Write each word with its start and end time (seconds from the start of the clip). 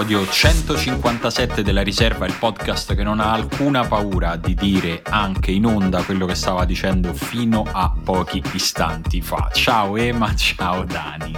episodio 0.00 0.30
157 0.30 1.64
della 1.64 1.82
riserva, 1.82 2.24
il 2.24 2.34
podcast 2.38 2.94
che 2.94 3.02
non 3.02 3.18
ha 3.18 3.32
alcuna 3.32 3.84
paura 3.84 4.36
di 4.36 4.54
dire 4.54 5.02
anche 5.02 5.50
in 5.50 5.66
onda 5.66 6.04
quello 6.04 6.24
che 6.24 6.36
stava 6.36 6.64
dicendo 6.64 7.12
fino 7.12 7.64
a 7.68 7.92
pochi 8.04 8.40
istanti 8.52 9.20
fa. 9.20 9.50
Ciao 9.52 9.96
Ema, 9.96 10.32
ciao 10.36 10.84
Dani. 10.84 11.36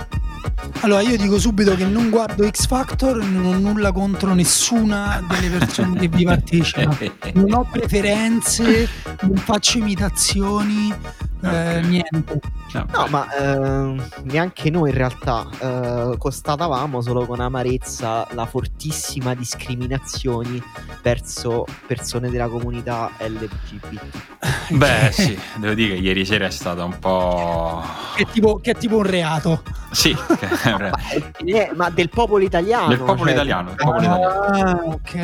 Allora, 0.80 1.00
io 1.00 1.16
dico 1.16 1.38
subito 1.38 1.74
che 1.74 1.86
non 1.86 2.10
guardo 2.10 2.46
X 2.46 2.66
Factor, 2.66 3.24
non 3.24 3.46
ho 3.46 3.58
nulla 3.58 3.92
contro 3.92 4.34
nessuna 4.34 5.24
delle 5.26 5.56
persone 5.56 5.98
che 5.98 6.08
vi 6.08 6.24
partecipano. 6.24 6.98
Non 7.32 7.52
ho 7.54 7.64
preferenze, 7.70 8.86
non 9.22 9.36
faccio 9.36 9.78
imitazioni, 9.78 10.92
eh, 11.44 11.80
niente. 11.82 12.40
No, 12.72 13.06
ma 13.08 13.28
eh, 13.34 14.02
neanche 14.22 14.70
noi 14.70 14.90
in 14.90 14.96
realtà 14.96 15.48
eh, 15.60 16.16
constatavamo 16.16 17.00
solo 17.00 17.26
con 17.26 17.40
amarezza 17.40 18.28
la 18.32 18.46
fortissima 18.46 19.34
discriminazione 19.34 20.62
verso 21.02 21.66
persone 21.86 22.30
della 22.30 22.48
comunità 22.48 23.10
LGBT. 23.18 24.00
Beh, 24.70 25.10
sì, 25.12 25.38
devo 25.56 25.74
dire 25.74 25.94
che 25.94 26.00
ieri 26.00 26.24
sera 26.24 26.46
è 26.46 26.50
stata 26.50 26.84
un 26.84 26.98
po'. 26.98 27.82
Che 28.16 28.22
è 28.22 28.26
tipo, 28.26 28.56
che 28.56 28.70
è 28.72 28.76
tipo 28.76 28.98
un 28.98 29.06
reato. 29.06 29.62
Sì, 29.90 30.14
ma, 30.16 30.90
eh, 31.44 31.70
ma, 31.74 31.90
del 31.90 32.08
popolo 32.08 32.44
italiano. 32.44 32.88
Del 32.88 32.98
popolo 32.98 33.24
cioè... 33.24 33.32
italiano. 33.32 33.68
Del 33.68 33.76
popolo 33.76 34.08
ah, 34.08 34.56
italiano. 34.56 34.80
ok. 34.92 35.14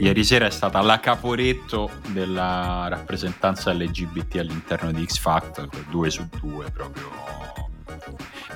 Ieri 0.00 0.24
sera 0.24 0.46
è 0.46 0.50
stata 0.50 0.80
la 0.80 0.98
caporetto 1.00 1.90
della 2.08 2.86
rappresentanza 2.88 3.72
LGBT 3.72 4.36
all'interno 4.36 4.90
di 4.92 5.04
X 5.04 5.18
Factor, 5.18 5.68
due 5.88 6.10
su 6.10 6.26
due 6.40 6.70
proprio 6.70 7.44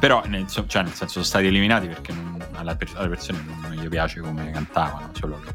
però 0.01 0.23
nel, 0.27 0.47
cioè, 0.49 0.83
nel 0.83 0.93
senso 0.93 1.09
sono 1.09 1.25
stati 1.25 1.47
eliminati 1.47 1.87
perché 1.87 2.13
non, 2.13 2.30
alle, 2.61 2.77
alle, 2.95 3.09
persone 3.09 3.45
non 3.61 3.73
gli 3.73 3.89
piace 3.89 4.21
come 4.21 4.51
cantavano 4.51 5.11
solo 5.19 5.41
che... 5.41 5.55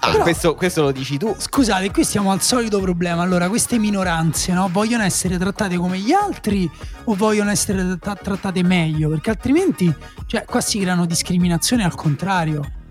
ah, 0.00 0.18
questo, 0.18 0.54
questo, 0.54 0.82
lo 0.82 0.92
dici 0.92 1.18
tu. 1.18 1.34
Scusate 1.36 1.90
qui 1.90 2.04
siamo 2.04 2.30
al 2.32 2.40
solito 2.40 2.80
problema. 2.80 3.22
Allora 3.22 3.48
queste 3.48 3.78
minoranze 3.78 4.52
no, 4.52 4.68
vogliono 4.70 5.02
essere 5.02 5.38
trattate 5.38 5.76
come 5.76 5.98
gli 5.98 6.12
altri 6.12 6.70
o 7.04 7.14
vogliono 7.14 7.50
essere 7.50 7.98
tra- 7.98 8.14
trattate 8.14 8.62
meglio? 8.62 9.08
Perché 9.10 9.30
altrimenti 9.30 9.92
cioè, 10.26 10.44
qua 10.44 10.60
si 10.60 10.78
creano 10.78 11.06
discriminazioni 11.06 11.82
al 11.82 11.94
contrario 11.94 12.82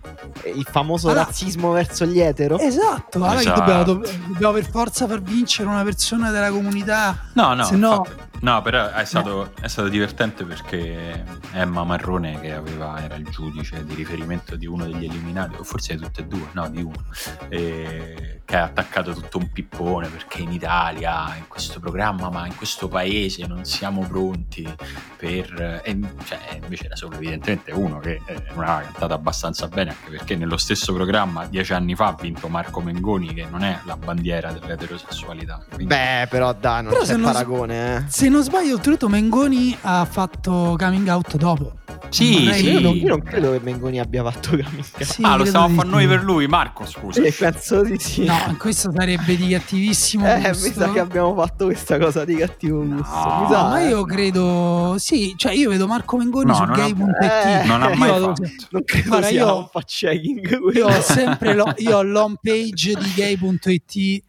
il 0.56 0.68
famoso 0.70 1.10
allora, 1.10 1.26
razzismo 1.26 1.72
verso 1.72 2.06
gli 2.06 2.20
etero. 2.20 2.60
Esatto, 2.60 3.18
allora 3.18 3.40
esatto. 3.40 3.60
Dobbiamo, 3.60 3.84
dobbiamo, 4.28 4.54
per 4.54 4.70
forza 4.70 5.08
far 5.08 5.22
vincere 5.22 5.70
una 5.70 5.84
persona 5.84 6.32
della 6.32 6.50
comunità. 6.50 7.30
No, 7.34 7.54
no, 7.54 7.70
no, 7.72 8.06
No, 8.44 8.62
però 8.62 8.90
è 8.90 9.06
stato, 9.06 9.54
è 9.62 9.70
stato, 9.70 9.88
divertente 9.88 10.44
perché 10.44 11.24
Emma 11.54 11.86
Marrone, 11.86 12.42
che 12.42 12.54
aveva, 12.54 13.02
era 13.02 13.16
il 13.16 13.30
giudice 13.30 13.86
di 13.86 13.94
riferimento 13.94 14.58
di 14.58 14.66
uno 14.66 14.84
degli 14.84 15.06
eliminati, 15.06 15.56
o 15.58 15.64
forse 15.64 15.96
di 15.96 16.02
tutte 16.02 16.24
e 16.24 16.26
due, 16.26 16.48
no, 16.52 16.70
di 16.70 16.82
uno, 16.82 17.06
che 17.48 18.56
ha 18.58 18.64
attaccato 18.64 19.14
tutto 19.14 19.38
un 19.38 19.50
pippone 19.50 20.10
perché 20.10 20.42
in 20.42 20.52
Italia, 20.52 21.34
in 21.38 21.48
questo 21.48 21.80
programma, 21.80 22.30
ma 22.30 22.46
in 22.46 22.56
questo 22.58 22.90
paese 22.90 23.48
non 23.48 23.64
siamo 23.64 24.06
pronti 24.06 24.70
per... 25.16 25.82
E, 25.82 25.98
cioè, 26.26 26.60
invece 26.62 26.86
era 26.88 26.98
solo 26.98 27.16
evidentemente 27.16 27.72
uno 27.72 28.00
che 28.00 28.20
eh, 28.26 28.44
non 28.54 28.66
aveva 28.66 28.82
cantato 28.82 29.14
abbastanza 29.14 29.70
bene, 29.70 29.92
anche 29.92 30.10
perché 30.14 30.36
nello 30.36 30.58
stesso 30.58 30.94
programma 30.94 31.48
dieci 31.48 31.74
anni 31.74 31.96
fa 31.96 32.10
ha 32.10 32.16
vinto 32.22 32.48
Marco 32.48 32.82
Mengoni, 32.82 33.34
che 33.34 33.48
non 33.50 33.64
è 33.64 33.80
la 33.86 33.98
bandiera 33.98 34.52
dell'eterosessualità. 34.52 35.60
Quindi... 35.68 35.86
Beh, 35.86 36.28
però 36.30 36.54
dai, 36.54 36.84
non 36.84 36.92
però 36.92 37.04
c'è 37.04 37.18
paragone, 37.18 37.96
eh. 37.96 38.04
Se 38.10 38.30
non 38.30 38.44
sbaglio, 38.44 38.76
oltretutto 38.76 39.10
Mengoni 39.10 39.76
ha 39.82 40.06
fatto 40.06 40.76
coming 40.78 41.08
out 41.08 41.36
dopo. 41.38 41.78
Sì, 42.10 42.48
sì. 42.54 42.70
Io, 42.70 42.80
non, 42.80 42.96
io, 42.96 43.08
non, 43.08 43.24
credo 43.24 43.52
che 43.54 43.60
Mengoni 43.64 44.00
abbia 44.00 44.24
fatto 44.24 44.50
coming 44.52 44.66
out. 44.78 45.02
Sì, 45.02 45.24
ah, 45.24 45.36
lo 45.36 45.46
stiamo 45.46 45.66
a 45.66 45.70
fare 45.70 45.88
noi 45.88 46.06
per 46.06 46.24
lui, 46.24 46.46
Marco, 46.46 46.86
scusa. 46.86 47.24
Eh, 47.24 47.32
penso 47.32 47.82
di 47.82 47.98
sì. 47.98 48.26
No, 48.26 48.56
questo 48.60 48.92
sarebbe 48.96 49.36
di 49.36 49.48
cattivissimo 49.50 50.28
eh, 50.32 50.50
gusto. 50.50 50.68
mi 50.68 50.74
sa 50.74 50.92
che 50.92 51.00
abbiamo 51.00 51.34
fatto 51.34 51.66
questa 51.66 51.98
cosa 51.98 52.24
di 52.24 52.36
cattivo 52.36 52.84
gusto. 52.84 53.16
No, 53.16 53.48
sa, 53.50 53.68
ma 53.68 53.82
io 53.82 54.04
credo... 54.06 54.96
Sì, 55.00 55.34
cioè 55.36 55.54
io 55.54 55.72
vedo 55.72 55.88
Marco 55.88 56.18
Mengoni 56.18 56.52
no, 56.52 56.54
su 56.54 56.66
gay.it. 56.66 57.24
Eh, 57.24 57.66
non 57.66 57.82
ha 57.82 57.90
mai 57.98 58.10
io, 58.10 58.20
fatto. 58.28 58.44
Non 58.70 58.84
credo 58.84 59.08
Guarda, 59.10 59.28
sia 59.28 59.46
io, 59.46 59.58
un 59.58 59.68
fact-checking. 60.04 60.76
Io 60.76 60.88
ho 60.88 61.02
sempre 61.02 61.54
lo, 61.54 61.74
io 61.78 61.98
ho 61.98 62.02
l'home 62.04 62.38
page 62.42 62.94
di 62.96 63.14
gay.it 63.16 64.24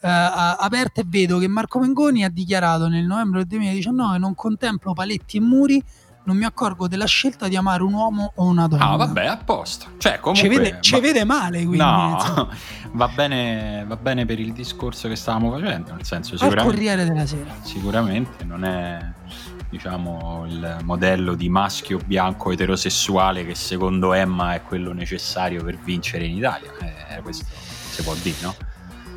Uh, 0.00 0.06
aperta 0.06 1.00
e 1.00 1.04
vedo 1.04 1.38
che 1.38 1.48
Marco 1.48 1.80
Mengoni 1.80 2.22
ha 2.22 2.28
dichiarato 2.28 2.86
nel 2.86 3.04
novembre 3.04 3.40
del 3.40 3.48
2019 3.48 4.18
non 4.18 4.32
contemplo 4.36 4.92
paletti 4.92 5.38
e 5.38 5.40
muri 5.40 5.82
non 6.22 6.36
mi 6.36 6.44
accorgo 6.44 6.86
della 6.86 7.06
scelta 7.06 7.48
di 7.48 7.56
amare 7.56 7.82
un 7.82 7.94
uomo 7.94 8.32
o 8.36 8.44
una 8.44 8.68
donna. 8.68 8.90
Ah, 8.90 8.96
vabbè, 8.96 9.26
a 9.26 9.38
posto. 9.38 9.86
Cioè, 9.98 10.20
comunque, 10.20 10.48
ci 10.48 10.56
vede, 10.56 10.78
ci 10.80 11.00
vede 11.00 11.24
male, 11.24 11.58
quindi. 11.64 11.78
No, 11.78 12.48
va 12.92 13.08
bene, 13.08 13.84
va 13.88 13.96
bene 13.96 14.24
per 14.24 14.38
il 14.38 14.52
discorso 14.52 15.08
che 15.08 15.16
stavamo 15.16 15.50
facendo, 15.50 15.94
nel 15.94 16.04
senso 16.04 16.36
sicuramente... 16.36 16.60
Al 16.60 16.74
Corriere 16.74 17.04
della 17.04 17.26
Sera. 17.26 17.54
Sicuramente 17.62 18.44
non 18.44 18.64
è 18.64 19.12
diciamo 19.70 20.44
il 20.46 20.78
modello 20.82 21.34
di 21.34 21.48
maschio 21.48 21.98
bianco 22.04 22.50
eterosessuale 22.50 23.44
che 23.44 23.54
secondo 23.54 24.12
Emma 24.12 24.54
è 24.54 24.62
quello 24.62 24.92
necessario 24.92 25.62
per 25.62 25.76
vincere 25.76 26.24
in 26.24 26.36
Italia. 26.36 26.70
Eh, 26.80 27.20
questo 27.22 27.44
si 27.90 28.02
può 28.02 28.14
dire, 28.22 28.36
no? 28.40 28.54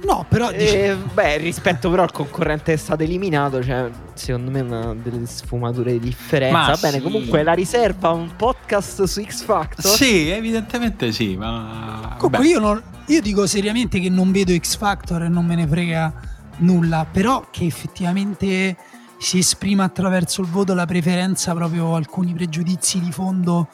No, 0.03 0.25
però. 0.27 0.49
Eh, 0.49 0.57
dice... 0.57 0.95
beh, 0.95 1.37
rispetto 1.37 1.89
però 1.89 2.03
al 2.03 2.11
concorrente 2.11 2.65
che 2.65 2.73
è 2.73 2.77
stato 2.77 3.03
eliminato, 3.03 3.63
cioè, 3.63 3.89
secondo 4.13 4.49
me 4.51 4.61
una 4.61 4.95
delle 4.95 5.25
sfumature 5.25 5.93
di 5.93 5.99
differenza. 5.99 6.57
Ma 6.57 6.65
Va 6.65 6.77
bene, 6.79 6.97
sì. 6.97 7.03
comunque 7.03 7.43
la 7.43 7.53
riserva 7.53 8.09
un 8.09 8.35
podcast 8.35 9.03
su 9.03 9.23
X 9.23 9.43
Factor. 9.43 9.91
Sì, 9.91 10.29
evidentemente 10.29 11.11
sì, 11.11 11.35
ma. 11.35 12.15
Comunque 12.17 12.47
io, 12.47 12.59
non, 12.59 12.81
io 13.07 13.21
dico 13.21 13.45
seriamente 13.45 13.99
che 13.99 14.09
non 14.09 14.31
vedo 14.31 14.55
X 14.55 14.77
Factor 14.77 15.23
e 15.23 15.29
non 15.29 15.45
me 15.45 15.55
ne 15.55 15.67
frega 15.67 16.13
nulla, 16.57 17.05
però 17.09 17.47
che 17.51 17.65
effettivamente 17.65 18.75
si 19.21 19.37
esprima 19.37 19.83
attraverso 19.83 20.41
il 20.41 20.47
voto 20.47 20.73
la 20.73 20.87
preferenza 20.87 21.53
proprio 21.53 21.95
alcuni 21.95 22.33
pregiudizi 22.33 22.99
di 22.99 23.11
fondo 23.11 23.67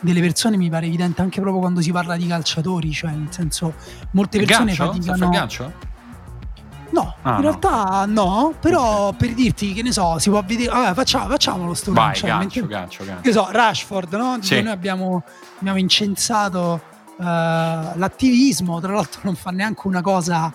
delle 0.00 0.20
persone 0.20 0.58
mi 0.58 0.68
pare 0.68 0.86
evidente 0.86 1.22
anche 1.22 1.40
proprio 1.40 1.60
quando 1.60 1.80
si 1.80 1.90
parla 1.90 2.16
di 2.16 2.26
calciatori, 2.26 2.92
cioè 2.92 3.10
nel 3.12 3.32
senso 3.32 3.74
molte 4.10 4.38
persone 4.38 4.74
gancio? 4.74 4.86
faticano... 4.92 5.24
Il 5.24 5.30
gancio? 5.30 5.72
No, 6.90 7.14
ah, 7.22 7.30
in 7.30 7.34
no. 7.36 7.40
realtà 7.40 8.04
no, 8.06 8.54
però 8.60 9.06
okay. 9.06 9.18
per 9.18 9.34
dirti 9.34 9.72
che 9.72 9.82
ne 9.82 9.92
so, 9.92 10.18
si 10.18 10.28
può 10.28 10.42
vedere, 10.42 10.70
vabbè, 10.70 10.92
facciamo, 10.92 11.28
facciamolo 11.28 11.72
sto 11.72 11.92
Vai, 11.92 12.06
gancio, 12.20 12.26
gancio, 12.26 12.66
gancio, 12.66 13.04
gancio. 13.04 13.22
Che 13.22 13.32
so, 13.32 13.48
Rashford, 13.50 14.12
no? 14.14 14.38
Sì. 14.40 14.60
Noi 14.60 14.72
abbiamo, 14.72 15.22
abbiamo 15.60 15.78
incensato 15.78 16.82
uh, 17.16 17.22
l'attivismo, 17.22 18.80
tra 18.80 18.92
l'altro 18.92 19.20
non 19.24 19.34
fa 19.34 19.50
neanche 19.50 19.86
una 19.86 20.02
cosa 20.02 20.52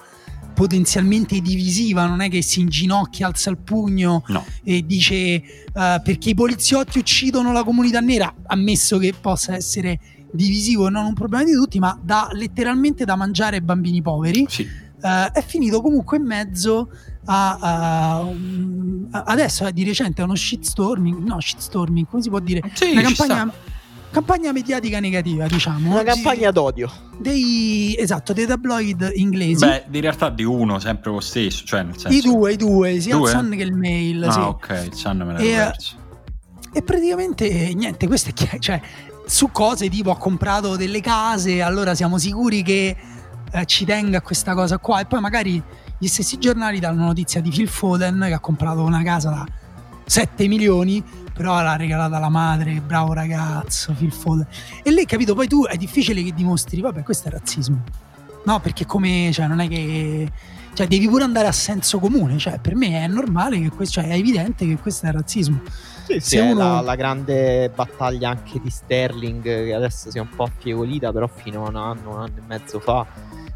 potenzialmente 0.55 1.39
divisiva, 1.39 2.07
non 2.07 2.21
è 2.21 2.29
che 2.29 2.41
si 2.41 2.61
inginocchia, 2.61 3.27
alza 3.27 3.51
il 3.51 3.57
pugno 3.57 4.23
no. 4.27 4.43
e 4.63 4.83
dice 4.85 5.35
uh, 5.67 6.01
perché 6.01 6.29
i 6.29 6.33
poliziotti 6.33 6.97
uccidono 6.97 7.51
la 7.51 7.63
comunità 7.63 7.99
nera, 7.99 8.33
ammesso 8.47 8.97
che 8.97 9.13
possa 9.19 9.53
essere 9.53 9.99
divisivo 10.31 10.88
e 10.88 10.89
non 10.89 11.05
un 11.05 11.13
problema 11.13 11.43
di 11.43 11.53
tutti, 11.53 11.77
ma 11.77 11.97
dà 12.01 12.29
letteralmente 12.31 13.05
da 13.05 13.16
mangiare 13.16 13.57
ai 13.57 13.61
bambini 13.61 14.01
poveri. 14.01 14.45
Sì. 14.49 14.67
Uh, 15.01 15.31
è 15.31 15.43
finito 15.45 15.81
comunque 15.81 16.17
in 16.17 16.23
mezzo 16.23 16.89
a, 17.25 18.22
uh, 18.23 19.07
adesso 19.11 19.69
di 19.69 19.83
recente 19.83 20.22
è 20.22 20.25
uno 20.25 20.35
shitstorming, 20.35 21.23
no 21.23 21.39
shitstorming, 21.39 22.07
come 22.07 22.23
si 22.23 22.29
può 22.29 22.40
dire? 22.40 22.61
Sì, 22.73 22.91
una 22.91 23.02
campagna 23.02 23.53
campagna 24.16 24.53
mediatica 24.53 25.02
negativa, 25.02 25.46
diciamo. 25.46 25.91
Una 25.91 26.03
campagna 26.03 26.50
d'odio. 26.50 26.90
Dei, 27.17 27.96
esatto, 28.00 28.32
dei 28.32 28.46
tabloid 28.46 29.12
inglesi. 29.16 29.66
Beh, 29.66 29.88
in 29.91 30.02
realtà 30.02 30.29
di 30.29 30.44
uno, 30.44 30.79
sempre 30.79 31.12
lo 31.12 31.20
stesso. 31.20 31.66
Cioè 31.66 31.84
nel 31.84 31.97
senso... 31.97 32.17
I 32.17 32.22
due, 32.22 32.53
i 32.53 32.56
due, 32.56 33.00
sia 33.02 33.17
due? 33.17 33.29
il 33.29 33.38
Sun 33.38 33.50
che 33.50 33.64
il 33.64 33.73
Mail. 33.73 34.23
Ah, 34.23 34.32
sì. 34.32 34.40
ok, 34.40 34.84
il 34.85 34.94
Sun 34.94 35.17
me 35.17 35.34
l'ero 35.34 35.44
e, 35.44 35.56
perso. 35.56 35.96
E 36.72 36.82
praticamente, 36.82 37.73
niente, 37.73 38.08
questo 38.08 38.29
è 38.29 38.34
chiaro. 38.34 38.58
Cioè, 38.59 38.82
su 39.26 39.52
cose 39.52 39.90
tipo 39.90 40.12
ha 40.12 40.17
comprato 40.17 40.78
delle 40.78 41.02
case, 41.02 41.62
allora 41.62 41.94
siamo 41.94 42.17
sicuri 42.17 42.64
che 42.64 42.96
eh, 43.52 43.66
ci 43.66 43.84
tenga 43.84 44.20
a 44.20 44.22
questa 44.22 44.53
cosa 44.53 44.78
qua. 44.78 45.02
E 45.02 45.06
poi 45.06 45.20
magari 45.20 45.62
gli 45.97 46.08
stessi 46.08 46.38
giornali 46.38 46.79
danno 46.79 47.03
notizia 47.03 47.41
di 47.41 47.50
Phil 47.50 47.67
Foden 47.67 48.23
che 48.28 48.34
ha 48.34 48.40
comprato 48.40 48.82
una 48.82 49.03
casa 49.03 49.29
da 49.29 49.46
7 50.06 50.47
milioni 50.47 51.03
però 51.35 51.61
l'ha 51.61 51.76
regalata 51.76 52.17
la 52.17 52.29
madre, 52.29 52.79
bravo 52.79 53.11
ragazzo, 53.11 53.91
Phil 53.91 54.14
Foden. 54.14 54.47
E 54.82 54.90
lei, 54.90 55.05
capito, 55.05 55.35
poi 55.35 55.47
tu 55.47 55.66
è 55.66 55.76
difficile 55.76 56.23
che 56.23 56.34
dimostri, 56.34 56.79
vabbè, 56.79 57.03
questo 57.03 57.28
è 57.28 57.32
razzismo. 57.32 57.84
No, 58.46 58.59
perché 58.61 58.85
come, 58.85 59.32
cioè, 59.34 59.46
non 59.47 59.59
è 59.59 59.67
che... 59.67 60.32
Cioè, 60.73 60.87
devi 60.87 61.08
pure 61.09 61.23
andare 61.23 61.47
a 61.47 61.52
senso 61.52 61.99
comune, 61.99 62.37
cioè, 62.37 62.59
per 62.59 62.76
me 62.76 63.03
è 63.03 63.08
normale 63.08 63.59
che 63.59 63.70
questo, 63.70 63.99
cioè, 64.02 64.09
è 64.09 64.16
evidente 64.16 64.66
che 64.66 64.78
questo 64.78 65.08
è 65.08 65.11
razzismo. 65.11 65.59
Sì, 66.05 66.20
sì, 66.22 66.37
uno... 66.37 66.76
la, 66.76 66.82
la, 66.82 66.96
grande 66.96 67.70
battaglia 67.73 68.29
anche 68.29 68.59
di 68.61 68.70
Sterling, 68.70 69.43
che 69.43 69.73
adesso 69.73 70.11
si 70.11 70.17
è 70.17 70.22
un 70.22 70.29
po' 70.29 70.43
affievolita, 70.43 71.11
però 71.11 71.28
fino 71.28 71.66
a 71.66 71.70
un 71.70 71.76
anno, 71.76 72.11
un 72.11 72.22
anno 72.22 72.38
e 72.38 72.41
mezzo 72.47 72.79
fa 72.79 73.05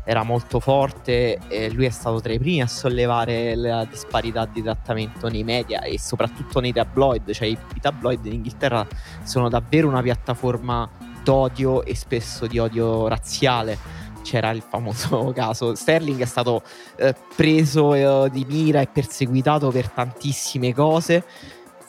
era 0.09 0.23
molto 0.23 0.59
forte 0.59 1.37
e 1.49 1.69
lui 1.69 1.85
è 1.85 1.91
stato 1.91 2.19
tra 2.19 2.33
i 2.33 2.39
primi 2.39 2.63
a 2.63 2.67
sollevare 2.67 3.55
la 3.55 3.85
disparità 3.85 4.47
di 4.51 4.63
trattamento 4.63 5.27
nei 5.27 5.43
media 5.43 5.81
e 5.81 5.99
soprattutto 5.99 6.59
nei 6.59 6.73
tabloid, 6.73 7.31
cioè 7.31 7.47
i, 7.47 7.51
i 7.51 7.79
tabloid 7.79 8.25
in 8.25 8.33
Inghilterra 8.33 8.87
sono 9.21 9.49
davvero 9.49 9.87
una 9.87 10.01
piattaforma 10.01 10.89
d'odio 11.23 11.85
e 11.85 11.93
spesso 11.93 12.47
di 12.47 12.57
odio 12.57 13.07
razziale. 13.07 13.77
C'era 14.23 14.49
il 14.49 14.63
famoso 14.67 15.31
caso. 15.35 15.75
Sterling 15.75 16.19
è 16.19 16.25
stato 16.25 16.63
eh, 16.95 17.13
preso 17.35 17.93
eh, 17.93 18.31
di 18.31 18.47
mira 18.49 18.81
e 18.81 18.87
perseguitato 18.87 19.69
per 19.69 19.89
tantissime 19.89 20.73
cose. 20.73 21.23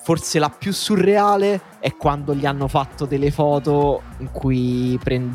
Forse 0.02 0.38
la 0.38 0.50
più 0.50 0.74
surreale 0.74 1.78
è 1.80 1.96
quando 1.96 2.34
gli 2.34 2.44
hanno 2.44 2.68
fatto 2.68 3.06
delle 3.06 3.30
foto 3.30 4.02
in 4.18 4.30
cui 4.30 4.98
prend- 5.02 5.34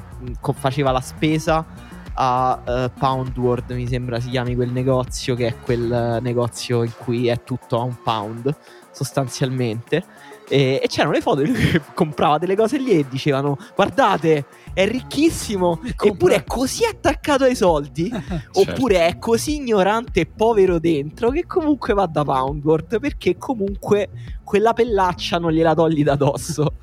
faceva 0.54 0.92
la 0.92 1.02
spesa 1.02 1.85
a 2.16 2.62
uh, 2.66 3.00
Pound 3.00 3.38
World, 3.38 3.72
mi 3.72 3.88
sembra 3.88 4.20
si 4.20 4.30
chiami 4.30 4.56
quel 4.56 4.72
negozio, 4.72 5.36
che 5.36 5.48
è 5.48 5.56
quel 5.60 6.20
negozio 6.22 6.84
in 6.84 6.92
cui 6.98 7.28
è 7.28 7.44
tutto 7.44 7.80
a 7.80 7.84
un 7.84 7.96
pound 8.04 8.56
sostanzialmente. 8.92 10.04
E, 10.48 10.80
e, 10.84 10.88
c'erano 10.88 11.14
le 11.14 11.22
foto 11.22 11.42
di 11.42 11.52
lui 11.52 11.60
che 11.60 11.82
comprava 11.94 12.38
delle 12.38 12.56
cose 12.56 12.78
lì 12.78 12.92
e 12.92 13.06
dicevano 13.10 13.58
guardate 13.74 14.46
è 14.74 14.88
ricchissimo 14.88 15.82
eppure 16.00 16.36
è 16.36 16.44
così 16.44 16.86
attaccato 16.86 17.46
ai 17.46 17.56
soldi 17.56 18.10
certo. 18.14 18.60
oppure 18.60 19.08
è 19.08 19.18
così 19.18 19.56
ignorante 19.56 20.22
e 20.22 20.26
povero 20.28 20.78
dentro 20.78 21.32
che 21.32 21.46
comunque 21.48 21.94
va 21.94 22.06
da 22.06 22.24
Poundworth 22.24 23.00
perché 23.00 23.38
comunque 23.38 24.10
quella 24.44 24.74
pellaccia 24.74 25.40
non 25.40 25.52
gliela 25.52 25.74
togli 25.74 26.04
da 26.04 26.16
dosso 26.16 26.74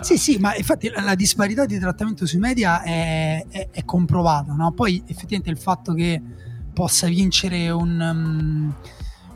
sì 0.00 0.16
sì 0.16 0.38
ma 0.38 0.54
infatti 0.54 0.90
la, 0.94 1.16
disparità 1.16 1.66
di 1.66 1.78
trattamento 1.78 2.24
sui 2.24 2.38
media 2.38 2.82
è, 2.82 3.44
è, 3.48 3.68
è 3.72 3.84
comprovata 3.84 4.52
no? 4.52 4.72
poi 4.72 5.02
effettivamente 5.06 5.50
il 5.50 5.58
fatto 5.58 5.92
che 5.92 6.22
possa 6.72 7.08
vincere 7.08 7.70
un 7.70 8.00
um, 8.00 8.74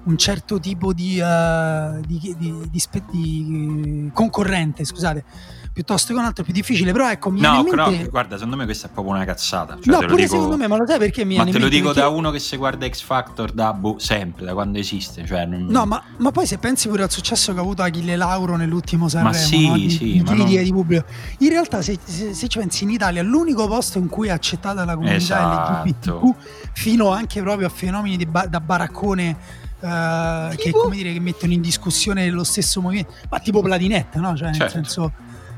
un 0.04 0.16
certo 0.16 0.58
tipo 0.58 0.92
di, 0.92 1.20
uh, 1.20 2.00
di, 2.00 2.34
di, 2.38 2.80
di, 3.10 4.10
concorrente, 4.12 4.84
scusate, 4.84 5.24
piuttosto 5.72 6.12
che 6.12 6.18
un 6.18 6.24
altro 6.24 6.44
più 6.44 6.52
difficile. 6.52 6.92
Però 6.92 7.08
ecco, 7.08 7.30
mi 7.30 7.40
no, 7.40 7.62
mente... 7.62 7.74
no, 7.76 8.10
guarda, 8.10 8.36
secondo 8.36 8.56
me 8.56 8.64
questa 8.64 8.88
è 8.88 8.90
proprio 8.90 9.14
una 9.14 9.24
cazzata. 9.24 9.78
Cioè, 9.80 9.92
no, 9.92 10.06
pure 10.06 10.22
dico... 10.22 10.34
secondo 10.34 10.56
me, 10.56 10.66
ma 10.66 10.76
lo 10.76 10.86
sai 10.86 10.98
perché 10.98 11.24
mi 11.24 11.36
Ma 11.36 11.44
te 11.44 11.58
lo 11.58 11.68
dico 11.68 11.86
perché... 11.88 12.00
da 12.00 12.08
uno 12.08 12.30
che 12.30 12.38
si 12.38 12.56
guarda 12.56 12.88
X 12.88 13.02
Factor 13.02 13.52
da 13.52 13.72
boh, 13.72 13.98
sempre, 13.98 14.44
da 14.44 14.52
quando 14.52 14.78
esiste. 14.78 15.24
Cioè, 15.24 15.46
non... 15.46 15.66
No, 15.66 15.86
ma, 15.86 16.02
ma, 16.18 16.30
poi 16.30 16.46
se 16.46 16.58
pensi 16.58 16.88
pure 16.88 17.04
al 17.04 17.10
successo 17.10 17.52
che 17.52 17.58
ha 17.58 17.62
avuto 17.62 17.82
Achille 17.82 18.16
Lauro 18.16 18.56
nell'ultimo 18.56 19.08
Sanremo, 19.08 19.34
ma 19.34 19.38
sì, 19.38 19.68
no? 19.68 19.74
di, 19.74 19.90
sì, 19.90 20.12
di 20.12 20.22
ma 20.22 20.34
non... 20.34 20.46
di 20.46 20.72
pubblico. 20.72 21.04
In 21.38 21.48
realtà, 21.48 21.80
se, 21.80 21.98
se, 22.02 22.34
se, 22.34 22.48
ci 22.48 22.58
pensi 22.58 22.84
in 22.84 22.90
Italia, 22.90 23.22
l'unico 23.22 23.66
posto 23.68 23.98
in 23.98 24.08
cui 24.08 24.28
è 24.28 24.30
accettata 24.30 24.84
la 24.84 24.94
comunità 24.94 25.16
esatto. 25.16 25.88
LGBTQ, 25.88 26.34
fino 26.72 27.10
anche 27.10 27.40
proprio 27.40 27.68
a 27.68 27.70
fenomeni 27.70 28.26
ba- 28.26 28.46
da 28.46 28.60
baraccone 28.60 29.60
Uh, 29.82 30.54
che, 30.54 30.70
come 30.70 30.94
dire, 30.94 31.12
che 31.12 31.18
mettono 31.18 31.52
in 31.52 31.60
discussione 31.60 32.30
lo 32.30 32.44
stesso 32.44 32.80
movimento, 32.80 33.14
ma 33.28 33.40
tipo 33.40 33.62
Platinette, 33.62 34.20
no? 34.20 34.36
Cioè, 34.36 34.46
nel 34.46 34.54
certo. 34.54 34.72
senso, 34.72 35.12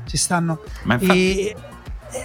ci 0.07 0.17
stanno. 0.17 0.61
Ma 0.83 0.95
infatti, 0.95 1.47
e, 1.47 1.55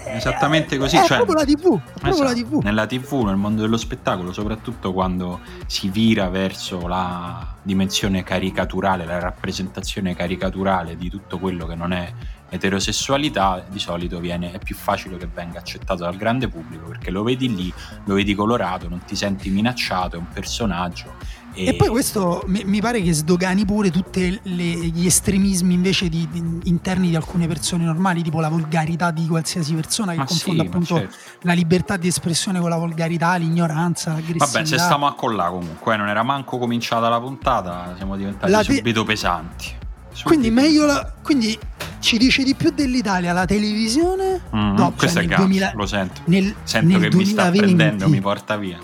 esattamente 0.06 0.79
così. 0.79 0.97
È 0.97 1.05
cioè, 1.05 1.17
proprio 1.17 1.37
la 1.37 1.44
TV, 1.44 1.79
proprio 1.79 2.12
esatto, 2.12 2.23
la 2.23 2.32
TV. 2.32 2.62
Nella 2.62 2.87
TV, 2.87 3.25
nel 3.25 3.37
mondo 3.37 3.62
dello 3.62 3.76
spettacolo, 3.76 4.32
soprattutto 4.32 4.93
quando 4.93 5.41
si 5.67 5.88
vira 5.88 6.29
verso 6.29 6.87
la 6.87 7.55
dimensione 7.62 8.23
caricaturale, 8.23 9.05
la 9.05 9.19
rappresentazione 9.19 10.14
caricaturale 10.14 10.96
di 10.96 11.11
tutto 11.11 11.38
quello 11.38 11.67
che 11.67 11.75
non 11.75 11.93
è 11.93 12.12
eterosessualità 12.53 13.64
di 13.69 13.79
solito 13.79 14.19
viene, 14.19 14.53
è 14.53 14.58
più 14.58 14.75
facile 14.75 15.17
che 15.17 15.29
venga 15.32 15.61
accettato 15.61 16.03
dal 16.03 16.17
grande 16.17 16.49
pubblico 16.49 16.87
perché 16.87 17.11
lo 17.11 17.23
vedi 17.23 17.55
lì, 17.55 17.73
lo 18.05 18.14
vedi 18.14 18.35
colorato, 18.35 18.88
non 18.88 19.03
ti 19.05 19.14
senti 19.14 19.50
minacciato, 19.50 20.17
è 20.17 20.19
un 20.19 20.29
personaggio 20.29 21.14
e, 21.61 21.69
e 21.69 21.75
poi 21.75 21.89
questo 21.89 22.43
mi, 22.47 22.62
mi, 22.65 22.81
pare 22.81 23.03
che 23.03 23.12
sdogani 23.12 23.65
pure 23.65 23.91
tutti 23.91 24.41
gli 24.43 25.05
estremismi 25.07 25.75
invece 25.75 26.09
di, 26.09 26.27
di, 26.31 26.61
interni 26.65 27.09
di 27.11 27.17
alcune 27.17 27.47
persone 27.47 27.85
normali, 27.85 28.23
tipo 28.23 28.41
la 28.41 28.49
volgarità 28.49 29.11
di 29.11 29.27
qualsiasi 29.27 29.75
persona 29.75 30.12
che 30.12 30.19
ma 30.19 30.25
confonde 30.25 30.61
sì, 30.62 30.67
appunto 30.67 30.95
certo. 30.97 31.17
la 31.43 31.53
libertà 31.53 31.97
di 31.97 32.09
espressione 32.09 32.61
con 32.61 32.71
la 32.71 32.79
volgarità, 32.79 33.37
l'ignoranza, 33.37 34.12
l'aggressività. 34.12 34.47
Vabbè, 34.47 34.65
se 34.65 34.79
stiamo 34.79 35.07
a 35.07 35.15
collà 35.15 35.51
comunque, 35.51 35.95
eh, 35.95 35.97
non 35.99 36.09
era 36.09 36.23
manco 36.23 36.57
cominciata 36.59 37.09
la 37.09 37.21
puntata, 37.21 37.95
siamo 37.97 38.17
diventati 38.17 38.53
te- 38.53 38.75
subito 38.77 39.05
pesanti. 39.05 39.79
Subito. 40.13 40.29
Quindi 40.29 40.51
meglio 40.51 40.87
la, 40.87 41.13
quindi 41.23 41.56
ci 42.01 42.17
dice 42.17 42.43
di 42.43 42.55
più 42.55 42.71
dell'Italia 42.71 43.33
la 43.33 43.45
televisione? 43.45 44.41
Mm, 44.55 44.75
no, 44.75 44.93
questo 44.97 45.19
cioè 45.19 45.27
è 45.27 45.31
gas, 45.31 45.39
2000, 45.41 45.73
lo 45.75 45.87
sento. 45.87 46.21
Nel, 46.25 46.55
sento 46.63 46.89
nel 46.89 47.01
che 47.03 47.09
2020. 47.11 47.17
mi 47.17 47.27
sta 47.27 47.51
prendendo, 47.51 48.09
mi 48.09 48.21
porta 48.21 48.56
via. 48.56 48.79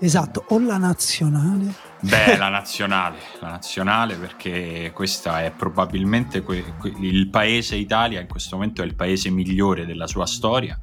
Esatto, 0.00 0.44
o 0.48 0.58
la 0.60 0.78
nazionale 0.78 1.87
Beh, 2.00 2.36
la 2.36 2.48
nazionale, 2.48 3.18
la 3.40 3.48
nazionale 3.48 4.14
perché 4.14 4.92
questa 4.94 5.42
è 5.42 5.50
probabilmente 5.50 6.42
que- 6.42 6.74
que- 6.78 6.94
il 7.00 7.28
paese 7.28 7.74
Italia 7.74 8.20
in 8.20 8.28
questo 8.28 8.56
momento 8.56 8.82
è 8.82 8.84
il 8.84 8.94
paese 8.94 9.30
migliore 9.30 9.84
della 9.84 10.06
sua 10.06 10.26
storia 10.26 10.78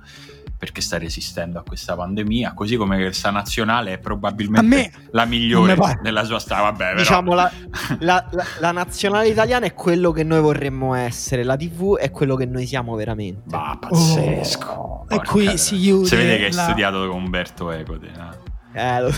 perché 0.57 0.81
sta 0.81 0.97
resistendo 0.97 1.59
a 1.59 1.63
questa 1.63 1.95
pandemia, 1.95 2.53
così 2.53 2.75
come 2.75 2.97
questa 2.97 3.29
nazionale 3.29 3.93
è 3.93 3.97
probabilmente 3.99 4.91
la 5.11 5.25
migliore 5.25 5.77
della 6.01 6.23
sua 6.23 6.39
storia. 6.39 6.63
Vabbè, 6.63 6.77
però. 6.77 6.97
Diciamo 6.97 7.33
la, 7.33 7.51
la, 7.99 8.25
la, 8.31 8.45
la, 8.59 8.71
nazionale 8.71 9.27
italiana 9.27 9.65
è 9.65 9.73
quello 9.73 10.11
che 10.11 10.23
noi 10.23 10.39
vorremmo 10.39 10.93
essere, 10.95 11.43
la 11.43 11.57
TV 11.57 11.97
è 11.97 12.09
quello 12.09 12.35
che 12.35 12.45
noi 12.45 12.65
siamo 12.65 12.95
veramente. 12.95 13.55
Ma 13.55 13.77
pazzesco. 13.79 14.69
Oh, 14.71 15.05
e 15.09 15.19
qui 15.23 15.57
si 15.57 15.77
chiude. 15.77 16.07
Si 16.07 16.15
vede 16.15 16.37
che 16.37 16.45
hai 16.45 16.53
studiato 16.53 17.07
con 17.07 17.23
Umberto 17.23 17.71
Eco. 17.71 17.99
Te, 17.99 18.11
no? 18.15 18.53
Eh, 18.77 19.01
lo... 19.01 19.09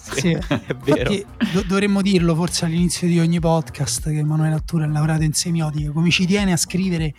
sì, 0.00 0.20
sì. 0.20 0.30
è 0.30 0.74
vero. 0.76 1.12
Infatti, 1.12 1.26
do- 1.52 1.64
dovremmo 1.66 2.02
dirlo 2.02 2.36
forse 2.36 2.66
all'inizio 2.66 3.08
di 3.08 3.18
ogni 3.18 3.40
podcast 3.40 4.04
che 4.04 4.18
Emanuele 4.18 4.54
Attura 4.54 4.84
è 4.84 4.86
laureato 4.86 5.24
in 5.24 5.32
semiotica, 5.32 5.90
come 5.90 6.10
ci 6.10 6.24
tiene 6.24 6.52
a 6.52 6.56
scrivere 6.56 7.12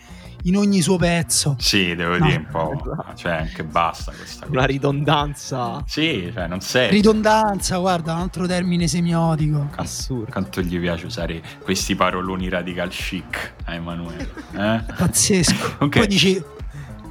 in 0.44 0.56
ogni 0.56 0.80
suo 0.80 0.96
pezzo. 0.96 1.56
Sì, 1.58 1.94
devo 1.94 2.16
no. 2.16 2.24
dire 2.24 2.38
un 2.38 2.46
po', 2.50 2.82
cioè 3.16 3.32
anche 3.32 3.64
basta 3.64 4.12
questa 4.12 4.46
cosa. 4.46 4.56
Una 4.56 4.64
ridondanza. 4.64 5.84
Sì, 5.86 6.30
cioè 6.32 6.46
non 6.46 6.62
sei. 6.62 6.88
Ridondanza, 6.88 7.76
guarda, 7.76 8.14
un 8.14 8.20
altro 8.20 8.46
termine 8.46 8.88
semiotico. 8.88 9.68
Assurdo. 9.74 10.32
Quanto 10.32 10.62
gli 10.62 10.80
piace 10.80 11.04
usare 11.04 11.42
questi 11.62 11.94
paroloni 11.94 12.48
radical 12.48 12.88
chic 12.88 13.54
a 13.64 13.74
Emanuele. 13.74 14.30
Eh? 14.52 14.84
Pazzesco. 14.96 15.74
okay. 15.84 16.00
Poi 16.00 16.06
dici 16.06 16.42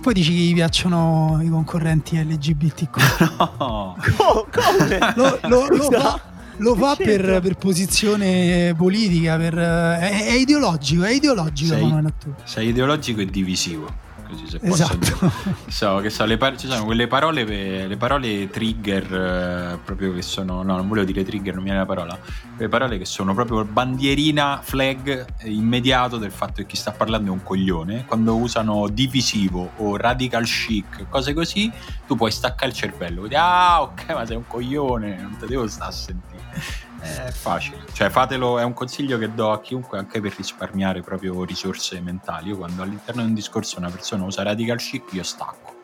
poi 0.08 0.16
dici 0.16 0.34
che 0.34 0.40
gli 0.40 0.54
piacciono 0.54 1.38
i 1.44 1.50
concorrenti 1.50 2.18
LGBTQ. 2.18 2.96
No, 3.60 3.96
come? 4.50 5.00
Lo, 5.16 5.38
lo, 5.42 5.68
lo 5.68 5.92
fa, 5.92 6.22
lo 6.58 6.76
fa 6.76 6.96
per, 6.96 7.42
per, 7.42 7.56
posizione 7.56 8.74
politica, 8.78 9.36
per, 9.36 9.54
è, 9.56 10.28
è, 10.28 10.32
ideologico, 10.32 11.04
è 11.04 11.12
ideologico. 11.12 11.76
Sei, 11.76 12.04
sei 12.44 12.68
ideologico 12.70 13.20
e 13.20 13.26
divisivo 13.26 14.06
così 14.28 14.48
se 14.48 14.60
esatto. 14.62 14.98
posso 14.98 15.32
so, 15.68 15.98
che 15.98 16.10
so, 16.10 16.26
le 16.26 16.38
par- 16.38 16.58
ci 16.58 16.68
sono 16.68 16.86
quelle 16.86 17.08
parole 17.08 17.44
le 17.88 17.98
parole 17.98 18.50
trigger 18.50 19.04
eh, 19.74 19.80
proprio 19.84 20.14
che 20.14 20.22
sono 20.22 20.62
no 20.64 20.76
non 20.76 20.88
volevo 20.88 21.06
dire 21.06 21.24
trigger 21.24 21.54
non 21.54 21.64
mi 21.64 21.70
viene 21.70 21.80
la 21.80 21.86
parola. 21.86 22.20
Le 22.58 22.68
parole 22.70 22.98
che 22.98 23.06
sono 23.06 23.34
proprio 23.34 23.64
bandierina 23.64 24.60
flag 24.62 25.26
immediato 25.44 26.18
del 26.18 26.32
fatto 26.32 26.56
che 26.56 26.66
chi 26.66 26.76
sta 26.76 26.92
parlando 26.92 27.30
è 27.30 27.34
un 27.34 27.44
coglione. 27.44 28.06
Quando 28.06 28.36
usano 28.36 28.88
divisivo 28.88 29.72
o 29.78 29.96
radical 29.98 30.46
chic 30.46 31.08
cose 31.10 31.34
così 31.34 31.72
tu 32.06 32.16
puoi 32.16 32.32
staccare 32.32 32.72
il 32.72 32.74
cervello. 32.74 33.20
Quindi, 33.20 33.36
ah 33.38 33.82
ok 33.82 34.10
ma 34.10 34.26
sei 34.26 34.36
un 34.38 34.48
coglione 34.48 35.18
non 35.22 35.38
te 35.38 35.46
devo 35.46 35.68
stare 35.68 35.90
a 35.90 35.94
sentire 35.94 36.86
è 37.00 37.32
facile, 37.32 37.84
cioè 37.94 38.10
fatelo, 38.10 38.60
è 38.60 38.64
un 38.64 38.74
consiglio 38.74 39.18
che 39.18 39.34
do 39.34 39.52
a 39.52 39.62
chiunque 39.62 39.98
anche 39.98 40.20
per 40.20 40.36
risparmiare 40.36 41.02
proprio 41.02 41.44
risorse 41.44 42.00
mentali. 42.02 42.50
Io 42.50 42.58
quando 42.58 42.82
all'interno 42.82 43.22
di 43.22 43.28
un 43.30 43.34
discorso 43.34 43.78
una 43.80 43.90
persona 43.90 44.24
usa 44.24 44.44
radical 44.44 44.78
chic, 44.78 45.14
io 45.14 45.24
stacco. 45.24 45.77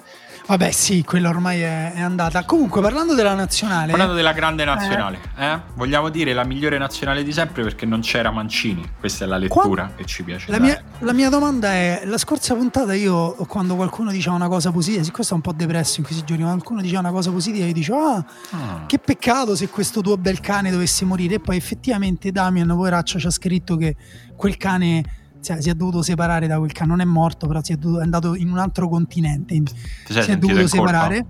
Vabbè, 0.45 0.71
sì, 0.71 1.03
quella 1.03 1.29
ormai 1.29 1.62
è, 1.62 1.93
è, 1.93 2.01
andata. 2.01 2.43
Comunque, 2.43 2.81
parlando 2.81 3.15
della 3.15 3.33
nazionale. 3.33 3.91
Parlando 3.91 4.13
della 4.13 4.33
grande 4.33 4.65
nazionale, 4.65 5.19
eh. 5.38 5.45
Eh? 5.45 5.59
vogliamo 5.75 6.09
dire 6.09 6.33
la 6.33 6.43
migliore 6.43 6.77
nazionale 6.77 7.23
di 7.23 7.31
sempre 7.31 7.63
perché 7.63 7.85
non 7.85 8.01
c'era 8.01 8.29
Mancini. 8.29 8.83
Questa 9.00 9.23
è 9.23 9.27
la 9.27 9.38
lettura 9.38 9.85
Qua... 9.85 9.95
che 9.95 10.05
ci 10.05 10.23
piace. 10.23 10.51
La 10.51 10.59
mia, 10.59 10.81
la 11.00 11.13
mia, 11.13 11.29
domanda 11.29 11.71
è: 11.71 12.01
la 12.05 12.17
scorsa 12.17 12.55
puntata, 12.55 12.93
io 12.93 13.33
quando 13.47 13.75
qualcuno 13.75 14.12
diceva 14.12 14.35
una 14.35 14.50
cosa 14.50 14.71
positiva, 14.71 15.01
questo 15.12 15.33
è 15.33 15.35
un 15.38 15.41
po' 15.41 15.53
depresso 15.53 16.01
in 16.01 16.05
questi 16.05 16.25
giorni, 16.25 16.43
qualcuno 16.43 16.81
diceva 16.81 17.00
una 17.00 17.12
cosa 17.12 17.31
positiva, 17.31 17.65
io 17.65 17.73
dicevo: 17.73 18.00
Ah, 18.00 18.25
ah. 18.51 18.85
che 18.85 19.00
peccato 19.00 19.55
se 19.55 19.69
questo 19.69 20.01
tuo 20.01 20.17
bel 20.17 20.41
cane 20.41 20.71
dovesse 20.71 21.05
morire. 21.05 21.35
E 21.35 21.39
poi 21.39 21.55
effettivamente 21.55 22.31
Damian, 22.31 22.67
poveraccio, 22.67 23.17
ci 23.17 23.27
ha 23.27 23.31
scritto 23.31 23.77
che 23.77 23.95
quel 24.35 24.57
cane 24.57 25.22
cioè, 25.43 25.62
si 25.62 25.69
è 25.69 25.73
dovuto 25.73 26.01
separare 26.01 26.47
da 26.47 26.57
quel 26.57 26.71
cane, 26.71 26.89
non 26.89 27.01
è 27.01 27.05
morto, 27.05 27.47
però 27.47 27.62
si 27.62 27.73
è, 27.73 27.75
dovuto, 27.75 28.00
è 28.00 28.03
andato 28.03 28.33
in 28.33 28.50
un 28.50 28.57
altro 28.57 28.88
continente, 28.88 29.62
si 30.07 30.31
è 30.31 30.38
dovuto 30.38 30.65
separare. 30.67 31.25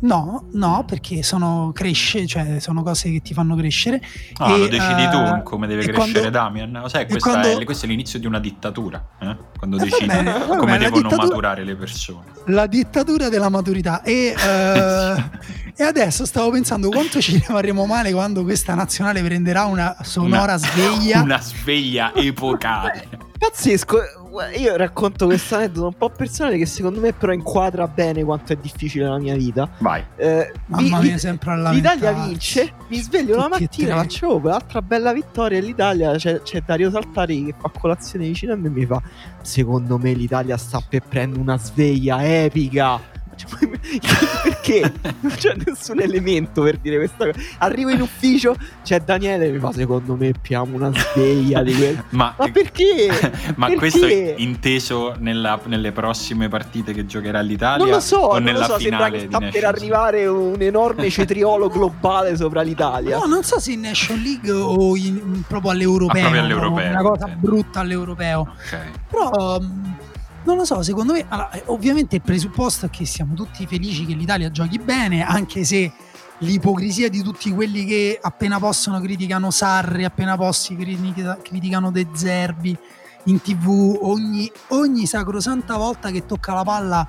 No, 0.00 0.48
no, 0.52 0.84
perché 0.86 1.22
sono 1.22 1.70
cresce, 1.72 2.26
cioè 2.26 2.58
sono 2.60 2.82
cose 2.82 3.10
che 3.10 3.20
ti 3.20 3.32
fanno 3.32 3.56
crescere. 3.56 4.02
Ah, 4.36 4.52
e, 4.52 4.58
lo 4.58 4.68
decidi 4.68 5.04
uh, 5.04 5.10
tu 5.10 5.16
eh, 5.16 5.42
come 5.42 5.66
deve 5.66 5.82
crescere 5.82 6.12
quando, 6.12 6.30
Damian. 6.30 6.84
Sai, 6.88 7.06
quando, 7.18 7.58
è, 7.60 7.64
questo 7.64 7.86
è 7.86 7.88
l'inizio 7.88 8.18
di 8.18 8.26
una 8.26 8.38
dittatura. 8.38 9.02
Eh? 9.20 9.36
Quando 9.56 9.76
eh, 9.78 9.84
decidi 9.84 10.06
bene, 10.06 10.46
come 10.46 10.76
devono 10.78 11.08
maturare 11.08 11.64
le 11.64 11.76
persone. 11.76 12.24
La 12.46 12.66
dittatura 12.66 13.28
della 13.28 13.48
maturità. 13.48 14.02
E, 14.02 14.34
uh, 14.36 15.22
e 15.74 15.82
adesso 15.82 16.26
stavo 16.26 16.50
pensando 16.50 16.90
quanto 16.90 17.20
ci 17.20 17.38
rimarremo 17.38 17.86
male 17.86 18.12
quando 18.12 18.42
questa 18.42 18.74
nazionale 18.74 19.22
prenderà 19.22 19.64
una 19.64 19.96
sonora 20.02 20.54
una, 20.54 20.58
sveglia. 20.58 21.22
Una 21.24 21.40
sveglia 21.40 22.12
epocale. 22.14 23.08
pazzesco. 23.38 24.23
Io 24.56 24.76
racconto 24.76 25.26
questo 25.26 25.54
aneddoto 25.54 25.86
un 25.86 25.94
po' 25.94 26.10
personale 26.10 26.58
che 26.58 26.66
secondo 26.66 27.00
me 27.00 27.12
però 27.12 27.32
inquadra 27.32 27.86
bene 27.86 28.24
quanto 28.24 28.52
è 28.52 28.56
difficile 28.56 29.06
la 29.06 29.18
mia 29.18 29.36
vita. 29.36 29.68
Vai. 29.78 30.04
Eh, 30.16 30.52
Mamma 30.66 31.00
mia, 31.00 31.18
sempre 31.18 31.52
alla 31.52 31.70
L'Italia 31.70 32.12
vince, 32.12 32.72
mi 32.88 32.98
sveglio 32.98 33.36
la 33.36 33.48
mattina, 33.48 33.96
faccio 33.96 34.36
un'altra 34.36 34.82
bella 34.82 35.12
vittoria 35.12 35.58
e 35.58 35.60
l'Italia 35.60 36.16
c'è, 36.16 36.42
c'è 36.42 36.62
Dario 36.66 36.90
Saltari 36.90 37.44
che 37.44 37.54
fa 37.58 37.70
colazione 37.70 38.26
vicino 38.26 38.52
a 38.54 38.56
me 38.56 38.66
e 38.66 38.70
mi 38.70 38.86
fa 38.86 39.00
secondo 39.42 39.98
me 39.98 40.12
l'Italia 40.12 40.56
sta 40.56 40.82
per 40.86 41.02
prendere 41.08 41.40
una 41.40 41.58
sveglia 41.58 42.24
epica. 42.24 43.12
Perché 44.42 44.92
non 45.20 45.32
c'è 45.36 45.54
nessun 45.64 46.00
elemento 46.00 46.62
per 46.62 46.78
dire 46.78 46.96
questa 46.96 47.26
cosa. 47.26 47.38
Arrivo 47.58 47.90
in 47.90 48.00
ufficio, 48.00 48.56
c'è 48.82 49.00
Daniele 49.00 49.50
mi 49.50 49.58
fa: 49.58 49.72
Secondo 49.72 50.16
me 50.16 50.32
piamo 50.40 50.76
una 50.76 50.92
sveglia 50.92 51.62
di 51.62 51.74
quel... 51.74 52.04
ma, 52.10 52.34
ma 52.36 52.48
perché? 52.48 53.08
ma 53.56 53.66
perché? 53.66 53.78
questo 53.78 54.06
è 54.06 54.34
inteso 54.38 55.14
nella, 55.18 55.60
nelle 55.64 55.92
prossime 55.92 56.48
partite 56.48 56.92
che 56.92 57.06
giocherà 57.06 57.40
l'Italia? 57.40 57.84
Non 57.84 57.94
lo 57.94 58.00
so, 58.00 58.18
o 58.18 58.32
non 58.34 58.44
nella 58.44 58.60
lo 58.60 58.64
so, 58.64 58.78
finale 58.78 59.18
sembra 59.20 59.38
che 59.38 59.48
sta 59.50 59.58
per 59.58 59.64
arrivare 59.64 60.26
un 60.26 60.60
enorme 60.60 61.10
cetriolo 61.10 61.68
globale 61.68 62.36
sopra 62.36 62.62
l'Italia. 62.62 63.18
No, 63.18 63.26
non 63.26 63.42
so 63.42 63.58
se 63.58 63.72
in 63.72 63.80
Nation 63.80 64.18
League 64.18 64.50
o 64.50 64.96
in, 64.96 65.42
proprio 65.46 65.70
all'europeo. 65.70 66.26
Ah, 66.26 66.30
proprio 66.30 66.42
all'europeo, 66.42 66.90
Una 66.90 67.02
cosa 67.02 67.26
brutta 67.28 67.80
all'europeo. 67.80 68.40
Ok. 68.40 68.78
Però 69.08 69.58
mh, 69.58 69.96
non 70.44 70.56
lo 70.56 70.64
so, 70.64 70.82
secondo 70.82 71.12
me, 71.12 71.24
allora, 71.28 71.50
eh, 71.50 71.62
ovviamente 71.66 72.16
il 72.16 72.22
presupposto 72.22 72.86
è 72.86 72.90
che 72.90 73.04
siamo 73.04 73.34
tutti 73.34 73.66
felici 73.66 74.04
che 74.06 74.14
l'Italia 74.14 74.50
giochi 74.50 74.78
bene, 74.78 75.24
anche 75.24 75.64
se 75.64 75.92
l'ipocrisia 76.38 77.08
di 77.08 77.22
tutti 77.22 77.50
quelli 77.52 77.84
che 77.84 78.18
appena 78.20 78.58
possono 78.58 79.00
criticano 79.00 79.50
Sarri, 79.50 80.04
appena 80.04 80.36
possi 80.36 80.76
critica- 80.76 81.38
criticano 81.42 81.90
De 81.90 82.08
Zerbi 82.12 82.76
in 83.24 83.40
tv, 83.40 83.98
ogni, 84.02 84.50
ogni 84.68 85.06
sacrosanta 85.06 85.76
volta 85.76 86.10
che 86.10 86.26
tocca 86.26 86.52
la 86.52 86.62
palla 86.62 87.08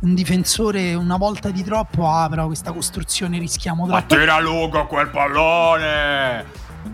un 0.00 0.14
difensore 0.14 0.92
una 0.94 1.16
volta 1.16 1.50
di 1.50 1.62
troppo, 1.62 2.06
ah 2.10 2.28
però 2.28 2.46
questa 2.46 2.72
costruzione 2.72 3.38
rischiamo 3.38 3.86
Ma 3.86 4.02
troppo. 4.02 4.16
tira 4.16 4.38
lungo 4.40 4.86
quel 4.86 5.08
pallone! 5.08 6.44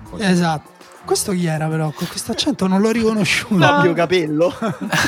Così. 0.09 0.23
Esatto. 0.23 0.71
Questo 1.11 1.33
chi 1.33 1.47
era 1.47 1.67
però? 1.67 1.91
Con 1.91 2.07
questo 2.07 2.31
accento 2.31 2.69
non 2.69 2.81
l'ho 2.81 2.93
riconosciuto. 2.93 3.59
Fabio 3.67 3.93
Capello. 3.95 4.55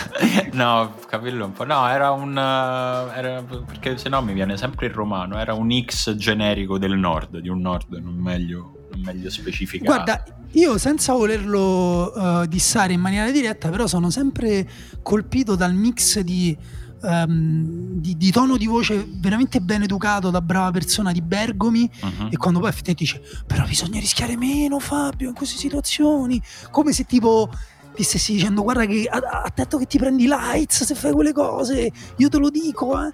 no, 0.50 0.94
capello 1.06 1.44
un 1.44 1.52
po'. 1.52 1.64
No, 1.64 1.88
era 1.88 2.10
un. 2.10 2.36
eh, 2.36 3.16
era- 3.16 3.40
perché 3.64 3.96
se 3.96 4.08
no 4.08 4.20
mi 4.20 4.32
viene 4.32 4.56
sempre 4.56 4.86
il 4.86 4.92
romano. 4.92 5.38
Era 5.38 5.54
un 5.54 5.70
X 5.70 6.16
generico 6.16 6.76
del 6.76 6.96
nord, 6.98 7.38
di 7.38 7.48
un 7.48 7.60
nord 7.60 7.92
non 8.02 8.14
meglio, 8.14 8.88
non 8.90 9.00
meglio 9.04 9.30
specificato. 9.30 9.92
Guarda, 9.92 10.24
io 10.54 10.76
senza 10.76 11.12
volerlo 11.12 12.12
eh, 12.42 12.48
dissare 12.48 12.94
in 12.94 13.00
maniera 13.00 13.30
diretta, 13.30 13.68
però 13.68 13.86
sono 13.86 14.10
sempre 14.10 14.68
colpito 15.02 15.54
dal 15.54 15.72
mix 15.72 16.18
di, 16.18 16.58
ehm, 17.02 18.00
di- 18.00 18.16
di 18.16 18.30
tono 18.30 18.56
di 18.56 18.66
voce 18.66 19.06
veramente 19.20 19.60
ben 19.60 19.82
educato 19.82 20.30
da 20.30 20.40
brava 20.40 20.70
persona 20.70 21.12
di 21.12 21.20
Bergomi 21.22 21.88
Mhm. 22.02 22.28
e 22.30 22.36
quando 22.36 22.60
poi 22.60 22.68
effettivamente 22.68 23.20
dice 23.20 23.44
però 23.46 23.64
bisogna 23.66 23.98
rischiare 24.00 24.36
meno 24.36 24.78
Fabio 24.78 25.28
in 25.28 25.34
queste 25.34 25.58
situazioni, 25.58 26.40
come 26.70 26.92
se 26.92 27.04
tipo 27.04 27.48
ti 27.94 28.02
stessi 28.04 28.32
dicendo 28.32 28.62
guarda 28.62 28.86
che 28.86 29.06
attento 29.08 29.76
che 29.76 29.86
ti 29.86 29.98
prendi 29.98 30.26
lights 30.26 30.84
se 30.84 30.94
fai 30.94 31.12
quelle 31.12 31.32
cose, 31.32 31.90
io 32.16 32.28
te 32.28 32.38
lo 32.38 32.48
dico 32.48 32.98
eh. 33.04 33.12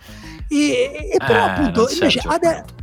e, 0.48 1.10
e 1.12 1.16
però 1.18 1.46
Eh, 1.46 1.48
appunto 1.50 1.80
invece 1.90 2.20
Sergio 2.20 2.28
ade- 2.28 2.48
Quanto. 2.52 2.76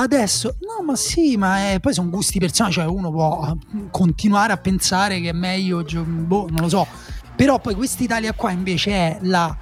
Adesso, 0.00 0.56
no, 0.60 0.84
ma 0.84 0.94
sì, 0.94 1.36
ma 1.36 1.70
è- 1.72 1.80
poi 1.80 1.92
sono 1.92 2.08
gusti 2.08 2.38
personali, 2.38 2.72
cioè 2.74 2.84
uno 2.84 3.10
può 3.10 3.52
eh, 3.52 3.88
continuare 3.90 4.52
a 4.52 4.56
pensare 4.56 5.20
che 5.20 5.30
è 5.30 5.32
meglio, 5.32 5.82
boh, 5.82 6.46
non 6.50 6.60
lo 6.60 6.68
so. 6.68 6.86
Però 7.34 7.58
poi 7.58 7.74
quest'Italia 7.74 8.32
qua 8.32 8.52
invece 8.52 8.90
è 8.92 9.18
la 9.22 9.56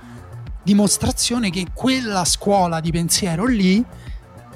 dimostrazione 0.66 1.50
che 1.50 1.66
quella 1.72 2.24
scuola 2.24 2.80
di 2.80 2.90
pensiero 2.90 3.46
lì, 3.46 3.84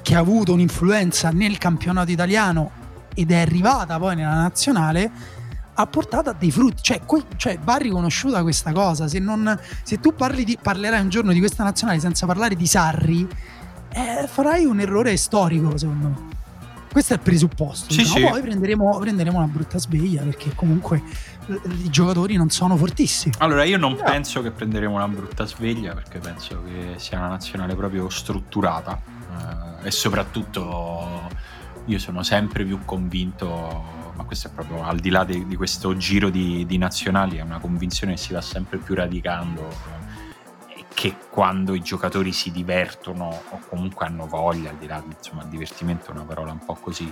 che 0.01 0.13
ha 0.13 0.19
avuto 0.19 0.51
un'influenza 0.51 1.29
nel 1.29 1.57
campionato 1.57 2.11
italiano 2.11 2.71
ed 3.15 3.31
è 3.31 3.39
arrivata 3.39 3.97
poi 3.97 4.17
nella 4.17 4.33
nazionale, 4.33 5.09
ha 5.73 5.87
portato 5.87 6.29
a 6.29 6.33
dei 6.37 6.51
frutti. 6.51 6.83
Cioè, 6.83 6.99
que- 7.05 7.23
cioè, 7.37 7.57
va 7.63 7.77
riconosciuta 7.77 8.41
questa 8.41 8.73
cosa. 8.73 9.07
Se, 9.07 9.19
non, 9.19 9.57
se 9.83 10.01
tu 10.01 10.13
parli 10.13 10.43
di- 10.43 10.57
parlerai 10.61 10.99
un 10.99 11.07
giorno 11.07 11.31
di 11.31 11.39
questa 11.39 11.63
nazionale 11.63 12.01
senza 12.01 12.25
parlare 12.25 12.55
di 12.55 12.67
Sarri, 12.67 13.25
eh, 13.93 14.27
farai 14.27 14.65
un 14.65 14.81
errore 14.81 15.15
storico, 15.15 15.77
secondo 15.77 16.07
me. 16.07 16.29
Questo 16.91 17.13
è 17.13 17.15
il 17.15 17.21
presupposto. 17.21 17.93
Sì, 17.93 17.99
diciamo. 17.99 18.25
sì. 18.25 18.31
Poi 18.31 18.41
prenderemo, 18.41 18.99
prenderemo 18.99 19.37
una 19.37 19.47
brutta 19.47 19.79
sveglia 19.79 20.23
perché 20.23 20.53
comunque 20.55 21.01
i 21.47 21.89
giocatori 21.89 22.35
non 22.35 22.49
sono 22.49 22.77
fortissimi. 22.77 23.33
Allora, 23.39 23.63
io 23.63 23.77
non 23.77 23.93
No. 23.93 24.03
penso 24.03 24.41
che 24.41 24.51
prenderemo 24.51 24.95
una 24.95 25.07
brutta 25.07 25.45
sveglia 25.45 25.93
perché 25.93 26.19
penso 26.19 26.61
che 26.63 26.93
sia 26.97 27.17
una 27.17 27.27
nazionale 27.29 27.75
proprio 27.75 28.09
strutturata 28.09 29.01
eh, 29.81 29.87
e 29.87 29.91
soprattutto 29.91 31.29
io 31.85 31.99
sono 31.99 32.23
sempre 32.23 32.63
più 32.63 32.79
convinto, 32.85 33.47
ma 34.15 34.23
questo 34.23 34.47
è 34.47 34.51
proprio 34.51 34.83
al 34.83 34.99
di 34.99 35.09
là 35.09 35.23
di, 35.23 35.45
di 35.47 35.55
questo 35.55 35.97
giro 35.97 36.29
di, 36.29 36.65
di 36.65 36.77
nazionali, 36.77 37.37
è 37.37 37.41
una 37.41 37.59
convinzione 37.59 38.13
che 38.13 38.19
si 38.19 38.33
va 38.33 38.41
sempre 38.41 38.77
più 38.77 38.93
radicando. 38.95 39.67
eh, 39.67 40.85
Che 40.93 41.15
quando 41.31 41.73
i 41.73 41.81
giocatori 41.81 42.31
si 42.31 42.51
divertono 42.51 43.27
o 43.49 43.59
comunque 43.67 44.05
hanno 44.05 44.27
voglia, 44.27 44.69
al 44.69 44.75
di 44.77 44.85
là, 44.87 45.01
insomma, 45.03 45.43
divertimento 45.45 46.09
è 46.09 46.11
una 46.11 46.23
parola 46.25 46.51
un 46.51 46.59
po' 46.63 46.75
così, 46.75 47.11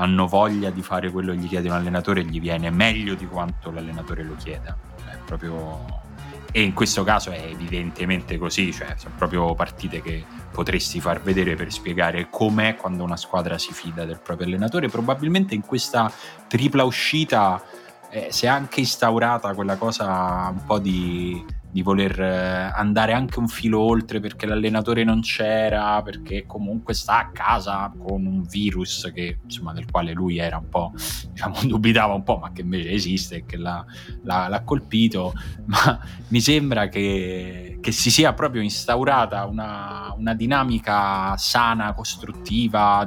hanno 0.00 0.26
voglia 0.26 0.70
di 0.70 0.82
fare 0.82 1.10
quello 1.10 1.32
che 1.32 1.38
gli 1.38 1.48
chiede 1.48 1.68
un 1.68 1.74
allenatore, 1.74 2.24
gli 2.24 2.40
viene 2.40 2.70
meglio 2.70 3.14
di 3.14 3.26
quanto 3.26 3.70
l'allenatore 3.70 4.22
lo 4.22 4.34
chieda. 4.36 4.76
È 5.04 5.16
proprio... 5.24 6.06
E 6.50 6.62
in 6.62 6.72
questo 6.72 7.04
caso 7.04 7.30
è 7.30 7.44
evidentemente 7.44 8.38
così, 8.38 8.72
cioè 8.72 8.94
sono 8.96 9.14
proprio 9.18 9.54
partite 9.54 10.00
che 10.00 10.24
potresti 10.50 10.98
far 10.98 11.20
vedere 11.20 11.56
per 11.56 11.70
spiegare 11.70 12.28
com'è 12.30 12.74
quando 12.74 13.04
una 13.04 13.18
squadra 13.18 13.58
si 13.58 13.72
fida 13.72 14.06
del 14.06 14.18
proprio 14.18 14.46
allenatore. 14.46 14.88
Probabilmente 14.88 15.54
in 15.54 15.60
questa 15.60 16.10
tripla 16.46 16.84
uscita 16.84 17.62
eh, 18.08 18.28
si 18.30 18.46
è 18.46 18.48
anche 18.48 18.80
instaurata 18.80 19.52
quella 19.52 19.76
cosa 19.76 20.48
un 20.50 20.64
po' 20.64 20.78
di, 20.78 21.44
di 21.70 21.82
voler 21.82 22.18
eh, 22.20 22.72
andare 22.74 23.12
anche 23.12 23.38
un 23.38 23.48
filo 23.48 23.80
oltre 23.80 24.20
perché 24.20 24.46
l'allenatore 24.46 25.04
non 25.04 25.20
c'era, 25.20 26.00
perché 26.02 26.46
comunque 26.46 26.94
sta 26.94 27.18
a 27.18 27.30
casa 27.30 27.92
con 27.96 28.24
un 28.24 28.42
virus 28.42 29.10
che, 29.14 29.38
insomma, 29.42 29.72
del 29.72 29.90
quale 29.90 30.12
lui 30.12 30.38
era 30.38 30.56
un 30.56 30.68
po', 30.68 30.92
diciamo, 31.30 31.56
dubitava 31.64 32.14
un 32.14 32.22
po', 32.22 32.38
ma 32.38 32.52
che 32.52 32.62
invece 32.62 32.90
esiste 32.90 33.36
e 33.36 33.44
che 33.44 33.56
l'ha, 33.56 33.84
l'ha- 34.22 34.48
l'ha 34.48 34.62
colpito. 34.62 35.32
Ma 35.66 36.00
mi 36.28 36.40
sembra 36.40 36.88
che, 36.88 37.78
che 37.80 37.92
si 37.92 38.10
sia 38.10 38.32
proprio 38.32 38.62
instaurata 38.62 39.44
una, 39.44 40.14
una 40.16 40.34
dinamica 40.34 41.36
sana, 41.36 41.92
costruttiva. 41.92 43.04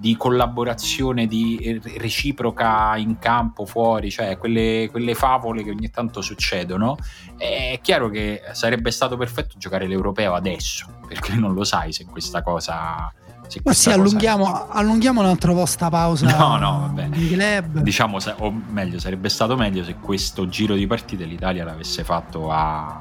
Di 0.00 0.16
collaborazione 0.16 1.26
di 1.26 1.80
reciproca 1.96 2.96
in 2.96 3.18
campo, 3.18 3.66
fuori, 3.66 4.10
cioè 4.12 4.38
quelle, 4.38 4.86
quelle 4.92 5.14
favole 5.14 5.64
che 5.64 5.70
ogni 5.70 5.90
tanto 5.90 6.20
succedono. 6.20 6.96
È 7.36 7.78
chiaro 7.82 8.08
che 8.08 8.42
sarebbe 8.52 8.92
stato 8.92 9.16
perfetto 9.16 9.56
giocare 9.58 9.88
l'europeo 9.88 10.34
adesso, 10.34 10.86
perché 11.06 11.34
non 11.34 11.52
lo 11.52 11.64
sai 11.64 11.92
se 11.92 12.04
questa 12.06 12.42
cosa. 12.42 13.12
Se 13.48 13.60
Ma 13.64 13.72
sì, 13.72 13.88
questa 13.88 13.90
cosa- 13.90 14.02
allunghiamo, 14.02 14.68
allunghiamo 14.68 15.20
un 15.20 15.26
altro 15.26 15.54
po' 15.54 15.64
sta 15.66 15.88
pausa 15.88 16.30
No, 16.36 16.58
no, 16.58 16.80
vabbè. 16.80 17.08
di 17.08 17.30
club. 17.30 17.78
Diciamo, 17.80 18.18
o 18.38 18.62
meglio, 18.68 18.98
sarebbe 19.00 19.28
stato 19.30 19.56
meglio 19.56 19.82
se 19.82 19.94
questo 19.96 20.48
giro 20.48 20.74
di 20.74 20.86
partite 20.86 21.24
l'Italia 21.24 21.64
l'avesse 21.64 22.04
fatto 22.04 22.52
a 22.52 23.00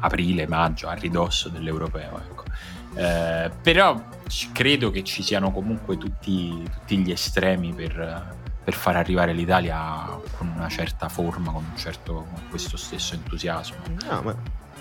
aprile, 0.00 0.48
maggio, 0.48 0.88
a 0.88 0.94
ridosso 0.94 1.50
dell'europeo. 1.50 2.18
Ecco. 2.30 2.35
Eh, 2.96 3.50
però 3.62 4.00
credo 4.52 4.90
che 4.90 5.04
ci 5.04 5.22
siano 5.22 5.52
comunque 5.52 5.98
tutti, 5.98 6.68
tutti 6.72 6.98
gli 6.98 7.10
estremi 7.10 7.72
per, 7.72 8.34
per 8.64 8.74
far 8.74 8.96
arrivare 8.96 9.32
l'Italia 9.32 10.18
con 10.36 10.52
una 10.54 10.68
certa 10.68 11.08
forma, 11.08 11.52
con, 11.52 11.64
un 11.70 11.76
certo, 11.76 12.26
con 12.32 12.42
questo 12.48 12.76
stesso 12.76 13.14
entusiasmo. 13.14 13.76
No, 14.08 14.22
ma, 14.22 14.36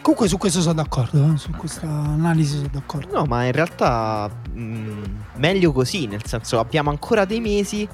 Comunque 0.06 0.28
su 0.28 0.38
questo 0.38 0.62
sono 0.62 0.76
d'accordo, 0.76 1.34
eh, 1.34 1.38
su 1.38 1.50
questa 1.50 1.88
analisi 1.88 2.58
sono 2.58 2.70
d'accordo. 2.72 3.18
no, 3.18 3.26
ma 3.26 3.46
in 3.46 3.52
realtà 3.54 4.30
mh, 4.54 5.02
meglio 5.38 5.72
così, 5.72 6.06
nel 6.06 6.24
senso 6.24 6.60
abbiamo 6.60 6.92
ancora 6.92 7.26
dei 7.26 7.40
mesi 7.40 7.90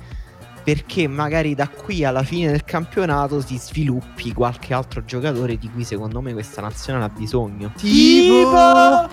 perché 0.61 1.07
magari 1.07 1.55
da 1.55 1.69
qui 1.69 2.03
alla 2.03 2.23
fine 2.23 2.51
del 2.51 2.65
campionato 2.65 3.39
si 3.39 3.57
sviluppi 3.57 4.33
qualche 4.33 4.73
altro 4.73 5.05
giocatore 5.05 5.57
di 5.57 5.69
cui 5.71 5.85
secondo 5.85 6.19
me 6.19 6.33
questa 6.33 6.59
nazionale 6.59 7.05
ha 7.05 7.09
bisogno. 7.09 7.71
Tipo... 7.77 9.09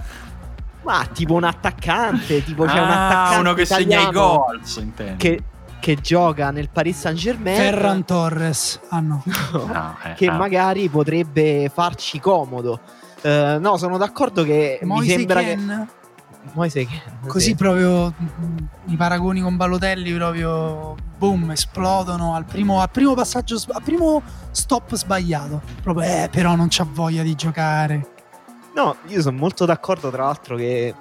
Ma 0.88 1.06
tipo 1.12 1.34
un 1.34 1.44
attaccante, 1.44 2.42
tipo 2.42 2.64
c'è 2.64 2.80
un 2.80 2.88
Ah, 2.88 3.08
attaccante 3.08 3.40
uno 3.40 3.52
che 3.52 3.66
segna 3.66 4.00
i 4.00 4.10
gol, 4.10 4.62
che, 5.18 5.42
che 5.78 5.96
gioca 5.96 6.50
nel 6.50 6.70
Paris 6.70 6.98
Saint 6.98 7.18
Germain 7.18 7.58
Ferran 7.58 8.06
Torres. 8.06 8.80
Ah 8.88 9.00
no. 9.00 9.22
No, 9.52 9.96
eh, 10.02 10.14
che 10.14 10.28
ah. 10.28 10.32
magari 10.32 10.88
potrebbe 10.88 11.70
farci 11.70 12.18
comodo. 12.20 12.80
Eh, 13.20 13.58
no, 13.60 13.76
sono 13.76 13.98
d'accordo 13.98 14.42
che 14.44 14.78
mi 14.80 14.88
Moise 14.88 15.12
sembra 15.12 15.40
che 15.40 15.46
Ken. 15.46 15.88
Moise 16.54 16.86
che 16.86 17.02
Così 17.26 17.54
proprio 17.54 18.14
mm, 18.18 18.56
i 18.86 18.96
paragoni 18.96 19.42
con 19.42 19.56
Balotelli 19.56 20.14
proprio 20.14 20.94
boom, 21.18 21.50
esplodono 21.50 22.34
al 22.34 22.46
primo, 22.46 22.80
al 22.80 22.90
primo 22.90 23.12
passaggio, 23.12 23.60
al 23.72 23.82
primo 23.82 24.22
stop 24.52 24.94
sbagliato. 24.94 25.60
Proprio, 25.82 26.08
eh, 26.08 26.30
però 26.30 26.54
non 26.54 26.68
c'ha 26.70 26.86
voglia 26.90 27.22
di 27.22 27.34
giocare. 27.34 28.16
No, 28.78 28.96
io 29.08 29.20
sono 29.20 29.36
molto 29.36 29.64
d'accordo 29.64 30.08
tra 30.08 30.22
l'altro 30.22 30.54
che 30.54 30.94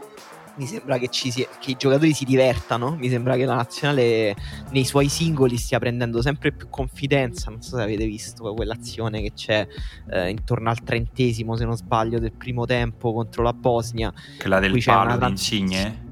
mi 0.56 0.66
sembra 0.66 0.98
che, 0.98 1.10
ci 1.10 1.30
sia, 1.30 1.48
che 1.60 1.72
i 1.72 1.76
giocatori 1.78 2.12
si 2.12 2.26
divertano. 2.26 2.96
Mi 2.96 3.08
sembra 3.08 3.36
che 3.36 3.46
la 3.46 3.54
nazionale 3.54 4.36
nei 4.72 4.84
suoi 4.84 5.10
singoli 5.10 5.58
stia 5.58 5.78
prendendo 5.78 6.24
sempre 6.24 6.52
più 6.52 6.70
confidenza. 6.72 7.52
Non 7.52 7.62
so 7.62 7.76
se 7.76 7.84
avete 7.84 8.08
visto 8.08 8.52
quell'azione 8.56 9.22
che 9.22 9.34
c'è 9.34 9.68
eh, 10.10 10.30
intorno 10.32 10.72
al 10.72 10.82
trentesimo, 10.82 11.56
se 11.56 11.66
non 11.66 11.78
sbaglio, 11.78 12.18
del 12.18 12.34
primo 12.34 12.66
tempo 12.66 13.14
contro 13.14 13.44
la 13.44 13.54
Bosnia. 13.54 14.12
Che 14.40 14.48
la 14.48 14.60
del 14.60 14.84
palo 14.84 15.16
di 15.16 15.28
Insigne? 15.28 16.07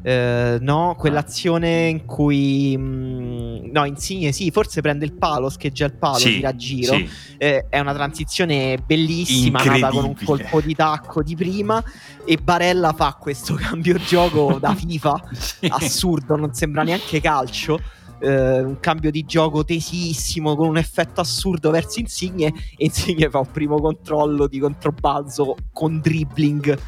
Uh, 0.00 0.58
no, 0.60 0.94
quell'azione 0.96 1.88
in 1.88 2.04
cui 2.04 2.76
mh, 2.76 2.82
mm, 2.82 3.70
no, 3.72 3.84
Insigne 3.84 4.30
sì, 4.30 4.50
forse 4.52 4.80
prende 4.80 5.04
il 5.04 5.12
palo, 5.12 5.50
scheggia 5.50 5.86
il 5.86 5.94
palo, 5.94 6.18
sì, 6.18 6.34
tira 6.36 6.50
a 6.50 6.56
giro. 6.56 6.94
Sì. 6.94 7.08
Eh, 7.36 7.66
è 7.68 7.80
una 7.80 7.92
transizione 7.92 8.78
bellissima, 8.84 9.62
nata 9.62 9.88
con 9.90 10.04
un 10.04 10.14
colpo 10.24 10.60
di 10.60 10.74
tacco 10.74 11.22
di 11.22 11.34
prima. 11.34 11.82
E 12.24 12.36
Barella 12.36 12.92
fa 12.92 13.16
questo 13.18 13.54
cambio 13.60 13.96
gioco 13.96 14.58
da 14.60 14.74
FIFA 14.74 15.22
sì. 15.32 15.66
assurdo, 15.68 16.36
non 16.36 16.54
sembra 16.54 16.82
neanche 16.84 17.20
calcio. 17.20 17.80
Uh, 18.20 18.66
un 18.66 18.80
cambio 18.80 19.12
di 19.12 19.24
gioco 19.24 19.62
tesissimo 19.62 20.56
con 20.56 20.66
un 20.66 20.76
effetto 20.76 21.20
assurdo 21.20 21.70
verso 21.70 21.98
Insigne. 21.98 22.46
E 22.76 22.84
Insigne 22.84 23.28
fa 23.28 23.38
un 23.38 23.50
primo 23.50 23.80
controllo 23.80 24.46
di 24.46 24.58
controbalzo 24.58 25.56
con 25.72 26.00
dribbling 26.00 26.78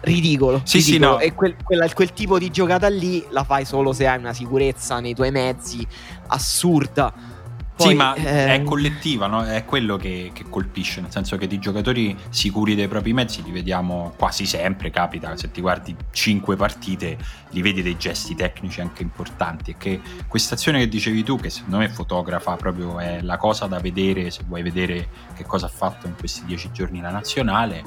ridicolo. 0.00 0.60
Sì, 0.64 0.78
ridicolo. 0.78 1.18
sì, 1.18 1.18
no. 1.18 1.18
E 1.18 1.34
quel, 1.34 1.56
quella, 1.62 1.88
quel, 1.92 2.12
tipo 2.12 2.38
di 2.38 2.50
giocata 2.50 2.88
lì 2.88 3.24
la 3.30 3.44
fai 3.44 3.64
solo 3.64 3.92
se 3.92 4.06
hai 4.06 4.18
una 4.18 4.32
sicurezza 4.32 5.00
nei 5.00 5.14
tuoi 5.14 5.30
mezzi 5.30 5.86
assurda. 6.28 7.38
Poi, 7.80 7.88
sì, 7.88 7.94
ma 7.94 8.14
eh... 8.14 8.54
è 8.56 8.62
collettiva, 8.62 9.26
no? 9.26 9.42
è 9.42 9.64
quello 9.64 9.96
che, 9.96 10.32
che, 10.34 10.44
colpisce, 10.50 11.00
nel 11.00 11.10
senso 11.10 11.38
che 11.38 11.46
di 11.46 11.58
giocatori 11.58 12.14
sicuri 12.28 12.74
dei 12.74 12.88
propri 12.88 13.14
mezzi 13.14 13.42
li 13.42 13.50
vediamo 13.50 14.12
quasi 14.18 14.44
sempre, 14.44 14.90
capita, 14.90 15.34
se 15.38 15.50
ti 15.50 15.62
guardi 15.62 15.96
cinque 16.10 16.56
partite 16.56 17.16
li 17.50 17.62
vedi 17.62 17.80
dei 17.80 17.96
gesti 17.96 18.34
tecnici 18.34 18.82
anche 18.82 19.02
importanti 19.02 19.70
e 19.70 19.76
che 19.78 20.00
questa 20.28 20.56
azione 20.56 20.78
che 20.80 20.88
dicevi 20.88 21.22
tu, 21.22 21.38
che 21.38 21.48
secondo 21.48 21.78
me 21.78 21.88
fotografa 21.88 22.54
proprio 22.56 22.98
è 22.98 23.22
la 23.22 23.38
cosa 23.38 23.64
da 23.64 23.78
vedere 23.78 24.30
se 24.30 24.42
vuoi 24.46 24.62
vedere 24.62 25.08
che 25.34 25.46
cosa 25.46 25.64
ha 25.64 25.70
fatto 25.70 26.06
in 26.06 26.14
questi 26.18 26.44
dieci 26.44 26.70
giorni 26.72 27.00
la 27.00 27.10
nazionale, 27.10 27.82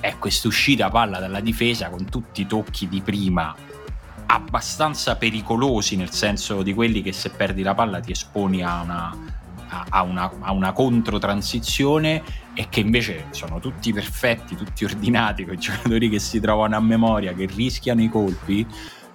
è 0.00 0.16
questa 0.18 0.48
uscita 0.48 0.88
palla 0.90 1.18
dalla 1.18 1.40
difesa 1.40 1.88
con 1.88 2.04
tutti 2.04 2.42
i 2.42 2.46
tocchi 2.46 2.88
di 2.88 3.00
prima 3.00 3.54
abbastanza 4.30 5.16
pericolosi 5.16 5.96
nel 5.96 6.10
senso 6.10 6.62
di 6.62 6.74
quelli 6.74 7.02
che 7.02 7.12
se 7.12 7.30
perdi 7.30 7.62
la 7.62 7.74
palla 7.74 8.00
ti 8.00 8.12
esponi 8.12 8.62
a 8.62 8.82
una, 8.82 9.16
a 9.88 10.02
una, 10.02 10.30
a 10.40 10.52
una 10.52 10.72
controtransizione 10.72 12.22
e 12.54 12.68
che 12.68 12.80
invece 12.80 13.26
sono 13.30 13.58
tutti 13.58 13.92
perfetti, 13.92 14.56
tutti 14.56 14.84
ordinati, 14.84 15.44
con 15.44 15.54
i 15.54 15.58
giocatori 15.58 16.08
che 16.08 16.18
si 16.18 16.40
trovano 16.40 16.76
a 16.76 16.80
memoria, 16.80 17.32
che 17.32 17.46
rischiano 17.46 18.02
i 18.02 18.08
colpi. 18.08 18.66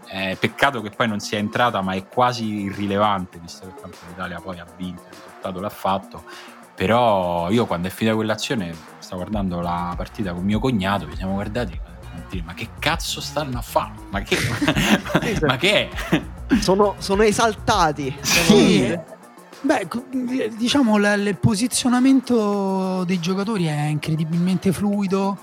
Eh, 0.08 0.38
peccato 0.40 0.82
che 0.82 0.92
poi 0.92 1.08
non 1.08 1.20
sia 1.20 1.40
entrata, 1.40 1.82
ma 1.82 1.94
è 1.94 2.08
quasi 2.08 2.46
irrilevante, 2.64 3.40
visto 3.40 3.66
che 3.66 3.82
tanto 3.82 3.98
l'Italia 4.08 4.40
poi 4.40 4.60
ha 4.60 4.68
vinto, 4.78 5.02
il 5.10 5.16
risultato 5.16 5.60
l'ha 5.60 5.70
fatto. 5.70 6.24
Però 6.76 7.50
io 7.52 7.66
quando 7.66 7.88
è 7.88 7.92
finita 7.92 8.16
quell'azione, 8.16 8.74
stavo 9.00 9.22
guardando 9.22 9.60
la 9.62 9.94
partita 9.96 10.34
con 10.34 10.44
mio 10.44 10.60
cognato, 10.60 11.10
ci 11.10 11.18
siamo 11.18 11.34
guardati 11.34 11.80
ma 12.42 12.54
che 12.54 12.70
cazzo 12.80 13.22
stanno 13.22 13.58
a 13.58 13.62
fare? 13.62 13.94
Ma 14.10 14.22
che, 14.22 14.38
ma 15.46 15.58
che 15.58 15.90
è? 15.90 16.56
Sono, 16.60 16.96
sono 16.98 17.22
esaltati. 17.24 18.16
Sì. 18.22 18.98
Beh, 19.62 19.88
diciamo 20.58 20.98
il 20.98 21.38
posizionamento 21.40 23.04
dei 23.06 23.20
giocatori 23.20 23.66
è 23.66 23.86
incredibilmente 23.86 24.74
fluido, 24.74 25.38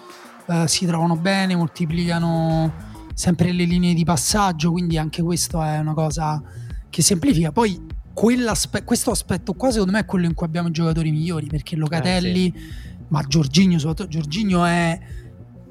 eh, 0.47 0.69
si 0.69 0.85
trovano 0.85 1.17
bene, 1.17 1.57
moltiplicano 1.57 2.89
sempre 3.15 3.53
le 3.53 3.65
linee 3.65 3.95
di 3.95 4.05
passaggio, 4.05 4.73
quindi 4.73 4.99
anche 4.99 5.23
questo 5.23 5.63
è 5.63 5.79
una 5.79 5.95
cosa 5.95 6.43
che 6.91 7.03
semplifica. 7.03 7.51
Poi 7.51 7.81
questo 8.13 9.11
aspetto 9.11 9.55
qua 9.55 9.71
secondo 9.71 9.93
me 9.93 10.01
è 10.01 10.05
quello 10.05 10.27
in 10.27 10.35
cui 10.35 10.47
abbiamo 10.47 10.69
i 10.69 10.73
giocatori 10.73 11.11
migliori 11.11 11.47
perché 11.47 11.77
Locatelli, 11.77 12.53
eh, 12.55 12.59
sì. 12.59 13.05
ma 13.09 13.23
Giorginio 13.23 13.79
soprattutto, 13.79 14.09
Giorginio 14.09 14.65
è... 14.65 14.99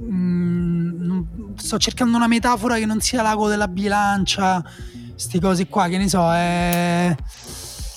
Mm, 0.02 1.22
sto 1.56 1.78
cercando 1.78 2.16
una 2.16 2.28
metafora 2.28 2.78
che 2.78 2.86
non 2.86 3.02
sia 3.02 3.22
l'ago 3.22 3.50
della 3.50 3.68
bilancia, 3.68 4.64
queste 5.12 5.40
cose 5.40 5.68
qua, 5.68 5.88
che 5.88 5.98
ne 5.98 6.08
so, 6.08 6.32
è... 6.34 7.16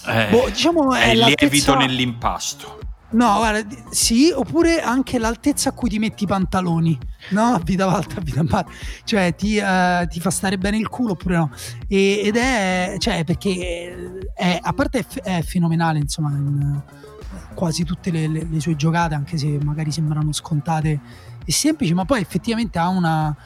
Eh, 0.07 0.29
boh, 0.31 0.49
diciamo 0.49 0.93
è, 0.95 1.05
è 1.05 1.11
il 1.13 1.19
lievito 1.21 1.77
nell'impasto. 1.77 2.81
No, 3.11 3.37
guarda, 3.37 3.65
sì, 3.91 4.33
oppure 4.35 4.81
anche 4.81 5.19
l'altezza 5.19 5.69
a 5.69 5.73
cui 5.73 5.89
ti 5.89 5.99
metti 5.99 6.25
i 6.25 6.27
pantaloni, 6.27 6.99
no? 7.31 7.61
Vita 7.65 7.89
alta, 7.89 8.21
vita 8.21 8.43
bassa. 8.43 8.67
Cioè, 9.05 9.35
ti, 9.35 9.59
uh, 9.59 10.07
ti, 10.07 10.21
fa 10.21 10.31
stare 10.31 10.59
bene 10.59 10.77
il 10.77 10.89
culo 10.89 11.13
oppure 11.13 11.37
no? 11.37 11.51
E, 11.89 12.23
ed 12.25 12.37
è, 12.37 12.97
cioè, 12.99 13.25
perché 13.25 14.13
è, 14.35 14.59
a 14.61 14.73
parte 14.73 15.05
è, 15.23 15.39
è 15.39 15.43
fenomenale, 15.43 15.99
insomma, 15.99 16.31
in 16.31 16.83
uh, 16.87 17.55
quasi 17.55 17.85
tutte 17.85 18.11
le, 18.11 18.29
le, 18.29 18.47
le, 18.49 18.61
sue 18.61 18.77
giocate, 18.77 19.15
anche 19.15 19.39
se 19.39 19.59
magari 19.63 19.91
sembrano 19.91 20.33
scontate 20.33 21.01
e 21.45 21.53
semplici, 21.53 21.95
ma 21.95 22.05
poi 22.05 22.21
effettivamente 22.21 22.79
ha 22.79 22.89
una 22.89 23.37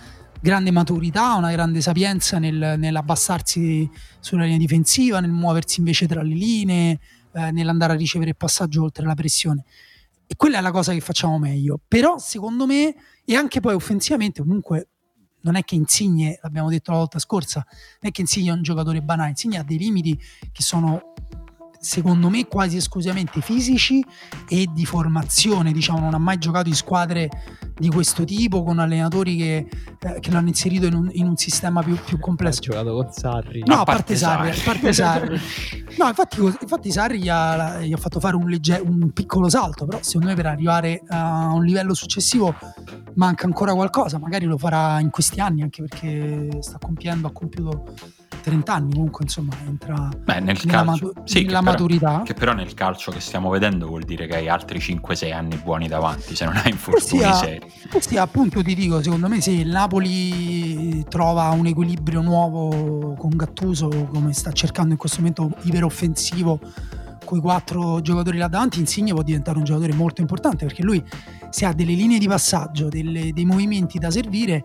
grande 0.40 0.70
maturità, 0.70 1.34
una 1.34 1.50
grande 1.50 1.80
sapienza 1.80 2.38
nel, 2.38 2.74
nell'abbassarsi 2.78 3.90
sulla 4.20 4.44
linea 4.44 4.58
difensiva, 4.58 5.20
nel 5.20 5.30
muoversi 5.30 5.80
invece 5.80 6.06
tra 6.06 6.22
le 6.22 6.34
linee 6.34 6.98
eh, 7.32 7.50
nell'andare 7.50 7.94
a 7.94 7.96
ricevere 7.96 8.30
il 8.30 8.36
passaggio 8.36 8.82
oltre 8.82 9.04
la 9.04 9.14
pressione. 9.14 9.64
E 10.26 10.34
quella 10.36 10.58
è 10.58 10.60
la 10.60 10.72
cosa 10.72 10.92
che 10.92 11.00
facciamo 11.00 11.38
meglio. 11.38 11.80
Però, 11.86 12.18
secondo 12.18 12.66
me, 12.66 12.94
e 13.24 13.34
anche 13.34 13.60
poi 13.60 13.74
offensivamente, 13.74 14.42
comunque, 14.42 14.88
non 15.42 15.54
è 15.54 15.62
che 15.62 15.76
Insigne, 15.76 16.38
l'abbiamo 16.42 16.68
detto 16.68 16.90
la 16.90 16.98
volta 16.98 17.18
scorsa, 17.18 17.64
non 17.68 18.10
è 18.10 18.10
che 18.10 18.22
Insigne 18.22 18.50
è 18.50 18.54
un 18.54 18.62
giocatore 18.62 19.00
banale, 19.00 19.30
Insigne 19.30 19.58
ha 19.58 19.62
dei 19.62 19.78
limiti 19.78 20.18
che 20.52 20.62
sono 20.62 21.12
secondo 21.78 22.28
me 22.28 22.46
quasi 22.46 22.76
esclusivamente 22.78 23.40
fisici 23.40 24.04
e 24.48 24.66
di 24.72 24.84
formazione, 24.84 25.70
diciamo, 25.70 26.00
non 26.00 26.14
ha 26.14 26.18
mai 26.18 26.38
giocato 26.38 26.68
in 26.68 26.74
squadre 26.74 27.28
di 27.78 27.88
questo 27.88 28.24
tipo 28.24 28.62
con 28.62 28.78
allenatori 28.78 29.36
che, 29.36 29.68
eh, 30.00 30.20
che 30.20 30.30
l'hanno 30.30 30.48
inserito 30.48 30.86
in 30.86 30.94
un, 30.94 31.08
in 31.12 31.26
un 31.26 31.36
sistema 31.36 31.82
più, 31.82 31.96
più, 32.02 32.18
complesso. 32.18 32.60
Ha 32.60 32.62
giocato 32.62 32.94
con 32.94 33.12
Sarri. 33.12 33.62
No, 33.66 33.80
a 33.80 33.84
parte 33.84 34.16
Sarri, 34.16 34.50
a 34.50 34.54
parte 34.64 34.92
Sarri. 34.92 35.38
no, 35.98 36.08
infatti, 36.08 36.40
infatti 36.40 36.90
Sarri 36.90 37.20
gli 37.20 37.28
ha, 37.28 37.80
gli 37.80 37.92
ha 37.92 37.98
fatto 37.98 38.18
fare 38.18 38.36
un, 38.36 38.48
legge, 38.48 38.80
un, 38.82 39.10
piccolo 39.12 39.48
salto, 39.48 39.84
però 39.84 39.98
secondo 40.02 40.28
me 40.28 40.34
per 40.34 40.46
arrivare 40.46 41.02
a 41.08 41.52
un 41.52 41.64
livello 41.64 41.94
successivo 41.94 42.54
manca 43.14 43.46
ancora 43.46 43.74
qualcosa, 43.74 44.18
magari 44.18 44.46
lo 44.46 44.58
farà 44.58 45.00
in 45.00 45.10
questi 45.10 45.40
anni 45.40 45.62
anche 45.62 45.82
perché 45.82 46.62
sta 46.62 46.78
compiendo, 46.78 47.28
ha 47.28 47.32
compiuto 47.32 47.84
30 48.46 48.72
anni 48.72 48.92
comunque 48.92 49.24
insomma 49.24 49.56
entra 49.66 50.08
Beh, 50.22 50.38
nel 50.38 50.56
nella, 50.64 50.84
calcio, 50.84 51.06
matu- 51.06 51.28
sì, 51.28 51.42
nella 51.44 51.58
che 51.58 51.64
maturità. 51.64 52.10
però, 52.10 52.22
che 52.22 52.34
però 52.34 52.52
nel 52.52 52.74
calcio 52.74 53.10
che 53.10 53.18
stiamo 53.18 53.50
vedendo 53.50 53.88
vuol 53.88 54.04
dire 54.04 54.28
che 54.28 54.36
hai 54.36 54.48
altri 54.48 54.78
5-6 54.78 55.32
anni 55.32 55.56
buoni 55.56 55.88
davanti 55.88 56.36
se 56.36 56.44
non 56.44 56.54
hai 56.56 56.70
infortuni 56.70 57.22
questi 57.22 57.44
seri. 57.44 57.72
questi 57.90 58.16
appunto 58.18 58.62
ti 58.62 58.76
dico 58.76 59.02
secondo 59.02 59.26
me 59.28 59.40
se 59.40 59.50
il 59.50 59.68
Napoli 59.68 61.04
trova 61.08 61.48
un 61.48 61.66
equilibrio 61.66 62.22
nuovo 62.22 63.14
con 63.14 63.30
Gattuso 63.34 63.88
come 64.12 64.32
sta 64.32 64.52
cercando 64.52 64.92
in 64.92 64.98
questo 64.98 65.18
momento 65.18 65.50
iperoffensivo 65.62 66.60
con 67.24 67.38
i 67.38 67.40
quattro 67.40 68.00
giocatori 68.02 68.38
là 68.38 68.46
davanti, 68.46 68.78
Insigne 68.78 69.12
può 69.12 69.22
diventare 69.22 69.58
un 69.58 69.64
giocatore 69.64 69.92
molto 69.94 70.20
importante 70.20 70.64
perché 70.64 70.84
lui 70.84 71.02
se 71.50 71.64
ha 71.66 71.72
delle 71.72 71.92
linee 71.94 72.18
di 72.18 72.28
passaggio, 72.28 72.88
delle, 72.88 73.32
dei 73.32 73.44
movimenti 73.44 73.98
da 73.98 74.12
servire, 74.12 74.62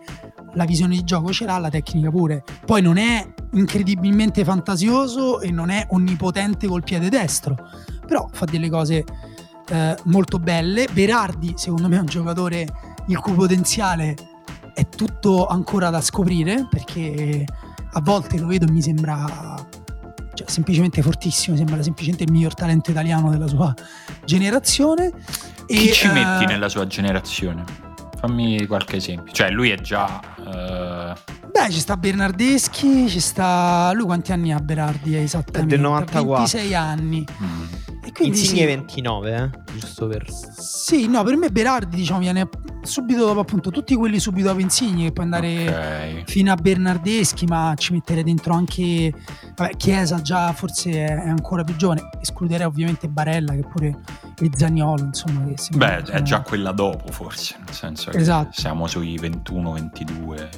la 0.54 0.64
visione 0.64 0.96
di 0.96 1.04
gioco 1.04 1.32
ce 1.32 1.44
l'ha, 1.44 1.58
la 1.58 1.70
tecnica 1.70 2.10
pure. 2.10 2.44
Poi 2.64 2.82
non 2.82 2.96
è 2.96 3.26
incredibilmente 3.52 4.44
fantasioso 4.44 5.40
e 5.40 5.50
non 5.50 5.70
è 5.70 5.86
onnipotente 5.90 6.66
col 6.66 6.82
piede 6.82 7.08
destro, 7.08 7.56
però 8.06 8.28
fa 8.32 8.44
delle 8.44 8.68
cose 8.68 9.04
eh, 9.68 9.96
molto 10.04 10.38
belle. 10.38 10.86
Berardi, 10.92 11.54
secondo 11.56 11.88
me, 11.88 11.96
è 11.96 12.00
un 12.00 12.06
giocatore 12.06 12.66
il 13.06 13.18
cui 13.18 13.32
potenziale 13.32 14.14
è 14.74 14.88
tutto 14.88 15.46
ancora 15.46 15.90
da 15.90 16.00
scoprire 16.00 16.66
perché 16.70 17.44
a 17.94 18.00
volte 18.00 18.38
lo 18.38 18.46
vedo 18.46 18.66
e 18.66 18.70
mi 18.70 18.80
sembra 18.80 19.54
cioè, 20.34 20.48
semplicemente 20.48 21.02
fortissimo, 21.02 21.56
sembra 21.56 21.82
semplicemente 21.82 22.24
il 22.24 22.32
miglior 22.32 22.54
talento 22.54 22.90
italiano 22.90 23.30
della 23.30 23.46
sua 23.46 23.74
generazione. 24.24 25.12
Chi 25.66 25.88
e, 25.88 25.92
ci 25.92 26.06
uh, 26.06 26.12
metti 26.12 26.46
nella 26.46 26.68
sua 26.68 26.86
generazione? 26.86 27.81
Fammi 28.22 28.66
qualche 28.68 28.98
esempio. 28.98 29.32
Cioè, 29.32 29.50
lui 29.50 29.70
è 29.70 29.80
già. 29.80 30.20
Uh... 30.38 31.48
Beh, 31.50 31.70
ci 31.72 31.80
sta 31.80 31.96
Bernardeschi, 31.96 33.08
ci 33.08 33.18
sta. 33.18 33.90
Lui 33.94 34.04
quanti 34.04 34.30
anni 34.30 34.52
ha 34.52 34.60
Berardi? 34.60 35.16
Esattamente? 35.16 35.74
È 35.74 35.76
del 35.76 35.80
94. 35.80 36.36
26 36.36 36.74
anni. 36.76 37.26
Mm. 37.42 37.64
Quindi 38.12 38.38
Insigne 38.38 38.60
sì. 38.60 38.66
29, 38.66 39.34
eh? 39.34 39.72
giusto 39.78 40.06
per... 40.06 40.26
Sì, 40.30 41.08
no, 41.08 41.22
per 41.22 41.36
me 41.36 41.50
Berardi 41.50 41.96
diciamo 41.96 42.20
viene 42.20 42.48
subito 42.82 43.26
dopo 43.26 43.40
appunto 43.40 43.70
tutti 43.70 43.94
quelli 43.94 44.18
subito 44.18 44.48
dopo 44.48 44.60
Insigne 44.60 45.04
che 45.04 45.12
puoi 45.12 45.24
andare 45.26 45.68
okay. 45.68 46.22
fino 46.26 46.52
a 46.52 46.56
Bernardeschi 46.56 47.46
ma 47.46 47.74
ci 47.76 47.92
mettere 47.92 48.24
dentro 48.24 48.54
anche 48.54 49.12
vabbè, 49.54 49.76
Chiesa 49.76 50.20
già 50.20 50.52
forse 50.52 50.90
è, 50.90 51.12
ancora 51.12 51.62
più 51.62 51.76
giovane 51.76 52.08
escluderei 52.20 52.66
ovviamente 52.66 53.08
Barella 53.08 53.52
che 53.52 53.62
pure 53.62 54.00
è 54.40 54.48
Zagnolo 54.54 55.04
insomma 55.04 55.44
che 55.44 55.54
Beh 55.76 56.02
è 56.02 56.22
già 56.22 56.40
quella 56.40 56.72
dopo 56.72 57.12
forse 57.12 57.56
nel 57.64 57.74
senso 57.74 58.10
che 58.10 58.18
esatto. 58.18 58.60
siamo 58.60 58.86
sui 58.88 59.14
21-22 59.14 60.48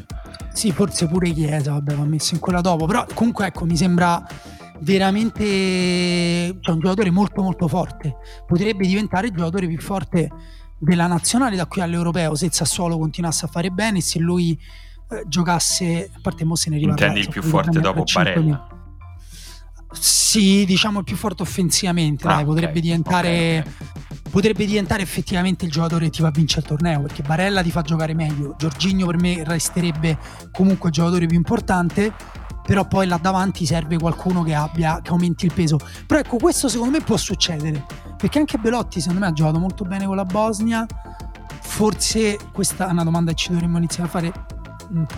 sì 0.52 0.72
forse 0.72 1.06
pure 1.06 1.30
Chiesa 1.30 1.72
vabbè 1.72 1.94
va 1.94 2.04
messo 2.04 2.34
in 2.34 2.40
quella 2.40 2.62
dopo 2.62 2.86
però 2.86 3.04
comunque 3.12 3.46
ecco 3.46 3.66
mi 3.66 3.76
sembra 3.76 4.26
veramente 4.84 6.56
cioè, 6.60 6.74
un 6.74 6.80
giocatore 6.80 7.10
molto 7.10 7.42
molto 7.42 7.66
forte. 7.66 8.16
Potrebbe 8.46 8.86
diventare 8.86 9.28
il 9.28 9.32
giocatore 9.34 9.66
più 9.66 9.80
forte 9.80 10.30
della 10.78 11.06
nazionale 11.06 11.56
da 11.56 11.66
qui 11.66 11.80
all'europeo 11.80 12.34
se 12.34 12.46
il 12.46 12.52
Sassuolo 12.52 12.98
continuasse 12.98 13.46
a 13.46 13.48
fare 13.48 13.70
bene 13.70 14.00
se 14.00 14.18
lui 14.18 14.58
eh, 15.10 15.24
giocasse 15.26 16.10
a 16.12 16.18
parte 16.20 16.44
mo 16.44 16.56
se 16.56 16.70
ne 16.70 16.76
riparla 16.76 17.06
intendi 17.06 17.20
il 17.20 17.28
più 17.28 17.42
forte 17.42 17.80
dopo 17.80 18.04
Barella? 18.12 18.68
sì 19.92 20.64
diciamo 20.66 20.98
il 20.98 21.04
più 21.04 21.16
forte 21.16 21.42
offensivamente 21.42 22.26
ah, 22.26 22.34
dai, 22.34 22.44
potrebbe 22.44 22.70
okay, 22.70 22.80
diventare 22.82 23.58
okay, 23.60 23.72
potrebbe 24.30 24.66
diventare 24.66 25.02
effettivamente 25.02 25.64
il 25.64 25.70
giocatore 25.70 26.06
che 26.06 26.10
ti 26.10 26.22
fa 26.22 26.30
vincere 26.30 26.62
il 26.62 26.66
torneo 26.66 27.02
perché 27.02 27.22
Barella 27.22 27.62
ti 27.62 27.70
fa 27.70 27.82
giocare 27.82 28.12
meglio 28.12 28.54
Giorginio 28.58 29.06
per 29.06 29.16
me 29.16 29.42
resterebbe 29.44 30.18
comunque 30.52 30.88
il 30.88 30.94
giocatore 30.94 31.26
più 31.26 31.36
importante 31.36 32.12
però 32.66 32.86
poi 32.86 33.06
là 33.06 33.18
davanti 33.20 33.66
serve 33.66 33.98
qualcuno 33.98 34.42
che 34.42 34.54
abbia 34.54 35.00
che 35.02 35.10
aumenti 35.10 35.46
il 35.46 35.52
peso. 35.52 35.78
Però 36.06 36.20
ecco 36.20 36.36
questo 36.36 36.68
secondo 36.68 36.98
me 36.98 37.04
può 37.04 37.16
succedere 37.16 37.84
perché 38.16 38.38
anche 38.38 38.58
Belotti 38.58 39.00
secondo 39.00 39.20
me 39.20 39.26
ha 39.26 39.32
giocato 39.32 39.58
molto 39.58 39.84
bene 39.84 40.06
con 40.06 40.16
la 40.16 40.24
Bosnia. 40.24 40.86
Forse 41.60 42.38
questa 42.52 42.88
è 42.88 42.92
una 42.92 43.04
domanda 43.04 43.32
che 43.32 43.36
ci 43.36 43.50
dovremmo 43.50 43.78
iniziare 43.78 44.08
a 44.08 44.10
fare. 44.10 44.32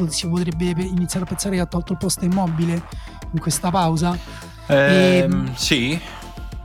Si 0.08 0.28
potrebbe 0.28 0.64
iniziare 0.64 1.24
a 1.24 1.28
pensare 1.28 1.56
che 1.56 1.60
ha 1.60 1.66
tolto 1.66 1.92
il 1.92 1.98
posto 1.98 2.24
immobile 2.24 2.82
in 3.32 3.40
questa 3.40 3.70
pausa? 3.70 4.16
Ehm, 4.66 5.46
e... 5.46 5.52
sì 5.54 6.00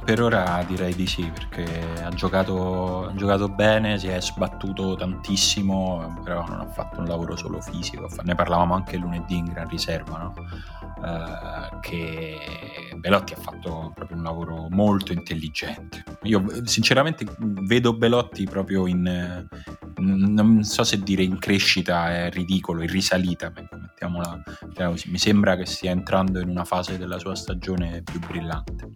per 0.03 0.21
ora 0.21 0.63
direi 0.67 0.93
di 0.95 1.05
sì, 1.05 1.29
perché 1.29 2.01
ha 2.03 2.09
giocato, 2.09 3.07
ha 3.07 3.15
giocato, 3.15 3.47
bene, 3.49 3.97
si 3.97 4.07
è 4.07 4.19
sbattuto 4.21 4.95
tantissimo, 4.95 6.21
però 6.23 6.45
non 6.47 6.59
ha 6.59 6.67
fatto 6.67 6.99
un 6.99 7.05
lavoro 7.05 7.35
solo 7.35 7.61
fisico. 7.61 8.09
Ne 8.23 8.35
parlavamo 8.35 8.73
anche 8.73 8.97
lunedì 8.97 9.37
in 9.37 9.45
gran 9.45 9.67
riserva, 9.67 10.17
no? 10.17 10.33
uh, 11.01 11.79
che 11.79 12.37
Belotti 12.95 13.33
ha 13.33 13.37
fatto 13.37 13.91
proprio 13.95 14.17
un 14.17 14.23
lavoro 14.23 14.67
molto 14.69 15.11
intelligente. 15.13 16.03
Io 16.23 16.65
sinceramente 16.65 17.25
vedo 17.39 17.93
Belotti 17.93 18.45
proprio 18.45 18.87
in, 18.87 19.47
non 19.97 20.63
so 20.63 20.83
se 20.83 20.99
dire 20.99 21.23
in 21.23 21.39
crescita 21.39 22.11
è 22.11 22.29
ridicolo, 22.29 22.81
in 22.81 22.89
risalita, 22.89 23.51
mettiamola 23.55 24.41
così. 24.75 25.09
Mi 25.09 25.17
sembra 25.17 25.55
che 25.55 25.65
stia 25.65 25.91
entrando 25.91 26.39
in 26.39 26.49
una 26.49 26.65
fase 26.65 26.97
della 26.97 27.17
sua 27.17 27.35
stagione 27.35 28.01
più 28.03 28.19
brillante. 28.19 28.89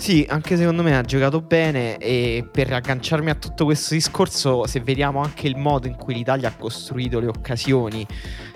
Sì, 0.00 0.24
anche 0.28 0.56
secondo 0.56 0.84
me 0.84 0.96
ha 0.96 1.02
giocato 1.02 1.40
bene 1.40 1.98
e 1.98 2.48
per 2.50 2.72
agganciarmi 2.72 3.30
a 3.30 3.34
tutto 3.34 3.64
questo 3.64 3.94
discorso, 3.94 4.64
se 4.64 4.80
vediamo 4.80 5.20
anche 5.20 5.48
il 5.48 5.56
modo 5.56 5.88
in 5.88 5.96
cui 5.96 6.14
l'Italia 6.14 6.48
ha 6.48 6.56
costruito 6.56 7.18
le 7.18 7.26
occasioni, 7.26 8.06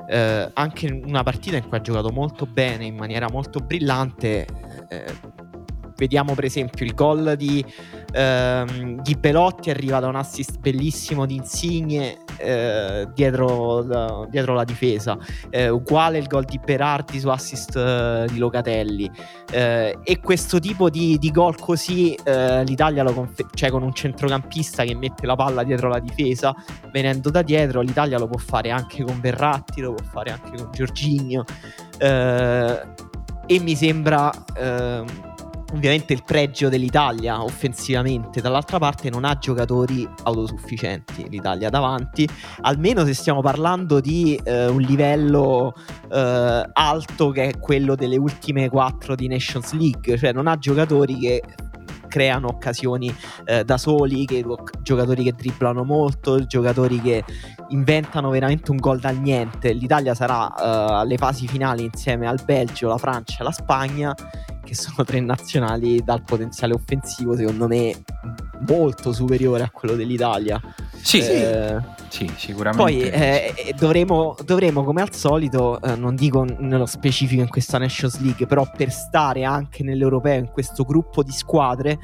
eh, 0.09 0.51
anche 0.55 1.03
una 1.05 1.25
partita 1.25 1.57
in 1.57 1.67
cui 1.67 1.77
ha 1.77 1.81
giocato 1.81 2.11
molto 2.11 2.47
bene, 2.47 2.85
in 2.87 2.95
maniera 2.95 3.29
molto 3.29 3.59
brillante, 3.59 4.47
eh, 4.89 5.05
vediamo 5.97 6.35
per 6.35 6.45
esempio 6.45 6.87
il 6.87 6.95
gol 6.95 7.35
di, 7.37 7.63
ehm, 8.13 9.03
di 9.03 9.15
Belotti 9.17 9.71
arriva 9.71 9.99
da 9.99 10.07
un 10.07 10.17
assist 10.17 10.59
bellissimo 10.59 11.27
di 11.27 11.35
Insigne 11.35 12.22
eh, 12.37 13.09
dietro, 13.15 13.83
la, 13.85 14.27
dietro, 14.29 14.55
la 14.55 14.65
difesa. 14.65 15.17
Eh, 15.51 15.69
uguale 15.69 16.19
il 16.19 16.27
gol 16.27 16.45
di 16.45 16.59
Berardi 16.65 17.21
su 17.21 17.29
assist 17.29 17.77
eh, 17.77 18.27
di 18.31 18.39
Locatelli. 18.39 19.11
Eh, 19.51 19.99
e 20.03 20.21
questo 20.21 20.59
tipo 20.59 20.91
di, 20.91 21.19
di 21.19 21.31
gol 21.31 21.57
così 21.59 22.15
eh, 22.25 22.65
l'Italia 22.65 23.03
lo 23.03 23.13
confer- 23.13 23.55
cioè 23.55 23.71
con 23.71 23.83
un 23.83 23.93
centrocampista 23.93 24.85
che 24.85 24.95
mette 24.95 25.27
la 25.27 25.37
palla 25.37 25.63
dietro 25.63 25.89
la 25.89 25.99
difesa 25.99 26.55
venendo 26.91 27.31
da 27.31 27.43
dietro 27.43 27.81
l'Italia 27.81 28.19
lo 28.19 28.29
può 28.29 28.39
fare 28.39 28.71
anche 28.71 29.05
con 29.05 29.21
Verratti 29.21 29.81
lo 29.81 29.93
può 29.95 30.05
fare 30.05 30.31
anche 30.31 30.57
con 30.57 30.71
Giorginio 30.73 31.45
eh, 31.99 32.81
e 33.47 33.61
mi 33.61 33.77
sembra 33.77 34.31
ehm, 34.57 35.32
ovviamente 35.73 36.13
il 36.13 36.23
pregio 36.25 36.69
dell'Italia 36.69 37.43
offensivamente, 37.43 38.41
dall'altra 38.41 38.79
parte 38.79 39.11
non 39.11 39.25
ha 39.25 39.37
giocatori 39.39 40.09
autosufficienti 40.25 41.29
l'Italia 41.29 41.71
davanti, 41.71 42.29
almeno 42.63 43.05
se 43.05 43.15
stiamo 43.15 43.41
parlando 43.41 44.01
di 44.01 44.39
eh, 44.43 44.67
un 44.67 44.81
livello 44.81 45.75
eh, 46.11 46.71
alto 46.73 47.31
che 47.31 47.49
è 47.49 47.59
quello 47.59 47.95
delle 47.95 48.17
ultime 48.17 48.69
quattro 48.69 49.15
di 49.15 49.29
Nations 49.29 49.73
League, 49.73 50.17
cioè 50.19 50.33
non 50.33 50.47
ha 50.47 50.59
giocatori 50.59 51.19
che 51.19 51.43
creano 52.13 52.49
occasioni 52.49 53.15
eh, 53.47 53.65
da 53.65 53.79
soli, 53.79 54.27
che, 54.27 54.45
giocatori 54.83 55.25
che 55.25 55.33
dribblano 55.33 55.83
molto, 55.83 56.45
giocatori 56.45 57.01
che 57.01 57.25
inventano 57.69 58.29
veramente 58.29 58.71
un 58.71 58.77
gol 58.77 59.01
dal 59.01 59.17
niente. 59.17 59.73
L'Italia 59.73 60.15
sarà 60.15 60.45
uh, 60.45 60.93
alle 60.93 61.17
fasi 61.17 61.49
finali 61.49 61.85
insieme 61.85 62.27
al 62.27 62.39
Belgio, 62.45 62.89
la 62.89 62.99
Francia 62.99 63.39
e 63.41 63.45
la 63.45 63.51
Spagna 63.51 64.15
che 64.73 64.75
sono 64.75 65.05
tre 65.05 65.21
nazionali 65.21 66.03
dal 66.03 66.23
potenziale 66.23 66.73
offensivo, 66.73 67.37
secondo 67.37 67.69
me, 67.69 68.03
molto 68.67 69.13
superiore 69.13 69.63
a 69.65 69.71
quello 69.71 69.95
dell'Italia. 69.95 70.59
Sì, 71.03 71.19
eh, 71.19 71.77
sì, 72.09 72.31
sicuramente. 72.37 72.83
Poi 72.83 73.03
eh, 73.03 73.55
eh, 73.55 73.75
dovremo, 73.75 74.35
dovremo, 74.43 74.83
come 74.83 75.03
al 75.03 75.13
solito, 75.13 75.79
eh, 75.83 75.95
non 75.95 76.15
dico 76.15 76.45
nello 76.45 76.87
specifico 76.87 77.43
in 77.43 77.49
questa 77.49 77.77
Nations 77.77 78.19
League, 78.21 78.47
però 78.47 78.67
per 78.75 78.91
stare 78.91 79.45
anche 79.45 79.83
nell'Europeo, 79.83 80.39
in 80.39 80.49
questo 80.51 80.85
gruppo 80.85 81.23
di 81.23 81.33
squadre, 81.33 81.99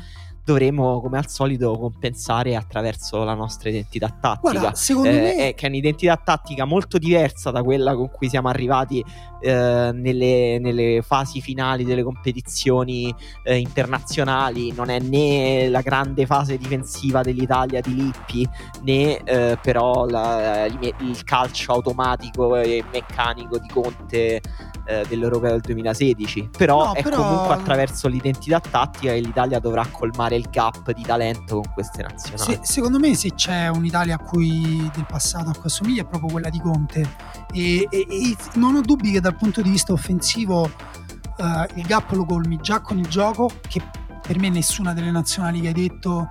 dovremo 0.49 0.99
come 1.03 1.19
al 1.19 1.29
solito 1.29 1.77
compensare 1.77 2.57
attraverso 2.57 3.23
la 3.23 3.35
nostra 3.35 3.69
identità 3.69 4.09
tattica. 4.09 4.39
Guarda, 4.41 4.75
secondo 4.75 5.11
eh, 5.11 5.21
me... 5.21 5.35
è, 5.35 5.55
che 5.55 5.67
è 5.67 5.69
un'identità 5.69 6.17
tattica 6.17 6.65
molto 6.65 6.97
diversa 6.97 7.51
da 7.51 7.63
quella 7.63 7.95
con 7.95 8.09
cui 8.11 8.31
siamo 8.31 8.49
arrivati 8.49 9.05
eh, 9.41 9.91
nelle, 9.93 10.59
nelle, 10.59 11.03
fasi 11.03 11.43
finali 11.43 11.85
delle 11.85 12.03
competizioni 12.03 13.15
eh, 13.43 13.59
internazionali. 13.59 14.73
Non 14.73 14.89
è 14.89 14.99
né 15.01 15.69
la 15.69 15.83
grande 15.83 16.25
fase 16.25 16.57
difensiva 16.57 17.21
dell'Italia 17.21 17.83
di 17.83 17.95
Lippi 17.95 18.49
né 18.85 19.23
eh, 19.25 19.59
però 19.61 20.07
la, 20.07 20.65
il 20.65 21.25
calcio 21.25 21.73
automatico 21.73 22.57
e 22.57 22.83
meccanico 22.91 23.59
di 23.59 23.69
Conte 23.69 24.41
eh, 24.89 25.05
dell'Europeo 25.07 25.51
del 25.51 25.61
2016. 25.61 26.49
Però 26.57 26.87
no, 26.87 26.93
è 26.95 27.03
però... 27.03 27.17
comunque 27.17 27.55
attraverso 27.55 28.09
l'identità 28.09 28.59
tattica 28.59 29.13
che 29.13 29.21
l'Italia 29.21 29.59
dovrà 29.59 29.87
colmare 29.87 30.37
il 30.37 30.49
gap 30.51 30.91
di 30.93 31.03
talento 31.03 31.57
con 31.57 31.71
queste 31.75 32.03
nazionali. 32.03 32.55
Se, 32.55 32.61
secondo 32.63 32.99
me 32.99 33.15
se 33.15 33.35
c'è 33.35 33.69
un'Italia 33.69 34.15
a 34.15 34.19
cui 34.19 34.91
del 34.95 35.05
passato 35.07 35.51
a 35.51 35.53
cui 35.53 35.67
assomiglia 35.67 36.03
è 36.03 36.07
proprio 36.07 36.31
quella 36.31 36.49
di 36.49 36.61
Conte 36.61 37.07
e, 37.53 37.87
e, 37.91 38.07
e 38.09 38.37
non 38.55 38.77
ho 38.77 38.81
dubbi 38.81 39.13
che 39.13 39.21
dal 39.21 39.37
punto 39.37 39.61
di 39.61 39.71
vista 39.71 39.93
offensivo 39.93 40.63
uh, 40.63 41.45
il 41.75 41.85
gap 41.87 42.11
lo 42.13 42.25
colmi 42.25 42.59
già 42.61 42.81
con 42.81 42.99
il 42.99 43.07
gioco 43.07 43.51
che 43.69 43.83
per 44.27 44.39
me 44.39 44.49
nessuna 44.49 44.95
delle 44.95 45.11
nazionali 45.11 45.61
che 45.61 45.69
hai 45.69 45.75
detto 45.75 46.31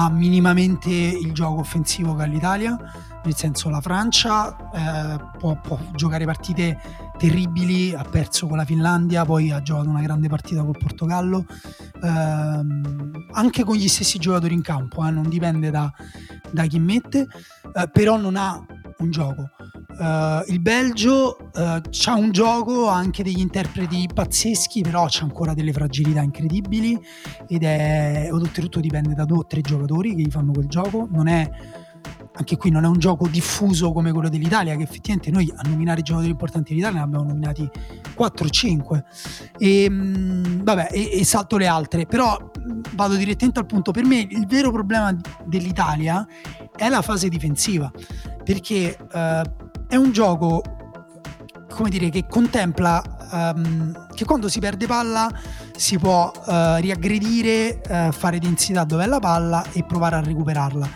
ha 0.00 0.08
minimamente 0.10 0.90
il 0.90 1.32
gioco 1.32 1.60
offensivo 1.60 2.14
che 2.14 2.22
ha 2.22 2.26
l'Italia 2.26 2.78
nel 3.24 3.34
senso 3.34 3.68
la 3.68 3.80
Francia 3.80 4.56
eh, 4.72 5.38
può, 5.38 5.60
può, 5.60 5.78
giocare 5.94 6.24
partite 6.24 6.80
terribili, 7.18 7.94
ha 7.94 8.04
perso 8.04 8.46
con 8.46 8.56
la 8.56 8.64
Finlandia, 8.64 9.24
poi 9.24 9.50
ha 9.50 9.60
giocato 9.60 9.88
una 9.88 10.00
grande 10.00 10.28
partita 10.28 10.62
col 10.62 10.78
Portogallo, 10.78 11.44
ehm, 12.02 13.26
anche 13.32 13.64
con 13.64 13.76
gli 13.76 13.88
stessi 13.88 14.18
giocatori 14.18 14.54
in 14.54 14.62
campo, 14.62 15.04
eh, 15.04 15.10
non 15.10 15.28
dipende 15.28 15.70
da, 15.70 15.92
da 16.50 16.64
chi 16.66 16.78
mette, 16.78 17.26
eh, 17.74 17.90
però 17.92 18.16
non 18.16 18.36
ha 18.36 18.64
un 18.98 19.10
gioco. 19.10 19.50
Uh, 19.98 20.44
il 20.52 20.60
Belgio 20.60 21.36
uh, 21.54 21.58
ha 21.60 22.14
un 22.14 22.30
gioco, 22.30 22.88
ha 22.88 22.94
anche 22.94 23.24
degli 23.24 23.40
interpreti 23.40 24.08
pazzeschi, 24.12 24.82
però 24.82 25.06
c'è 25.06 25.24
ancora 25.24 25.54
delle 25.54 25.72
fragilità 25.72 26.22
incredibili 26.22 26.96
ed 27.48 27.64
è 27.64 28.28
oltretutto 28.30 28.78
dipende 28.78 29.14
da 29.14 29.24
due 29.24 29.38
o 29.38 29.46
tre 29.46 29.60
giocatori 29.60 30.14
che 30.14 30.22
gli 30.22 30.30
fanno 30.30 30.52
quel 30.52 30.68
gioco, 30.68 31.08
non 31.10 31.26
è 31.26 31.50
anche 32.38 32.56
qui 32.56 32.70
non 32.70 32.84
è 32.84 32.86
un 32.86 32.98
gioco 32.98 33.26
diffuso 33.26 33.92
come 33.92 34.12
quello 34.12 34.28
dell'Italia, 34.28 34.76
che 34.76 34.84
effettivamente 34.84 35.30
noi 35.30 35.52
a 35.54 35.68
nominare 35.68 36.00
i 36.00 36.02
giocatori 36.04 36.30
importanti 36.30 36.70
dell'Italia 36.70 36.98
ne 36.98 37.04
abbiamo 37.04 37.24
nominati 37.24 37.68
4 38.14 38.44
o 38.44 38.48
5. 38.48 39.04
E, 39.58 39.88
vabbè, 39.90 40.88
e, 40.92 41.18
e, 41.18 41.24
salto 41.24 41.56
le 41.56 41.66
altre, 41.66 42.06
però 42.06 42.38
vado 42.94 43.16
direttamente 43.16 43.58
al 43.58 43.66
punto. 43.66 43.90
Per 43.90 44.04
me 44.04 44.26
il 44.30 44.46
vero 44.46 44.70
problema 44.70 45.16
dell'Italia 45.44 46.24
è 46.76 46.88
la 46.88 47.02
fase 47.02 47.28
difensiva, 47.28 47.90
perché 48.44 48.96
eh, 49.12 49.42
è 49.88 49.96
un 49.96 50.12
gioco 50.12 50.62
come 51.78 51.90
dire, 51.90 52.10
che 52.10 52.26
contempla 52.26 53.02
um, 53.30 54.06
che 54.12 54.24
quando 54.24 54.48
si 54.48 54.58
perde 54.58 54.86
palla 54.86 55.30
si 55.76 55.96
può 55.96 56.32
uh, 56.34 56.74
riaggredire, 56.80 57.80
uh, 57.88 58.10
fare 58.10 58.40
densità 58.40 58.82
dove 58.82 59.04
è 59.04 59.06
la 59.06 59.20
palla 59.20 59.64
e 59.72 59.84
provare 59.84 60.16
a 60.16 60.20
recuperarla. 60.20 60.88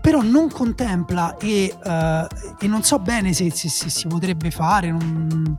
Però 0.00 0.20
non 0.20 0.50
contempla 0.50 1.36
e, 1.36 1.72
uh, 1.72 2.26
e 2.58 2.66
non 2.66 2.82
so 2.82 2.98
bene 2.98 3.32
se, 3.32 3.52
se, 3.52 3.68
se 3.68 3.88
si 3.88 4.08
potrebbe 4.08 4.50
fare, 4.50 4.90
non, 4.90 5.56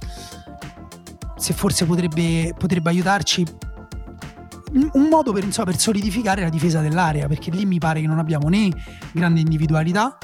se 1.38 1.54
forse 1.54 1.86
potrebbe, 1.86 2.54
potrebbe 2.58 2.90
aiutarci 2.90 3.46
un 4.74 5.08
modo 5.10 5.32
per, 5.32 5.46
insomma, 5.46 5.72
per 5.72 5.80
solidificare 5.80 6.42
la 6.42 6.50
difesa 6.50 6.82
dell'area, 6.82 7.28
perché 7.28 7.52
lì 7.52 7.66
mi 7.66 7.80
pare 7.80 8.02
che 8.02 8.08
non 8.08 8.20
abbiamo 8.20 8.50
né 8.50 8.70
grande 9.14 9.40
individualità, 9.40 10.18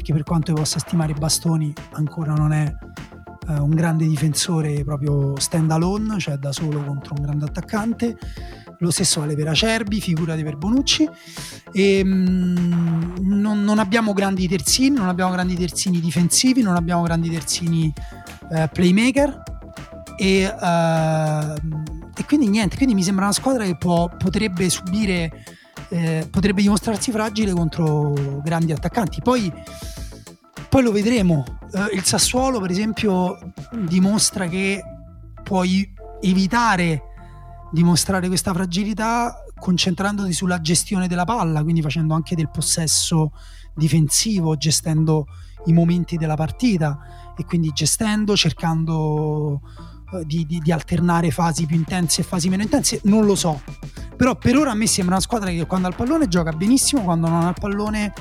perché 0.00 0.14
per 0.14 0.22
quanto 0.22 0.52
io 0.52 0.56
possa 0.56 0.78
stimare 0.78 1.12
Bastoni 1.12 1.72
ancora 1.92 2.32
non 2.32 2.52
è 2.52 2.72
eh, 3.48 3.52
un 3.52 3.68
grande 3.70 4.06
difensore 4.06 4.82
proprio 4.82 5.38
stand 5.38 5.70
alone, 5.70 6.18
cioè 6.18 6.36
da 6.36 6.52
solo 6.52 6.82
contro 6.82 7.14
un 7.18 7.22
grande 7.22 7.44
attaccante. 7.44 8.16
Lo 8.78 8.90
stesso 8.90 9.20
vale 9.20 9.34
per 9.36 9.48
Acerbi, 9.48 10.00
figurati 10.00 10.42
per 10.42 10.56
Bonucci. 10.56 11.06
E, 11.70 12.02
mh, 12.02 12.08
mm, 12.08 13.14
non, 13.20 13.62
non, 13.62 13.78
abbiamo 13.78 14.14
grandi 14.14 14.48
terzini, 14.48 14.96
non 14.96 15.08
abbiamo 15.08 15.32
grandi 15.32 15.54
terzini 15.54 16.00
difensivi, 16.00 16.62
non 16.62 16.76
abbiamo 16.76 17.02
grandi 17.02 17.28
terzini 17.28 17.92
eh, 18.52 18.70
playmaker. 18.72 19.42
E, 20.16 20.46
uh, 20.46 21.54
e, 22.16 22.24
quindi 22.26 22.48
niente, 22.48 22.76
quindi 22.76 22.94
mi 22.94 23.02
sembra 23.02 23.24
una 23.24 23.34
squadra 23.34 23.64
che 23.64 23.76
può, 23.76 24.08
potrebbe 24.08 24.68
subire, 24.70 25.44
eh, 25.90 26.26
potrebbe 26.30 26.62
dimostrarsi 26.62 27.10
fragile 27.10 27.52
contro 27.52 28.40
grandi 28.42 28.72
attaccanti. 28.72 29.20
Poi 29.22 29.52
poi 30.70 30.84
lo 30.84 30.92
vedremo. 30.92 31.44
Uh, 31.72 31.94
il 31.94 32.04
Sassuolo, 32.04 32.60
per 32.60 32.70
esempio, 32.70 33.36
dimostra 33.72 34.46
che 34.46 34.80
puoi 35.42 35.92
evitare 36.20 37.02
di 37.72 37.82
mostrare 37.82 38.28
questa 38.28 38.52
fragilità 38.52 39.34
concentrandoti 39.58 40.32
sulla 40.32 40.60
gestione 40.60 41.08
della 41.08 41.24
palla, 41.24 41.64
quindi 41.64 41.82
facendo 41.82 42.14
anche 42.14 42.36
del 42.36 42.50
possesso 42.50 43.32
difensivo, 43.74 44.56
gestendo 44.56 45.26
i 45.66 45.72
momenti 45.72 46.16
della 46.16 46.36
partita 46.36 47.32
e 47.36 47.44
quindi 47.44 47.70
gestendo, 47.72 48.36
cercando 48.36 49.62
di, 50.24 50.46
di, 50.46 50.58
di, 50.58 50.72
alternare 50.72 51.30
fasi 51.30 51.66
più 51.66 51.76
intense 51.76 52.20
e 52.20 52.24
fasi 52.24 52.48
meno 52.48 52.62
intense, 52.62 53.00
non 53.04 53.24
lo 53.24 53.34
so. 53.34 53.60
Però 54.16 54.34
per 54.36 54.56
ora 54.56 54.72
a 54.72 54.74
me 54.74 54.86
sembra 54.86 55.14
una 55.14 55.22
squadra 55.22 55.50
che 55.50 55.66
quando 55.66 55.86
ha 55.86 55.90
il 55.90 55.96
pallone 55.96 56.28
gioca 56.28 56.52
benissimo, 56.52 57.02
quando 57.02 57.28
non 57.28 57.44
ha 57.44 57.48
il 57.48 57.56
pallone 57.58 58.12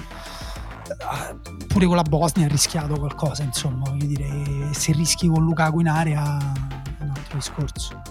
pure 1.67 1.86
con 1.86 1.95
la 1.95 2.04
Bosnia 2.04 2.45
ha 2.45 2.49
rischiato 2.49 2.97
qualcosa, 2.97 3.43
insomma, 3.43 3.89
voglio 3.89 4.06
dire, 4.06 4.73
se 4.73 4.91
rischi 4.91 5.28
con 5.28 5.43
Lukaku 5.43 5.80
in 5.80 5.88
area 5.88 6.38
è 6.97 7.04
un 7.04 7.10
altro 7.10 7.38
discorso. 7.38 8.02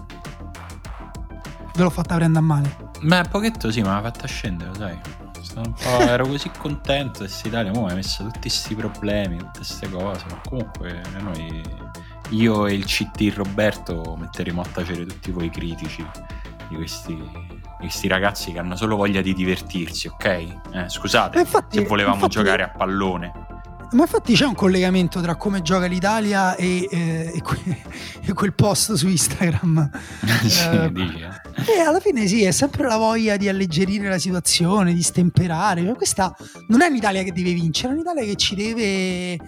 Ve 1.74 1.82
l'ho 1.82 1.90
fatta 1.90 2.14
prendere 2.16 2.44
a 2.44 2.46
male. 2.46 2.76
Beh, 3.02 3.18
un 3.18 3.28
pochetto 3.30 3.70
sì, 3.70 3.82
ma 3.82 3.94
l'ha 3.94 4.02
fatta 4.02 4.26
scendere, 4.26 4.70
sai. 4.76 4.98
ero 6.06 6.26
così 6.26 6.50
contento 6.56 7.24
di 7.24 7.32
Italia, 7.44 7.70
mi 7.72 7.90
ha 7.90 7.94
messo 7.94 8.24
tutti 8.24 8.40
questi 8.40 8.74
problemi, 8.74 9.38
tutte 9.38 9.58
queste 9.58 9.88
cose, 9.88 10.24
ma 10.30 10.40
comunque 10.48 11.02
noi, 11.20 11.62
io 12.30 12.66
e 12.66 12.74
il 12.74 12.84
CT 12.84 13.32
Roberto 13.34 14.16
metteremo 14.18 14.60
a 14.60 14.66
tacere 14.70 15.06
tutti 15.06 15.30
voi 15.30 15.50
critici 15.50 16.06
di 16.68 16.76
questi 16.76 17.16
questi 17.78 18.08
ragazzi 18.08 18.52
che 18.52 18.58
hanno 18.58 18.74
solo 18.74 18.96
voglia 18.96 19.20
di 19.20 19.32
divertirsi, 19.32 20.08
ok? 20.08 20.24
Eh, 20.24 20.88
scusate 20.88 21.38
infatti, 21.38 21.78
se 21.78 21.84
volevamo 21.84 22.16
infatti, 22.16 22.32
giocare 22.32 22.64
a 22.64 22.68
pallone. 22.70 23.32
Ma 23.90 24.02
infatti 24.02 24.34
c'è 24.34 24.44
un 24.44 24.54
collegamento 24.54 25.20
tra 25.22 25.36
come 25.36 25.62
gioca 25.62 25.86
l'Italia 25.86 26.56
e, 26.56 26.86
eh, 26.90 27.32
e, 27.34 27.40
que- 27.40 27.82
e 28.22 28.32
quel 28.34 28.52
post 28.52 28.92
su 28.94 29.08
Instagram. 29.08 29.90
sì, 30.46 30.92
dici, 30.92 31.20
eh. 31.20 31.72
E 31.76 31.80
alla 31.80 32.00
fine 32.00 32.26
sì, 32.26 32.42
è 32.42 32.50
sempre 32.50 32.86
la 32.86 32.96
voglia 32.96 33.36
di 33.36 33.48
alleggerire 33.48 34.08
la 34.08 34.18
situazione, 34.18 34.92
di 34.92 35.02
stemperare. 35.02 35.82
Cioè, 35.84 35.94
questa 35.94 36.36
non 36.66 36.82
è 36.82 36.88
un'Italia 36.88 37.22
che 37.22 37.32
deve 37.32 37.52
vincere, 37.54 37.92
è 37.92 37.94
un'Italia 37.94 38.24
che 38.24 38.34
ci 38.34 38.54
deve 38.54 39.38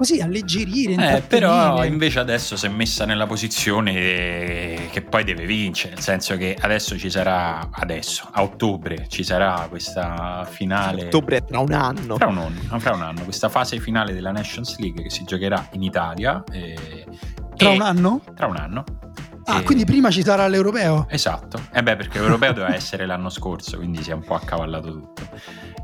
così 0.00 0.18
alleggerire. 0.22 1.16
Eh, 1.16 1.20
però 1.20 1.84
invece 1.84 2.20
adesso 2.20 2.56
si 2.56 2.64
è 2.64 2.70
messa 2.70 3.04
nella 3.04 3.26
posizione 3.26 4.88
che 4.90 5.04
poi 5.06 5.24
deve 5.24 5.44
vincere, 5.44 5.92
nel 5.92 6.02
senso 6.02 6.38
che 6.38 6.56
adesso 6.58 6.96
ci 6.96 7.10
sarà, 7.10 7.68
adesso, 7.70 8.26
a 8.32 8.42
ottobre, 8.42 9.04
ci 9.10 9.22
sarà 9.22 9.66
questa 9.68 10.48
finale. 10.50 11.04
Ottobre 11.04 11.36
è 11.36 11.44
tra 11.44 11.58
un 11.58 11.72
anno. 11.72 12.16
Fra 12.16 12.28
un 12.28 12.38
anno, 12.38 12.78
fra 12.78 12.94
un 12.94 13.02
anno 13.02 13.24
questa 13.24 13.50
fase 13.50 13.78
finale 13.78 14.14
della 14.14 14.32
Nations 14.32 14.78
League 14.78 15.02
che 15.02 15.10
si 15.10 15.24
giocherà 15.24 15.68
in 15.72 15.82
Italia. 15.82 16.42
Eh, 16.50 17.04
tra 17.54 17.68
un 17.68 17.82
anno? 17.82 18.22
Tra 18.34 18.46
un 18.46 18.56
anno. 18.56 18.84
Ah, 19.44 19.60
e... 19.60 19.62
quindi 19.64 19.84
prima 19.84 20.10
ci 20.10 20.22
sarà 20.22 20.46
l'europeo? 20.46 21.08
Esatto, 21.10 21.60
eh 21.74 21.82
beh, 21.82 21.96
perché 21.96 22.20
l'europeo 22.20 22.54
doveva 22.54 22.74
essere 22.74 23.04
l'anno 23.04 23.28
scorso, 23.28 23.76
quindi 23.76 24.02
si 24.02 24.10
è 24.10 24.14
un 24.14 24.24
po' 24.24 24.34
accavallato 24.34 24.90
tutto. 24.92 25.28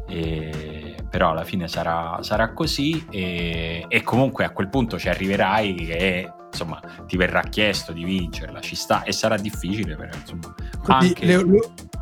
E... 0.09 0.86
Però 1.09 1.31
alla 1.31 1.45
fine 1.45 1.69
sarà, 1.69 2.19
sarà 2.23 2.53
così 2.53 3.07
e... 3.11 3.85
e 3.89 4.03
comunque 4.03 4.45
a 4.45 4.51
quel 4.51 4.69
punto 4.69 4.99
ci 4.99 5.09
arriverai 5.09 5.75
che 5.75 6.33
insomma 6.51 6.81
ti 7.07 7.17
verrà 7.17 7.43
chiesto 7.43 7.93
di 7.93 8.05
vincerla, 8.05 8.61
ci 8.61 8.77
sta 8.77 9.03
e 9.03 9.13
sarà 9.13 9.37
difficile 9.37 9.95
però 9.95 10.11
insomma 10.15 10.55
quindi 10.83 11.07
anche... 11.09 11.27
le, 11.27 11.45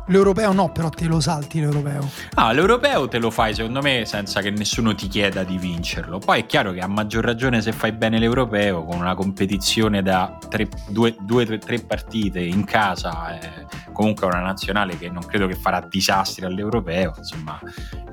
L'europeo 0.07 0.53
no, 0.53 0.71
però 0.71 0.89
te 0.89 1.07
lo 1.07 1.19
salti 1.19 1.59
l'europeo. 1.59 2.07
Ah, 2.35 2.51
l'europeo 2.51 3.07
te 3.07 3.17
lo 3.17 3.31
fai 3.31 3.55
secondo 3.55 3.81
me 3.81 4.05
senza 4.05 4.39
che 4.41 4.51
nessuno 4.51 4.93
ti 4.93 5.07
chieda 5.07 5.43
di 5.43 5.57
vincerlo. 5.57 6.19
Poi 6.19 6.41
è 6.41 6.45
chiaro 6.45 6.73
che 6.73 6.79
a 6.79 6.87
maggior 6.87 7.23
ragione 7.23 7.59
se 7.59 7.71
fai 7.71 7.91
bene 7.91 8.19
l'europeo 8.19 8.83
con 8.83 8.99
una 8.99 9.15
competizione 9.15 10.03
da 10.03 10.37
tre, 10.47 10.67
due, 10.89 11.15
due, 11.21 11.57
tre 11.57 11.79
partite 11.79 12.39
in 12.39 12.65
casa, 12.65 13.39
eh, 13.39 13.65
comunque 13.93 14.27
una 14.27 14.41
nazionale 14.41 14.95
che 14.95 15.09
non 15.09 15.25
credo 15.25 15.47
che 15.47 15.55
farà 15.55 15.83
disastri 15.89 16.45
all'europeo, 16.45 17.13
insomma 17.17 17.59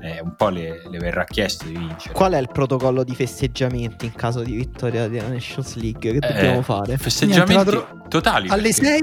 eh, 0.03 0.19
un 0.21 0.35
po' 0.35 0.49
le, 0.49 0.81
le, 0.89 0.97
verrà 0.97 1.23
chiesto 1.23 1.63
di 1.63 1.77
vincere. 1.77 2.13
Qual 2.13 2.33
è 2.33 2.37
il 2.37 2.49
protocollo 2.51 3.05
di 3.05 3.15
festeggiamenti 3.15 4.07
in 4.07 4.13
caso 4.13 4.41
di 4.41 4.53
vittoria 4.53 5.07
della 5.07 5.29
Nations 5.29 5.75
League 5.75 6.11
che 6.11 6.17
eh, 6.17 6.33
dobbiamo 6.33 6.61
fare? 6.61 6.97
Festeggiamenti 6.97 7.71
Niente, 7.71 7.87
totali. 8.09 8.49
Alle 8.49 8.73
6 8.73 8.99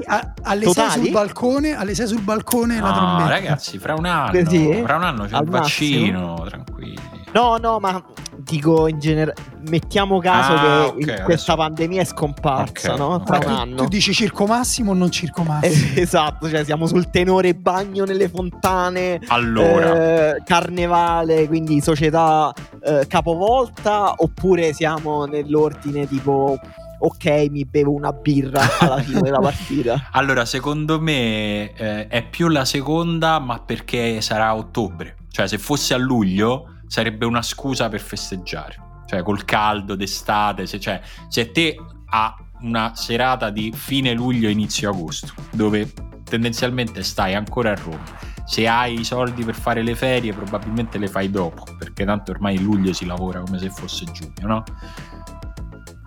sul 0.91 1.11
balcone, 1.11 1.75
alle 1.75 1.95
6 1.95 2.07
sul 2.07 2.21
balcone 2.21 2.79
no, 2.79 2.87
la 2.87 2.93
trombetta. 2.93 3.29
ragazzi, 3.31 3.79
fra 3.79 3.95
un 3.95 4.05
anno, 4.05 4.49
sì? 4.49 4.83
fra 4.85 4.97
un 4.97 5.03
anno 5.03 5.25
c'è 5.25 5.39
il 5.39 5.49
vaccino, 5.49 6.21
massimo. 6.21 6.45
tranquilli. 6.45 6.99
No, 7.33 7.57
no, 7.57 7.79
ma 7.79 8.05
dico 8.51 8.89
in 8.89 8.99
generale, 8.99 9.35
mettiamo 9.69 10.19
caso 10.19 10.53
ah, 10.53 10.95
che 10.97 11.13
okay, 11.13 11.23
questa 11.23 11.55
pandemia 11.55 12.03
è 12.03 12.05
scomparsa, 12.05 12.95
okay, 12.95 12.99
no? 12.99 13.23
Tra 13.23 13.37
okay. 13.37 13.49
un 13.49 13.59
anno. 13.59 13.77
Tu, 13.77 13.89
dici 13.89 14.13
circo 14.13 14.47
massimo 14.47 14.91
o 14.91 14.95
non 14.95 15.11
circo 15.11 15.43
massimo? 15.43 15.95
Eh, 15.95 16.01
esatto, 16.03 16.49
cioè 16.49 16.65
siamo 16.65 16.87
sul 16.87 17.11
tenore 17.11 17.55
bagno 17.55 18.05
nelle 18.05 18.29
fontane, 18.29 19.21
allora. 19.29 20.35
eh, 20.35 20.43
carnevale, 20.45 21.47
quindi 21.47 21.81
società 21.81 22.53
eh, 22.83 23.07
capovolta, 23.07 24.15
oppure 24.17 24.73
siamo 24.73 25.25
nell'ordine 25.27 26.09
tipo 26.09 26.59
ok, 27.03 27.47
mi 27.51 27.65
bevo 27.65 27.93
una 27.93 28.13
birra 28.13 28.61
alla 28.81 28.99
fine 28.99 29.21
della 29.23 29.39
partita. 29.39 30.09
Allora, 30.13 30.45
secondo 30.45 31.01
me 31.01 31.73
eh, 31.73 32.09
è 32.09 32.29
più 32.29 32.49
la 32.49 32.65
seconda, 32.65 33.39
ma 33.39 33.59
perché 33.61 34.21
sarà 34.21 34.49
a 34.49 34.57
ottobre. 34.57 35.17
Cioè, 35.31 35.47
se 35.47 35.59
fosse 35.59 35.95
a 35.95 35.97
luglio 35.97 36.80
sarebbe 36.91 37.25
una 37.25 37.41
scusa 37.41 37.89
per 37.89 38.01
festeggiare. 38.01 38.89
Cioè, 39.07 39.23
col 39.23 39.45
caldo 39.45 39.95
d'estate, 39.95 40.67
se, 40.67 40.81
cioè, 40.81 41.01
se 41.29 41.53
te 41.53 41.77
ha 42.11 42.37
una 42.63 42.97
serata 42.97 43.51
di 43.51 43.73
fine 43.73 44.13
luglio, 44.13 44.49
inizio 44.49 44.91
agosto, 44.91 45.33
dove 45.53 45.93
tendenzialmente 46.25 47.05
stai 47.05 47.35
ancora 47.35 47.71
a 47.71 47.75
Roma. 47.77 48.03
Se 48.45 48.67
hai 48.67 48.99
i 48.99 49.05
soldi 49.05 49.45
per 49.45 49.55
fare 49.55 49.83
le 49.83 49.95
ferie, 49.95 50.33
probabilmente 50.33 50.99
le 50.99 51.07
fai 51.07 51.31
dopo, 51.31 51.65
perché 51.79 52.05
tanto 52.05 52.33
ormai 52.33 52.59
luglio 52.59 52.93
si 52.93 53.07
lavora 53.07 53.41
come 53.41 53.61
se 53.61 53.71
fosse 53.71 54.05
giugno, 54.07 54.49
no? 54.49 54.65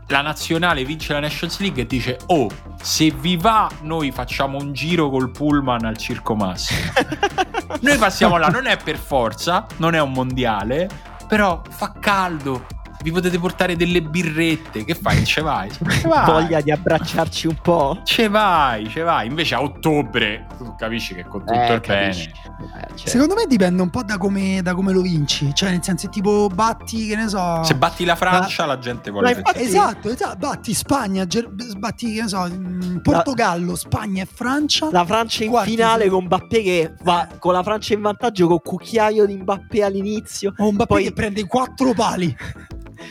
La 0.07 0.21
nazionale 0.21 0.83
vince 0.83 1.13
la 1.13 1.19
Nations 1.19 1.59
League 1.59 1.81
e 1.81 1.85
dice 1.85 2.19
oh 2.27 2.49
se 2.81 3.11
vi 3.11 3.37
va 3.37 3.69
noi 3.81 4.11
facciamo 4.11 4.57
un 4.57 4.73
giro 4.73 5.09
col 5.09 5.31
pullman 5.31 5.85
al 5.85 5.97
Circo 5.97 6.35
Massimo 6.35 6.91
noi 7.81 7.97
passiamo 7.97 8.37
là 8.37 8.47
non 8.47 8.67
è 8.67 8.77
per 8.77 8.97
forza 8.97 9.65
non 9.77 9.95
è 9.95 10.01
un 10.01 10.11
mondiale 10.11 10.89
però 11.27 11.61
fa 11.69 11.93
caldo 11.99 12.65
vi 13.03 13.11
potete 13.11 13.37
portare 13.37 13.75
delle 13.75 14.01
birrette. 14.01 14.85
Che 14.85 14.95
fai? 14.95 15.25
Ce 15.25 15.41
vai? 15.41 15.69
Ce 15.75 16.07
vai. 16.07 16.25
Voglia 16.25 16.61
di 16.61 16.71
abbracciarci 16.71 17.47
un 17.47 17.57
po'. 17.61 17.99
Ce 18.03 18.29
vai, 18.29 18.87
ce 18.87 19.01
vai. 19.01 19.27
Invece 19.27 19.55
a 19.55 19.61
ottobre 19.61 20.47
tu 20.57 20.73
capisci 20.75 21.13
che 21.13 21.25
con 21.27 21.41
tutto 21.41 21.53
eh, 21.53 21.73
il 21.73 21.81
capisci. 21.81 22.31
bene. 22.31 22.53
Eh, 22.63 22.87
certo. 22.95 23.09
Secondo 23.09 23.35
me 23.35 23.45
dipende 23.45 23.81
un 23.81 23.89
po' 23.89 24.03
da 24.03 24.17
come, 24.17 24.61
da 24.63 24.73
come, 24.73 24.93
lo 24.93 25.01
vinci. 25.01 25.53
Cioè, 25.53 25.71
nel 25.71 25.83
senso, 25.83 26.07
tipo, 26.07 26.47
batti, 26.47 27.07
che 27.07 27.15
ne 27.17 27.27
so. 27.27 27.61
Se 27.63 27.75
batti 27.75 28.05
la 28.05 28.15
Francia, 28.15 28.63
da... 28.63 28.73
la 28.73 28.79
gente 28.79 29.11
vuole 29.11 29.31
infatti... 29.31 29.61
Esatto, 29.61 30.09
esatto. 30.09 30.37
Batti 30.37 30.73
Spagna, 30.73 31.25
ger... 31.25 31.49
batti, 31.49 32.13
che 32.13 32.21
ne 32.21 32.27
so, 32.29 32.47
mm, 32.49 32.97
Portogallo, 32.99 33.71
la... 33.71 33.77
Spagna 33.77 34.23
e 34.23 34.27
Francia. 34.31 34.87
La 34.91 35.05
Francia 35.05 35.43
in 35.43 35.49
Quarti, 35.49 35.71
finale 35.71 36.03
sì. 36.03 36.09
con 36.09 36.23
Mbappé 36.23 36.61
che 36.61 36.93
va 37.01 37.27
con 37.37 37.53
la 37.53 37.63
Francia 37.63 37.93
in 37.93 38.01
vantaggio 38.01 38.47
con 38.47 38.59
cucchiaio 38.63 39.25
di 39.25 39.35
Mbappé 39.35 39.83
all'inizio. 39.83 40.53
O 40.57 40.71
Mbappé 40.71 40.93
poi... 40.93 41.03
che 41.03 41.11
prende 41.11 41.45
quattro 41.45 41.93
pali. 41.93 42.35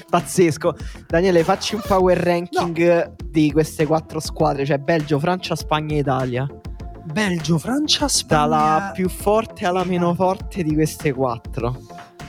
Pazzesco. 0.08 0.76
Daniele, 1.06 1.44
facci 1.44 1.74
un 1.74 1.82
power 1.86 2.18
ranking 2.18 3.04
no. 3.06 3.14
di 3.24 3.50
queste 3.52 3.86
quattro 3.86 4.20
squadre, 4.20 4.64
cioè 4.64 4.78
Belgio, 4.78 5.18
Francia, 5.18 5.54
Spagna 5.54 5.94
e 5.94 5.98
Italia. 5.98 6.46
Belgio, 7.04 7.58
Francia, 7.58 8.08
Spagna. 8.08 8.40
Dalla 8.40 8.90
più 8.94 9.08
forte 9.08 9.66
alla 9.66 9.84
meno 9.84 10.14
forte 10.14 10.62
di 10.62 10.74
queste 10.74 11.12
quattro. 11.12 11.80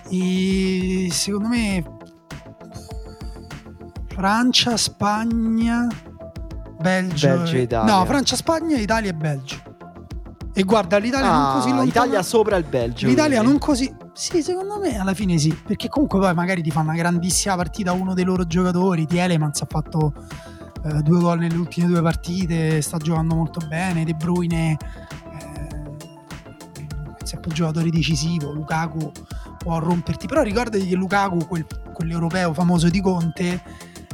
E 0.10 1.08
secondo 1.12 1.48
me 1.48 1.84
Francia, 4.08 4.78
Spagna, 4.78 5.88
Belgio, 6.80 7.28
Belgio 7.28 7.56
e 7.56 7.62
Italia. 7.62 7.96
No, 7.96 8.06
Francia, 8.06 8.36
Spagna, 8.36 8.78
Italia 8.78 9.10
e 9.10 9.14
Belgio. 9.14 9.73
E 10.56 10.64
guarda, 10.64 10.98
l'Italia 10.98 11.32
ah, 11.32 11.42
non 11.42 11.54
così 11.54 11.70
lontana. 11.70 11.84
L'Italia 11.84 12.22
sopra 12.22 12.58
il 12.58 12.66
Belgio. 12.66 13.08
L'Italia 13.08 13.38
quindi. 13.38 13.52
non 13.52 13.58
così. 13.60 13.96
Sì, 14.14 14.44
secondo 14.44 14.78
me 14.80 15.00
alla 15.00 15.16
fine 15.16 15.40
sì. 15.40 15.52
Perché 15.66 15.90
comunque 15.90 16.20
poi 16.20 16.34
magari 16.36 16.62
ti 16.62 16.70
fa 16.70 16.82
una 16.82 16.94
grandissima 16.94 17.56
partita 17.56 17.92
uno 17.92 18.14
dei 18.14 18.24
loro 18.24 18.46
giocatori. 18.46 19.08
Tielemans 19.08 19.62
ha 19.62 19.68
fatto 19.68 20.14
eh, 20.84 21.02
due 21.02 21.20
gol 21.20 21.40
nelle 21.40 21.56
ultime 21.56 21.88
due 21.88 22.04
partite. 22.04 22.82
Sta 22.82 22.98
giocando 22.98 23.34
molto 23.34 23.66
bene. 23.68 24.06
De 24.06 24.14
Bruyne 24.14 24.72
eh, 24.72 25.82
è 27.32 27.36
un 27.36 27.54
giocatore 27.54 27.90
decisivo. 27.90 28.52
Lukaku 28.52 29.12
può 29.58 29.80
romperti. 29.80 30.28
Però 30.28 30.44
ricordati 30.44 30.86
che 30.86 30.96
Lukaku, 30.96 31.48
quel, 31.48 31.66
quell'europeo 31.92 32.54
famoso 32.54 32.90
di 32.90 33.02
Conte, 33.02 33.54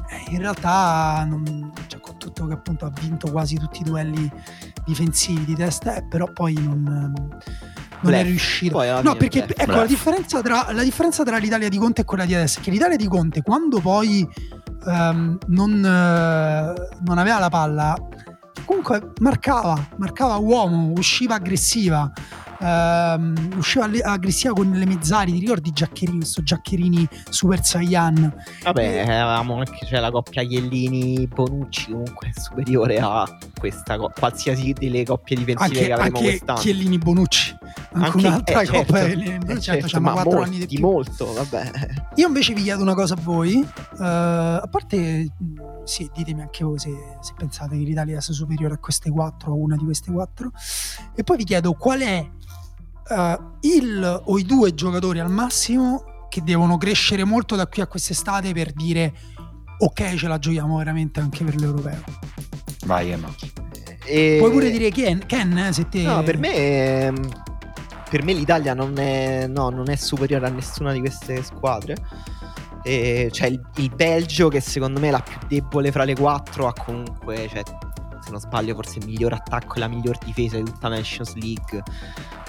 eh, 0.10 0.32
in 0.32 0.40
realtà 0.40 1.26
non, 1.28 1.74
cioè, 1.88 2.00
con 2.00 2.18
tutto 2.18 2.46
che 2.48 2.54
appunto 2.54 2.86
ha 2.86 2.92
vinto 3.02 3.30
quasi 3.30 3.58
tutti 3.58 3.82
i 3.82 3.84
duelli 3.84 4.32
difensivi 4.90 5.46
di 5.46 5.56
testa, 5.56 5.96
eh, 5.96 6.04
però 6.08 6.32
poi 6.32 6.54
non, 6.54 7.30
non 8.02 8.14
è 8.14 8.24
riuscito. 8.24 8.82
No, 9.02 9.16
perché 9.16 9.46
blef. 9.46 9.60
ecco 9.60 9.72
la 9.72 9.78
Blef. 9.78 9.88
differenza, 9.88 10.42
tra, 10.42 10.72
la 10.72 10.84
differenza 10.84 11.24
tra 11.24 11.38
l'Italia 11.38 11.70
di 11.70 11.78
Conte 11.78 12.02
e 12.02 12.06
quella 12.06 12.26
di 12.26 12.34
adesso 12.34 12.60
è 12.60 12.62
che 12.62 12.72
l'Italia 12.72 12.98
di 12.98 13.08
Conte, 13.08 13.42
quando 13.42 13.80
poi 13.80 14.28
ehm, 14.88 15.38
non, 15.48 15.86
eh, 15.86 16.74
non 17.06 17.18
aveva 17.18 17.40
la 17.40 17.50
palla, 17.50 17.96
comunque 18.66 19.12
marcava, 19.20 19.90
marcava 19.98 20.36
uomo, 20.38 20.92
usciva 20.98 21.36
aggressiva. 21.36 22.12
Ehm, 22.60 23.50
usciva 23.58 23.86
alle- 23.86 24.02
aggressiva 24.02 24.54
con 24.54 24.70
le 24.72 24.86
mezzali, 24.86 25.32
ti 25.34 25.40
ricordi 25.40 25.72
Giaccherini, 25.72 26.18
questo 26.20 26.44
Giaccherini 26.44 27.08
Super 27.30 27.64
Saiyan? 27.64 28.34
Vabbè, 28.64 29.00
avevamo 29.02 29.58
anche 29.58 29.86
cioè, 29.86 30.00
la 30.00 30.12
coppia 30.12 30.44
Chiellini-Bonucci 30.44 31.92
comunque 31.92 32.32
superiore 32.36 32.98
a 33.00 33.26
questa 33.58 33.98
co- 33.98 34.12
qualsiasi 34.18 34.74
delle 34.74 35.04
coppie 35.06 35.36
difensive 35.38 35.66
Anche, 35.66 35.86
che 35.86 35.92
avremo 35.94 36.18
anche 36.18 36.30
quest'anno. 36.30 36.60
Chiellini 36.60 36.98
Bonucci, 36.98 37.56
anche, 37.94 38.06
Anche- 38.06 38.28
un'altra 38.28 38.62
eh, 38.62 38.66
certo, 38.66 38.78
coppa 38.94 39.02
eh, 39.08 39.40
certo, 39.60 39.88
certo, 39.88 40.02
ma 40.02 40.12
4 40.14 40.32
mol- 40.32 40.44
anni 40.44 40.58
di 40.60 40.68
più. 40.68 40.80
molto, 40.80 41.34
vabbè. 41.34 41.72
Io 42.16 42.28
invece 42.28 42.54
vi 42.54 42.64
chiedo 42.64 42.82
una 42.82 42.94
cosa 42.96 43.14
a 43.16 43.18
voi, 43.22 43.60
eh, 43.60 44.04
a 44.04 44.68
parte, 44.70 45.28
sì, 45.86 46.10
ditemi 46.14 46.42
anche 46.42 46.64
voi 46.64 46.80
se, 46.80 46.90
se 47.22 47.34
pensate 47.38 47.78
che 47.78 47.84
l'Italia 47.84 48.20
sia 48.22 48.34
superiore 48.34 48.76
a 48.76 48.78
queste 48.78 49.10
quattro, 49.10 49.52
a 49.52 49.56
una 49.56 49.76
di 49.76 49.84
queste 49.84 50.12
quattro, 50.12 50.52
e 51.16 51.24
poi 51.24 51.38
vi 51.38 51.44
chiedo 51.46 51.74
qual 51.74 52.00
è 52.02 52.30
eh, 53.10 53.40
il 53.62 54.22
o 54.26 54.38
i 54.38 54.44
due 54.44 54.74
giocatori 54.74 55.20
al 55.20 55.30
massimo 55.30 56.04
che 56.30 56.44
devono 56.44 56.78
crescere 56.78 57.24
molto 57.24 57.56
da 57.56 57.68
qui 57.68 57.82
a 57.82 57.88
quest'estate 57.88 58.54
per 58.54 58.72
dire 58.74 59.14
ok 59.80 60.16
ce 60.16 60.28
la 60.28 60.38
giochiamo 60.38 60.78
veramente 60.78 61.20
anche 61.20 61.44
per 61.44 61.56
l'Europeo. 61.56 62.04
Vai, 62.86 63.12
Emma. 63.12 63.34
E- 64.06 64.38
Puoi 64.40 64.52
pure 64.52 64.72
dire 64.72 64.90
Ken, 64.90 65.26
Ken 65.26 65.58
eh, 65.58 65.74
se 65.74 65.88
te... 65.88 66.02
No, 66.02 66.24
per 66.24 66.38
me, 66.38 66.56
ehm, 66.56 67.30
per 68.10 68.24
me 68.24 68.34
l'Italia 68.34 68.74
non 68.74 68.98
è, 68.98 69.48
no, 69.48 69.70
non 69.70 69.90
è 69.90 69.96
superiore 69.96 70.48
a 70.48 70.50
nessuna 70.50 70.92
di 70.92 71.00
queste 71.00 71.44
squadre. 71.44 71.96
E 72.84 73.28
c'è 73.32 73.48
il, 73.48 73.62
il 73.76 73.94
Belgio 73.94 74.48
che 74.48 74.62
secondo 74.62 75.00
me 75.00 75.10
è 75.10 75.12
la 75.12 75.22
più 75.22 75.38
debole 75.48 75.92
fra 75.92 76.04
le 76.04 76.16
quattro, 76.16 76.68
ha 76.68 76.74
comunque, 76.74 77.48
cioè, 77.50 77.62
se 78.22 78.32
non 78.32 78.40
sbaglio, 78.40 78.74
forse 78.74 79.00
il 79.00 79.06
miglior 79.06 79.34
attacco 79.34 79.76
e 79.76 79.80
la 79.80 79.88
miglior 79.88 80.18
difesa 80.18 80.58
di 80.58 80.64
tutta 80.64 80.88
la 80.90 80.96
Nations 80.96 81.36
League. 81.36 81.84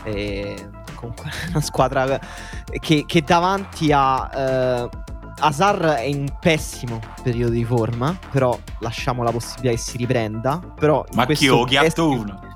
E 0.04 0.68
comunque 0.94 1.30
una 1.50 1.60
squadra 1.60 2.18
che, 2.80 3.04
che 3.06 3.22
davanti 3.22 3.92
a... 3.92 4.30
Eh, 4.34 4.88
Hazard 5.42 5.82
è 5.84 6.02
in 6.02 6.26
pessimo 6.38 7.00
periodo 7.22 7.52
di 7.52 7.64
forma, 7.64 8.14
però 8.30 8.58
lasciamo 8.80 9.22
la 9.22 9.30
possibilità 9.30 9.70
che 9.70 9.78
si 9.78 9.96
riprenda. 9.96 10.60
Però 10.78 11.02
in 11.08 11.16
Ma 11.16 11.22
chi 11.24 11.34
questo 11.34 11.54
o 11.54 11.64
ghiatto 11.64 12.24
test- 12.26 12.48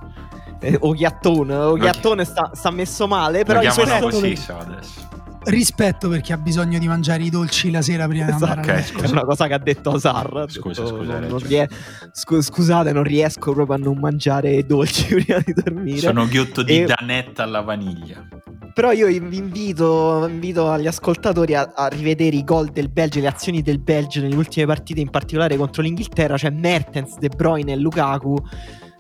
eh, 0.65 0.79
Oghiattone, 0.81 1.55
Oghiattone 1.57 2.25
sta, 2.25 2.51
sta 2.53 2.71
messo 2.71 3.07
male, 3.07 3.45
però 3.45 3.61
Lo 3.63 3.67
i 3.67 3.71
suoi 3.71 3.85
chiamano 3.87 4.11
suoi- 4.11 4.21
così 4.35 4.37
so, 4.37 4.59
adesso. 4.59 5.01
Rispetto 5.45 6.09
perché 6.09 6.33
ha 6.33 6.37
bisogno 6.39 6.79
di 6.79 6.87
mangiare 6.89 7.23
i 7.23 7.31
dolci 7.31 7.71
la 7.71 7.83
sera 7.83 8.07
prima 8.09 8.27
di 8.27 8.33
andare 8.33 8.61
Ok, 8.61 8.69
a 8.69 8.75
letto. 8.75 9.03
è 9.03 9.09
una 9.11 9.25
cosa 9.25 9.47
che 9.47 9.55
ha 9.55 9.59
detto 9.59 9.91
ha 9.91 9.99
Scusa, 9.99 10.23
detto, 10.23 10.49
scusa, 10.49 10.83
non- 10.83 11.07
non 11.07 11.21
ragione. 11.21 11.47
rie- 11.49 11.69
scu- 12.13 12.41
scusate, 12.43 12.93
non 12.93 13.03
riesco 13.03 13.53
proprio 13.53 13.77
a 13.77 13.79
non 13.79 13.99
mangiare 13.99 14.65
dolci 14.65 15.15
prima 15.23 15.39
di 15.45 15.53
dormire. 15.53 15.99
Sono 15.99 16.27
ghiotto 16.27 16.63
di 16.63 16.81
E- 16.83 16.87
danetta 16.87 17.43
alla 17.43 17.61
vaniglia. 17.61 18.27
Però 18.75 18.91
io 18.91 19.07
vi 19.07 19.37
invito, 19.37 20.27
invito 20.29 20.69
agli 20.69 20.89
ascoltatori 20.89 21.55
a, 21.55 21.73
a 21.77 21.87
rivedere 21.87 22.35
i 22.35 22.43
gol 22.43 22.71
del 22.71 22.89
Belgio, 22.91 23.21
le 23.21 23.29
azioni 23.29 23.63
del 23.63 23.79
Belgio 23.79 24.21
nelle 24.21 24.35
ultime 24.35 24.67
partite, 24.67 24.99
in 25.01 25.11
particolare 25.11 25.57
contro 25.57 25.81
l'Inghilterra. 25.83 26.37
Cioè 26.37 26.51
Mertens, 26.51 27.17
De 27.19 27.29
Bruyne 27.29 27.73
e 27.73 27.77
Lukaku 27.77 28.37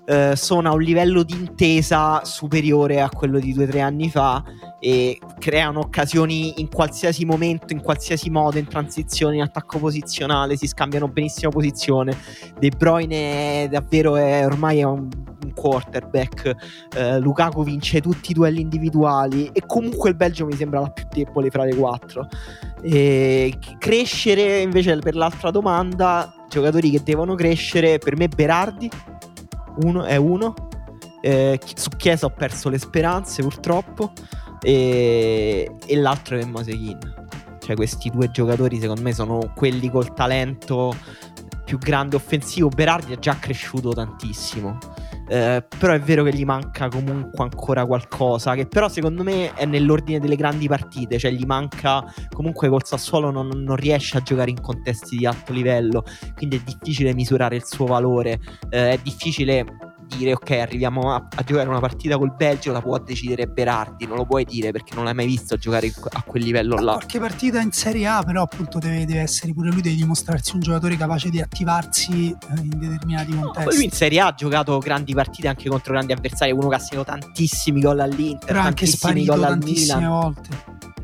eh, 0.07 0.35
sono 0.37 0.69
a 0.69 0.73
un 0.73 0.83
livello 0.83 1.23
di 1.23 1.35
intesa 1.35 2.25
superiore 2.25 3.01
a 3.01 3.09
quello 3.09 3.38
di 3.38 3.53
due 3.53 3.64
o 3.64 3.67
tre 3.67 3.81
anni 3.81 4.11
fa 4.11 4.43
e 4.79 5.19
creano 5.38 5.81
occasioni 5.81 6.61
in 6.61 6.69
qualsiasi 6.69 7.25
momento, 7.25 7.73
in 7.73 7.81
qualsiasi 7.81 8.29
modo, 8.29 8.59
in 8.59 8.69
transizione, 8.69 9.37
in 9.37 9.43
attacco 9.43 9.79
posizionale, 9.79 10.57
si 10.57 10.67
scambiano 10.67 11.09
benissimo 11.09 11.51
posizione. 11.51 12.17
De 12.59 12.71
Bruyne 12.71 13.62
è 13.64 13.69
davvero 13.69 14.17
è, 14.17 14.45
ormai 14.45 14.81
è 14.81 14.83
un, 14.83 15.09
un 15.43 15.53
quarterback, 15.55 16.55
eh, 16.97 17.19
Lukaku 17.19 17.64
vince 17.64 18.01
tutti 18.01 18.33
i 18.33 18.35
duelli 18.35 18.61
individuali 18.61 19.49
e 19.53 19.62
comunque 19.67 20.11
il 20.11 20.17
Belgio 20.17 20.45
mi 20.45 20.55
sembra 20.55 20.81
la 20.81 20.90
più 20.90 21.05
debole 21.11 21.51
fra 21.51 21.64
le 21.64 21.75
quattro. 21.75 22.29
E 22.83 23.55
crescere 23.79 24.61
invece 24.61 24.99
per 24.99 25.17
l'altra 25.17 25.51
domanda, 25.51 26.31
giocatori 26.51 26.90
che 26.90 27.03
devono 27.03 27.35
crescere, 27.35 27.97
per 27.97 28.19
me 28.19 28.29
Berardi 28.29 28.90
uno, 29.83 30.05
è 30.05 30.17
uno. 30.17 30.55
Eh, 31.21 31.59
su 31.75 31.89
Chiesa 31.97 32.27
ho 32.27 32.31
perso 32.31 32.69
le 32.69 32.79
speranze 32.79 33.43
purtroppo 33.43 34.13
e, 34.61 35.75
e 35.87 35.97
l'altro 35.97 36.39
è 36.39 36.45
Mosekin. 36.45 36.99
Cioè 37.61 37.77
questi 37.77 38.11
due 38.11 38.31
giocatori 38.31 38.79
secondo 38.79 39.01
me 39.01 39.13
sono 39.13 39.53
quelli 39.55 39.91
col 39.91 40.13
talento 40.13 40.95
più 41.65 41.79
grande 41.79 42.17
offensivo. 42.17 42.69
Berardi 42.69 43.15
è 43.15 43.19
già 43.19 43.39
cresciuto 43.39 43.91
tantissimo. 43.91 44.79
Eh, 45.27 45.65
però 45.79 45.93
è 45.95 46.01
vero 46.01 46.23
che 46.23 46.35
gli 46.35 46.45
manca 46.45 46.89
comunque 46.89 47.45
ancora 47.45 47.87
qualcosa. 47.87 48.55
Che 48.55 48.67
però 48.67 48.89
secondo 48.89 49.23
me 49.23 49.55
è 49.55 49.65
nell'ordine 49.65 50.21
delle 50.21 50.37
grandi 50.37 50.69
partite. 50.69 51.19
Cioè 51.19 51.31
gli 51.31 51.45
manca 51.45 52.05
comunque 52.31 52.69
col 52.69 52.85
Sassuolo 52.85 53.31
non, 53.31 53.49
non 53.49 53.77
riesce 53.77 54.19
a 54.19 54.21
giocare 54.21 54.51
in 54.51 54.61
contesti 54.61 55.17
di 55.17 55.27
alto 55.27 55.53
livello. 55.53 56.05
Quindi 56.35 56.57
è 56.57 56.61
difficile 56.65 57.15
misurare 57.15 57.57
il 57.57 57.65
suo 57.65 57.87
valore. 57.87 58.39
Eh, 58.71 58.93
è 58.93 58.99
difficile 59.03 59.65
dire 60.09 60.33
ok 60.33 60.51
arriviamo 60.51 61.12
a, 61.12 61.29
a 61.35 61.43
giocare 61.43 61.69
una 61.69 61.81
partita 61.81 62.17
col 62.17 62.35
Belgio 62.35 62.73
la 62.73 62.81
può 62.81 62.99
decidere 62.99 63.47
Berardi 63.47 64.07
non 64.07 64.17
lo 64.17 64.25
puoi 64.25 64.45
dire 64.45 64.71
perché 64.71 64.95
non 64.95 65.05
l'hai 65.05 65.14
mai 65.14 65.27
visto 65.27 65.57
giocare 65.57 65.93
a 66.12 66.23
quel 66.23 66.43
livello 66.43 66.77
là 66.77 66.93
Qualche 66.93 67.19
partita 67.19 67.61
in 67.61 67.73
Serie 67.73 68.07
A, 68.07 68.23
però 68.23 68.43
appunto 68.43 68.79
deve, 68.79 69.05
deve 69.05 69.21
essere 69.21 69.53
pure 69.53 69.71
lui, 69.71 69.81
deve 69.81 69.97
dimostrarsi 69.97 70.55
un 70.55 70.61
giocatore 70.61 70.97
capace 70.97 71.31
di 71.31 71.40
attivarsi 71.40 72.31
eh, 72.31 72.61
in 72.61 72.71
determinati 72.71 73.37
contesti. 73.37 73.75
lui 73.75 73.85
in 73.85 73.90
Serie 73.90 74.21
A 74.21 74.27
ha 74.27 74.35
giocato 74.35 74.79
grandi 74.79 75.14
partite 75.14 75.49
anche 75.49 75.69
contro 75.69 75.93
grandi 75.93 76.12
avversari, 76.12 76.53
uno 76.53 76.69
che 76.69 76.75
ha 76.77 76.79
segnato 76.79 77.11
tantissimi 77.11 77.81
gol 77.81 78.01
all'Inter, 78.01 78.47
però 78.47 78.61
anche 78.61 78.87
sparito 78.87 79.38
tantissime 79.38 79.97
Milan. 79.97 80.11
volte. 80.11 80.49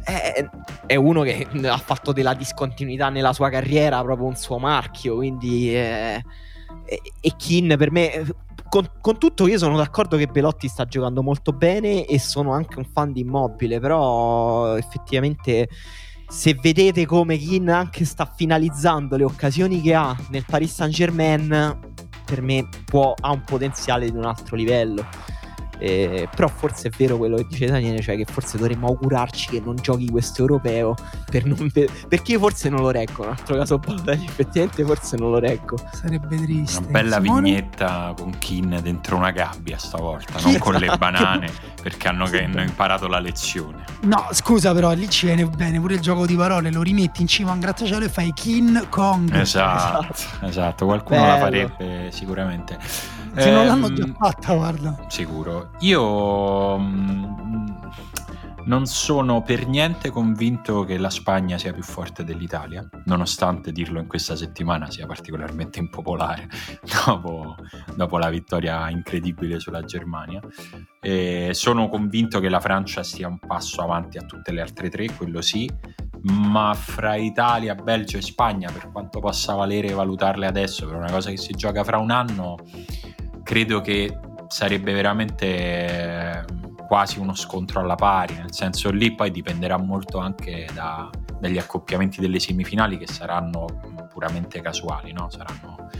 È, 0.02 0.48
è 0.86 0.96
uno 0.96 1.22
che 1.22 1.46
ha 1.64 1.78
fatto 1.78 2.12
della 2.12 2.34
discontinuità 2.34 3.10
nella 3.10 3.32
sua 3.32 3.48
carriera 3.50 4.02
proprio 4.02 4.26
un 4.26 4.36
suo 4.36 4.58
marchio, 4.58 5.16
quindi 5.16 5.74
eh, 5.74 6.22
e, 6.84 7.32
Kin 7.36 7.74
per 7.78 7.90
me 7.90 8.26
con, 8.68 8.88
con 9.00 9.18
tutto 9.18 9.48
io 9.48 9.58
sono 9.58 9.76
d'accordo 9.76 10.16
che 10.16 10.26
Belotti 10.26 10.68
sta 10.68 10.84
giocando 10.84 11.22
molto 11.22 11.52
bene 11.52 12.04
e 12.04 12.18
sono 12.18 12.52
anche 12.52 12.78
un 12.78 12.84
fan 12.84 13.12
di 13.12 13.20
Immobile, 13.20 13.80
però 13.80 14.76
effettivamente 14.76 15.68
se 16.28 16.54
vedete 16.54 17.06
come 17.06 17.36
Kin 17.36 17.68
anche 17.68 18.04
sta 18.04 18.24
finalizzando 18.24 19.16
le 19.16 19.24
occasioni 19.24 19.80
che 19.80 19.94
ha 19.94 20.16
nel 20.28 20.44
Paris 20.46 20.72
Saint 20.72 20.94
Germain, 20.94 21.78
per 22.24 22.42
me 22.42 22.68
può, 22.84 23.14
ha 23.18 23.32
un 23.32 23.42
potenziale 23.42 24.08
di 24.08 24.16
un 24.16 24.24
altro 24.24 24.54
livello. 24.54 25.04
Eh, 25.82 26.28
però 26.34 26.46
forse 26.48 26.88
è 26.88 26.90
vero 26.94 27.16
quello 27.16 27.36
che 27.36 27.46
dice 27.48 27.66
Daniele, 27.66 28.02
cioè 28.02 28.14
che 28.14 28.26
forse 28.30 28.58
dovremmo 28.58 28.86
augurarci 28.88 29.48
che 29.48 29.62
non 29.64 29.76
giochi 29.80 30.08
questo 30.10 30.42
europeo 30.42 30.94
per 31.30 31.46
non 31.46 31.70
ve- 31.72 31.88
perché 32.06 32.36
forse 32.38 32.68
non 32.68 32.80
lo 32.82 32.90
reggo. 32.90 33.22
Un 33.22 33.30
altro 33.30 33.56
caso 33.56 33.78
Balotelli, 33.78 34.26
effettivamente 34.26 34.84
forse 34.84 35.16
non 35.16 35.30
lo 35.30 35.38
reggo. 35.38 35.76
Sarebbe 35.92 36.36
triste. 36.36 36.78
Una 36.80 36.88
bella 36.90 37.20
Simone? 37.20 37.40
vignetta 37.42 38.14
con 38.16 38.36
Kin 38.38 38.78
dentro 38.82 39.16
una 39.16 39.30
gabbia 39.30 39.78
stavolta, 39.78 40.34
Chi- 40.34 40.50
non 40.50 40.58
con 40.58 40.74
le 40.74 40.92
banane, 40.98 41.50
perché 41.82 42.08
hanno, 42.08 42.26
che 42.26 42.44
hanno 42.44 42.60
imparato 42.62 43.06
la 43.08 43.18
lezione. 43.18 43.84
No, 44.02 44.28
scusa, 44.32 44.74
però 44.74 44.92
lì 44.92 45.08
ci 45.08 45.24
viene 45.26 45.46
bene 45.46 45.80
pure 45.80 45.94
il 45.94 46.00
gioco 46.00 46.26
di 46.26 46.36
parole. 46.36 46.70
Lo 46.70 46.82
rimetti 46.82 47.22
in 47.22 47.26
cima 47.26 47.50
a 47.52 47.54
un 47.54 47.60
grattacielo 47.60 48.04
e 48.04 48.08
fai 48.10 48.32
King 48.34 48.88
Kong. 48.90 49.32
Esatto, 49.40 50.14
esatto, 50.42 50.84
qualcuno 50.84 51.26
la 51.26 51.36
Bello. 51.38 51.68
farebbe 51.68 52.10
sicuramente. 52.12 52.78
Se 53.36 53.50
non 53.50 53.66
l'hanno 53.66 53.92
già 53.92 54.04
ehm, 54.04 54.14
fatta, 54.14 54.54
guarda. 54.54 55.06
Sicuro. 55.08 55.70
Io 55.80 56.78
mm, 56.78 57.64
non 58.64 58.86
sono 58.86 59.42
per 59.42 59.66
niente 59.66 60.10
convinto 60.10 60.84
che 60.84 60.98
la 60.98 61.10
Spagna 61.10 61.58
sia 61.58 61.72
più 61.72 61.82
forte 61.82 62.24
dell'Italia, 62.24 62.86
nonostante 63.06 63.72
dirlo 63.72 64.00
in 64.00 64.06
questa 64.06 64.36
settimana 64.36 64.90
sia 64.90 65.06
particolarmente 65.06 65.78
impopolare 65.78 66.48
dopo, 67.06 67.56
dopo 67.94 68.18
la 68.18 68.28
vittoria 68.30 68.88
incredibile 68.90 69.58
sulla 69.58 69.82
Germania. 69.82 70.40
E 71.00 71.50
sono 71.52 71.88
convinto 71.88 72.40
che 72.40 72.48
la 72.48 72.60
Francia 72.60 73.02
stia 73.02 73.28
un 73.28 73.38
passo 73.38 73.82
avanti 73.82 74.18
a 74.18 74.22
tutte 74.22 74.52
le 74.52 74.60
altre 74.60 74.90
tre, 74.90 75.06
quello 75.16 75.40
sì, 75.40 75.68
ma 76.22 76.74
fra 76.74 77.16
Italia, 77.16 77.74
Belgio 77.74 78.18
e 78.18 78.22
Spagna, 78.22 78.70
per 78.70 78.90
quanto 78.90 79.20
possa 79.20 79.54
valere 79.54 79.92
valutarle 79.92 80.46
adesso 80.46 80.86
per 80.86 80.96
una 80.96 81.10
cosa 81.10 81.30
che 81.30 81.38
si 81.38 81.52
gioca 81.54 81.82
fra 81.82 81.98
un 81.98 82.10
anno, 82.10 82.58
credo 83.50 83.80
che 83.80 84.16
sarebbe 84.46 84.92
veramente 84.92 85.46
eh, 85.46 86.44
quasi 86.86 87.18
uno 87.18 87.34
scontro 87.34 87.80
alla 87.80 87.96
pari, 87.96 88.34
nel 88.34 88.54
senso 88.54 88.92
lì 88.92 89.12
poi 89.12 89.32
dipenderà 89.32 89.76
molto 89.76 90.18
anche 90.18 90.68
da, 90.72 91.10
dagli 91.36 91.58
accoppiamenti 91.58 92.20
delle 92.20 92.38
semifinali 92.38 92.96
che 92.96 93.08
saranno 93.08 93.64
puramente 94.08 94.60
casuali, 94.60 95.10
no? 95.12 95.30
saranno, 95.30 95.90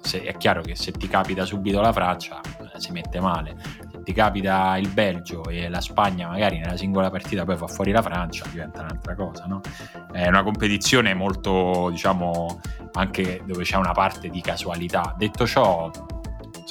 se, 0.00 0.22
è 0.22 0.36
chiaro 0.36 0.62
che 0.62 0.76
se 0.76 0.92
ti 0.92 1.08
capita 1.08 1.44
subito 1.44 1.80
la 1.80 1.92
Francia 1.92 2.40
eh, 2.40 2.78
si 2.78 2.92
mette 2.92 3.18
male, 3.18 3.56
ti 4.04 4.12
capita 4.12 4.76
il 4.76 4.88
Belgio 4.90 5.42
e 5.48 5.68
la 5.68 5.80
Spagna 5.80 6.28
magari 6.28 6.60
nella 6.60 6.76
singola 6.76 7.10
partita 7.10 7.44
poi 7.44 7.56
fa 7.56 7.66
fuori 7.66 7.90
la 7.90 8.02
Francia, 8.02 8.44
diventa 8.48 8.82
un'altra 8.82 9.16
cosa, 9.16 9.46
no? 9.46 9.60
È 10.12 10.28
una 10.28 10.44
competizione 10.44 11.14
molto, 11.14 11.88
diciamo, 11.90 12.60
anche 12.92 13.42
dove 13.44 13.64
c'è 13.64 13.76
una 13.76 13.90
parte 13.90 14.28
di 14.28 14.40
casualità. 14.40 15.14
Detto 15.18 15.46
ciò, 15.46 15.90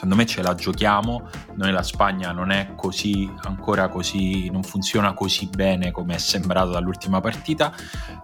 secondo 0.06 0.16
me 0.16 0.26
ce 0.28 0.42
la 0.44 0.54
giochiamo, 0.54 1.30
noi 1.56 1.72
la 1.72 1.82
Spagna 1.82 2.32
non 2.32 2.52
è 2.52 2.76
così, 2.76 3.28
ancora 3.42 3.90
così, 3.90 4.52
non 4.52 4.62
funziona 4.62 5.14
così 5.14 5.50
bene 5.50 5.90
come 5.90 6.14
è 6.14 6.18
sembrato 6.20 6.70
dall'ultima 6.70 7.20
partita. 7.22 7.74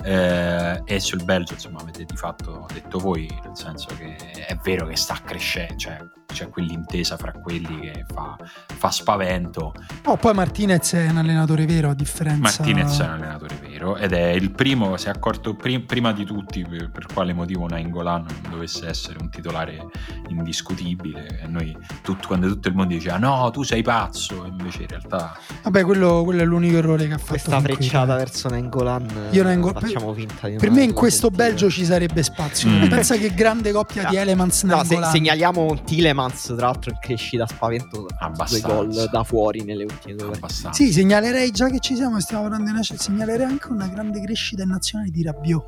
Eh, 0.04 0.82
e 0.86 1.00
sul 1.00 1.24
Belgio 1.24 1.54
insomma 1.54 1.80
avete 1.80 2.06
di 2.06 2.16
fatto 2.16 2.68
detto 2.72 3.00
voi, 3.00 3.28
nel 3.44 3.58
senso 3.58 3.88
che 3.98 4.16
è 4.16 4.56
vero 4.62 4.86
che 4.86 4.96
sta 4.96 5.18
crescendo, 5.24 5.76
cioè 5.76 5.98
c'è 6.32 6.50
quell'intesa 6.50 7.18
fra 7.18 7.32
quelli 7.32 7.80
che 7.80 8.06
fa, 8.12 8.38
fa 8.78 8.92
spavento. 8.92 9.74
Oh, 10.06 10.18
poi 10.18 10.34
Martinez 10.34 10.94
è 10.94 11.10
un 11.10 11.18
allenatore 11.18 11.66
vero, 11.66 11.90
a 11.90 11.94
differenza... 11.94 12.40
Martinez 12.42 13.00
è 13.00 13.04
un 13.04 13.12
allenatore 13.12 13.56
vero 13.62 13.98
ed 13.98 14.14
è 14.14 14.30
il 14.30 14.52
primo, 14.52 14.98
si 14.98 15.08
è 15.08 15.10
accorto 15.10 15.56
prim- 15.56 15.86
prima 15.86 16.12
di 16.14 16.26
tutti 16.26 16.66
per, 16.66 16.90
per 16.92 17.06
quale 17.14 17.34
motivo 17.34 17.68
Nainggolan 17.68 18.26
non 18.42 18.52
dovesse 18.52 18.88
essere 18.88 19.18
un 19.20 19.30
titolare 19.30 19.86
indiscutibile. 20.30 21.40
E 21.42 21.48
noi, 21.48 21.76
tutto, 22.02 22.28
quando 22.28 22.48
tutto 22.48 22.68
il 22.68 22.76
mondo 22.76 22.94
diceva 22.94 23.18
no, 23.18 23.50
tu 23.52 23.64
sei 23.64 23.82
pazzo, 23.82 24.46
invece 24.46 24.84
in 24.84 24.88
realtà... 24.88 25.38
Vabbè, 25.64 25.84
quello, 25.84 26.24
quello 26.24 26.42
è 26.42 26.46
l'unico 26.46 26.78
errore 26.78 27.08
che 27.08 27.14
ha 27.14 27.18
fatto. 27.18 27.32
Questa 27.32 27.60
frecciata 27.60 28.16
verso 28.16 28.50
Nainggolan, 28.50 29.30
Io 29.32 29.44
Nainggolan 29.44 29.82
facciamo 29.82 30.14
finta 30.14 30.48
di 30.48 30.56
Per 30.58 30.72
me 30.72 30.84
in 30.84 30.94
questo 30.94 31.28
sentire. 31.28 31.50
Belgio 31.50 31.70
ci 31.70 31.86
sarebbe 31.86 32.24
spazio. 32.24 32.70
Mm. 32.70 32.88
Pensa 32.88 33.16
che 33.16 33.34
grande 33.34 33.72
coppia 33.72 34.04
no. 34.04 34.10
di 34.10 34.16
Elements 34.18 34.64
no, 34.64 34.84
se, 34.84 35.00
segnaliamo 35.02 35.82
Tilemans 35.84 36.21
Tillemans, 36.22 36.44
tra 36.56 36.68
l'altro, 36.68 36.92
in 36.92 36.98
crescita 37.00 37.48
spaventosa. 37.48 38.32
Due 38.48 38.62
gol 38.62 39.10
da 39.12 39.24
fuori 39.24 39.64
nelle 39.64 39.84
ultime 39.84 40.16
due 40.16 40.38
partite. 40.38 40.74
Sì, 40.74 40.92
segnalerei 40.92 41.52
già 41.52 41.70
che 41.70 41.80
ci 41.80 41.96
siamo, 41.96 42.20
stiamo 42.20 42.44
parlando 42.44 42.70
di 42.70 42.76
National, 42.76 43.02
segnalerei 43.02 43.46
anche 43.46 43.72
una 43.72 43.88
grande 43.88 44.22
crescita 44.22 44.64
in 44.64 44.70
nazionale 44.70 45.10
di 45.10 45.24
Rabiot. 45.24 45.66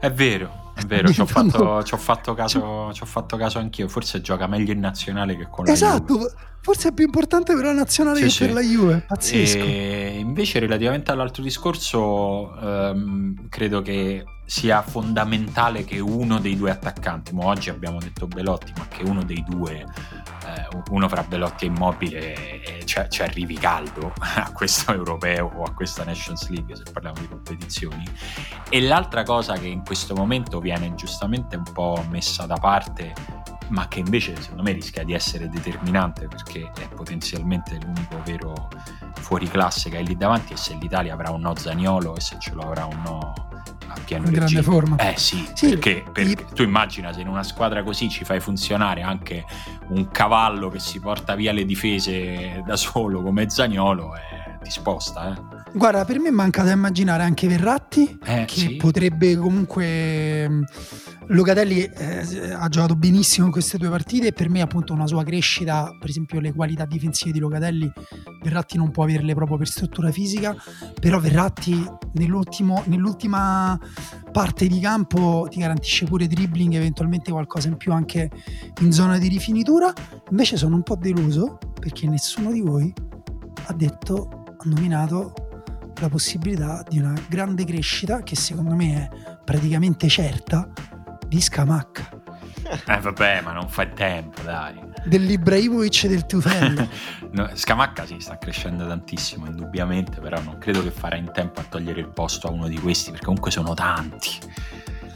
È 0.00 0.10
vero, 0.12 0.72
è 0.74 0.82
vero, 0.82 1.10
ci 1.12 1.20
ho, 1.20 1.26
fatto, 1.26 1.82
ci, 1.82 1.94
ho 1.94 1.96
fatto 1.96 2.34
caso, 2.34 2.92
ci 2.92 3.02
ho 3.02 3.06
fatto 3.06 3.36
caso 3.36 3.58
anch'io. 3.58 3.88
Forse 3.88 4.20
gioca 4.20 4.46
meglio 4.46 4.72
in 4.72 4.80
nazionale 4.80 5.36
che 5.36 5.48
con 5.48 5.68
esatto, 5.68 6.14
la 6.14 6.20
Juve. 6.20 6.34
Forse 6.68 6.90
è 6.90 6.92
più 6.92 7.06
importante 7.06 7.54
per 7.54 7.64
la 7.64 7.72
nazionale 7.72 8.18
sì, 8.18 8.24
che 8.24 8.30
sì. 8.30 8.44
per 8.44 8.52
la 8.52 8.60
Juve. 8.60 9.04
Pazzesco. 9.06 9.64
E 9.64 10.16
invece, 10.18 10.58
relativamente 10.58 11.10
all'altro 11.10 11.42
discorso, 11.42 12.54
ehm, 12.60 13.48
credo 13.48 13.80
che 13.80 14.22
sia 14.44 14.82
fondamentale 14.82 15.84
che 15.84 15.98
uno 15.98 16.38
dei 16.38 16.58
due 16.58 16.70
attaccanti, 16.70 17.32
ma 17.32 17.46
oggi 17.46 17.70
abbiamo 17.70 17.98
detto 18.00 18.26
Belotti, 18.26 18.74
ma 18.76 18.86
che 18.86 19.02
uno 19.02 19.24
dei 19.24 19.42
due, 19.48 19.78
eh, 19.78 20.68
uno 20.90 21.08
fra 21.08 21.22
Belotti 21.22 21.64
e 21.64 21.68
Immobile, 21.68 22.34
eh, 22.62 22.84
ci, 22.84 23.00
ci, 23.08 23.22
arrivi 23.22 23.54
caldo 23.54 24.12
a 24.20 24.52
questo 24.52 24.92
europeo 24.92 25.50
o 25.56 25.62
a 25.62 25.72
questa 25.72 26.04
Nations 26.04 26.50
League, 26.50 26.76
se 26.76 26.82
parliamo 26.92 27.18
di 27.18 27.28
competizioni. 27.28 28.04
E 28.68 28.82
l'altra 28.82 29.22
cosa 29.22 29.54
che 29.54 29.68
in 29.68 29.82
questo 29.82 30.14
momento 30.14 30.60
viene 30.60 30.94
giustamente 30.96 31.56
un 31.56 31.64
po' 31.72 32.04
messa 32.10 32.44
da 32.44 32.56
parte, 32.56 33.14
ma 33.68 33.88
che 33.88 34.00
invece 34.00 34.40
secondo 34.40 34.62
me 34.62 34.72
rischia 34.72 35.04
di 35.04 35.12
essere 35.12 35.48
determinante 35.48 36.26
perché 36.26 36.70
è 36.78 36.88
potenzialmente 36.88 37.78
l'unico 37.80 38.20
vero 38.24 38.68
fuori 39.20 39.48
classe 39.48 39.90
che 39.90 39.98
hai 39.98 40.06
lì 40.06 40.16
davanti, 40.16 40.54
è 40.54 40.56
se 40.56 40.76
l'Italia 40.80 41.14
avrà 41.14 41.30
un 41.30 41.40
no 41.40 41.54
Zaniolo 41.54 42.16
e 42.16 42.20
se 42.20 42.36
ce 42.38 42.54
lo 42.54 42.62
avrà 42.62 42.84
un 42.86 43.00
no 43.02 43.32
a 43.88 43.98
pieno 44.04 44.26
in 44.26 44.32
grande 44.32 44.62
forma. 44.62 44.96
Eh 44.96 45.16
sì, 45.16 45.48
sì 45.54 45.70
perché, 45.70 46.04
perché 46.12 46.44
tu 46.54 46.62
immagina 46.62 47.12
se 47.12 47.20
in 47.20 47.28
una 47.28 47.42
squadra 47.42 47.82
così 47.82 48.08
ci 48.08 48.24
fai 48.24 48.40
funzionare 48.40 49.02
anche 49.02 49.44
un 49.88 50.08
cavallo 50.08 50.68
che 50.68 50.78
si 50.78 51.00
porta 51.00 51.34
via 51.34 51.52
le 51.52 51.64
difese 51.64 52.62
da 52.64 52.76
solo 52.76 53.22
come 53.22 53.48
Zagnolo, 53.48 54.14
eh, 54.14 54.20
ti 54.62 54.70
sposta. 54.70 55.32
Eh. 55.32 55.58
Guarda, 55.72 56.04
per 56.04 56.18
me 56.18 56.30
manca 56.30 56.62
da 56.62 56.72
immaginare 56.72 57.22
anche 57.22 57.46
Verratti, 57.46 58.18
eh, 58.24 58.44
che 58.46 58.60
sì. 58.60 58.76
potrebbe 58.76 59.36
comunque 59.36 60.66
Locatelli 61.30 61.82
eh, 61.82 62.52
ha 62.52 62.68
giocato 62.68 62.96
benissimo 62.96 63.46
in 63.46 63.52
queste 63.52 63.76
due 63.76 63.90
partite 63.90 64.28
e 64.28 64.32
per 64.32 64.48
me 64.48 64.62
appunto 64.62 64.94
una 64.94 65.06
sua 65.06 65.22
crescita, 65.24 65.94
per 65.98 66.08
esempio 66.08 66.40
le 66.40 66.54
qualità 66.54 66.86
difensive 66.86 67.32
di 67.32 67.38
Locatelli, 67.38 67.90
Verratti 68.42 68.78
non 68.78 68.90
può 68.90 69.04
averle 69.04 69.34
proprio 69.34 69.58
per 69.58 69.68
struttura 69.68 70.10
fisica, 70.10 70.56
però 70.98 71.20
Verratti 71.20 71.86
nell'ultima 72.12 73.78
parte 74.32 74.66
di 74.68 74.80
campo 74.80 75.46
ti 75.50 75.58
garantisce 75.58 76.06
pure 76.06 76.26
dribbling, 76.26 76.74
eventualmente 76.74 77.30
qualcosa 77.30 77.68
in 77.68 77.76
più 77.76 77.92
anche 77.92 78.30
in 78.80 78.90
zona 78.90 79.18
di 79.18 79.28
rifinitura, 79.28 79.92
invece 80.30 80.56
sono 80.56 80.76
un 80.76 80.82
po' 80.82 80.96
deluso 80.96 81.58
perché 81.78 82.06
nessuno 82.06 82.52
di 82.52 82.60
voi 82.60 82.92
ha 83.66 83.72
detto, 83.74 84.37
nominato 84.64 85.32
la 86.00 86.08
possibilità 86.08 86.84
di 86.88 86.98
una 86.98 87.14
grande 87.28 87.64
crescita 87.64 88.22
che 88.22 88.36
secondo 88.36 88.74
me 88.74 89.08
è 89.08 89.36
praticamente 89.44 90.08
certa 90.08 90.68
di 91.26 91.40
Scamacca. 91.40 92.16
Eh 92.86 93.00
vabbè, 93.00 93.40
ma 93.40 93.52
non 93.52 93.66
fai 93.68 93.90
tempo, 93.94 94.42
dai. 94.42 94.78
Dell'Ibrahimovic 95.04 96.06
del 96.06 96.26
Tufello. 96.26 96.86
no, 97.32 97.50
Scamacca 97.54 98.04
sì, 98.04 98.16
sta 98.20 98.36
crescendo 98.36 98.86
tantissimo, 98.86 99.46
indubbiamente, 99.46 100.20
però 100.20 100.38
non 100.42 100.58
credo 100.58 100.82
che 100.82 100.90
farà 100.90 101.16
in 101.16 101.30
tempo 101.32 101.60
a 101.60 101.64
togliere 101.66 102.00
il 102.00 102.08
posto 102.08 102.46
a 102.48 102.50
uno 102.50 102.68
di 102.68 102.78
questi, 102.78 103.10
perché 103.10 103.24
comunque 103.24 103.50
sono 103.50 103.72
tanti. 103.72 104.38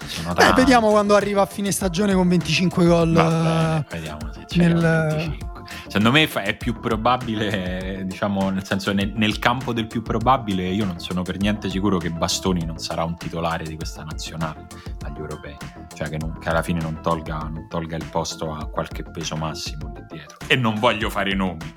Sono 0.06 0.32
tanti. 0.32 0.50
Beh, 0.50 0.60
vediamo 0.60 0.88
quando 0.90 1.14
arriva 1.14 1.42
a 1.42 1.46
fine 1.46 1.70
stagione 1.72 2.14
con 2.14 2.26
25 2.26 2.86
gol. 2.86 3.12
Vabbè, 3.12 3.84
vediamo 3.90 4.32
se 4.32 4.44
c'è 4.46 4.56
nel... 4.56 5.14
25 5.16 5.51
secondo 5.86 6.10
me 6.10 6.28
è 6.28 6.56
più 6.56 6.78
probabile, 6.78 8.02
diciamo, 8.06 8.50
nel 8.50 8.64
senso 8.64 8.92
nel, 8.92 9.12
nel, 9.14 9.38
campo 9.38 9.72
del 9.72 9.86
più 9.86 10.02
probabile, 10.02 10.68
io 10.68 10.84
non 10.84 10.98
sono 10.98 11.22
per 11.22 11.38
niente 11.38 11.68
sicuro 11.68 11.98
che 11.98 12.10
Bastoni 12.10 12.64
non 12.64 12.78
sarà 12.78 13.04
un 13.04 13.16
titolare 13.16 13.64
di 13.64 13.76
questa 13.76 14.02
nazionale 14.02 14.66
agli 15.04 15.18
europei, 15.18 15.56
cioè 15.94 16.08
che, 16.08 16.18
non, 16.18 16.38
che 16.38 16.48
alla 16.48 16.62
fine 16.62 16.80
non 16.80 17.00
tolga, 17.02 17.38
non 17.38 17.66
tolga, 17.68 17.96
il 17.96 18.06
posto 18.10 18.52
a 18.52 18.66
qualche 18.66 19.02
peso 19.02 19.36
massimo 19.36 19.92
lì 19.94 20.04
dietro. 20.08 20.36
E 20.46 20.56
non 20.56 20.78
voglio 20.78 21.10
fare 21.10 21.34
nomi. 21.34 21.72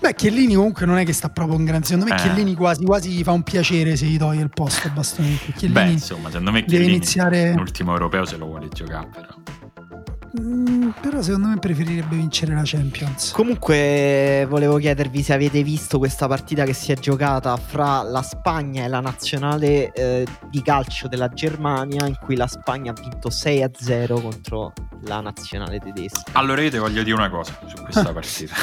Beh, 0.00 0.14
Chiellini 0.14 0.54
comunque 0.54 0.86
non 0.86 0.96
è 0.98 1.04
che 1.04 1.12
sta 1.12 1.28
proprio 1.28 1.56
un 1.56 1.64
gran. 1.64 1.82
Secondo 1.82 2.08
me, 2.08 2.16
eh. 2.16 2.22
Chiellini 2.22 2.54
quasi 2.54 2.84
quasi 2.84 3.22
fa 3.24 3.32
un 3.32 3.42
piacere 3.42 3.96
se 3.96 4.06
gli 4.06 4.16
toglie 4.16 4.42
il 4.42 4.50
posto 4.50 4.86
a 4.86 4.90
Bastoni. 4.90 5.36
Chiellini 5.56 5.72
Beh, 5.72 5.90
insomma, 5.90 6.28
secondo 6.28 6.52
me 6.52 6.64
Chiellini 6.64 6.92
iniziare... 6.92 7.52
l'ultimo 7.52 7.92
europeo 7.92 8.24
se 8.24 8.36
lo 8.36 8.46
vuole 8.46 8.68
giocare, 8.68 9.08
però. 9.12 9.34
Mm, 10.38 10.90
però 11.00 11.22
secondo 11.22 11.48
me 11.48 11.58
preferirebbe 11.58 12.16
vincere 12.16 12.54
la 12.54 12.62
Champions. 12.64 13.32
Comunque 13.32 14.46
volevo 14.48 14.76
chiedervi 14.76 15.22
se 15.22 15.32
avete 15.32 15.62
visto 15.62 15.98
questa 15.98 16.26
partita 16.26 16.64
che 16.64 16.74
si 16.74 16.92
è 16.92 16.96
giocata 16.96 17.56
fra 17.56 18.02
la 18.02 18.22
Spagna 18.22 18.84
e 18.84 18.88
la 18.88 19.00
nazionale 19.00 19.90
eh, 19.92 20.26
di 20.50 20.60
calcio 20.62 21.08
della 21.08 21.28
Germania 21.28 22.06
in 22.06 22.16
cui 22.20 22.36
la 22.36 22.46
Spagna 22.46 22.92
ha 22.92 23.00
vinto 23.00 23.30
6-0 23.30 24.20
contro 24.20 24.72
la 25.02 25.20
nazionale 25.20 25.78
tedesca. 25.78 26.32
Allora 26.32 26.60
io 26.62 26.70
ti 26.70 26.78
voglio 26.78 27.02
dire 27.02 27.16
una 27.16 27.30
cosa 27.30 27.58
su 27.66 27.82
questa 27.82 28.12
partita. 28.12 28.54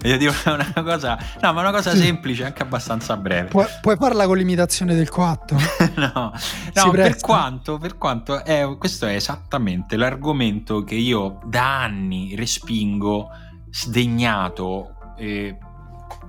voglio 0.00 0.16
dire 0.16 0.32
una 0.44 0.72
cosa, 0.82 1.18
no, 1.40 1.52
ma 1.52 1.60
una 1.60 1.72
cosa 1.72 1.94
semplice, 1.94 2.44
anche 2.44 2.62
abbastanza 2.62 3.16
breve. 3.16 3.48
Pu- 3.48 3.64
puoi 3.80 3.96
farla 3.96 4.26
con 4.26 4.36
l'imitazione 4.36 4.94
del 4.94 5.08
coatto? 5.08 5.56
no, 5.96 6.32
no 6.74 6.90
per 6.90 7.18
quanto, 7.18 7.78
per 7.78 7.98
quanto 7.98 8.44
è, 8.44 8.76
questo 8.78 9.06
è 9.06 9.14
esattamente 9.14 9.96
l'argomento 9.96 10.84
che 10.84 10.91
io 10.94 11.40
da 11.44 11.82
anni 11.82 12.34
respingo, 12.34 13.28
sdegnato. 13.70 14.96
Eh, 15.16 15.56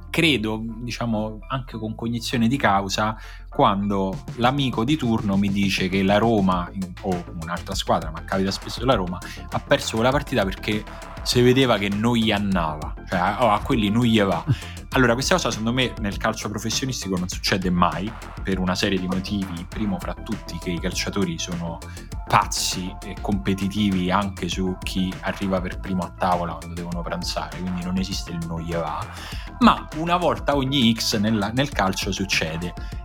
credo, 0.10 0.64
diciamo, 0.82 1.40
anche 1.48 1.78
con 1.78 1.96
cognizione 1.96 2.48
di 2.48 2.58
causa, 2.58 3.18
quando 3.54 4.24
l'amico 4.38 4.84
di 4.84 4.96
turno 4.98 5.38
mi 5.38 5.50
dice 5.52 5.88
che 5.88 6.02
la 6.02 6.18
Roma, 6.18 6.70
o 7.02 7.24
un'altra 7.42 7.76
squadra, 7.76 8.10
ma 8.10 8.24
capita 8.24 8.52
spesso 8.52 8.84
la 8.84 8.96
Roma, 8.96 9.20
ha 9.52 9.60
perso 9.60 9.96
quella 9.96 10.12
partita 10.12 10.44
perché 10.44 10.84
si 11.22 11.42
vedeva 11.42 11.78
che 11.78 11.88
non 11.88 12.16
gli 12.16 12.32
andava, 12.32 12.94
cioè 13.08 13.36
oh, 13.40 13.52
a 13.52 13.60
quelli 13.60 13.90
non 13.90 14.04
gli 14.04 14.20
va. 14.22 14.44
Allora, 14.96 15.14
questa 15.14 15.36
cosa 15.36 15.50
secondo 15.50 15.74
me 15.74 15.94
nel 16.02 16.18
calcio 16.18 16.50
professionistico 16.50 17.18
non 17.18 17.28
succede 17.28 17.72
mai 17.72 18.12
per 18.44 18.60
una 18.60 18.76
serie 18.76 19.00
di 19.00 19.08
motivi. 19.08 19.66
Primo 19.68 19.98
fra 19.98 20.14
tutti 20.14 20.60
che 20.60 20.70
i 20.70 20.80
calciatori 20.80 21.40
sono 21.40 21.80
pazzi 22.28 22.96
e 23.04 23.16
competitivi 23.20 24.12
anche 24.12 24.48
su 24.48 24.78
chi 24.84 25.12
arriva 25.22 25.60
per 25.62 25.80
primo 25.80 26.04
a 26.04 26.10
tavola 26.10 26.54
quando 26.54 26.76
devono 26.76 27.02
pranzare, 27.02 27.60
quindi 27.60 27.84
non 27.84 27.98
esiste 27.98 28.32
il 28.32 28.46
non 28.46 28.62
gli 28.62 28.74
va. 28.74 29.04
Ma 29.60 29.88
una 29.96 30.18
volta 30.18 30.56
ogni 30.56 30.94
X 30.94 31.18
nella, 31.18 31.50
nel 31.50 31.70
calcio 31.70 32.12
succede. 32.12 33.02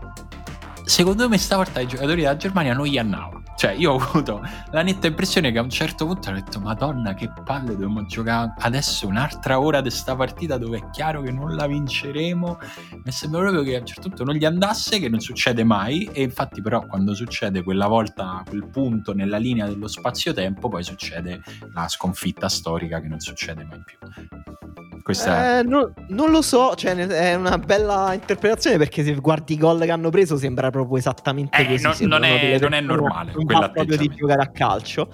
Secondo 0.89 1.29
me 1.29 1.37
stavolta 1.37 1.81
i 1.81 1.87
giocatori 1.87 2.23
della 2.23 2.37
Germania 2.37 2.73
non 2.73 2.87
gli 2.87 2.97
andava 2.97 3.39
cioè, 3.59 3.73
io 3.73 3.95
ho 3.95 3.97
avuto 3.97 4.41
la 4.71 4.83
netta 4.83 5.09
impressione 5.09 5.51
che 5.51 5.59
a 5.59 5.63
un 5.63 5.69
certo 5.69 6.07
punto 6.07 6.31
ho 6.31 6.33
detto: 6.33 6.61
Madonna, 6.61 7.15
che 7.15 7.29
palle, 7.43 7.73
dobbiamo 7.73 8.07
giocare 8.07 8.55
adesso 8.59 9.09
un'altra 9.09 9.59
ora 9.59 9.81
di 9.81 9.89
questa 9.89 10.15
partita 10.15 10.59
dove 10.59 10.79
è 10.79 10.91
chiaro 10.91 11.23
che 11.23 11.33
non 11.33 11.57
la 11.57 11.67
vinceremo. 11.67 12.59
Mi 13.03 13.11
sembra 13.11 13.41
proprio 13.41 13.65
che 13.65 13.75
a 13.75 13.81
un 13.81 13.87
certo 13.87 14.03
punto 14.03 14.23
non 14.23 14.37
gli 14.37 14.45
andasse, 14.45 15.01
che 15.01 15.09
non 15.09 15.19
succede 15.19 15.65
mai. 15.65 16.09
E 16.13 16.23
infatti, 16.23 16.63
però, 16.63 16.87
quando 16.87 17.15
succede 17.15 17.65
quella 17.65 17.89
volta 17.89 18.45
quel 18.49 18.69
punto 18.69 19.13
nella 19.13 19.39
linea 19.39 19.67
dello 19.67 19.89
spazio-tempo, 19.89 20.69
poi 20.69 20.85
succede 20.85 21.43
la 21.75 21.89
sconfitta 21.89 22.49
storica 22.49 23.01
che 23.01 23.09
non 23.09 23.19
succede 23.19 23.65
mai 23.65 23.83
più. 23.85 23.99
Questa... 25.09 25.61
Eh, 25.61 25.63
no, 25.63 25.95
non 26.09 26.31
lo 26.31 26.43
so, 26.43 26.75
cioè, 26.75 26.95
è 26.95 27.35
una 27.35 27.57
bella 27.57 28.13
interpretazione 28.13 28.77
perché 28.77 29.03
se 29.03 29.15
guardi 29.15 29.55
i 29.55 29.57
gol 29.57 29.81
che 29.81 29.91
hanno 29.91 30.11
preso 30.11 30.37
sembra 30.37 30.69
proprio 30.69 30.99
esattamente 30.99 31.57
eh, 31.57 31.67
così. 31.67 32.05
No, 32.05 32.19
non, 32.19 32.25
è, 32.25 32.59
non 32.59 32.75
è 32.75 32.81
normale 32.83 33.33
non 33.35 33.47
proprio 33.47 33.97
di 33.97 34.13
giocare 34.15 34.43
a 34.43 34.49
calcio. 34.49 35.09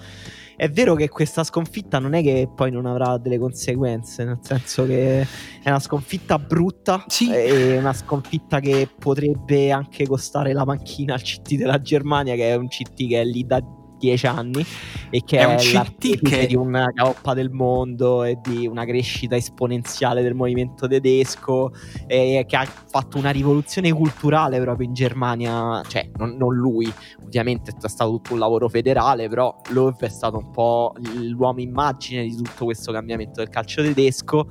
È 0.57 0.69
vero 0.69 0.95
che 0.95 1.07
questa 1.07 1.45
sconfitta 1.45 1.99
non 1.99 2.13
è 2.13 2.21
che 2.21 2.49
poi 2.53 2.71
non 2.71 2.87
avrà 2.87 3.17
delle 3.17 3.37
conseguenze, 3.37 4.25
nel 4.25 4.39
senso 4.41 4.85
che 4.85 5.21
è 5.21 5.69
una 5.69 5.79
sconfitta 5.79 6.39
brutta, 6.39 7.05
sì. 7.07 7.31
è 7.31 7.77
una 7.77 7.93
sconfitta 7.93 8.59
che 8.59 8.89
potrebbe 8.99 9.71
anche 9.71 10.05
costare 10.05 10.51
la 10.51 10.65
panchina 10.65 11.13
al 11.13 11.21
CT 11.21 11.53
della 11.53 11.79
Germania, 11.79 12.35
che 12.35 12.49
è 12.49 12.55
un 12.55 12.67
CT 12.67 13.07
che 13.07 13.21
è 13.21 13.23
lì 13.23 13.45
da 13.45 13.63
dieci 13.97 14.27
anni 14.27 14.65
e 15.09 15.21
che 15.25 15.37
è, 15.37 15.45
è 15.45 15.71
l'artefice 15.71 16.45
di 16.45 16.55
una 16.55 16.91
coppa 16.95 17.33
del 17.33 17.49
mondo 17.51 18.23
e 18.23 18.39
di 18.41 18.67
una 18.67 18.85
crescita 18.85 19.35
esponenziale 19.35 20.21
del 20.21 20.33
movimento 20.33 20.87
tedesco 20.87 21.71
e 22.07 22.45
che 22.47 22.55
ha 22.55 22.65
fatto 22.65 23.17
una 23.17 23.31
rivoluzione 23.31 23.91
culturale 23.91 24.59
proprio 24.59 24.87
in 24.87 24.93
Germania, 24.93 25.81
cioè 25.87 26.09
non, 26.17 26.35
non 26.37 26.53
lui, 26.55 26.91
ovviamente 27.23 27.71
è 27.71 27.87
stato 27.87 28.11
tutto 28.11 28.33
un 28.33 28.39
lavoro 28.39 28.69
federale, 28.69 29.29
però 29.29 29.55
Löw 29.69 29.95
è 29.97 30.09
stato 30.09 30.37
un 30.37 30.51
po' 30.51 30.93
l'uomo 31.13 31.59
immagine 31.61 32.23
di 32.23 32.35
tutto 32.35 32.65
questo 32.65 32.91
cambiamento 32.91 33.39
del 33.39 33.49
calcio 33.49 33.81
tedesco 33.81 34.47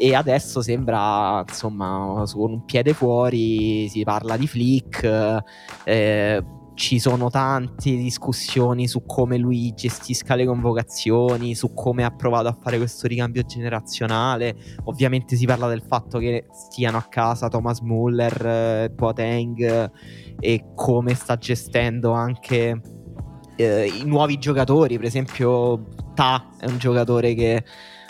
e 0.00 0.14
adesso 0.14 0.62
sembra 0.62 1.44
insomma 1.46 2.22
con 2.32 2.52
un 2.52 2.64
piede 2.64 2.92
fuori 2.92 3.88
si 3.88 4.04
parla 4.04 4.36
di 4.36 4.46
Flick 4.46 5.42
eh, 5.82 6.44
ci 6.78 7.00
sono 7.00 7.28
tante 7.28 7.90
discussioni 7.96 8.86
su 8.86 9.04
come 9.04 9.36
lui 9.36 9.74
gestisca 9.74 10.36
le 10.36 10.46
convocazioni, 10.46 11.56
su 11.56 11.74
come 11.74 12.04
ha 12.04 12.10
provato 12.12 12.46
a 12.46 12.56
fare 12.58 12.78
questo 12.78 13.08
ricambio 13.08 13.42
generazionale. 13.42 14.54
Ovviamente 14.84 15.34
si 15.34 15.44
parla 15.44 15.66
del 15.66 15.82
fatto 15.82 16.20
che 16.20 16.46
stiano 16.52 16.96
a 16.96 17.02
casa 17.02 17.48
Thomas 17.48 17.80
Muller, 17.80 18.46
eh, 18.46 18.90
Boateng 18.94 19.90
e 20.38 20.66
come 20.76 21.14
sta 21.14 21.36
gestendo 21.36 22.12
anche 22.12 22.80
eh, 23.56 23.86
i 23.86 24.04
nuovi 24.04 24.38
giocatori. 24.38 24.98
Per 24.98 25.06
esempio, 25.06 25.84
Ta 26.14 26.48
è 26.60 26.66
un 26.66 26.78
giocatore 26.78 27.34
che 27.34 27.64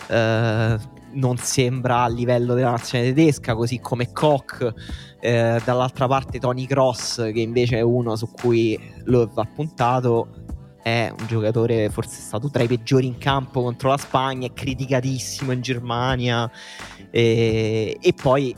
eh, 0.08 0.78
non 1.12 1.36
sembra 1.38 2.02
a 2.02 2.08
livello 2.08 2.54
della 2.54 2.70
nazione 2.70 3.04
tedesca, 3.04 3.54
così 3.54 3.80
come 3.80 4.12
Koch 4.12 4.72
eh, 5.20 5.60
dall'altra 5.64 6.06
parte 6.06 6.38
Tony 6.38 6.66
Cross, 6.66 7.32
che 7.32 7.40
invece 7.40 7.78
è 7.78 7.80
uno 7.80 8.16
su 8.16 8.28
cui 8.30 8.78
Love 9.04 9.32
ha 9.40 9.44
puntato, 9.46 10.28
è 10.82 11.12
un 11.18 11.26
giocatore 11.26 11.90
forse 11.90 12.20
stato 12.20 12.48
tra 12.50 12.62
i 12.62 12.68
peggiori 12.68 13.06
in 13.06 13.18
campo 13.18 13.62
contro 13.62 13.90
la 13.90 13.96
Spagna, 13.96 14.46
è 14.46 14.52
criticatissimo 14.52 15.52
in 15.52 15.60
Germania 15.60 16.50
e, 17.10 17.98
e 18.00 18.12
poi 18.14 18.54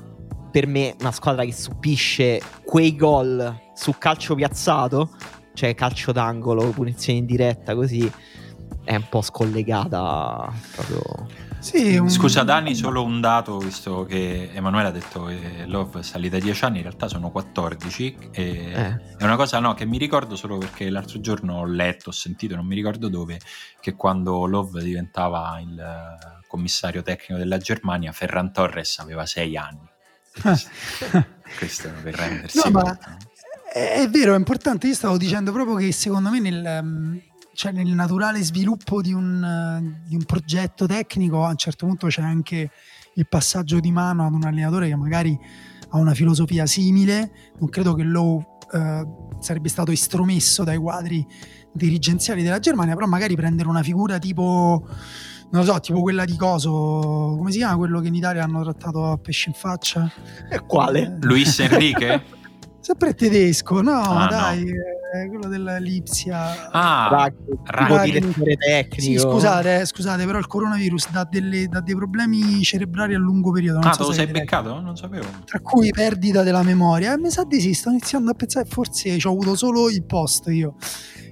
per 0.51 0.67
me 0.67 0.95
una 1.01 1.13
squadra 1.13 1.45
che 1.45 1.53
subisce 1.53 2.41
quei 2.65 2.97
gol 2.97 3.59
su 3.75 3.95
calcio 3.99 4.35
piazzato, 4.35 5.11
cioè 5.55 5.75
calcio 5.75 6.13
d'angolo, 6.13 6.71
punizione 6.71 7.21
in 7.21 7.27
diretta 7.27 7.75
così, 7.75 8.11
è 8.85 8.95
un 8.95 9.07
po' 9.09 9.23
scollegata 9.23 10.53
proprio 10.75 11.49
sì, 11.61 11.97
un... 11.97 12.11
Scusa 12.11 12.43
Dani, 12.43 12.75
solo 12.75 13.05
un 13.05 13.21
dato, 13.21 13.59
visto 13.59 14.05
che 14.05 14.51
Emanuele 14.53 14.89
ha 14.89 14.91
detto 14.91 15.25
che 15.25 15.65
Love 15.67 16.03
salì 16.03 16.29
da 16.29 16.39
10 16.39 16.65
anni, 16.65 16.77
in 16.79 16.83
realtà 16.83 17.07
sono 17.07 17.31
14. 17.31 18.31
E 18.33 18.43
eh. 18.43 19.01
È 19.19 19.25
una 19.25 19.37
cosa 19.37 19.59
no, 19.61 19.75
che 19.75 19.85
mi 19.85 19.99
ricordo 19.99 20.37
solo 20.37 20.59
perché 20.59 20.89
l'altro 20.91 21.21
giorno 21.21 21.59
ho 21.59 21.67
letto, 21.67 22.09
ho 22.09 22.13
sentito, 22.13 22.57
non 22.57 22.67
mi 22.67 22.75
ricordo 22.75 23.09
dove, 23.09 23.39
che 23.81 23.95
quando 23.95 24.47
Love 24.47 24.83
diventava 24.83 25.61
il 25.61 26.19
commissario 26.49 27.03
tecnico 27.03 27.37
della 27.37 27.59
Germania, 27.59 28.13
Ferran 28.13 28.53
Torres 28.53 28.99
aveva 28.99 29.27
6 29.27 29.57
anni. 29.57 29.89
Questo 31.59 31.91
per 32.03 32.15
rendersi 32.17 32.57
no, 32.57 32.81
conto. 32.81 32.99
Ma 33.05 33.17
è 33.73 34.09
vero, 34.09 34.35
è 34.35 34.37
importante. 34.37 34.87
Io 34.89 34.95
stavo 34.95 35.17
dicendo 35.17 35.53
proprio 35.53 35.77
che 35.77 35.93
secondo 35.93 36.31
me 36.31 36.41
nel 36.41 37.23
cioè 37.61 37.73
nel 37.73 37.89
naturale 37.89 38.43
sviluppo 38.43 39.03
di 39.03 39.13
un, 39.13 40.01
di 40.07 40.15
un, 40.15 40.25
progetto 40.25 40.87
tecnico 40.87 41.45
a 41.45 41.51
un 41.51 41.57
certo 41.57 41.85
punto 41.85 42.07
c'è 42.07 42.23
anche 42.23 42.71
il 43.13 43.29
passaggio 43.29 43.81
di 43.81 43.93
mano 43.93 44.25
ad 44.25 44.33
un 44.33 44.45
allenatore 44.45 44.89
che 44.89 44.97
magari 44.97 45.39
ha 45.91 45.99
una 45.99 46.15
filosofia 46.15 46.65
simile 46.65 47.53
non 47.59 47.69
credo 47.69 47.93
che 47.93 48.03
Lowe 48.03 48.47
eh, 48.73 49.07
sarebbe 49.41 49.69
stato 49.69 49.91
estromesso 49.91 50.65
dai 50.65 50.79
quadri 50.79 51.23
dirigenziali 51.71 52.43
della 52.43 52.61
Germania 52.61 52.95
però 52.95 53.07
magari 53.07 53.37
prendere 53.37 53.69
una 53.69 53.83
figura 53.83 54.19
tipo 54.19 54.89
non 55.51 55.63
lo 55.63 55.73
so, 55.73 55.81
tipo 55.81 56.01
quella 56.01 56.25
di 56.25 56.37
Coso, 56.37 57.35
come 57.37 57.51
si 57.51 57.59
chiama 57.59 57.77
quello 57.77 58.01
che 58.01 58.07
in 58.07 58.15
Italia 58.15 58.45
hanno 58.45 58.63
trattato 58.63 59.05
a 59.05 59.19
pesce 59.19 59.49
in 59.49 59.55
faccia? 59.55 60.11
E 60.49 60.61
quale? 60.61 61.19
Luis 61.21 61.59
Enrique? 61.59 62.25
Sempre 62.81 63.15
tedesco, 63.15 63.83
no, 63.83 64.01
ah, 64.01 64.27
dai. 64.27 64.65
No 64.65 64.99
quello 65.29 65.49
dell'Lipsia. 65.49 66.71
Ah, 66.71 67.31
Raghi, 67.65 68.13
direttore 68.13 68.57
tecnico. 68.57 69.03
Sì, 69.03 69.19
scusate, 69.19 69.81
eh, 69.81 69.85
scusate, 69.85 70.25
però 70.25 70.39
il 70.39 70.47
coronavirus 70.47 71.11
dà, 71.11 71.27
delle, 71.29 71.67
dà, 71.67 71.81
dei 71.81 71.95
problemi 71.97 72.63
cerebrali 72.63 73.15
a 73.15 73.19
lungo 73.19 73.51
periodo. 73.51 73.81
Non 73.81 73.89
ah, 73.89 73.93
so 73.93 74.03
te 74.03 74.09
lo 74.09 74.13
sei 74.13 74.27
beccato? 74.29 74.81
Non 74.81 74.97
sapevo. 74.97 75.27
Tra 75.45 75.61
cui 75.61 75.91
perdita 75.91 76.43
della 76.43 76.63
memoria. 76.63 77.15
E 77.15 77.19
mi 77.19 77.31
sa 77.31 77.45
di 77.45 77.61
sì, 77.61 77.75
sto 77.75 77.91
iniziando 77.91 78.31
a 78.31 78.35
pensare, 78.35 78.67
forse 78.69 79.19
ci 79.19 79.27
ho 79.27 79.31
avuto 79.31 79.57
solo 79.57 79.91
il 79.91 80.05
post 80.05 80.47
io. 80.49 80.77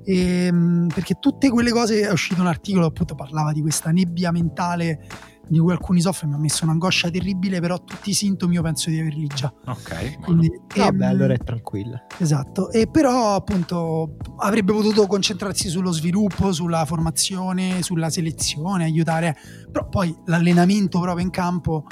E, 0.04 0.46
ehm, 0.46 0.88
perché 0.92 1.14
tutte 1.20 1.48
quelle 1.48 1.70
cose, 1.70 2.00
è 2.00 2.10
uscito 2.10 2.40
un 2.40 2.48
articolo 2.48 2.86
appunto 2.86 3.14
parlava 3.14 3.52
di 3.52 3.60
questa 3.60 3.90
nebbia 3.90 4.32
mentale 4.32 5.06
di 5.48 5.58
cui 5.58 5.72
alcuni 5.72 6.00
soffrono, 6.00 6.32
mi 6.32 6.38
ha 6.38 6.42
messo 6.42 6.64
un'angoscia 6.64 7.10
terribile, 7.10 7.60
però 7.60 7.82
tutti 7.82 8.10
i 8.10 8.14
sintomi 8.14 8.54
io 8.54 8.62
penso 8.62 8.90
di 8.90 9.00
averli 9.00 9.26
già. 9.26 9.52
Ok. 9.66 10.20
Quindi, 10.20 10.50
Vabbè, 10.74 11.04
ehm, 11.04 11.08
allora 11.08 11.34
è 11.34 11.38
tranquilla. 11.38 12.06
Esatto, 12.18 12.70
e 12.70 12.88
però 12.88 13.34
appunto 13.34 14.16
avrebbe 14.38 14.72
potuto 14.72 15.06
concentrarsi 15.06 15.68
sullo 15.68 15.92
sviluppo, 15.92 16.52
sulla 16.52 16.84
formazione, 16.84 17.82
sulla 17.82 18.10
selezione, 18.10 18.84
aiutare, 18.84 19.36
però 19.70 19.88
poi 19.88 20.14
l'allenamento 20.26 21.00
proprio 21.00 21.24
in 21.24 21.30
campo 21.30 21.86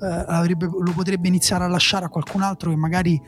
eh, 0.00 0.48
lo 0.48 0.92
potrebbe 0.94 1.28
iniziare 1.28 1.64
a 1.64 1.68
lasciare 1.68 2.06
a 2.06 2.08
qualcun 2.08 2.42
altro 2.42 2.70
che 2.70 2.76
magari 2.76 3.20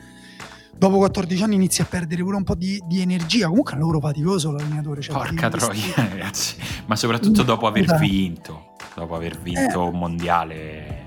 dopo 0.77 0.97
14 0.97 1.43
anni 1.43 1.55
inizia 1.55 1.83
a 1.83 1.87
perdere 1.87 2.23
pure 2.23 2.37
un 2.37 2.43
po' 2.43 2.55
di, 2.55 2.81
di 2.85 3.01
energia. 3.01 3.47
Comunque 3.47 3.71
è 3.71 3.75
un 3.75 3.81
lavoro 3.81 3.99
faticoso 3.99 4.51
l'allenatore. 4.51 5.01
Cioè 5.01 5.15
Porca 5.15 5.49
troia, 5.49 5.93
ragazzi. 6.09 6.55
Ma 6.85 6.95
soprattutto 6.95 7.43
dopo 7.43 7.67
aver 7.67 7.97
vinto 7.97 8.75
dopo 8.97 9.13
aver 9.13 9.39
vinto 9.39 9.83
eh. 9.83 9.89
un 9.89 9.97
mondiale 9.97 11.05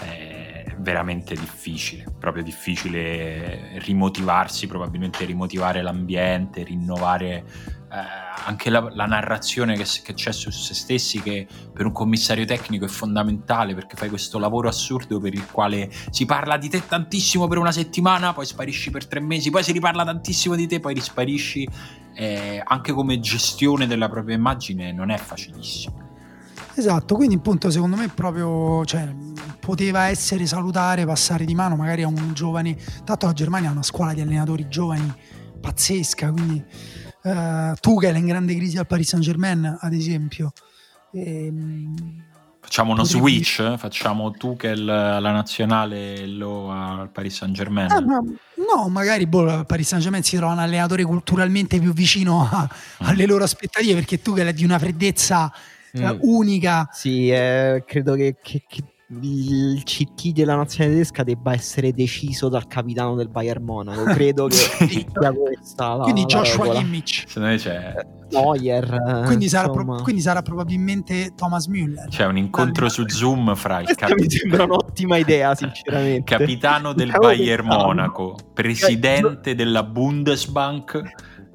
è 0.00 0.74
veramente 0.78 1.34
difficile, 1.34 2.04
proprio 2.18 2.42
difficile 2.42 3.78
rimotivarsi, 3.78 4.66
probabilmente 4.66 5.24
rimotivare 5.24 5.82
l'ambiente, 5.82 6.62
rinnovare 6.62 7.44
eh, 7.90 8.23
anche 8.44 8.70
la, 8.70 8.88
la 8.92 9.06
narrazione 9.06 9.76
che, 9.76 9.84
che, 10.02 10.14
c'è 10.14 10.32
su 10.32 10.50
se 10.50 10.74
stessi 10.74 11.20
che 11.20 11.46
per 11.72 11.86
un 11.86 11.92
commissario 11.92 12.44
tecnico 12.44 12.84
è 12.84 12.88
fondamentale 12.88 13.74
perché 13.74 13.96
fai 13.96 14.08
questo 14.08 14.38
lavoro 14.38 14.68
assurdo 14.68 15.18
per 15.18 15.34
il 15.34 15.46
quale 15.50 15.90
si 16.10 16.24
parla 16.26 16.56
di 16.56 16.68
te 16.68 16.86
tantissimo 16.86 17.48
per 17.48 17.58
una 17.58 17.72
settimana, 17.72 18.32
poi 18.32 18.46
sparisci 18.46 18.90
per 18.90 19.06
tre 19.06 19.20
mesi, 19.20 19.50
poi 19.50 19.62
si 19.62 19.72
riparla 19.72 20.04
tantissimo 20.04 20.54
di 20.54 20.66
te, 20.66 20.80
poi 20.80 20.94
risparisci. 20.94 21.68
Eh, 22.16 22.62
anche 22.64 22.92
come 22.92 23.18
gestione 23.18 23.88
della 23.88 24.08
propria 24.08 24.36
immagine 24.36 24.92
non 24.92 25.10
è 25.10 25.16
facilissimo. 25.16 26.02
Esatto, 26.76 27.14
quindi 27.14 27.36
appunto 27.36 27.70
secondo 27.70 27.96
me 27.96 28.08
proprio 28.08 28.84
cioè, 28.84 29.12
poteva 29.60 30.06
essere 30.06 30.46
salutare 30.46 31.06
passare 31.06 31.44
di 31.44 31.54
mano 31.54 31.76
magari 31.76 32.02
a 32.02 32.08
un 32.08 32.32
giovane, 32.32 32.76
tanto 33.04 33.26
la 33.26 33.32
Germania 33.32 33.68
ha 33.68 33.72
una 33.72 33.82
scuola 33.82 34.12
di 34.12 34.20
allenatori 34.20 34.68
giovani 34.68 35.12
pazzesca, 35.60 36.30
quindi 36.30 36.62
uh, 37.24 37.74
Tuchel 37.80 38.14
è 38.14 38.18
in 38.18 38.26
grande 38.26 38.54
crisi 38.54 38.78
al 38.78 38.86
Paris 38.86 39.08
Saint 39.08 39.24
Germain 39.24 39.76
ad 39.80 39.92
esempio. 39.92 40.52
E, 41.12 41.46
ehm, 41.46 42.22
Facciamo 42.64 42.92
uno 42.92 43.04
switch? 43.04 43.76
Facciamo 43.76 44.30
tu 44.30 44.56
che 44.56 44.74
la, 44.74 45.18
la 45.20 45.32
nazionale 45.32 46.14
e 46.14 46.26
lo 46.26 46.70
al 46.70 47.10
Paris 47.10 47.36
Saint 47.36 47.54
Germain? 47.54 47.90
Ah, 47.90 48.00
no, 48.00 48.24
no, 48.54 48.88
magari 48.88 49.26
boh, 49.26 49.50
al 49.50 49.66
Paris 49.66 49.88
Saint 49.88 50.02
Germain 50.02 50.22
si 50.22 50.36
trova 50.36 50.54
un 50.54 50.60
allenatore 50.60 51.04
culturalmente 51.04 51.78
più 51.78 51.92
vicino 51.92 52.48
a, 52.50 52.62
mm. 52.62 53.06
alle 53.06 53.26
loro 53.26 53.44
aspettative 53.44 53.92
perché 53.92 54.22
tu 54.22 54.32
che 54.32 54.48
è 54.48 54.52
di 54.54 54.64
una 54.64 54.78
freddezza 54.78 55.52
mm. 55.98 56.04
uh, 56.04 56.18
unica. 56.22 56.88
Sì, 56.90 57.28
eh, 57.28 57.84
credo 57.86 58.14
che, 58.14 58.36
che, 58.42 58.64
che 58.66 58.82
il 59.22 59.82
CT 59.84 60.28
della 60.32 60.54
nazionale 60.56 60.94
tedesca 60.96 61.22
debba 61.22 61.52
essere 61.52 61.92
deciso 61.92 62.48
dal 62.48 62.66
capitano 62.66 63.14
del 63.14 63.28
Bayern 63.28 63.62
Monaco. 63.64 64.04
Credo 64.04 64.46
che 64.46 64.54
sia 64.88 65.32
questa 65.32 65.94
la, 65.96 66.02
Quindi 66.04 66.22
la 66.22 66.26
Joshua 66.26 66.62
regola. 66.64 66.80
Kimmich. 66.80 67.24
Secondo 67.26 67.48
me 67.48 67.56
c'è, 67.56 67.94
Neuer. 68.30 69.22
Quindi 69.26 69.48
sarà, 69.48 69.68
pro- 69.70 70.02
quindi 70.02 70.20
sarà 70.22 70.42
probabilmente 70.42 71.32
Thomas 71.36 71.66
Müller. 71.66 72.08
c'è 72.08 72.26
un 72.26 72.36
incontro 72.36 72.88
su 72.88 73.06
Zoom 73.08 73.54
fra 73.54 73.78
il 73.80 73.84
Questa 73.84 74.06
capi- 74.06 74.22
mi 74.22 74.30
sembra 74.30 74.64
un'ottima 74.64 75.16
idea, 75.18 75.54
sinceramente. 75.56 76.36
capitano 76.36 76.92
del 76.92 77.12
Bayern. 77.16 77.66
Monaco, 77.66 78.36
presidente 78.52 79.54
della 79.54 79.82
Bundesbank. 79.84 81.02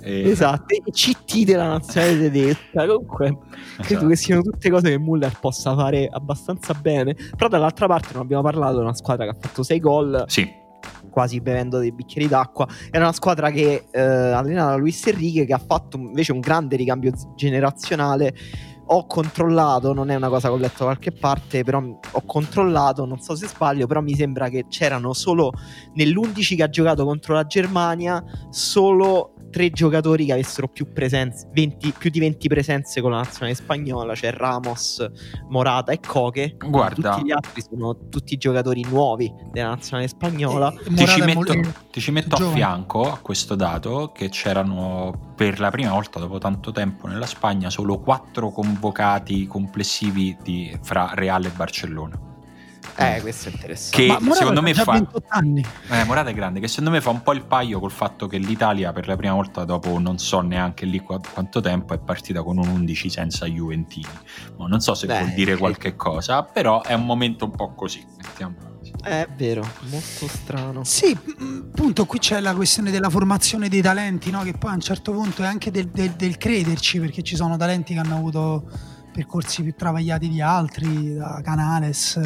E- 0.02 0.30
Esatto, 0.30 0.74
e 0.74 0.82
CT 0.92 1.44
della 1.44 1.68
nazionale 1.68 2.18
tedesca. 2.20 2.86
Comunque, 2.86 3.38
credo 3.78 3.84
Esatto. 3.84 4.08
che 4.08 4.16
siano 4.16 4.42
tutte 4.42 4.70
cose 4.70 4.90
che 4.90 4.98
Muller 4.98 5.38
possa 5.40 5.76
fare 5.76 6.08
abbastanza 6.12 6.74
bene. 6.74 7.16
Però, 7.36 7.48
dall'altra 7.50 7.88
parte, 7.88 8.10
non 8.14 8.24
abbiamo 8.24 8.42
parlato 8.44 8.76
di 8.78 8.82
una 8.84 8.94
squadra 8.96 9.26
che 9.26 9.32
ha 9.32 9.38
fatto 9.40 9.64
6 9.64 9.80
gol, 9.80 10.24
Sì, 10.28 10.48
quasi 11.10 11.42
bevendo 11.42 11.80
dei 11.80 11.92
bicchieri 11.92 12.28
d'acqua. 12.28 12.68
Era 12.92 13.04
una 13.06 13.14
squadra 13.14 13.50
che 13.52 13.86
eh, 13.92 14.00
allenava 14.00 14.76
Luis 14.76 15.06
Enrique, 15.08 15.46
che 15.46 15.54
ha 15.54 15.62
fatto 15.66 15.98
invece 15.98 16.32
un 16.32 16.40
grande 16.40 16.76
ricambio 16.76 17.12
generazionale. 17.36 18.34
Ho 18.92 19.06
controllato, 19.06 19.94
non 19.94 20.10
è 20.10 20.16
una 20.16 20.30
cosa 20.30 20.48
che 20.48 20.54
ho 20.56 20.58
letto 20.58 20.80
da 20.80 20.86
qualche 20.86 21.12
parte, 21.12 21.64
però 21.64 21.80
ho 21.80 22.22
controllato, 22.26 23.06
non 23.06 23.20
so 23.20 23.36
se 23.36 23.46
sbaglio, 23.48 23.86
però 23.86 24.02
mi 24.02 24.16
sembra 24.16 24.50
che 24.50 24.66
c'erano 24.68 25.14
solo 25.14 25.52
nell'11 25.94 26.56
che 26.56 26.64
ha 26.64 26.70
giocato 26.70 27.06
contro 27.06 27.36
la 27.36 27.46
Germania, 27.46 28.24
solo 28.50 29.36
tre 29.50 29.70
giocatori 29.72 30.26
che 30.26 30.34
avessero 30.34 30.68
più 30.68 30.92
presenze, 30.94 31.48
20 31.54 31.94
più 31.98 32.10
di 32.10 32.20
20 32.20 32.48
presenze 32.48 33.02
con 33.02 33.12
la 33.12 33.18
nazionale 33.18 33.56
spagnola, 33.56 34.16
cioè 34.16 34.32
Ramos, 34.32 35.06
Morata 35.50 35.92
e 35.92 36.00
Coche. 36.00 36.56
guarda, 36.66 37.12
Tutti 37.16 37.26
gli 37.28 37.32
altri 37.32 37.62
sono 37.62 37.98
tutti 38.10 38.38
giocatori 38.38 38.84
nuovi 38.90 39.32
della 39.52 39.70
nazionale 39.70 40.08
spagnola. 40.08 40.72
E- 40.72 40.76
e 40.92 40.94
ti 40.96 41.06
ci 41.08 41.22
metto, 41.22 41.34
molto- 41.54 41.74
ti 41.92 42.02
ci 42.02 42.12
metto 42.12 42.36
a 42.36 42.38
giovane. 42.38 42.56
fianco 42.56 43.12
a 43.12 43.18
questo 43.22 43.56
dato 43.56 44.12
che 44.14 44.30
c'erano 44.30 45.34
per 45.36 45.60
la 45.60 45.70
prima 45.72 45.92
volta 45.92 46.20
dopo 46.20 46.38
tanto 46.38 46.72
tempo 46.72 47.08
nella 47.08 47.26
Spagna 47.26 47.70
solo 47.70 48.00
quattro 48.00 48.50
convocati 48.52 49.48
complessivi 49.48 50.38
di- 50.44 50.78
fra 50.82 51.12
Real 51.14 51.44
e 51.46 51.50
Barcellona. 51.50 52.20
Eh, 52.96 53.20
questo 53.22 53.50
è 53.50 53.52
interessante. 53.52 53.96
Che 53.98 54.08
Ma 54.08 54.20
Morata 54.20 54.36
secondo 54.36 54.62
me 54.62 54.74
già 54.74 54.84
fa 54.84 54.92
28 54.94 55.26
anni. 55.30 55.66
Eh, 55.90 56.04
Morata 56.04 56.30
è 56.30 56.34
grande, 56.34 56.60
che 56.60 56.68
secondo 56.68 56.92
me 56.92 57.00
fa 57.02 57.10
un 57.12 57.22
po' 57.22 57.32
il 57.34 57.46
paio 57.46 57.80
col 57.80 57.92
fatto 57.92 58.28
che 58.28 58.38
l'Italia 58.38 58.92
per 58.92 59.08
la 59.08 59.16
prima 59.16 59.34
volta 59.34 59.64
dopo 59.64 59.98
non 60.00 60.18
so 60.18 60.42
neanche 60.42 60.86
lì 60.86 61.00
qua- 61.00 61.20
quanto 61.34 61.62
tempo 61.62 61.94
è 61.94 62.00
partita 62.00 62.44
con 62.44 62.58
un 62.58 62.68
11 62.68 63.10
senza 63.10 63.46
Juventini. 63.46 64.08
Ma 64.58 64.68
non 64.68 64.82
so 64.82 64.94
se 64.96 65.08
Beh, 65.08 65.20
vuol 65.20 65.32
dire 65.34 65.56
qualche 65.58 65.96
cosa, 65.96 66.44
però 66.44 66.82
è 66.82 66.94
un 66.94 67.06
momento 67.06 67.46
un 67.46 67.52
po' 67.52 67.74
così. 67.74 68.06
Eh, 68.38 69.22
È 69.22 69.28
vero, 69.38 69.66
molto 69.90 70.28
strano. 70.28 70.84
Sì, 70.84 71.18
appunto 71.72 72.06
qui 72.06 72.20
c'è 72.20 72.40
la 72.42 72.54
questione 72.54 72.92
della 72.92 73.10
formazione 73.10 73.70
dei 73.70 73.82
talenti, 73.82 74.30
no? 74.30 74.42
che 74.42 74.54
poi 74.54 74.72
a 74.72 74.74
un 74.74 74.82
certo 74.82 75.14
punto 75.14 75.42
è 75.44 75.46
anche 75.46 75.72
del, 75.72 75.88
del- 75.88 76.12
del 76.14 76.38
crederci, 76.38 77.00
perché 77.00 77.22
ci 77.22 77.36
sono 77.38 77.56
talenti 77.56 77.94
che 77.94 78.00
hanno 78.00 78.16
avuto 78.16 78.70
percorsi 79.14 79.64
più 79.64 79.74
travagliati 79.76 80.28
di 80.30 80.42
altri, 80.42 81.16
da 81.16 81.40
Canales, 81.44 82.20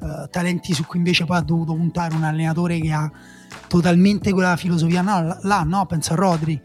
eh, 0.00 0.28
talenti 0.30 0.74
su 0.74 0.84
cui 0.84 0.98
invece 0.98 1.24
poi 1.24 1.38
ha 1.38 1.42
dovuto 1.42 1.74
puntare 1.74 2.14
un 2.14 2.24
allenatore 2.24 2.78
che 2.80 2.92
ha 2.92 3.10
totalmente 3.68 4.32
quella 4.32 4.56
filosofia 4.56 5.02
no, 5.02 5.38
là, 5.42 5.62
no, 5.62 5.86
penso 5.86 6.12
a 6.12 6.16
Rodri. 6.16 6.60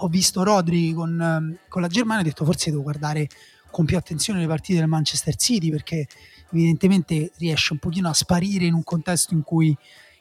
Ho 0.00 0.08
visto 0.08 0.42
Rodri 0.42 0.92
con, 0.92 1.20
ehm, 1.20 1.58
con 1.68 1.80
la 1.82 1.88
Germania 1.88 2.22
e 2.22 2.26
ho 2.26 2.28
detto 2.28 2.44
forse 2.44 2.70
devo 2.70 2.82
guardare 2.82 3.28
con 3.70 3.84
più 3.84 3.96
attenzione 3.96 4.40
le 4.40 4.46
partite 4.46 4.78
del 4.78 4.88
Manchester 4.88 5.36
City 5.36 5.70
perché 5.70 6.06
evidentemente 6.50 7.32
riesce 7.38 7.72
un 7.72 7.78
pochino 7.78 8.08
a 8.08 8.14
sparire 8.14 8.66
in 8.66 8.74
un 8.74 8.84
contesto 8.84 9.34
in 9.34 9.42
cui 9.42 9.76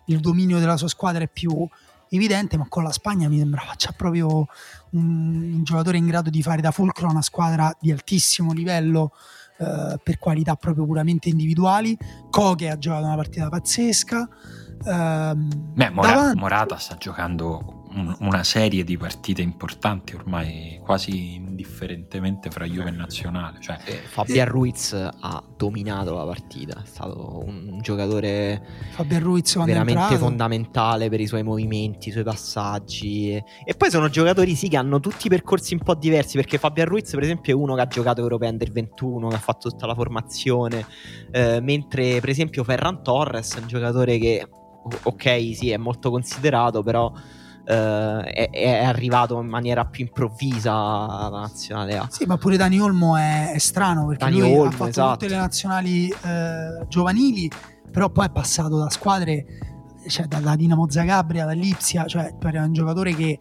il 0.07 0.19
dominio 0.19 0.59
della 0.59 0.77
sua 0.77 0.87
squadra 0.87 1.23
è 1.23 1.29
più 1.29 1.67
evidente, 2.09 2.57
ma 2.57 2.67
con 2.69 2.83
la 2.83 2.91
Spagna 2.91 3.27
mi 3.27 3.37
sembra 3.37 3.61
faccia 3.61 3.91
proprio 3.91 4.47
un, 4.91 5.53
un 5.53 5.63
giocatore 5.63 5.97
in 5.97 6.05
grado 6.05 6.29
di 6.29 6.41
fare 6.41 6.61
da 6.61 6.71
fulcro 6.71 7.09
una 7.09 7.21
squadra 7.21 7.75
di 7.79 7.91
altissimo 7.91 8.53
livello 8.53 9.11
eh, 9.57 9.99
per 10.03 10.17
qualità 10.19 10.55
proprio 10.55 10.85
puramente 10.85 11.29
individuali. 11.29 11.97
Koke 12.29 12.69
ha 12.69 12.77
giocato 12.77 13.05
una 13.05 13.15
partita 13.15 13.49
pazzesca. 13.49 14.27
ehm, 14.85 15.73
Beh, 15.73 15.89
Mora- 15.89 16.07
davanti- 16.13 16.39
Morata 16.39 16.77
sta 16.77 16.95
giocando 16.97 17.84
un- 17.95 18.15
una 18.19 18.43
serie 18.43 18.83
di 18.83 18.97
partite 18.97 19.41
importanti 19.41 20.15
ormai 20.15 20.79
quasi 20.83 21.35
indifferentemente 21.35 22.49
fra 22.51 22.65
Juve 22.65 22.89
e 22.89 22.91
Nazionale. 22.91 23.59
Cioè, 23.61 23.77
Eh, 23.85 23.93
Fabian 23.93 24.47
Ruiz 24.47 24.93
ha 24.93 25.43
dominato 25.57 26.13
la 26.13 26.25
partita, 26.25 26.81
è 26.81 26.85
stato 26.85 27.43
un, 27.45 27.79
giocatore 27.81 28.61
veramente 29.65 30.01
entrato. 30.03 30.25
fondamentale 30.25 31.09
per 31.09 31.19
i 31.21 31.27
suoi 31.27 31.43
movimenti, 31.43 32.09
i 32.09 32.11
suoi 32.11 32.23
passaggi. 32.23 33.31
E 33.31 33.73
poi 33.75 33.89
sono 33.89 34.09
giocatori 34.09 34.55
sì 34.55 34.67
che 34.67 34.77
hanno 34.77 34.99
tutti 34.99 35.29
percorsi 35.29 35.73
un 35.73 35.79
po' 35.81 35.95
diversi, 35.95 36.35
perché 36.37 36.57
Fabian 36.57 36.87
Ruiz 36.87 37.11
per 37.11 37.23
esempio 37.23 37.53
è 37.53 37.55
uno 37.55 37.75
che 37.75 37.81
ha 37.81 37.87
giocato 37.87 38.21
Europea 38.21 38.49
Under 38.49 38.71
21, 38.71 39.29
che 39.29 39.35
ha 39.35 39.39
fatto 39.39 39.69
tutta 39.69 39.85
la 39.85 39.95
formazione, 39.95 40.85
eh, 41.31 41.59
mentre 41.61 42.19
per 42.19 42.29
esempio 42.29 42.63
Ferran 42.63 43.03
Torres 43.03 43.55
è 43.55 43.59
un 43.59 43.67
giocatore 43.67 44.17
che, 44.17 44.47
ok 45.03 45.51
sì, 45.55 45.69
è 45.69 45.77
molto 45.77 46.09
considerato, 46.09 46.83
però... 46.83 47.11
eh, 47.65 48.21
è, 48.23 48.49
è 48.51 48.83
arrivato 48.83 49.39
in 49.41 49.47
maniera 49.47 49.85
più 49.85 50.05
improvvisa 50.05 50.73
alla 50.73 51.39
nazionale 51.39 51.97
A. 51.97 52.07
Sì, 52.09 52.25
ma 52.25 52.37
pure 52.37 52.57
Dani 52.57 52.79
Olmo 52.79 53.17
è, 53.17 53.51
è 53.51 53.57
strano 53.57 54.05
perché 54.05 54.25
Dani 54.25 54.39
lui 54.39 54.53
ha 54.53 54.59
Olmo, 54.59 54.71
fatto 54.71 54.89
esatto. 54.89 55.11
tutte 55.11 55.27
le 55.27 55.37
nazionali 55.37 56.07
eh, 56.09 56.85
giovanili, 56.87 57.49
però 57.91 58.09
poi 58.09 58.27
è 58.27 58.29
passato 58.29 58.77
da 58.77 58.89
squadre, 58.89 59.45
cioè 60.07 60.25
dalla 60.27 60.55
Dinamo 60.55 60.89
Zagabria, 60.89 61.45
dall'Ipsia, 61.45 62.05
cioè 62.05 62.35
è 62.37 62.57
un 62.59 62.73
giocatore 62.73 63.15
che 63.15 63.39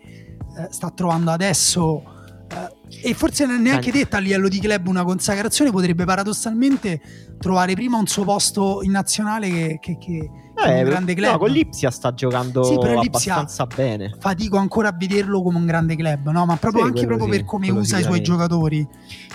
eh, 0.57 0.68
sta 0.70 0.91
trovando 0.91 1.31
adesso 1.31 2.03
eh, 2.49 3.09
e 3.11 3.14
forse 3.14 3.45
non 3.47 3.57
è 3.57 3.59
neanche 3.59 3.91
detta 3.91 4.18
a 4.18 4.20
livello 4.20 4.49
di 4.49 4.61
club 4.61 4.87
una 4.87 5.05
consacrazione, 5.05 5.70
potrebbe 5.70 6.05
paradossalmente 6.05 7.01
trovare 7.39 7.75
prima 7.75 7.99
un 7.99 8.07
suo 8.07 8.25
posto 8.25 8.81
in 8.83 8.93
nazionale 8.93 9.49
che- 9.51 9.79
che- 9.81 9.99
che 9.99 10.31
Eh, 10.57 10.79
un 10.79 10.85
grande 10.85 11.15
club. 11.15 11.33
No, 11.33 11.39
con 11.39 11.51
l'Ipsia 11.51 11.91
sta 11.91 12.15
giocando 12.15 12.63
Sì, 12.63 12.79
però 12.79 13.01
abbastanza 13.01 13.67
bene. 13.67 14.15
Fatico 14.19 14.57
ancora 14.57 14.89
a 14.89 14.93
vederlo 14.97 15.43
come 15.43 15.59
un 15.59 15.67
grande 15.67 15.97
club, 15.97 16.31
no? 16.31 16.47
ma 16.47 16.57
proprio 16.57 16.83
Sì, 16.83 16.89
anche 16.89 17.07
proprio 17.07 17.27
sì, 17.27 17.39
per 17.39 17.45
come 17.45 17.71
usa 17.71 17.99
i 17.99 18.03
suoi 18.03 18.23
giocatori. 18.23 18.87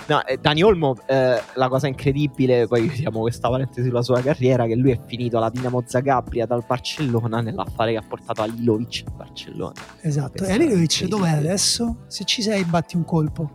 No, 0.06 0.24
eh, 0.24 0.38
Dani 0.38 0.62
Olmo, 0.62 0.96
eh, 1.06 1.40
la 1.54 1.68
cosa 1.68 1.86
incredibile, 1.86 2.66
poi 2.66 2.88
chiudiamo 2.88 3.20
questa 3.20 3.48
parentesi 3.48 3.86
sulla 3.86 4.02
sua 4.02 4.20
carriera, 4.22 4.66
che 4.66 4.74
lui 4.74 4.90
è 4.90 5.00
finito 5.06 5.36
alla 5.36 5.50
Dinamo 5.50 5.82
Zagabria 5.86 6.46
dal 6.46 6.64
Barcellona 6.66 7.40
nell'affare 7.40 7.92
che 7.92 7.98
ha 7.98 8.04
portato 8.06 8.42
a 8.42 8.46
Lilovic 8.46 9.04
a 9.06 9.10
Barcellona. 9.10 9.74
Esatto. 10.00 10.44
E 10.44 10.52
Alilovic 10.52 10.90
sì, 10.90 11.08
dov'è 11.08 11.30
adesso? 11.30 12.04
Se 12.06 12.24
ci 12.24 12.42
sei, 12.42 12.64
batti 12.64 12.96
un 12.96 13.04
colpo. 13.04 13.50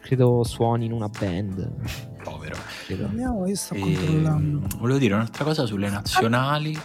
Credo 0.00 0.42
suoni 0.42 0.86
in 0.86 0.92
una 0.92 1.08
band. 1.08 2.07
Povero. 2.28 2.56
Andiamo, 3.08 3.46
io 3.46 3.54
sto 3.56 3.74
E, 3.74 3.80
controllando. 3.80 4.66
volevo 4.78 4.98
dire 4.98 5.14
un'altra 5.14 5.44
cosa 5.44 5.64
sulle 5.66 5.88
nazionali. 5.88 6.78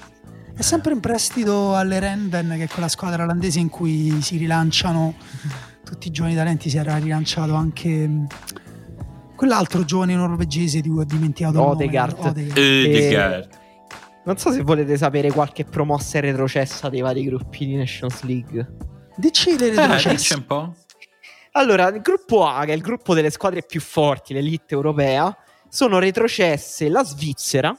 È 0.55 0.61
sempre 0.61 0.93
in 0.93 0.99
prestito 0.99 1.75
alle 1.75 1.99
Renden, 1.99 2.53
che 2.57 2.63
è 2.63 2.67
quella 2.67 2.87
squadra 2.87 3.23
olandese 3.23 3.59
in 3.59 3.69
cui 3.69 4.21
si 4.21 4.37
rilanciano 4.37 5.15
tutti 5.83 6.07
i 6.07 6.11
giovani 6.11 6.35
talenti. 6.35 6.69
Si 6.69 6.77
era 6.77 6.95
rilanciato 6.97 7.55
anche 7.55 8.07
mh, 8.07 8.27
quell'altro 9.35 9.83
giovane 9.83 10.15
norvegese 10.15 10.79
di 10.81 10.89
cui 10.89 10.99
ho 10.99 11.05
dimenticato 11.05 11.55
il 11.55 11.59
nome. 11.61 11.73
Odegaard. 11.73 12.17
Odegaard. 12.19 12.57
Odegaard. 12.57 13.49
Non 14.25 14.37
so 14.37 14.51
se 14.51 14.61
volete 14.61 14.95
sapere 14.95 15.31
qualche 15.31 15.65
promossa 15.65 16.19
e 16.19 16.21
retrocessa 16.21 16.87
dei 16.87 17.01
vari 17.01 17.25
gruppi 17.25 17.65
di 17.65 17.75
Nations 17.75 18.21
League. 18.23 18.75
Dici 19.17 19.57
le 19.57 19.67
Eh, 19.67 19.75
retrocesse. 19.75 20.09
dici 20.15 20.33
un 20.35 20.45
po'. 20.45 20.73
Allora, 21.55 21.87
il 21.89 22.01
gruppo 22.01 22.45
A, 22.47 22.65
che 22.65 22.71
è 22.71 22.75
il 22.75 22.81
gruppo 22.81 23.13
delle 23.13 23.29
squadre 23.29 23.63
più 23.63 23.79
forti, 23.79 24.33
l'elite 24.33 24.73
europea, 24.73 25.35
sono 25.69 25.99
retrocesse 25.99 26.89
la 26.89 27.03
Svizzera, 27.03 27.77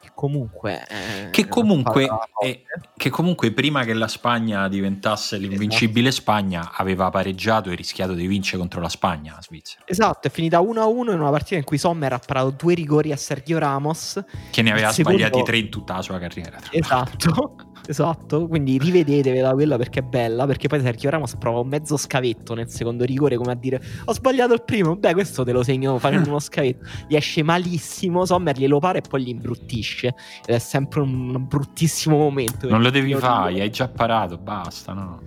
che 0.00 0.10
comunque... 0.14 0.86
Che 1.32 1.48
comunque, 1.48 2.06
forte. 2.06 2.62
che 2.96 3.10
comunque 3.10 3.50
prima 3.50 3.82
che 3.82 3.94
la 3.94 4.06
Spagna 4.06 4.68
diventasse 4.68 5.38
l'invincibile 5.38 6.12
Spagna 6.12 6.70
aveva 6.72 7.10
pareggiato 7.10 7.70
e 7.70 7.74
rischiato 7.74 8.12
di 8.12 8.28
vincere 8.28 8.58
contro 8.58 8.80
la 8.80 8.88
Spagna, 8.88 9.34
la 9.34 9.42
Svizzera. 9.42 9.82
Esatto, 9.86 10.28
è 10.28 10.30
finita 10.30 10.60
1-1 10.60 11.12
in 11.12 11.18
una 11.20 11.30
partita 11.30 11.56
in 11.56 11.64
cui 11.64 11.78
Sommer 11.78 12.12
ha 12.12 12.20
parato 12.24 12.50
due 12.50 12.74
rigori 12.74 13.10
a 13.10 13.16
Sergio 13.16 13.58
Ramos. 13.58 14.22
Che 14.50 14.62
ne 14.62 14.70
aveva 14.70 14.88
Il 14.88 14.94
secondo- 14.94 15.18
sbagliati 15.18 15.42
tre 15.42 15.58
in 15.58 15.68
tutta 15.68 15.96
la 15.96 16.02
sua 16.02 16.18
carriera. 16.20 16.58
Esatto. 16.70 17.56
Esatto, 17.88 18.48
quindi 18.48 18.78
rivedetevela 18.78 19.52
quella 19.52 19.76
perché 19.76 20.00
è 20.00 20.02
bella, 20.02 20.46
perché 20.46 20.66
poi 20.68 20.80
Sergio 20.80 21.08
Ramos 21.08 21.36
prova 21.36 21.60
un 21.60 21.68
mezzo 21.68 21.96
scavetto 21.96 22.54
nel 22.54 22.68
secondo 22.68 23.04
rigore 23.04 23.36
come 23.36 23.52
a 23.52 23.54
dire 23.54 23.80
ho 24.04 24.12
sbagliato 24.12 24.54
il 24.54 24.62
primo, 24.64 24.96
beh 24.96 25.12
questo 25.12 25.44
te 25.44 25.52
lo 25.52 25.62
segno 25.62 25.98
facendo 25.98 26.28
uno 26.28 26.40
scavetto, 26.40 26.84
gli 27.06 27.14
esce 27.14 27.42
malissimo, 27.42 28.24
Sommer 28.24 28.56
glielo 28.56 28.78
pare 28.78 28.98
e 28.98 29.02
poi 29.08 29.22
gli 29.24 29.28
imbruttisce 29.28 30.14
ed 30.44 30.54
è 30.54 30.58
sempre 30.58 31.00
un 31.00 31.46
bruttissimo 31.46 32.16
momento. 32.16 32.68
Non 32.68 32.82
lo 32.82 32.90
devi 32.90 33.14
fare, 33.14 33.60
hai 33.60 33.70
già 33.70 33.88
parato, 33.88 34.36
basta, 34.36 34.92
no? 34.92 35.22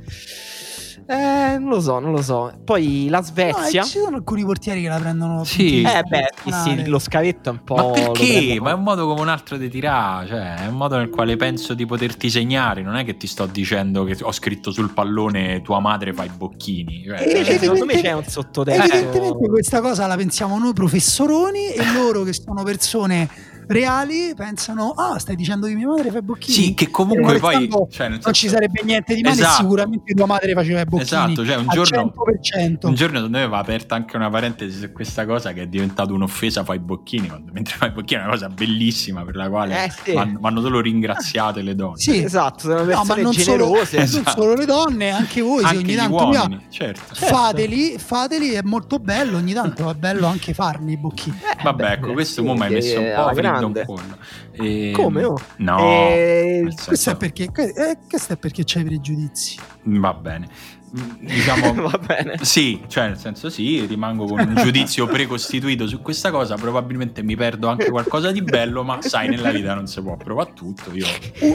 Eh, 1.12 1.57
non 1.57 1.70
lo 1.70 1.82
so, 1.82 1.97
non 1.97 2.12
lo 2.12 2.22
so. 2.22 2.53
Poi 2.64 3.07
la 3.10 3.24
Svezia. 3.24 3.82
No, 3.82 3.88
ci 3.88 3.97
sono 3.97 4.18
alcuni 4.18 4.45
portieri 4.45 4.84
che 4.84 4.89
la 4.89 4.99
prendono. 4.99 5.43
Sì, 5.43 5.82
eh, 5.82 6.03
beh, 6.07 6.51
sì, 6.64 6.86
lo 6.86 6.99
scavetto 6.99 7.49
è 7.49 7.51
un 7.53 7.64
po'. 7.64 7.76
Ma 7.76 7.89
perché? 7.89 8.60
Ma 8.62 8.70
è 8.70 8.74
un 8.74 8.84
modo 8.84 9.07
come 9.07 9.22
un 9.22 9.28
altro 9.28 9.57
di 9.57 9.70
tirare. 9.70 10.28
Cioè, 10.28 10.53
è 10.57 10.68
un 10.68 10.76
modo 10.76 10.97
nel 10.97 11.10
quale 11.10 11.36
penso 11.36 11.74
di 11.74 11.88
poterti 11.88 12.30
segnare. 12.30 12.84
Non 12.84 12.95
è 12.95 13.03
che 13.05 13.18
ti 13.18 13.26
sto 13.26 13.47
dicendo 13.47 14.03
che 14.03 14.18
ho 14.22 14.32
scritto 14.32 14.70
sul 14.70 14.91
pallone 14.91 15.64
tua 15.64 15.80
madre 15.80 16.14
fa 16.14 16.26
i 16.26 16.30
bocchini. 16.30 17.05
Cioè, 17.07 17.24
eh, 17.24 17.57
secondo 17.57 17.86
me 17.86 17.99
c'è 17.99 18.12
un 18.12 18.26
sottotesto. 18.26 18.84
Evidentemente 18.84 19.49
questa 19.49 19.82
cosa 19.82 20.05
la 20.05 20.16
pensiamo 20.16 20.60
noi 20.60 20.74
professoroni 20.74 21.70
e 21.70 21.91
loro 21.91 22.22
che 22.22 22.34
sono 22.34 22.62
persone 22.62 23.28
reali 23.70 24.34
pensano 24.36 24.93
ah 24.93 25.20
stai 25.20 25.36
dicendo 25.36 25.67
che 25.67 25.76
mia 25.76 25.86
madre 25.86 26.09
fa 26.09 26.17
i 26.17 26.22
bocchini 26.24 26.53
sì 26.53 26.74
che 26.74 26.89
comunque 26.89 27.36
eh, 27.36 27.39
poi 27.39 27.70
cioè, 27.91 28.09
non 28.09 28.20
senso... 28.20 28.32
ci 28.32 28.47
sarebbe 28.47 28.82
niente 28.84 29.13
di 29.13 29.22
male 29.22 29.36
esatto. 29.36 29.61
sicuramente 29.61 30.13
tua 30.15 30.26
madre 30.26 30.53
faceva 30.53 30.80
i 30.80 30.86
bocchini 30.86 31.01
esatto 31.03 31.45
cioè 31.45 31.55
un 31.55 31.67
giorno, 31.67 32.13
un 32.15 32.93
giorno 32.95 33.17
secondo 33.17 33.38
me 33.38 33.47
va 33.47 33.59
aperta 33.59 33.93
anche 33.93 34.15
una 34.15 34.30
parentesi 34.32 34.80
su 34.80 34.91
questa 34.91 35.28
cosa 35.28 35.53
che 35.53 35.61
è 35.61 35.67
diventata 35.67 36.11
un'offesa 36.11 36.63
fa 36.63 36.74
i 36.74 36.80
bocchini 36.80 37.28
quando, 37.28 37.51
mentre 37.53 37.76
fa 37.78 37.86
i 37.86 37.91
bocchini 37.91 38.22
è 38.22 38.24
una 38.24 38.32
cosa 38.32 38.49
bellissima 38.49 39.24
per 39.24 39.36
la 39.36 39.49
quale 39.49 39.86
eh, 39.86 39.91
sì. 40.03 40.13
vanno, 40.13 40.39
vanno, 40.41 40.61
solo 40.61 40.82
ringraziate 40.82 41.61
le 41.61 41.76
donne 41.76 41.99
sì 41.99 42.24
esatto 42.24 42.61
sono 42.61 42.86
persone 42.86 42.95
no, 42.95 43.03
ma 43.03 43.22
non 43.22 43.32
generose 43.32 43.86
solo, 43.86 44.01
esatto. 44.01 44.24
non 44.24 44.34
solo 44.34 44.53
le 44.55 44.65
donne 44.65 45.09
anche 45.11 45.41
voi 45.41 45.63
anche 45.63 45.78
ogni 45.78 45.95
tanto 45.95 46.15
uomini, 46.15 46.47
mia, 46.47 46.61
certo. 46.70 47.13
fateli 47.13 47.99
fateli 47.99 48.49
è 48.53 48.61
molto 48.63 48.97
bello 48.97 49.38
ogni 49.38 49.53
tanto 49.53 49.91
è 49.91 49.93
bello 49.93 50.26
anche 50.26 50.55
farne 50.55 50.93
i 50.93 50.97
bocchini 50.97 51.38
eh, 51.39 51.63
vabbè 51.63 51.91
ecco 51.91 52.13
questo 52.13 52.43
mo 52.43 52.55
mi 52.55 52.63
hai 52.63 52.72
messo 52.72 52.99
un 52.99 53.13
po' 53.15 53.26
un 53.66 53.82
po' 53.86 53.99
E... 54.51 54.91
Come? 54.93 55.24
Oh? 55.24 55.38
No, 55.57 55.80
e... 55.80 56.74
questo, 56.86 57.12
è 57.12 57.16
perché, 57.16 57.43
eh, 57.43 57.97
questo 58.07 58.34
è 58.34 58.38
perché 58.38 58.64
c'hai 58.66 58.84
pregiudizi. 58.84 59.57
Va 59.84 60.14
bene. 60.14 60.78
Diciamo, 61.20 61.74
Va 61.89 61.99
bene. 62.03 62.38
Sì, 62.41 62.82
cioè 62.88 63.07
nel 63.07 63.18
senso 63.18 63.49
sì, 63.49 63.86
rimango 63.86 64.26
con 64.26 64.39
un 64.39 64.55
giudizio 64.55 65.05
precostituito 65.07 65.88
su 65.88 66.01
questa 66.01 66.32
cosa, 66.32 66.55
probabilmente 66.55 67.22
mi 67.22 67.36
perdo 67.36 67.68
anche 67.68 67.89
qualcosa 67.89 68.32
di 68.32 68.41
bello, 68.41 68.84
ma 68.84 69.01
sai, 69.01 69.30
nella 69.30 69.51
vita 69.51 69.74
non 69.74 69.88
si 69.88 70.01
può 70.01 70.18
provare 70.18 70.53
tutto. 70.53 70.91
Io 70.93 71.05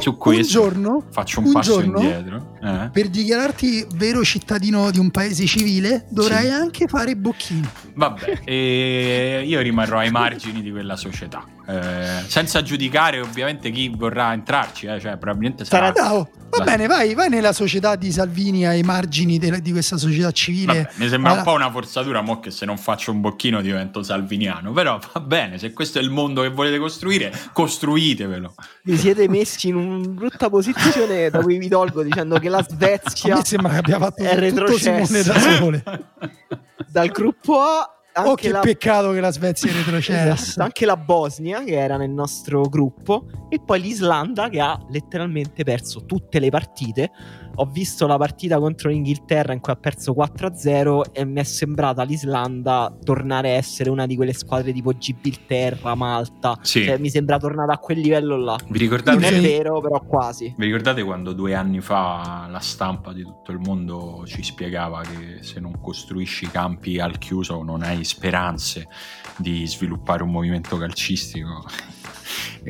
su 0.00 0.16
questo 0.16 0.62
un 0.62 0.68
giorno, 0.68 1.04
faccio 1.10 1.40
un, 1.40 1.46
un 1.46 1.52
passo 1.52 1.80
indietro. 1.80 2.56
Eh? 2.62 2.90
Per 2.92 3.08
dichiararti 3.08 3.86
vero 3.94 4.22
cittadino 4.22 4.90
di 4.90 4.98
un 4.98 5.10
paese 5.10 5.46
civile, 5.46 6.06
dovrai 6.10 6.46
sì. 6.46 6.50
anche 6.50 6.86
fare 6.86 7.10
i 7.10 7.16
bocchini. 7.16 7.68
Vabbè, 7.94 8.40
e 8.44 9.42
io 9.44 9.60
rimarrò 9.60 9.98
ai 9.98 10.10
margini 10.10 10.62
di 10.62 10.70
quella 10.70 10.96
società. 10.96 11.44
Eh, 11.66 12.24
senza 12.26 12.62
giudicare 12.62 13.20
ovviamente 13.20 13.70
chi 13.70 13.88
vorrà 13.88 14.34
entrarci, 14.34 14.84
eh, 14.84 15.00
cioè 15.00 15.16
probabilmente 15.16 15.64
sarà... 15.64 15.92
no, 15.96 16.28
va 16.50 16.58
la... 16.58 16.64
bene, 16.64 16.86
vai, 16.86 17.14
vai 17.14 17.30
nella 17.30 17.54
società 17.54 17.96
di 17.96 18.12
Salvini 18.12 18.66
ai 18.66 18.82
margini 18.82 19.38
de- 19.38 19.62
di 19.62 19.72
questa 19.72 19.96
società 19.96 20.30
civile. 20.30 20.82
Vabbè, 20.82 20.90
mi 20.96 21.08
sembra 21.08 21.30
allora... 21.30 21.50
un 21.50 21.56
po' 21.56 21.62
una 21.62 21.70
forzatura, 21.70 22.20
mo 22.20 22.38
che 22.38 22.50
se 22.50 22.66
non 22.66 22.76
faccio 22.76 23.12
un 23.12 23.22
bocchino 23.22 23.62
divento 23.62 24.02
salviniano, 24.02 24.72
però 24.72 24.98
va 25.14 25.20
bene, 25.20 25.56
se 25.56 25.72
questo 25.72 25.98
è 25.98 26.02
il 26.02 26.10
mondo 26.10 26.42
che 26.42 26.50
volete 26.50 26.78
costruire, 26.78 27.32
costruitevelo. 27.54 28.54
Vi 28.82 28.96
siete 28.98 29.26
messi 29.26 29.68
in 29.68 29.76
una 29.76 30.06
brutta 30.06 30.50
posizione 30.50 31.30
da 31.30 31.40
cui 31.40 31.56
vi 31.56 31.68
tolgo 31.68 32.02
dicendo 32.02 32.38
che 32.38 32.50
la 32.50 32.62
Svezia... 32.62 33.36
Me 33.36 33.42
sembra 33.42 33.72
che 33.72 33.78
abbia 33.78 33.98
fatto 33.98 34.22
è 34.22 34.34
retrocessa 34.34 35.32
da 35.32 35.40
sole. 35.40 35.82
Dal 36.88 37.08
gruppo 37.08 37.60
A 37.60 37.88
oh, 38.16 38.34
che 38.34 38.50
la... 38.50 38.60
peccato 38.60 39.10
che 39.12 39.20
la 39.20 39.32
Svezia 39.32 39.70
è 39.70 39.74
retrocessa. 39.74 40.32
Esatto, 40.32 40.62
anche 40.62 40.86
la 40.86 40.96
Bosnia, 40.96 41.64
che 41.64 41.78
era 41.78 41.96
nel 41.96 42.10
nostro 42.10 42.62
gruppo, 42.62 43.26
e 43.48 43.60
poi 43.64 43.80
l'Islanda, 43.80 44.48
che 44.48 44.60
ha 44.60 44.78
letteralmente 44.90 45.64
perso 45.64 46.04
tutte 46.04 46.38
le 46.38 46.50
partite. 46.50 47.10
Ho 47.56 47.66
visto 47.66 48.06
la 48.06 48.16
partita 48.16 48.58
contro 48.58 48.90
l'Inghilterra 48.90 49.52
in 49.52 49.60
cui 49.60 49.72
ha 49.72 49.76
perso 49.76 50.12
4-0 50.12 51.12
e 51.12 51.24
mi 51.24 51.40
è 51.40 51.44
sembrata 51.44 52.02
l'Islanda 52.02 52.94
tornare 53.02 53.50
a 53.50 53.54
essere 53.54 53.90
una 53.90 54.06
di 54.06 54.16
quelle 54.16 54.32
squadre 54.32 54.72
tipo 54.72 54.96
Gibilterra, 54.96 55.94
Malta. 55.94 56.58
Sì. 56.62 56.84
Cioè, 56.84 56.98
mi 56.98 57.10
sembra 57.10 57.38
tornata 57.38 57.72
a 57.72 57.78
quel 57.78 57.98
livello 57.98 58.36
là. 58.36 58.58
Vi 58.68 58.78
ricordate? 58.78 59.18
Non 59.18 59.32
è 59.32 59.40
vero, 59.40 59.80
però 59.80 60.00
quasi. 60.04 60.54
Vi 60.56 60.64
ricordate 60.64 61.02
quando 61.02 61.32
due 61.32 61.54
anni 61.54 61.80
fa 61.80 62.48
la 62.50 62.60
stampa 62.60 63.12
di 63.12 63.22
tutto 63.22 63.52
il 63.52 63.58
mondo 63.58 64.24
ci 64.26 64.42
spiegava 64.42 65.02
che 65.02 65.42
se 65.42 65.60
non 65.60 65.80
costruisci 65.80 66.46
campi 66.48 66.98
al 66.98 67.18
chiuso 67.18 67.62
non 67.62 67.82
hai 67.82 68.04
speranze 68.04 68.88
di 69.36 69.66
sviluppare 69.66 70.22
un 70.22 70.30
movimento 70.30 70.76
calcistico. 70.76 71.64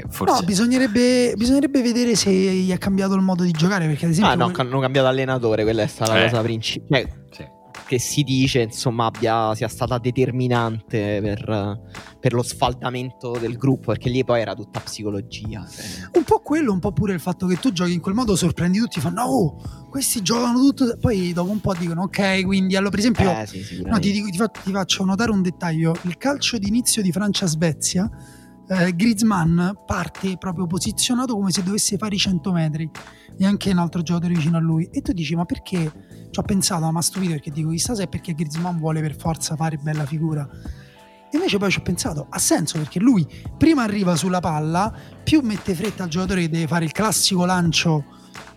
Forse... 0.08 0.34
No, 0.34 0.42
bisognerebbe, 0.42 1.34
bisognerebbe, 1.36 1.82
vedere 1.82 2.16
se 2.16 2.30
gli 2.30 2.72
ha 2.72 2.78
cambiato 2.78 3.14
il 3.14 3.22
modo 3.22 3.42
di 3.42 3.52
giocare. 3.52 3.86
Perché, 3.86 4.06
ad 4.06 4.12
esempio, 4.12 4.32
ah, 4.32 4.36
no, 4.36 4.52
hanno 4.54 4.80
cambiato 4.80 5.08
allenatore. 5.08 5.62
Quella 5.62 5.82
è 5.82 5.86
stata 5.86 6.14
eh. 6.14 6.18
la 6.18 6.30
cosa 6.30 6.42
principale. 6.42 7.26
Cioè, 7.30 7.46
sì. 7.46 7.52
Che 7.86 7.98
si 7.98 8.22
dice, 8.22 8.62
insomma, 8.62 9.06
abbia, 9.06 9.54
sia 9.54 9.68
stata 9.68 9.98
determinante 9.98 11.20
per, 11.20 11.80
per, 12.18 12.32
lo 12.32 12.42
sfaldamento 12.42 13.36
del 13.38 13.56
gruppo. 13.56 13.92
Perché 13.92 14.08
lì 14.08 14.24
poi 14.24 14.40
era 14.40 14.54
tutta 14.54 14.80
psicologia. 14.80 15.66
Cioè. 15.68 15.84
Un 16.12 16.24
po' 16.24 16.40
quello, 16.40 16.72
un 16.72 16.80
po' 16.80 16.92
pure 16.92 17.12
il 17.12 17.20
fatto 17.20 17.46
che 17.46 17.56
tu 17.56 17.72
giochi 17.72 17.92
in 17.92 18.00
quel 18.00 18.14
modo, 18.14 18.36
sorprendi 18.36 18.78
tutti. 18.78 19.00
Fanno, 19.00 19.22
oh, 19.22 19.86
questi 19.90 20.22
giocano 20.22 20.58
tutto. 20.58 20.96
Poi 20.98 21.32
dopo 21.32 21.50
un 21.50 21.60
po' 21.60 21.74
dicono, 21.74 22.02
ok, 22.02 22.44
quindi 22.44 22.74
allora, 22.74 22.90
per 22.90 22.98
esempio, 23.00 23.30
eh, 23.30 23.46
sì, 23.46 23.82
no, 23.84 23.98
ti, 23.98 24.12
dico, 24.12 24.28
ti 24.28 24.72
faccio 24.72 25.04
notare 25.04 25.30
un 25.30 25.42
dettaglio: 25.42 25.94
il 26.02 26.16
calcio 26.16 26.58
d'inizio 26.58 27.02
di 27.02 27.12
Francia-Svezia 27.12 28.10
eh, 28.68 28.94
Griezmann 28.94 29.70
parte 29.86 30.36
proprio 30.38 30.66
posizionato 30.66 31.34
come 31.34 31.50
se 31.50 31.62
dovesse 31.62 31.96
fare 31.96 32.14
i 32.14 32.18
100 32.18 32.52
metri. 32.52 32.90
E 33.36 33.44
anche 33.44 33.70
un 33.70 33.78
altro 33.78 34.02
giocatore 34.02 34.34
vicino 34.34 34.56
a 34.56 34.60
lui. 34.60 34.88
E 34.92 35.02
tu 35.02 35.12
dici 35.12 35.34
ma 35.34 35.44
perché? 35.44 36.28
Ci 36.30 36.38
ho 36.38 36.42
pensato 36.42 36.90
ma 36.90 37.02
stupito 37.02 37.32
perché 37.32 37.50
dico 37.50 37.70
chissà 37.70 37.94
se 37.94 38.04
è 38.04 38.08
perché 38.08 38.34
Griezmann 38.34 38.78
vuole 38.78 39.00
per 39.00 39.16
forza 39.16 39.56
fare 39.56 39.76
bella 39.76 40.06
figura. 40.06 40.48
E 41.30 41.36
invece 41.36 41.58
poi 41.58 41.70
ci 41.70 41.78
ho 41.78 41.82
pensato 41.82 42.26
ha 42.30 42.38
senso 42.38 42.78
perché 42.78 43.00
lui 43.00 43.26
prima 43.58 43.82
arriva 43.82 44.14
sulla 44.14 44.38
palla 44.40 44.92
più 45.22 45.40
mette 45.42 45.74
fretta 45.74 46.04
al 46.04 46.08
giocatore 46.08 46.42
che 46.42 46.48
deve 46.48 46.66
fare 46.68 46.84
il 46.84 46.92
classico 46.92 47.44
lancio 47.44 48.04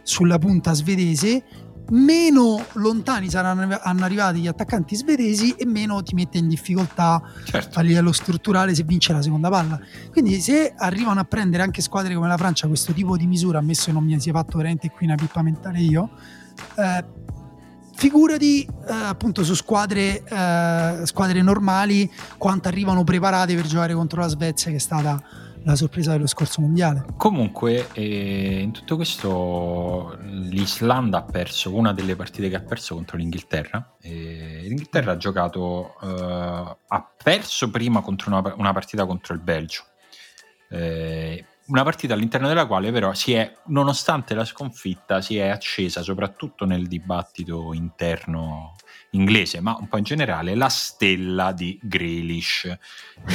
sulla 0.03 0.37
punta 0.37 0.73
svedese 0.73 1.43
meno 1.89 2.63
lontani 2.73 3.29
saranno 3.29 4.03
arrivati 4.03 4.39
gli 4.39 4.47
attaccanti 4.47 4.95
svedesi 4.95 5.51
e 5.51 5.65
meno 5.65 6.01
ti 6.03 6.15
mette 6.15 6.37
in 6.37 6.47
difficoltà 6.47 7.21
certo. 7.45 7.79
a 7.79 7.81
livello 7.81 8.11
strutturale 8.11 8.75
se 8.75 8.83
vince 8.83 9.13
la 9.13 9.21
seconda 9.21 9.49
palla. 9.49 9.79
Quindi 10.11 10.39
se 10.41 10.73
arrivano 10.75 11.19
a 11.19 11.23
prendere 11.23 11.63
anche 11.63 11.81
squadre 11.81 12.13
come 12.13 12.27
la 12.27 12.37
Francia 12.37 12.67
questo 12.67 12.93
tipo 12.93 13.15
di 13.17 13.27
misura, 13.27 13.59
ammesso 13.59 13.85
che 13.85 13.91
non 13.91 14.03
mi 14.03 14.19
sia 14.19 14.33
fatto 14.33 14.57
veramente 14.57 14.89
qui 14.89 15.05
una 15.05 15.15
pippa 15.15 15.41
mentale 15.41 15.79
io, 15.79 16.09
eh, 16.75 17.05
figurati 17.95 18.63
eh, 18.63 18.93
appunto 18.93 19.43
su 19.43 19.53
squadre, 19.53 20.23
eh, 20.23 21.01
squadre 21.05 21.41
normali 21.41 22.09
quanto 22.37 22.67
arrivano 22.67 23.03
preparate 23.03 23.55
per 23.55 23.65
giocare 23.65 23.93
contro 23.93 24.21
la 24.21 24.27
Svezia 24.27 24.69
che 24.71 24.77
è 24.77 24.79
stata 24.79 25.21
la 25.67 25.75
sorpresa 25.75 26.13
dello 26.13 26.27
scorso 26.27 26.61
mondiale. 26.61 27.03
Comunque, 27.17 27.89
eh, 27.91 28.61
in 28.61 28.71
tutto 28.71 28.95
questo, 28.95 30.17
l'Islanda 30.21 31.17
ha 31.17 31.23
perso 31.23 31.75
una 31.75 31.91
delle 31.91 32.15
partite 32.15 32.47
che 32.47 32.55
ha 32.55 32.61
perso 32.61 32.95
contro 32.95 33.17
l'Inghilterra. 33.17 33.95
Eh, 34.01 34.61
L'Inghilterra 34.63 35.11
ha 35.11 35.17
giocato, 35.17 35.95
eh, 36.01 36.77
ha 36.87 37.11
perso 37.21 37.69
prima 37.69 37.99
contro 37.99 38.29
una, 38.29 38.53
una, 38.55 38.71
partita 38.71 39.05
contro 39.05 39.33
il 39.33 39.41
Belgio. 39.41 39.83
Eh, 40.69 41.45
una 41.65 41.83
partita 41.83 42.13
all'interno 42.13 42.47
della 42.47 42.65
quale 42.65 42.89
però 42.93 43.13
si 43.13 43.33
è, 43.33 43.53
nonostante 43.65 44.33
la 44.35 44.45
sconfitta, 44.45 45.19
si 45.19 45.37
è 45.37 45.49
accesa 45.49 46.01
soprattutto 46.01 46.63
nel 46.63 46.87
dibattito 46.87 47.73
interno 47.73 48.75
inglese, 49.11 49.61
ma 49.61 49.77
un 49.79 49.87
po' 49.87 49.97
in 49.97 50.03
generale, 50.03 50.55
la 50.55 50.69
stella 50.69 51.51
di 51.51 51.79
Grealish 51.81 52.77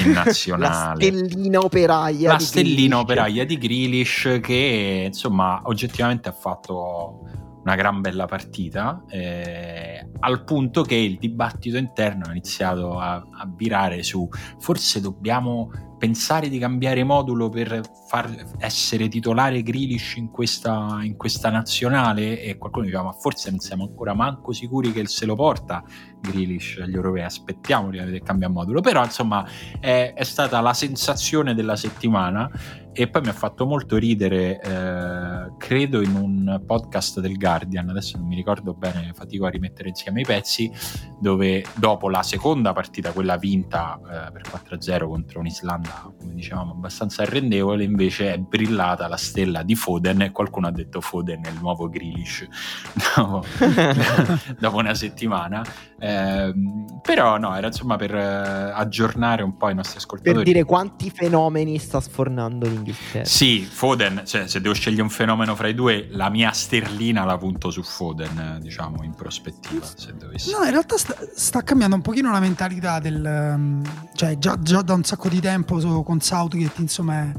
in 0.05 0.13
nazionale. 0.13 1.11
la 1.11 1.17
stellina 1.17 1.59
operaia. 1.61 2.33
La 2.33 2.37
di 2.37 2.45
stellina 2.45 2.75
Grealish. 2.77 3.03
operaia 3.03 3.47
di 3.47 3.59
Grealish 3.59 4.39
che 4.41 5.05
insomma 5.07 5.63
oggettivamente 5.65 6.29
ha 6.29 6.33
fatto 6.33 7.21
una 7.63 7.75
gran 7.77 8.01
bella 8.01 8.27
partita, 8.27 9.05
eh, 9.09 10.09
al 10.21 10.43
punto 10.45 10.83
che 10.83 10.97
il 10.97 11.17
dibattito 11.19 11.77
interno 11.77 12.27
ha 12.27 12.31
iniziato 12.31 12.99
a, 12.99 13.15
a 13.15 13.49
virare 13.55 14.03
su 14.03 14.29
forse 14.59 15.01
dobbiamo 15.01 15.71
pensare 16.03 16.49
di 16.49 16.59
cambiare 16.59 17.05
modulo 17.05 17.49
per 17.49 17.81
far 18.09 18.29
essere 18.59 19.07
titolare 19.07 19.63
Grealish 19.63 20.17
in 20.17 20.33
questa, 20.33 20.99
in 21.01 21.17
questa 21.17 21.49
nazionale? 21.49 22.41
E 22.41 22.59
qualcuno 22.59 22.87
diceva 22.87 23.05
ma 23.05 23.13
forse 23.13 23.51
non 23.51 23.61
siamo 23.61 23.85
ancora 23.85 24.13
manco 24.13 24.51
sicuri 24.51 24.91
che 24.91 25.07
se 25.07 25.27
lo 25.27 25.37
porta 25.37 25.85
Grealish 26.21 26.81
agli 26.83 26.97
europei, 26.97 27.23
aspettiamo 27.23 27.91
di 27.91 28.21
cambiare 28.21 28.53
modulo, 28.53 28.81
però 28.81 29.05
insomma 29.05 29.47
è, 29.79 30.13
è 30.17 30.25
stata 30.25 30.61
la 30.61 30.75
sensazione 30.75 31.55
della 31.55 31.77
settimana 31.77 32.51
e 32.95 33.09
poi 33.09 33.23
mi 33.23 33.29
ha 33.29 33.33
fatto 33.33 33.65
molto 33.65 33.97
ridere, 33.97 34.61
eh, 34.61 35.53
credo 35.57 36.03
in 36.03 36.15
un 36.15 36.63
podcast 36.67 37.21
del 37.21 37.39
Guardian, 37.39 37.89
adesso 37.89 38.19
non 38.19 38.27
mi 38.27 38.35
ricordo 38.35 38.75
bene, 38.75 39.13
fatico 39.15 39.47
a 39.47 39.49
rimettere 39.49 39.89
insieme 39.89 40.21
i 40.21 40.25
pezzi, 40.25 40.71
dove 41.19 41.65
dopo 41.75 42.11
la 42.11 42.23
seconda 42.23 42.75
partita, 42.75 43.13
quella 43.13 43.39
vinta 43.39 43.99
eh, 43.99 44.33
per 44.33 44.43
4-0 44.43 45.09
contro 45.09 45.41
un'Islanda, 45.41 45.92
come 46.19 46.35
dicevamo, 46.35 46.73
abbastanza 46.73 47.23
arrendevole, 47.23 47.85
invece 47.85 48.35
è 48.35 48.39
brillata 48.39 49.09
la 49.09 49.17
stella 49.17 49.63
di 49.63 49.75
Foden 49.75 50.23
e 50.23 50.31
qualcuno 50.31 50.67
ha 50.67 50.73
detto 50.73 51.01
Foden 51.01 51.45
è 51.45 51.49
il 51.49 51.59
nuovo 51.61 51.89
Grealish 51.89 52.47
dopo, 53.17 53.45
dopo 54.59 54.77
una 54.77 54.95
settimana. 54.95 55.65
Eh, 55.99 56.53
però 57.01 57.39
no, 57.39 57.57
era 57.57 57.69
insomma 57.69 57.97
per 57.97 58.15
eh, 58.15 58.73
aggiornare 58.75 59.43
un 59.43 59.57
po' 59.57 59.69
i 59.69 59.75
nostri 59.75 59.99
ascoltatori. 59.99 60.37
Per 60.37 60.45
dire 60.45 60.65
quanti 60.65 61.11
fenomeni 61.11 61.79
sta 61.79 62.01
sfornando 62.01 62.67
l'Inghilterra. 62.67 63.25
Sì, 63.25 63.61
Foden, 63.61 64.23
cioè, 64.25 64.49
se 64.49 64.61
devo 64.61 64.75
scegliere 64.75 65.03
un 65.03 65.11
fenomeno 65.11 65.55
fra 65.55 65.69
i 65.69 65.75
due, 65.75 66.09
la 66.11 66.29
mia 66.29 66.51
sterlina 66.51 67.25
la 67.25 67.39
punto 67.39 67.71
su 67.71 67.83
Foden, 67.83 68.59
diciamo, 68.61 69.03
in 69.05 69.15
prospettiva. 69.15 69.87
Se 69.95 70.15
dovessi... 70.17 70.51
No, 70.51 70.65
in 70.65 70.71
realtà 70.71 70.97
sta, 70.97 71.15
sta, 71.35 71.63
cambiando 71.63 71.97
un 71.97 72.03
pochino 72.03 72.31
la 72.33 72.41
mentalità 72.41 72.99
del... 72.99 73.23
Um, 73.25 73.83
cioè 74.15 74.39
già, 74.39 74.59
già, 74.61 74.83
da 74.83 74.95
un 74.95 75.05
sacco 75.05 75.29
di 75.29 75.41
tempo 75.41 75.79
so, 75.91 76.03
con 76.03 76.21
Southgate, 76.21 76.81
insomma... 76.81 77.31
È, 77.31 77.33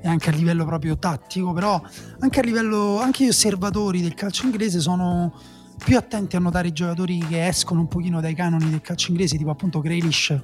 e 0.00 0.08
anche 0.08 0.30
a 0.30 0.32
livello 0.32 0.64
proprio 0.64 0.96
tattico, 0.96 1.52
però 1.52 1.80
anche 2.20 2.40
a 2.40 2.42
livello, 2.42 3.00
anche 3.00 3.24
gli 3.24 3.28
osservatori 3.28 4.00
del 4.00 4.14
calcio 4.14 4.44
inglese 4.44 4.80
sono 4.80 5.32
più 5.76 5.96
attenti 5.96 6.36
a 6.36 6.40
notare 6.40 6.68
i 6.68 6.72
giocatori 6.72 7.18
che 7.18 7.46
escono 7.46 7.80
un 7.80 7.88
pochino 7.88 8.20
dai 8.20 8.34
canoni 8.34 8.70
del 8.70 8.80
calcio 8.80 9.10
inglese, 9.10 9.36
tipo 9.36 9.50
appunto 9.50 9.80
Grealish 9.80 10.36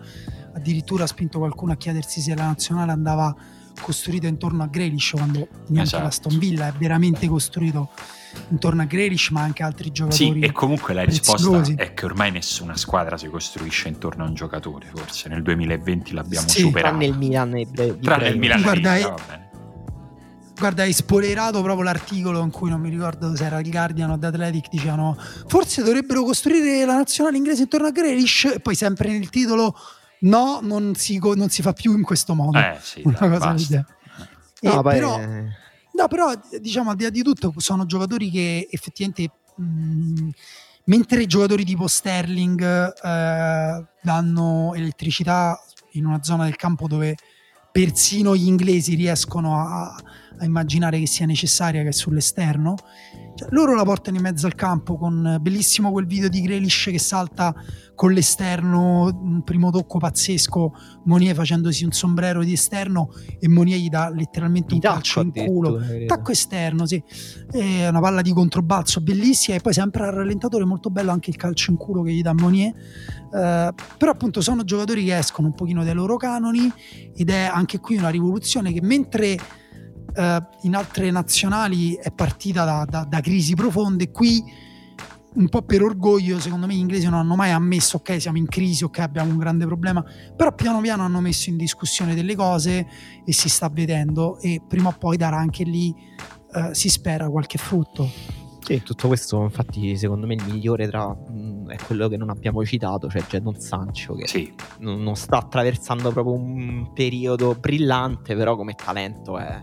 addirittura 0.55 1.05
ha 1.05 1.07
spinto 1.09 1.39
qualcuno 1.39 1.73
a 1.73 1.77
chiedersi 1.77 2.21
se 2.21 2.35
la 2.35 2.47
nazionale 2.47 2.93
andava 2.93 3.35
costruita 3.81 4.29
intorno 4.29 4.63
a 4.63 4.67
Grealish 4.67 5.11
quando 5.11 5.49
neanche 5.69 5.83
esatto. 5.83 6.03
la 6.03 6.09
Aston 6.09 6.39
Villa 6.39 6.69
è 6.69 6.73
veramente 6.73 7.27
costruito 7.27 7.91
intorno 8.51 8.83
a 8.83 8.85
Grealish 8.85 9.31
ma 9.31 9.43
anche 9.43 9.63
altri 9.63 9.91
giocatori 9.91 10.41
sì 10.41 10.41
e 10.41 10.53
comunque 10.53 10.95
la 10.95 11.05
risposta 11.05 11.63
è 11.77 11.95
che 11.95 12.05
ormai 12.05 12.31
nessuna 12.31 12.77
squadra 12.77 13.17
si 13.17 13.29
costruisce 13.29 13.89
intorno 13.89 14.25
a 14.25 14.29
un 14.29 14.35
giocatore 14.35 14.91
forse. 14.95 15.29
Nel 15.29 15.43
2020 15.43 16.13
l'abbiamo 16.13 16.49
sì, 16.49 16.61
superato. 16.61 16.97
tranne 16.97 17.07
il 17.07 17.17
Milan 17.17 17.57
e 17.57 17.67
tranne 18.01 18.29
il 18.29 18.39
Milan 18.39 18.63
guarda, 18.63 18.97
e 18.97 19.43
Guarda, 20.57 20.83
hai 20.85 20.93
spoilerato 20.93 21.61
proprio 21.63 21.83
l'articolo 21.83 22.41
in 22.41 22.51
cui 22.51 22.71
non 22.71 22.81
mi 22.81 22.89
ricordo 22.89 23.35
se 23.35 23.45
era 23.45 23.59
il 23.59 23.69
Guardian 23.69 24.11
o 24.11 24.19
The 24.19 24.27
Athletic, 24.27 24.69
dicevano 24.71 25.17
forse 25.49 25.83
dovrebbero 25.83 26.23
costruire 26.23 26.85
la 26.85 26.95
nazionale 26.95 27.37
inglese 27.37 27.63
intorno 27.63 27.89
a 27.89 27.91
Grealish. 27.91 28.53
E 28.55 28.61
poi 28.61 28.77
sempre 28.77 29.11
nel 29.11 29.29
titolo 29.31 29.77
no, 30.21 30.61
non 30.63 30.95
si, 30.95 31.19
non 31.19 31.49
si 31.49 31.61
fa 31.61 31.73
più 31.73 31.97
in 31.97 32.03
questo 32.03 32.35
modo. 32.35 32.57
Eh 32.59 32.77
sì, 32.81 33.03
Una 33.05 33.17
dai, 33.19 33.31
cosa 33.31 33.53
basta. 33.53 33.87
No, 34.61 34.83
però, 34.83 35.21
no, 35.95 36.09
però 36.09 36.33
diciamo 36.61 36.91
al 36.91 36.97
di 36.97 37.05
là 37.05 37.11
di 37.11 37.23
tutto 37.23 37.53
sono 37.57 37.87
giocatori 37.87 38.31
che 38.31 38.69
effettivamente... 38.71 39.31
Mh, 39.57 40.31
mentre 40.85 41.23
i 41.23 41.27
giocatori 41.27 41.65
tipo 41.65 41.87
Sterling 41.87 42.61
eh, 42.63 43.87
danno 44.03 44.75
elettricità 44.75 45.59
in 45.93 46.07
una 46.07 46.23
zona 46.23 46.45
del 46.45 46.57
campo 46.57 46.87
dove 46.87 47.17
persino 47.73 48.37
gli 48.37 48.47
inglesi 48.47 48.95
riescono 48.95 49.59
a, 49.59 49.95
a 50.39 50.45
immaginare 50.45 50.99
che 50.99 51.07
sia 51.07 51.27
necessaria, 51.27 51.83
che 51.83 51.89
è 51.89 51.93
sull'esterno. 51.93 52.77
Cioè, 53.37 53.49
loro 53.51 53.75
la 53.75 53.83
portano 53.83 54.17
in 54.17 54.23
mezzo 54.23 54.47
al 54.47 54.55
campo 54.55 54.97
con 54.97 55.39
bellissimo 55.41 55.91
quel 55.91 56.07
video 56.07 56.29
di 56.29 56.41
Grealish 56.41 56.89
che 56.91 57.01
salta 57.01 57.53
con 57.97 58.13
l'esterno, 58.13 59.05
un 59.05 59.43
primo 59.43 59.71
tocco 59.71 59.99
pazzesco, 59.99 60.73
Monier 61.05 61.35
facendosi 61.35 61.85
un 61.85 61.93
sombrero 61.93 62.45
di 62.45 62.53
esterno 62.53 63.11
e 63.39 63.49
Monier 63.49 63.79
gli 63.79 63.89
dà 63.89 64.09
letteralmente 64.09 64.75
un 64.75 64.81
calcio 64.81 65.21
in 65.21 65.33
culo. 65.33 65.81
Tacco 66.07 66.31
esterno, 66.31 66.87
sì. 66.87 67.03
È 67.51 67.89
una 67.89 68.01
palla 68.01 68.23
di 68.23 68.33
controbalzo 68.33 69.01
bellissima 69.01 69.57
e 69.57 69.61
poi 69.61 69.73
sempre 69.73 70.05
al 70.05 70.13
rallentatore 70.13 70.65
molto 70.65 70.91
bello 70.91 71.11
anche 71.11 71.31
il 71.31 71.37
calcio 71.37 71.71
in 71.73 71.77
culo 71.77 72.03
che 72.03 72.13
gli 72.13 72.23
dà 72.23 72.35
Monier. 72.35 72.73
Uh, 73.35 73.75
però 73.99 74.13
appunto 74.13 74.41
sono 74.41 74.63
giocatori 74.63 75.05
che 75.05 75.19
escono 75.19 75.49
un 75.49 75.55
pochino 75.55 75.83
dai 75.83 75.95
loro 75.95 76.17
canoni 76.17 76.73
ed 77.17 77.31
è 77.31 77.51
anche 77.53 77.81
qui 77.81 77.97
una 77.97 78.09
rivoluzione 78.09 78.73
che 78.73 78.81
mentre 78.81 79.37
eh, 80.15 80.43
in 80.63 80.75
altre 80.75 81.11
nazionali 81.11 81.95
è 81.95 82.11
partita 82.13 82.65
da, 82.65 82.87
da, 82.89 83.05
da, 83.05 83.21
crisi 83.21 83.55
profonde. 83.55 84.11
Qui, 84.11 84.43
un 85.35 85.49
po' 85.49 85.63
per 85.63 85.83
orgoglio, 85.83 86.39
secondo 86.39 86.67
me 86.67 86.75
gli 86.75 86.79
inglesi 86.79 87.05
non 87.05 87.15
hanno 87.15 87.35
mai 87.35 87.51
ammesso, 87.51 87.97
ok, 87.97 88.21
siamo 88.21 88.39
in 88.39 88.47
crisi, 88.47 88.85
ok, 88.85 89.01
abbiamo 89.01 89.33
un 89.33 89.39
grande 89.39 89.67
problema, 89.67 90.05
però 90.37 90.55
piano 90.55 90.81
piano 90.81 91.03
hanno 91.03 91.21
messo 91.21 91.51
in 91.51 91.57
discussione 91.57 92.15
delle 92.15 92.37
cose 92.37 92.87
e 93.25 93.33
si 93.33 93.49
sta 93.49 93.69
vedendo 93.69 94.39
e 94.39 94.63
prima 94.67 94.91
o 94.91 94.95
poi 94.97 95.17
darà 95.17 95.37
anche 95.37 95.65
lì, 95.65 95.93
eh, 96.55 96.73
si 96.73 96.89
spera, 96.89 97.29
qualche 97.29 97.59
frutto. 97.59 98.09
Sì, 98.65 98.83
tutto 98.83 99.09
questo 99.09 99.43
infatti 99.43 99.95
secondo 99.95 100.27
me 100.27 100.35
il 100.35 100.45
migliore 100.47 100.89
tra 100.89 101.07
mh, 101.09 101.33
mm, 101.33 101.71
è 101.71 101.77
quello 101.85 102.09
che 102.09 102.17
non 102.17 102.31
abbiamo 102.31 102.65
citato, 102.65 103.11
cioè 103.11 103.23
Jadon 103.29 103.61
Sancho 103.61 104.15
che 104.15 104.27
sì. 104.27 104.55
non, 104.79 105.03
non, 105.03 105.17
sta 105.17 105.37
attraversando 105.37 106.11
proprio 106.13 106.35
un 106.35 106.93
periodo 106.95 107.55
brillante, 107.55 108.35
però 108.35 108.57
come 108.57 108.73
talento 108.75 109.37
è 109.37 109.63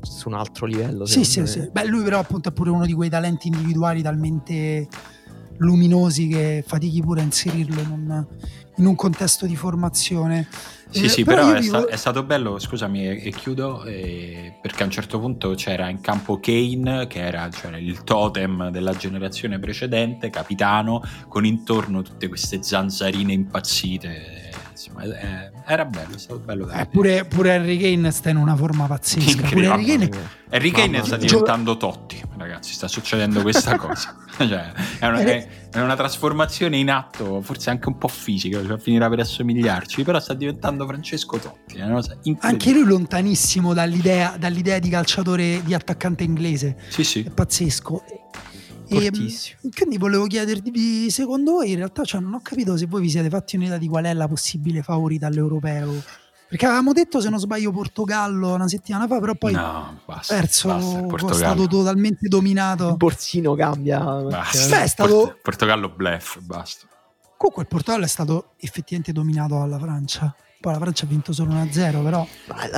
su 0.00 0.28
un 0.28 0.34
altro 0.34 0.66
livello. 0.66 1.06
Sì, 1.06 1.24
sì, 1.24 1.40
me. 1.40 1.46
sì. 1.46 1.68
Beh, 1.70 1.86
lui 1.86 2.02
però 2.02 2.18
appunto 2.18 2.48
è 2.48 2.52
pure 2.52 2.70
uno 2.70 2.86
di 2.86 2.92
quei 2.92 3.10
talenti 3.10 3.48
individuali 3.48 4.02
talmente 4.02 4.88
luminosi 5.58 6.28
che 6.28 6.64
fatichi 6.66 7.00
pure 7.00 7.20
a 7.20 7.24
inserirlo 7.24 7.80
in 7.80 7.90
un, 7.90 8.26
in 8.76 8.86
un 8.86 8.94
contesto 8.94 9.46
di 9.46 9.56
formazione. 9.56 10.48
Sì, 10.90 11.04
eh, 11.04 11.08
sì, 11.08 11.24
però, 11.24 11.46
però 11.46 11.58
è, 11.58 11.60
dico... 11.60 11.80
sta, 11.80 11.88
è, 11.88 11.96
stato 11.96 12.22
bello, 12.22 12.58
scusami, 12.58 13.06
e, 13.06 13.26
e 13.26 13.30
chiudo, 13.30 13.84
eh, 13.84 14.54
perché 14.62 14.82
a 14.82 14.86
un 14.86 14.92
certo 14.92 15.18
punto 15.18 15.50
c'era 15.50 15.88
in 15.88 16.00
campo 16.00 16.40
Kane, 16.40 17.06
che 17.08 17.20
era 17.20 17.50
cioè, 17.50 17.76
il 17.76 18.04
totem 18.04 18.70
della 18.70 18.94
generazione 18.94 19.58
precedente, 19.58 20.30
capitano, 20.30 21.02
con 21.28 21.44
intorno 21.44 22.02
tutte 22.02 22.28
queste 22.28 22.62
zanzarine 22.62 23.32
impazzite 23.32 24.48
insomma, 24.78 25.02
eh, 25.02 25.50
era 25.66 25.84
bello, 25.84 26.14
è 26.14 26.18
stato 26.18 26.38
bello 26.38 26.70
eh, 26.70 26.86
pure, 26.86 27.24
pure, 27.24 27.54
Harry 27.54 27.76
Kane 27.78 28.10
sta 28.12 28.30
in 28.30 28.36
una 28.36 28.54
forma 28.54 28.86
pazzesca. 28.86 29.48
Pure 29.48 29.66
Harry 29.66 29.84
Kane, 29.84 30.10
Harry 30.50 30.70
Kane 30.70 31.02
sta 31.04 31.16
diventando 31.16 31.76
Totti, 31.76 32.22
ragazzi, 32.36 32.72
sta 32.72 32.86
succedendo 32.86 33.42
questa 33.42 33.76
cosa. 33.76 34.16
cioè, 34.36 34.72
è, 35.00 35.06
una, 35.06 35.18
è, 35.20 35.48
è, 35.72 35.80
una, 35.80 35.96
trasformazione 35.96 36.76
in 36.76 36.90
atto, 36.90 37.40
forse 37.42 37.70
anche 37.70 37.88
un 37.88 37.98
po' 37.98 38.08
fisica, 38.08 38.64
cioè 38.64 38.78
finirà 38.78 39.08
per 39.08 39.20
assomigliarci, 39.20 40.04
però 40.04 40.20
sta 40.20 40.34
diventando 40.34 40.86
Francesco 40.86 41.38
Totti. 41.38 41.80
Anche 41.80 42.72
lui 42.72 42.84
lontanissimo 42.84 43.74
dall'idea, 43.74 44.36
dall'idea 44.38 44.78
di 44.78 44.88
calciatore, 44.88 45.62
di 45.64 45.74
attaccante 45.74 46.22
inglese. 46.22 46.76
Sì, 46.88 47.02
sì. 47.02 47.22
È 47.24 47.30
pazzesco. 47.30 48.02
E, 48.88 49.10
quindi 49.74 49.98
volevo 49.98 50.26
chiedervi, 50.26 51.10
secondo 51.10 51.52
voi, 51.52 51.70
in 51.70 51.76
realtà 51.76 52.04
cioè, 52.04 52.20
non 52.20 52.34
ho 52.34 52.40
capito 52.42 52.76
se 52.76 52.86
voi 52.86 53.02
vi 53.02 53.10
siete 53.10 53.28
fatti 53.28 53.56
un'idea 53.56 53.78
di 53.78 53.88
qual 53.88 54.04
è 54.04 54.12
la 54.14 54.28
possibile 54.28 54.82
favorita 54.82 55.26
all'europeo. 55.26 56.02
Perché 56.48 56.64
avevamo 56.64 56.94
detto, 56.94 57.20
se 57.20 57.28
non 57.28 57.38
sbaglio, 57.38 57.70
Portogallo 57.72 58.54
una 58.54 58.68
settimana 58.68 59.06
fa, 59.06 59.20
però 59.20 59.34
poi 59.34 59.52
no, 59.52 60.00
basta, 60.06 60.34
perso, 60.34 60.68
basta, 60.68 61.28
è 61.28 61.34
stato 61.34 61.66
totalmente 61.66 62.26
dominato. 62.26 62.88
Il 62.88 62.96
Borsino 62.96 63.54
cambia. 63.54 64.00
Basta. 64.00 64.68
Beh, 64.68 64.82
è 64.84 64.86
stato... 64.86 65.38
Portogallo 65.42 65.90
bluff, 65.90 66.38
basta. 66.40 66.86
Comunque 67.36 67.64
il 67.64 67.68
Portogallo 67.68 68.04
è 68.04 68.08
stato 68.08 68.52
effettivamente 68.56 69.12
dominato 69.12 69.58
dalla 69.58 69.78
Francia. 69.78 70.34
Poi 70.60 70.72
la 70.72 70.80
Francia 70.80 71.04
ha 71.04 71.08
vinto 71.08 71.32
solo 71.32 71.52
1-0, 71.52 72.02
però. 72.02 72.26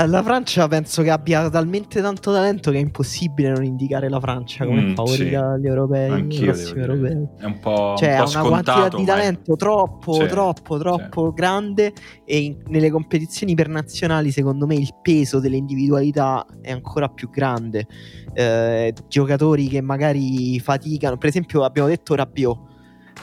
La 0.07 0.22
Francia 0.22 0.68
penso 0.68 1.01
che 1.01 1.09
abbia 1.09 1.49
talmente 1.49 2.03
tanto 2.03 2.31
talento 2.31 2.70
che 2.70 2.76
è 2.76 2.81
impossibile 2.81 3.49
non 3.49 3.64
indicare 3.64 4.11
la 4.11 4.20
Francia 4.20 4.66
come 4.66 4.83
mm, 4.83 4.95
favorita 4.95 5.24
sì. 5.24 5.35
agli 5.35 5.66
europei. 5.66 6.11
Anch'io 6.11 6.55
europei. 6.74 7.26
È 7.39 7.45
un 7.47 7.59
po'. 7.59 7.95
Cioè, 7.97 8.11
ha 8.11 8.24
una 8.24 8.43
quantità 8.43 8.89
di 8.91 9.05
talento 9.07 9.55
è... 9.55 9.57
troppo, 9.57 10.12
sì, 10.12 10.26
troppo, 10.26 10.78
troppo 10.78 11.28
sì. 11.28 11.35
grande. 11.35 11.93
E 12.26 12.39
in, 12.39 12.62
nelle 12.66 12.91
competizioni 12.91 13.53
internazionali, 13.53 14.31
secondo 14.31 14.66
me, 14.66 14.74
il 14.74 14.95
peso 15.01 15.41
delle 15.41 15.57
individualità 15.57 16.45
è 16.61 16.72
ancora 16.72 17.09
più 17.09 17.31
grande. 17.31 17.87
Eh, 18.35 18.93
giocatori 19.09 19.68
che 19.68 19.81
magari 19.81 20.61
faticano. 20.61 21.16
Per 21.16 21.31
esempio, 21.31 21.64
abbiamo 21.64 21.89
detto 21.89 22.14
Rabiot 22.14 22.70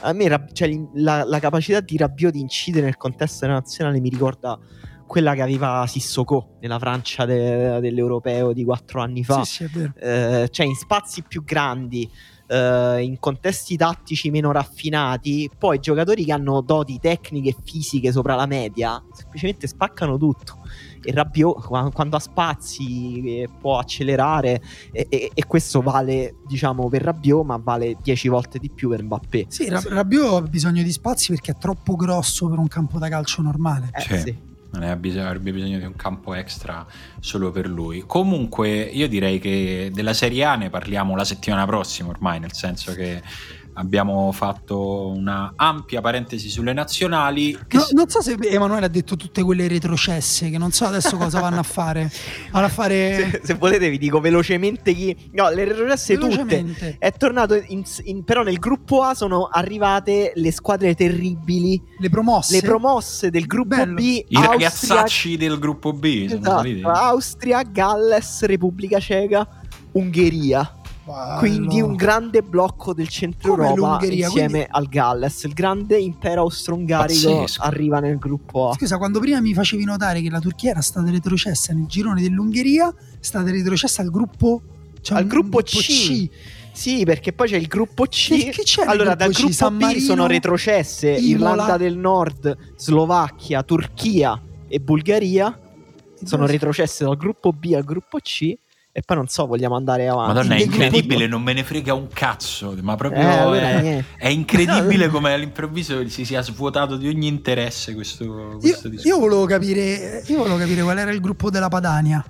a 0.01 0.13
me 0.13 0.47
cioè, 0.53 0.69
la, 0.95 1.23
la, 1.23 1.39
capacità 1.39 1.79
di 1.79 1.97
Rabiot 1.97 2.33
di 2.33 2.39
incidere 2.39 2.85
nel 2.85 2.97
contesto 2.97 3.45
nazionale 3.47 3.99
mi 3.99 4.09
ricorda 4.09 4.59
quella 5.05 5.33
che 5.33 5.41
aveva 5.41 5.85
Sissoko 5.87 6.57
nella 6.59 6.77
Francia 6.79 7.25
de, 7.25 7.79
dell'europeo 7.79 8.53
di 8.53 8.63
quattro 8.63 9.01
anni 9.01 9.23
fa. 9.23 9.43
Sì, 9.43 9.67
sì, 9.67 9.91
eh, 9.99 10.47
cioè 10.51 10.65
in 10.65 10.75
spazi 10.75 11.23
più 11.23 11.43
grandi 11.43 12.09
eh, 12.47 13.01
in 13.03 13.19
contesti 13.19 13.75
tattici 13.75 14.29
meno 14.31 14.51
raffinati, 14.51 15.49
poi 15.57 15.79
giocatori 15.79 16.25
che 16.25 16.31
hanno 16.31 16.61
doti 16.61 16.97
tecniche 16.99 17.49
e 17.49 17.55
fisiche 17.63 18.11
sopra 18.11 18.35
la 18.35 18.45
media 18.45 19.01
semplicemente 19.11 19.67
spaccano 19.67 20.17
tutto. 20.17 20.59
E 21.03 21.11
Rabiot 21.11 21.91
quando 21.93 22.15
ha 22.15 22.19
spazi 22.19 23.41
eh, 23.41 23.49
può 23.59 23.77
accelerare 23.77 24.61
e, 24.91 25.05
e, 25.09 25.31
e, 25.33 25.45
questo 25.45 25.81
vale 25.81 26.37
diciamo 26.47 26.89
per 26.89 27.03
Rabiot 27.03 27.45
ma 27.45 27.57
vale 27.57 27.95
10 28.01 28.27
volte 28.27 28.59
di 28.59 28.69
più 28.69 28.89
per 28.89 29.03
Mbappé. 29.03 29.45
Sì, 29.47 29.69
Rabiot 29.69 30.33
ha 30.33 30.41
bisogno 30.41 30.83
di 30.83 30.91
spazi 30.91 31.31
perché 31.31 31.51
è 31.51 31.57
troppo 31.57 31.95
grosso 31.95 32.49
per 32.49 32.57
un 32.57 32.67
campo 32.67 32.97
da 32.97 33.09
calcio 33.09 33.41
normale. 33.41 33.89
Eh, 33.93 34.01
sì. 34.01 34.17
sì 34.19 34.55
non 34.79 34.89
avrebbe 34.89 35.51
bisogno 35.51 35.79
di 35.79 35.85
un 35.85 35.95
campo 35.95 36.33
extra 36.33 36.85
solo 37.19 37.51
per 37.51 37.67
lui. 37.67 38.03
Comunque, 38.05 38.81
io 38.81 39.07
direi 39.07 39.39
che 39.39 39.91
della 39.93 40.13
Serie 40.13 40.43
A 40.43 40.55
ne 40.55 40.69
parliamo 40.69 41.15
la 41.15 41.25
settimana 41.25 41.65
prossima 41.65 42.09
ormai, 42.09 42.39
nel 42.39 42.53
senso 42.53 42.93
che 42.93 43.21
abbiamo 43.77 44.31
fatto 44.31 45.07
una 45.07 45.53
ampia 45.55 46.01
parentesi 46.01 46.49
sulle 46.49 46.73
nazionali. 46.73 47.57
No, 47.69 47.79
si... 47.79 47.93
Non 47.93 48.09
so 48.09 48.21
se 48.21 48.35
Emanuele 48.39 48.87
ha 48.87 48.89
detto 48.89 49.15
tutte 49.15 49.43
quelle 49.43 49.67
retrocesse, 49.67 50.49
che 50.49 50.57
non 50.57 50.71
so 50.71 50.85
adesso 50.85 51.15
cosa 51.15 51.39
vanno 51.39 51.59
a 51.59 51.63
fare. 51.63 52.11
Vanno 52.51 52.65
a 52.65 52.69
fare... 52.69 53.29
Se, 53.31 53.41
se, 53.43 53.53
volete 53.53 53.89
vi 53.89 53.97
dico 53.97 54.19
velocemente 54.19 54.93
chi... 54.93 55.15
No, 55.31 55.49
le 55.49 55.65
retrocesse 55.65 56.17
tutte. 56.17 56.97
È 56.99 57.11
tornato, 57.11 57.55
in, 57.67 57.83
in, 58.05 58.23
però 58.23 58.43
nel 58.43 58.57
gruppo 58.57 59.03
A 59.03 59.13
sono 59.13 59.45
arrivate 59.45 60.31
le 60.35 60.51
squadre 60.51 60.95
terribili. 60.95 61.81
Le 61.99 62.09
promosse. 62.09 62.55
Le 62.55 62.61
promosse 62.61 63.29
del 63.29 63.45
gruppo 63.45 63.75
Bello. 63.75 63.93
B. 63.93 63.99
I 63.99 64.25
Austria... 64.35 64.49
ragazzacci 64.49 65.37
del 65.37 65.59
gruppo 65.59 65.93
B. 65.93 66.27
Esatto. 66.29 66.89
Austria, 66.89 67.61
Galles, 67.61 68.43
Repubblica 68.43 68.99
Ceca, 68.99 69.47
Ungheria. 69.91 70.76
Bello. 71.07 71.39
Quindi 71.39 71.79
un 71.79 71.95
grande 71.95 72.41
blocco 72.41 72.93
del 72.93 73.07
centro 73.07 73.55
Come 73.55 73.69
Europa 73.69 74.05
insieme 74.07 74.49
quindi... 74.49 74.67
al 74.71 74.87
Galles. 74.87 75.43
Il 75.43 75.53
grande 75.53 75.97
impero 75.97 76.41
austro-ungarico 76.41 77.29
Pazzesco. 77.29 77.61
arriva 77.61 78.01
nel 78.01 78.17
gruppo 78.17 78.69
A. 78.69 78.73
Scusa, 78.73 78.97
quando 78.97 79.21
prima 79.21 79.39
mi 79.39 79.53
facevi 79.53 79.85
notare 79.85 80.21
che 80.21 80.29
la 80.29 80.41
Turchia 80.41 80.71
era 80.71 80.81
stata 80.81 81.09
retrocessa 81.09 81.71
nel 81.71 81.85
girone 81.85 82.21
dell'Ungheria, 82.21 82.89
è 82.89 82.93
stata 83.21 83.49
retrocessa 83.49 84.01
al 84.01 84.09
gruppo, 84.09 84.61
cioè 84.99 85.19
al 85.19 85.27
gruppo, 85.27 85.61
C. 85.61 85.77
C. 85.77 86.29
Sì, 86.73 87.05
perché 87.05 87.31
poi 87.31 87.47
c'è 87.47 87.57
il 87.57 87.67
gruppo 87.67 88.03
C. 88.03 88.49
Che 88.49 88.63
c'è 88.63 88.83
allora, 88.85 89.15
dal 89.15 89.31
gruppo 89.31 89.53
San 89.53 89.77
B 89.77 89.81
Marino, 89.83 90.01
sono 90.01 90.27
retrocesse 90.27 91.09
Imola. 91.09 91.51
Irlanda 91.51 91.77
del 91.77 91.95
Nord, 91.95 92.57
Slovacchia, 92.75 93.63
Turchia 93.63 94.41
e 94.67 94.79
Bulgaria. 94.81 95.57
Sono 96.21 96.45
retrocesse 96.45 97.05
dal 97.05 97.15
gruppo 97.15 97.53
B 97.53 97.71
al 97.73 97.85
gruppo 97.85 98.17
C 98.17 98.57
e 98.97 99.03
poi 99.05 99.17
non 99.17 99.27
so, 99.27 99.45
vogliamo 99.45 99.75
andare 99.75 100.07
avanti. 100.07 100.33
Madonna, 100.33 100.55
è 100.55 100.61
incredibile, 100.65 101.27
non 101.27 101.43
me 101.43 101.53
ne 101.53 101.63
frega 101.63 101.93
un 101.93 102.07
cazzo, 102.11 102.75
ma 102.81 102.95
proprio 102.95 103.53
eh, 103.53 103.59
è, 103.59 104.03
è, 104.17 104.27
incredibile 104.29 105.07
come 105.09 105.33
all'improvviso 105.33 106.09
si 106.09 106.25
sia 106.25 106.41
svuotato 106.41 106.97
di 106.97 107.07
ogni 107.07 107.27
interesse 107.27 107.93
questo, 107.93 108.57
questo 108.59 108.87
io, 108.87 108.99
io, 109.03 109.19
volevo 109.19 109.45
capire, 109.45 110.23
io 110.25 110.37
volevo 110.39 110.57
capire 110.57 110.81
qual 110.81 110.97
era 110.97 111.11
il 111.11 111.21
gruppo 111.21 111.51
della 111.51 111.67
Padania. 111.67 112.25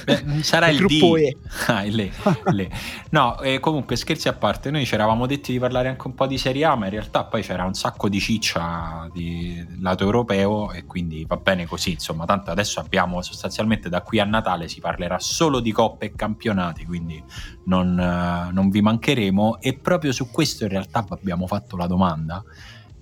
Beh, 0.04 0.42
sarà 0.42 0.68
il, 0.68 0.74
il 0.74 0.86
gruppo 0.86 1.16
D. 1.16 1.20
E. 1.20 1.36
Ah, 1.66 1.82
le, 1.84 2.10
le. 2.52 2.70
No, 3.10 3.38
eh, 3.40 3.60
comunque 3.60 3.96
scherzi 3.96 4.28
a 4.28 4.32
parte, 4.32 4.70
noi 4.70 4.84
ci 4.84 4.94
eravamo 4.94 5.26
detti 5.26 5.52
di 5.52 5.58
parlare 5.58 5.88
anche 5.88 6.06
un 6.06 6.14
po' 6.14 6.26
di 6.26 6.38
Serie 6.38 6.64
A, 6.64 6.74
ma 6.74 6.86
in 6.86 6.90
realtà 6.90 7.24
poi 7.24 7.42
c'era 7.42 7.64
un 7.64 7.74
sacco 7.74 8.08
di 8.08 8.18
ciccia 8.18 9.08
di 9.12 9.64
lato 9.80 10.04
europeo 10.04 10.72
e 10.72 10.84
quindi 10.84 11.24
va 11.26 11.36
bene 11.36 11.66
così, 11.66 11.92
insomma, 11.92 12.24
tanto 12.24 12.50
adesso 12.50 12.80
abbiamo 12.80 13.22
sostanzialmente 13.22 13.88
da 13.88 14.02
qui 14.02 14.18
a 14.18 14.24
Natale 14.24 14.68
si 14.68 14.80
parlerà 14.80 15.18
solo 15.18 15.60
di 15.60 15.72
coppe 15.72 16.06
e 16.06 16.14
campionati, 16.14 16.84
quindi 16.84 17.22
non, 17.64 17.90
uh, 17.90 18.52
non 18.52 18.70
vi 18.70 18.80
mancheremo 18.80 19.60
e 19.60 19.74
proprio 19.74 20.12
su 20.12 20.30
questo 20.30 20.64
in 20.64 20.70
realtà 20.70 21.04
abbiamo 21.08 21.46
fatto 21.46 21.76
la 21.76 21.86
domanda 21.86 22.42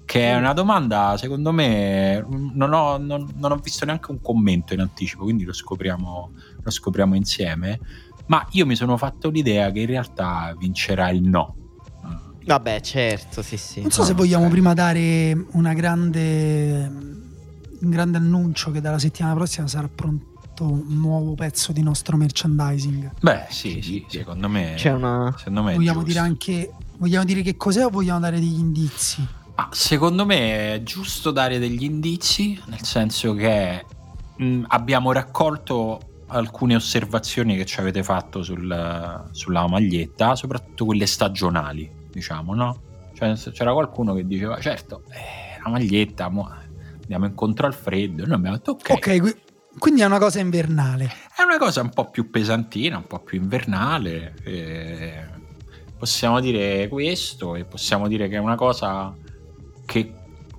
che 0.08 0.30
è 0.30 0.36
una 0.36 0.54
domanda, 0.54 1.18
secondo 1.18 1.52
me, 1.52 2.24
non 2.54 2.72
ho, 2.72 2.96
non, 2.96 3.30
non 3.36 3.52
ho, 3.52 3.56
visto 3.56 3.84
neanche 3.84 4.10
un 4.10 4.22
commento 4.22 4.72
in 4.72 4.80
anticipo, 4.80 5.24
quindi 5.24 5.44
lo 5.44 5.52
scopriamo, 5.52 6.30
lo 6.62 6.70
scopriamo 6.70 7.14
insieme. 7.14 7.78
Ma 8.24 8.46
io 8.52 8.64
mi 8.64 8.74
sono 8.74 8.96
fatto 8.96 9.28
l'idea 9.28 9.70
che 9.70 9.80
in 9.80 9.86
realtà 9.86 10.56
vincerà 10.58 11.10
il 11.10 11.28
no. 11.28 11.54
Vabbè, 12.42 12.80
certo, 12.80 13.42
sì, 13.42 13.58
sì. 13.58 13.82
Non 13.82 13.90
so 13.90 14.02
se 14.02 14.14
vogliamo 14.14 14.48
prima 14.48 14.72
dare 14.72 15.44
una 15.50 15.74
grande, 15.74 16.90
un 17.80 17.90
grande 17.90 18.16
annuncio 18.16 18.70
che 18.70 18.80
dalla 18.80 18.98
settimana 18.98 19.34
prossima 19.34 19.66
sarà 19.66 19.90
pronto 19.94 20.64
un 20.64 20.98
nuovo 20.98 21.34
pezzo 21.34 21.72
di 21.72 21.82
nostro 21.82 22.16
merchandising. 22.16 23.12
Beh, 23.20 23.44
sì, 23.50 23.82
sì, 23.82 24.06
secondo 24.08 24.48
me. 24.48 24.72
C'è 24.74 24.90
una... 24.90 25.34
Secondo 25.36 25.64
me 25.64 25.74
vogliamo 25.74 26.02
dire 26.02 26.18
anche. 26.18 26.72
Vogliamo 26.96 27.26
dire 27.26 27.42
che 27.42 27.58
cos'è 27.58 27.84
o 27.84 27.90
vogliamo 27.90 28.20
dare 28.20 28.40
degli 28.40 28.58
indizi? 28.58 29.36
Ah, 29.60 29.70
secondo 29.72 30.24
me 30.24 30.74
è 30.74 30.82
giusto 30.84 31.32
dare 31.32 31.58
degli 31.58 31.82
indizi, 31.82 32.60
nel 32.66 32.84
senso 32.84 33.34
che 33.34 33.84
mh, 34.36 34.66
abbiamo 34.68 35.10
raccolto 35.10 36.22
alcune 36.28 36.76
osservazioni 36.76 37.56
che 37.56 37.64
ci 37.64 37.80
avete 37.80 38.04
fatto 38.04 38.44
sul, 38.44 39.28
sulla 39.32 39.66
maglietta, 39.66 40.36
soprattutto 40.36 40.84
quelle 40.84 41.06
stagionali, 41.06 41.90
diciamo, 42.08 42.54
no? 42.54 42.82
Cioè, 43.14 43.34
c'era 43.50 43.72
qualcuno 43.72 44.14
che 44.14 44.24
diceva, 44.24 44.60
certo, 44.60 45.02
eh, 45.10 45.60
la 45.60 45.70
maglietta, 45.70 46.28
mo, 46.28 46.48
andiamo 47.00 47.26
incontro 47.26 47.66
al 47.66 47.74
freddo, 47.74 48.22
e 48.22 48.26
noi 48.26 48.36
abbiamo 48.36 48.56
detto 48.58 48.70
ok. 48.70 48.90
Ok, 48.90 49.36
quindi 49.76 50.02
è 50.02 50.04
una 50.04 50.20
cosa 50.20 50.38
invernale. 50.38 51.12
È 51.36 51.42
una 51.42 51.58
cosa 51.58 51.80
un 51.80 51.90
po' 51.90 52.10
più 52.10 52.30
pesantina, 52.30 52.98
un 52.98 53.08
po' 53.08 53.18
più 53.18 53.40
invernale. 53.40 54.36
Eh, 54.44 55.24
possiamo 55.98 56.38
dire 56.38 56.86
questo 56.86 57.56
e 57.56 57.64
possiamo 57.64 58.06
dire 58.06 58.28
che 58.28 58.36
è 58.36 58.40
una 58.40 58.54
cosa 58.54 59.12
che 59.88 60.12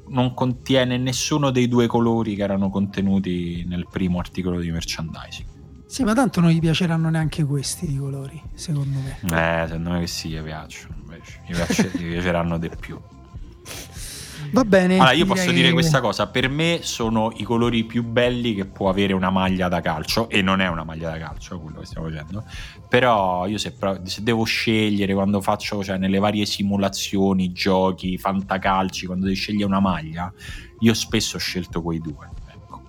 non 0.08 0.34
contiene 0.34 0.98
nessuno 0.98 1.52
dei 1.52 1.68
due 1.68 1.86
colori 1.86 2.34
che 2.36 2.42
erano 2.42 2.72
contenuti 2.72 3.64
nel 3.68 3.86
primo 3.88 4.18
articolo 4.18 4.60
di 4.60 4.72
merchandising. 4.72 5.48
Sì, 5.86 6.04
ma 6.04 6.14
tanto 6.14 6.42
non 6.42 6.50
gli 6.50 6.60
piaceranno 6.60 7.10
neanche 7.10 7.44
questi 7.44 7.86
di 7.86 7.98
colori, 7.98 8.42
secondo 8.56 8.98
me. 9.00 9.18
Eh, 9.22 9.68
secondo 9.68 9.92
me 9.92 10.00
che 10.00 10.08
sì, 10.08 10.30
gli 10.30 10.42
piacciono, 10.42 10.96
invece. 11.00 11.42
Gli, 11.46 11.54
piace, 11.54 11.92
gli 11.94 12.10
piaceranno 12.10 12.58
di 12.58 12.70
più. 12.80 13.00
Va 14.52 14.64
bene. 14.64 14.95
Allora, 14.95 15.12
io 15.12 15.26
posso 15.26 15.52
dire 15.52 15.72
questa 15.72 16.02
cosa: 16.02 16.28
per 16.28 16.50
me 16.50 16.80
sono 16.82 17.32
i 17.36 17.43
colori 17.43 17.84
più 17.84 18.04
belli 18.04 18.54
che 18.54 18.66
può 18.66 18.89
avere 18.89 19.14
una 19.14 19.30
maglia 19.30 19.68
da 19.68 19.82
calcio, 19.82 20.30
e 20.30 20.41
non 20.41 20.62
è 20.62 20.68
una 20.68 20.84
maglia 20.84 21.10
da 21.10 21.18
calcio 21.18 21.60
quello 21.60 21.80
che 21.80 21.86
stiamo 21.86 22.10
facendo. 22.10 22.43
Però 22.88 23.47
io 23.47 23.58
se, 23.58 23.76
se 24.04 24.24
devo 24.24 24.43
scegliere 24.43 25.14
quando 25.14 25.41
faccio, 25.41 25.84
cioè 25.84 25.97
nelle 25.97 26.20
varie 26.20 26.45
simulazioni, 26.45 27.52
giochi, 27.52 28.18
fantacalci, 28.18 29.06
quando 29.06 29.26
devi 29.26 29.38
scegliere 29.38 29.66
una 29.66 29.80
maglia, 29.80 30.32
io 30.80 30.93
spesso 30.93 31.38
ho 31.38 31.39
scelto 31.39 31.82
quei 31.82 32.00
due. 32.00 32.30
Ecco. 32.52 32.82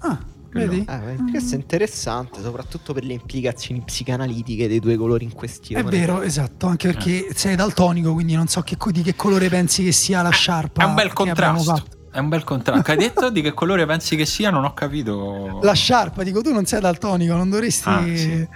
Ah 0.00 0.32
Vedi? 0.54 0.86
Eh, 0.88 1.30
questo 1.30 1.56
è 1.56 1.58
interessante, 1.58 2.40
soprattutto 2.40 2.92
per 2.92 3.04
le 3.04 3.14
implicazioni 3.14 3.82
psicanalitiche 3.84 4.68
dei 4.68 4.78
due 4.78 4.96
colori 4.96 5.24
in 5.24 5.32
questione. 5.32 5.82
È 5.82 5.90
vero, 5.90 6.22
esatto, 6.22 6.66
anche 6.66 6.92
perché 6.92 7.28
eh. 7.28 7.34
sei 7.34 7.56
daltonico, 7.56 8.12
quindi 8.12 8.34
non 8.34 8.46
so 8.46 8.62
che, 8.62 8.76
di 8.92 9.02
che 9.02 9.16
colore 9.16 9.48
pensi 9.48 9.82
che 9.82 9.90
sia 9.90 10.22
la 10.22 10.30
sciarpa. 10.30 10.82
È 10.82 10.86
un 10.86 10.94
bel 10.94 11.12
contrasto. 11.12 11.82
È 12.12 12.20
un 12.20 12.28
bel 12.28 12.44
contrasto. 12.44 12.92
Hai 12.92 12.96
detto 12.96 13.28
di 13.30 13.42
che 13.42 13.52
colore 13.52 13.84
pensi 13.86 14.14
che 14.14 14.24
sia? 14.24 14.50
Non 14.50 14.64
ho 14.64 14.72
capito. 14.72 15.58
La 15.62 15.72
sciarpa, 15.72 16.22
dico 16.22 16.40
tu 16.40 16.52
non 16.52 16.64
sei 16.64 16.80
daltonico, 16.80 17.34
non 17.34 17.50
dovresti 17.50 17.88
ah, 17.88 18.04
sì. 18.14 18.48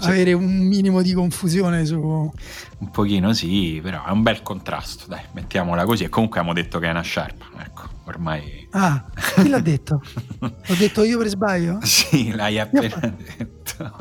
Avere 0.00 0.32
un 0.32 0.66
minimo 0.66 1.02
di 1.02 1.12
confusione 1.12 1.84
su. 1.84 1.98
Un 1.98 2.90
pochino 2.90 3.32
sì, 3.32 3.80
però 3.82 4.04
è 4.04 4.10
un 4.10 4.22
bel 4.22 4.42
contrasto, 4.42 5.04
dai, 5.08 5.22
mettiamola 5.32 5.84
così. 5.84 6.04
E 6.04 6.08
comunque 6.08 6.40
abbiamo 6.40 6.58
detto 6.58 6.78
che 6.78 6.86
è 6.86 6.90
una 6.90 7.02
sciarpa, 7.02 7.46
ecco 7.58 7.94
ormai... 8.06 8.68
Ah, 8.70 9.04
chi 9.34 9.48
l'ha 9.48 9.60
detto? 9.60 10.00
L'ho 10.38 10.74
detto 10.78 11.02
io 11.02 11.18
per 11.18 11.28
sbaglio? 11.28 11.78
Sì, 11.86 12.32
l'hai 12.32 12.58
appena 12.58 13.14
detto. 13.36 13.92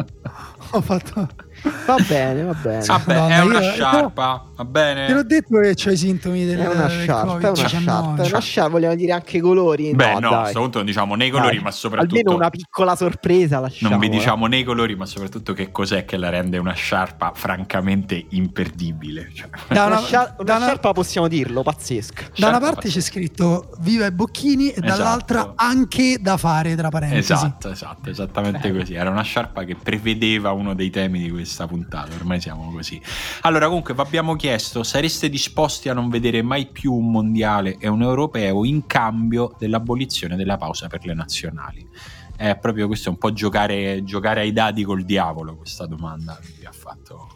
Ho 0.72 0.80
fatto... 0.80 1.28
Va 1.62 1.96
bene, 2.08 2.42
va 2.42 2.54
bene. 2.54 2.84
Vabbè, 2.84 3.14
Madonna, 3.14 3.34
è 3.34 3.40
una 3.40 3.60
io, 3.60 3.72
sciarpa, 3.72 4.44
va 4.56 4.64
bene. 4.64 5.06
Te 5.06 5.12
l'ho 5.12 5.22
detto 5.22 5.60
che 5.60 5.74
c'ho 5.74 5.90
i 5.90 5.96
sintomi 5.96 6.44
del 6.44 6.58
È 6.58 6.68
una 6.68 6.88
sciarpa, 6.88 7.38
è 7.38 7.48
una 7.48 7.54
sciarpa, 7.54 8.22
è 8.22 8.26
una 8.26 8.40
sciarpa, 8.40 8.70
vogliamo 8.70 8.94
dire 8.94 9.12
anche 9.12 9.36
i 9.36 9.40
colori. 9.40 9.94
Beh, 9.94 10.14
no, 10.14 10.18
no 10.20 10.38
a 10.38 10.40
questo 10.42 10.60
punto 10.60 10.78
non 10.78 10.86
diciamo 10.86 11.14
nei 11.14 11.30
colori, 11.30 11.54
dai. 11.54 11.64
ma 11.64 11.70
soprattutto 11.70 12.16
almeno 12.16 12.34
una 12.36 12.50
piccola 12.50 12.96
sorpresa 12.96 13.60
lasciamo. 13.60 13.90
Non 13.90 14.00
vi 14.00 14.08
diciamo 14.08 14.46
nei 14.46 14.64
colori, 14.64 14.96
ma 14.96 15.06
soprattutto 15.06 15.52
che 15.52 15.70
cos'è 15.70 16.04
che 16.04 16.16
la 16.16 16.30
rende 16.30 16.58
una 16.58 16.72
sciarpa 16.72 17.32
francamente 17.34 18.26
imperdibile. 18.30 19.30
Cioè. 19.34 19.48
Da 19.68 19.86
una, 19.86 19.98
una, 19.98 20.06
sciar- 20.06 20.34
una 20.38 20.56
una... 20.56 20.64
sciarpa 20.64 20.92
possiamo 20.92 21.28
dirlo, 21.28 21.62
pazzesca. 21.62 22.24
Da 22.36 22.48
una 22.48 22.58
parte 22.58 22.88
pazzesca. 22.88 22.98
c'è 22.98 23.04
scritto 23.04 23.70
viva 23.80 24.06
i 24.06 24.12
bocchini 24.12 24.68
e 24.68 24.70
esatto. 24.70 24.86
dall'altra 24.86 25.52
anche 25.56 26.18
da 26.20 26.36
fare 26.36 26.74
tra 26.74 26.88
parentesi. 26.88 27.32
Esatto, 27.32 27.70
esatto, 27.70 28.10
esattamente 28.10 28.68
eh. 28.68 28.76
così. 28.76 28.94
Era 28.94 29.10
una 29.10 29.22
sciarpa 29.22 29.64
che 29.64 29.76
prevedeva 29.76 30.52
uno 30.52 30.74
dei 30.74 30.90
temi 30.90 31.20
di 31.20 31.30
questa 31.52 31.66
puntata, 31.66 32.14
ormai 32.14 32.40
siamo 32.40 32.72
così. 32.72 33.00
Allora, 33.42 33.66
comunque, 33.66 33.92
vi 33.92 34.00
abbiamo 34.00 34.34
chiesto: 34.36 34.82
sareste 34.82 35.28
disposti 35.28 35.90
a 35.90 35.92
non 35.92 36.08
vedere 36.08 36.40
mai 36.40 36.66
più 36.66 36.94
un 36.94 37.10
mondiale 37.10 37.76
e 37.78 37.88
un 37.88 38.00
europeo 38.02 38.64
in 38.64 38.86
cambio 38.86 39.54
dell'abolizione 39.58 40.36
della 40.36 40.56
pausa 40.56 40.88
per 40.88 41.04
le 41.04 41.14
nazionali? 41.14 41.86
È 42.34 42.56
proprio 42.56 42.86
questo, 42.86 43.10
è 43.10 43.12
un 43.12 43.18
po' 43.18 43.32
giocare, 43.32 44.02
giocare 44.02 44.40
ai 44.40 44.52
dadi 44.52 44.82
col 44.82 45.04
diavolo 45.04 45.54
questa 45.56 45.86
domanda 45.86 46.38
che 46.40 46.52
vi 46.58 46.64
ha 46.64 46.72
fatto 46.72 47.28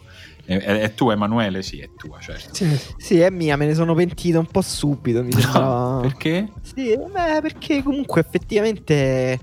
È, 0.43 0.57
è, 0.57 0.93
tua 0.95 1.13
Emanuele? 1.13 1.61
Sì, 1.61 1.79
è 1.79 1.91
tua, 1.95 2.19
certo. 2.19 2.55
Sì. 2.55 2.79
sì, 2.97 3.19
è 3.19 3.29
mia, 3.29 3.55
me 3.55 3.67
ne 3.67 3.75
sono 3.75 3.93
pentito 3.93 4.39
un 4.39 4.47
po' 4.47 4.61
subito, 4.61 5.23
mi 5.23 5.29
no, 5.53 5.99
Perché? 6.01 6.51
Sì, 6.61 6.97
beh, 6.97 7.41
perché 7.41 7.83
comunque 7.83 8.21
effettivamente... 8.21 9.39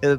Eh, 0.00 0.18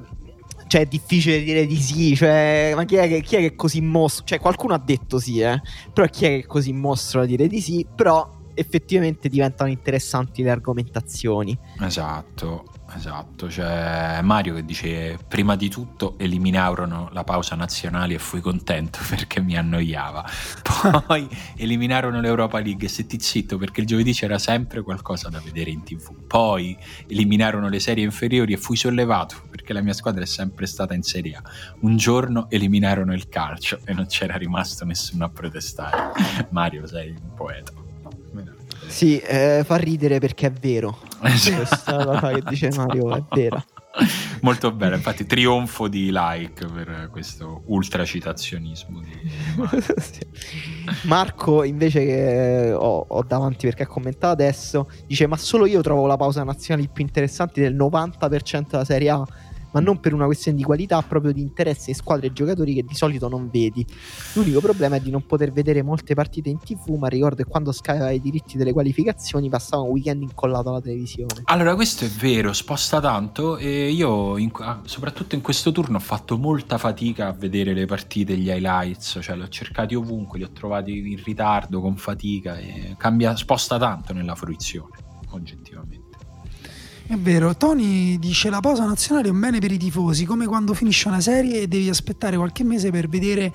cioè 0.76 0.84
è 0.84 0.86
difficile 0.88 1.42
dire 1.42 1.66
di 1.66 1.78
sì, 1.78 2.16
cioè, 2.18 2.74
ma 2.76 2.84
chi 2.84 2.96
è, 2.96 3.08
che, 3.08 3.22
chi 3.22 3.38
è 3.38 3.40
che 3.40 3.46
è 3.48 3.56
così 3.56 3.80
mostro? 3.80 4.26
Cioè 4.26 4.42
qualcuno 4.42 4.74
ha 4.74 4.78
detto 4.78 5.20
sì, 5.20 5.40
eh, 5.40 5.62
però 5.94 6.06
chi 6.08 6.26
è 6.26 6.28
che 6.28 6.38
è 6.40 6.46
così 6.46 6.74
mostro 6.74 7.22
da 7.22 7.26
dire 7.28 7.48
di 7.48 7.62
sì, 7.62 7.88
però 7.96 8.30
effettivamente 8.54 9.30
diventano 9.30 9.70
interessanti 9.70 10.44
le 10.44 10.50
argomentazioni. 10.50 11.58
Esatto. 11.80 12.66
Esatto, 12.96 13.48
c'è 13.48 14.22
Mario 14.22 14.54
che 14.54 14.64
dice 14.64 15.20
prima 15.28 15.58
di 15.58 15.70
tutto 15.70 16.16
eliminarono 16.18 17.10
la 17.12 17.26
pausa 17.26 17.56
nazionale 17.56 18.14
e 18.14 18.20
fui 18.20 18.40
contento 18.40 19.00
perché 19.10 19.42
mi 19.42 19.58
annoiava. 19.58 20.26
Poi 21.06 21.28
eliminarono 21.58 22.22
l'Europa 22.22 22.60
League 22.60 22.86
e 22.86 22.90
setti 22.90 23.20
zitto 23.20 23.58
perché 23.58 23.82
il 23.82 23.88
giovedì 23.88 24.14
c'era 24.14 24.40
sempre 24.40 24.82
qualcosa 24.82 25.30
da 25.30 25.42
vedere 25.44 25.72
in 25.72 25.84
tv. 25.84 26.26
Poi 26.26 26.78
eliminarono 27.08 27.68
le 27.68 27.80
serie 27.80 28.06
inferiori 28.06 28.54
e 28.54 28.58
fui 28.58 28.78
sollevato 28.78 29.44
perché 29.50 29.74
la 29.74 29.82
mia 29.82 29.94
squadra 29.94 30.24
è 30.24 30.28
sempre 30.28 30.66
stata 30.66 30.94
in 30.94 31.04
Serie 31.04 31.36
A. 31.36 31.44
Un 31.82 31.98
giorno 31.98 32.50
eliminarono 32.50 33.14
il 33.14 33.28
calcio 33.28 33.80
e 33.84 33.94
non 33.94 34.06
c'era 34.06 34.38
rimasto 34.38 34.86
nessuno 34.86 35.26
a 35.26 35.30
protestare. 35.30 36.12
Mario, 36.52 36.88
sei 36.88 37.10
un 37.10 37.34
poeta. 37.34 37.85
Sì, 38.88 39.20
eh, 39.20 39.64
fa 39.66 39.76
ridere 39.76 40.20
perché 40.20 40.48
è 40.48 40.52
vero. 40.52 41.00
Questa 41.20 42.06
cosa 42.06 42.32
che 42.34 42.44
dice 42.50 42.70
Mario 42.76 43.16
è 43.16 43.24
vera. 43.32 43.64
Molto 44.42 44.72
bene, 44.72 44.96
infatti 44.96 45.26
trionfo 45.26 45.88
di 45.88 46.10
like 46.12 46.66
per 46.66 47.08
questo 47.12 47.64
ultracitazionismo. 47.68 49.00
Di 49.00 49.32
sì. 50.02 50.20
Marco 51.04 51.64
invece 51.64 52.06
che 52.06 52.74
ho, 52.74 53.06
ho, 53.08 53.24
davanti 53.24 53.66
perché 53.66 53.84
ha 53.84 53.88
commentato 53.88 54.34
adesso, 54.34 54.90
dice 55.08 55.28
ma 55.28 55.38
solo 55.38 55.66
io 55.66 55.82
trovo 55.82 56.08
la 56.08 56.18
pausa 56.18 56.44
nazionale 56.44 56.90
più 56.92 57.04
interessante 57.04 57.62
del 57.62 57.76
90% 57.76 58.70
della 58.70 58.86
Serie 58.86 59.10
A 59.10 59.26
ma 59.76 59.82
non 59.82 60.00
per 60.00 60.14
una 60.14 60.24
questione 60.24 60.58
di 60.58 60.64
qualità, 60.64 61.02
proprio 61.02 61.34
di 61.34 61.42
interesse 61.42 61.90
in 61.90 61.98
squadre 61.98 62.28
e 62.28 62.34
giocatori 62.34 62.76
che 62.76 62.84
di 62.84 62.96
solito 62.96 63.28
non 63.28 63.50
vedi. 63.52 63.86
L'unico 64.34 64.62
problema 64.62 64.96
è 64.96 65.02
di 65.02 65.12
non 65.12 65.26
poter 65.26 65.52
vedere 65.52 65.82
molte 65.82 66.14
partite 66.14 66.48
in 66.48 66.60
tv, 66.60 66.92
ma 66.92 67.10
ricordo 67.10 67.44
che 67.44 67.50
quando 67.50 67.74
Sky 67.74 67.92
aveva 67.92 68.12
i 68.12 68.22
diritti 68.22 68.58
delle 68.58 68.72
qualificazioni 68.72 69.50
passava 69.50 69.84
un 69.84 69.90
weekend 69.90 70.22
incollato 70.22 70.70
alla 70.70 70.80
televisione. 70.80 71.42
Allora, 71.44 71.76
questo 71.76 72.06
è 72.06 72.08
vero, 72.08 72.54
sposta 72.54 73.02
tanto 73.02 73.58
e 73.58 73.92
io, 73.92 74.38
in, 74.38 74.50
soprattutto 74.86 75.36
in 75.36 75.42
questo 75.42 75.74
turno, 75.74 75.98
ho 75.98 76.02
fatto 76.02 76.38
molta 76.38 76.78
fatica 76.78 77.28
a 77.28 77.34
vedere 77.34 77.74
le 77.74 77.86
partite, 77.86 78.38
gli 78.38 78.48
highlights, 78.48 79.20
cioè 79.22 79.36
li 79.36 79.42
ho 79.42 79.50
cercati 79.50 79.94
ovunque, 79.94 80.38
li 80.38 80.46
ho 80.46 80.52
trovati 80.54 81.12
in 81.12 81.22
ritardo, 81.22 81.82
con 81.82 81.98
fatica 81.98 82.58
e 82.58 82.96
cambia, 82.98 83.36
sposta 83.36 83.78
tanto 83.78 84.14
nella 84.14 84.36
fruizione, 84.36 84.96
oggettivamente. 85.32 86.05
È 87.08 87.16
vero, 87.18 87.56
Tony 87.56 88.18
dice 88.18 88.50
la 88.50 88.62
pausa 88.62 88.84
nazionale 88.84 89.28
è 89.28 89.32
un 89.32 89.40
bene 89.40 89.60
per 89.60 89.72
i 89.72 89.78
tifosi, 89.78 90.26
come 90.26 90.48
quando 90.48 90.74
finisce 90.74 91.08
una 91.08 91.22
serie 91.22 91.62
e 91.62 91.68
devi 91.68 91.88
aspettare 91.88 92.36
qualche 92.36 92.64
mese 92.64 92.90
per 92.90 93.08
vedere 93.08 93.54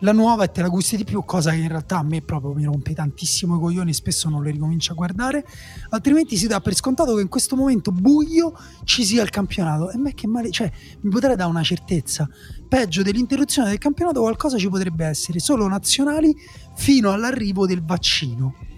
la 0.00 0.10
nuova 0.10 0.42
e 0.42 0.50
te 0.50 0.60
la 0.60 0.68
gusti 0.68 0.96
di 0.96 1.04
più, 1.04 1.24
cosa 1.24 1.52
che 1.52 1.58
in 1.58 1.68
realtà 1.68 1.98
a 1.98 2.02
me 2.02 2.20
proprio 2.20 2.52
mi 2.52 2.64
rompe 2.64 2.92
tantissimo 2.92 3.56
i 3.56 3.60
coglioni, 3.60 3.94
spesso 3.94 4.28
non 4.28 4.42
le 4.42 4.50
ricomincio 4.50 4.90
a 4.90 4.96
guardare, 4.96 5.46
altrimenti 5.90 6.36
si 6.36 6.48
dà 6.48 6.60
per 6.60 6.74
scontato 6.74 7.14
che 7.14 7.22
in 7.22 7.28
questo 7.28 7.54
momento 7.54 7.92
buio 7.92 8.54
ci 8.82 9.04
sia 9.04 9.22
il 9.22 9.30
campionato. 9.30 9.92
E 9.92 9.96
me 9.96 10.12
che 10.12 10.26
male, 10.26 10.50
cioè 10.50 10.68
mi 11.02 11.10
potrei 11.10 11.36
dare 11.36 11.48
una 11.48 11.62
certezza, 11.62 12.28
peggio 12.68 13.02
dell'interruzione 13.02 13.68
del 13.68 13.78
campionato 13.78 14.20
qualcosa 14.20 14.58
ci 14.58 14.68
potrebbe 14.68 15.06
essere, 15.06 15.38
solo 15.38 15.68
nazionali 15.68 16.34
fino 16.74 17.12
all'arrivo 17.12 17.66
del 17.66 17.84
vaccino. 17.84 18.68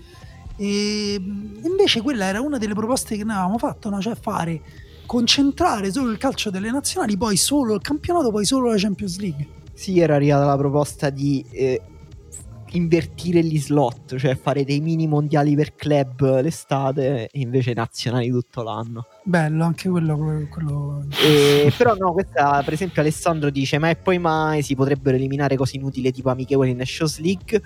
E 0.62 1.20
invece 1.64 2.02
quella 2.02 2.26
era 2.26 2.40
una 2.40 2.56
delle 2.56 2.74
proposte 2.74 3.16
che 3.16 3.24
noi 3.24 3.34
avevamo 3.34 3.58
fatto, 3.58 3.90
no? 3.90 4.00
cioè 4.00 4.14
fare 4.14 4.62
concentrare 5.06 5.90
solo 5.90 6.12
il 6.12 6.18
calcio 6.18 6.50
delle 6.50 6.70
nazionali, 6.70 7.16
poi 7.16 7.36
solo 7.36 7.74
il 7.74 7.80
campionato, 7.80 8.30
poi 8.30 8.44
solo 8.44 8.70
la 8.70 8.76
Champions 8.76 9.18
League. 9.18 9.48
Sì, 9.74 9.98
era 9.98 10.14
arrivata 10.14 10.44
la 10.44 10.56
proposta 10.56 11.10
di 11.10 11.44
eh, 11.50 11.82
invertire 12.70 13.42
gli 13.42 13.58
slot, 13.58 14.16
cioè 14.16 14.36
fare 14.36 14.64
dei 14.64 14.78
mini 14.78 15.08
mondiali 15.08 15.56
per 15.56 15.74
club 15.74 16.40
l'estate 16.40 17.28
e 17.28 17.40
invece 17.40 17.72
nazionali 17.72 18.30
tutto 18.30 18.62
l'anno. 18.62 19.06
Bello, 19.24 19.64
anche 19.64 19.88
quello. 19.88 20.46
quello... 20.48 21.04
E, 21.24 21.72
però 21.76 21.96
no, 21.96 22.12
questa 22.12 22.62
per 22.64 22.74
esempio 22.74 23.00
Alessandro 23.02 23.50
dice, 23.50 23.78
ma 23.78 23.90
e 23.90 23.96
poi 23.96 24.20
mai 24.20 24.62
si 24.62 24.76
potrebbero 24.76 25.16
eliminare 25.16 25.56
cose 25.56 25.74
inutili 25.74 26.12
tipo 26.12 26.30
amichevoli 26.30 26.70
in 26.70 26.76
Nations 26.76 27.18
League? 27.18 27.60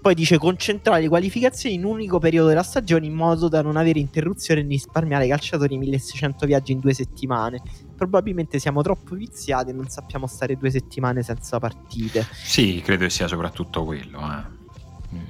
Poi 0.00 0.14
dice 0.14 0.38
concentrare 0.38 1.02
le 1.02 1.08
qualificazioni 1.08 1.74
in 1.74 1.84
un 1.84 1.92
unico 1.92 2.18
periodo 2.18 2.48
della 2.48 2.62
stagione 2.62 3.04
in 3.04 3.12
modo 3.12 3.48
da 3.48 3.60
non 3.60 3.76
avere 3.76 3.98
interruzione 3.98 4.62
e 4.62 4.64
risparmiare 4.64 5.24
ai 5.24 5.28
calciatori 5.28 5.76
1600 5.76 6.46
viaggi 6.46 6.72
in 6.72 6.80
due 6.80 6.94
settimane. 6.94 7.60
Probabilmente 7.96 8.58
siamo 8.58 8.80
troppo 8.80 9.14
viziati 9.14 9.70
e 9.70 9.72
non 9.74 9.88
sappiamo 9.88 10.26
stare 10.26 10.56
due 10.56 10.70
settimane 10.70 11.22
senza 11.22 11.58
partite. 11.58 12.26
Sì, 12.32 12.80
credo 12.82 13.04
che 13.04 13.10
sia 13.10 13.28
soprattutto 13.28 13.84
quello. 13.84 14.20
Eh. 14.20 14.58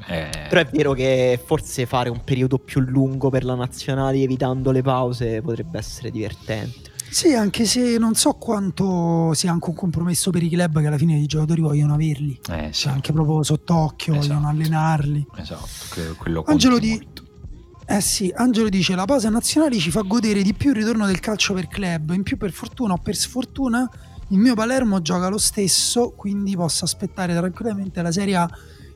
Eh... 0.07 0.47
Però 0.49 0.61
è 0.61 0.69
vero 0.71 0.93
che 0.93 1.41
forse 1.43 1.87
fare 1.87 2.09
un 2.11 2.23
periodo 2.23 2.59
più 2.59 2.81
lungo 2.81 3.31
per 3.31 3.45
la 3.45 3.55
nazionale 3.55 4.19
evitando 4.19 4.71
le 4.71 4.83
pause 4.83 5.41
potrebbe 5.41 5.79
essere 5.79 6.11
divertente. 6.11 6.90
Sì, 7.11 7.35
anche 7.35 7.65
se 7.65 7.99
non 7.99 8.15
so 8.15 8.35
quanto 8.35 9.35
sia 9.35 9.51
anche 9.51 9.69
un 9.71 9.75
compromesso 9.75 10.31
per 10.31 10.45
i 10.45 10.49
club 10.49 10.81
che 10.81 10.87
alla 10.87 10.97
fine 10.97 11.17
i 11.17 11.27
giocatori 11.27 11.61
vogliono 11.61 11.95
averli. 11.95 12.39
Eh, 12.49 12.69
sì. 12.73 12.83
cioè, 12.83 12.93
anche 12.93 13.13
proprio 13.13 13.43
sott'occhio, 13.43 14.15
esatto. 14.15 14.29
vogliono 14.29 14.49
allenarli. 14.49 15.27
Esatto, 15.37 16.15
quello 16.17 16.45
Angelo, 16.47 16.79
di... 16.79 17.05
eh 17.87 18.01
sì, 18.01 18.33
Angelo 18.35 18.69
dice 18.69 18.95
la 18.95 19.07
pausa 19.07 19.29
nazionale 19.29 19.77
ci 19.79 19.91
fa 19.91 20.03
godere 20.03 20.43
di 20.43 20.55
più 20.55 20.71
il 20.71 20.77
ritorno 20.77 21.07
del 21.07 21.19
calcio 21.19 21.53
per 21.53 21.67
club. 21.67 22.13
In 22.13 22.23
più 22.23 22.37
per 22.37 22.53
fortuna 22.53 22.93
o 22.93 22.99
per 22.99 23.17
sfortuna 23.17 23.91
il 24.29 24.39
mio 24.39 24.55
Palermo 24.55 25.03
gioca 25.03 25.29
lo 25.29 25.39
stesso, 25.39 26.11
quindi 26.17 26.55
posso 26.55 26.85
aspettare 26.85 27.35
tranquillamente 27.35 28.01
la 28.01 28.13
Serie 28.13 28.37
A 28.37 28.51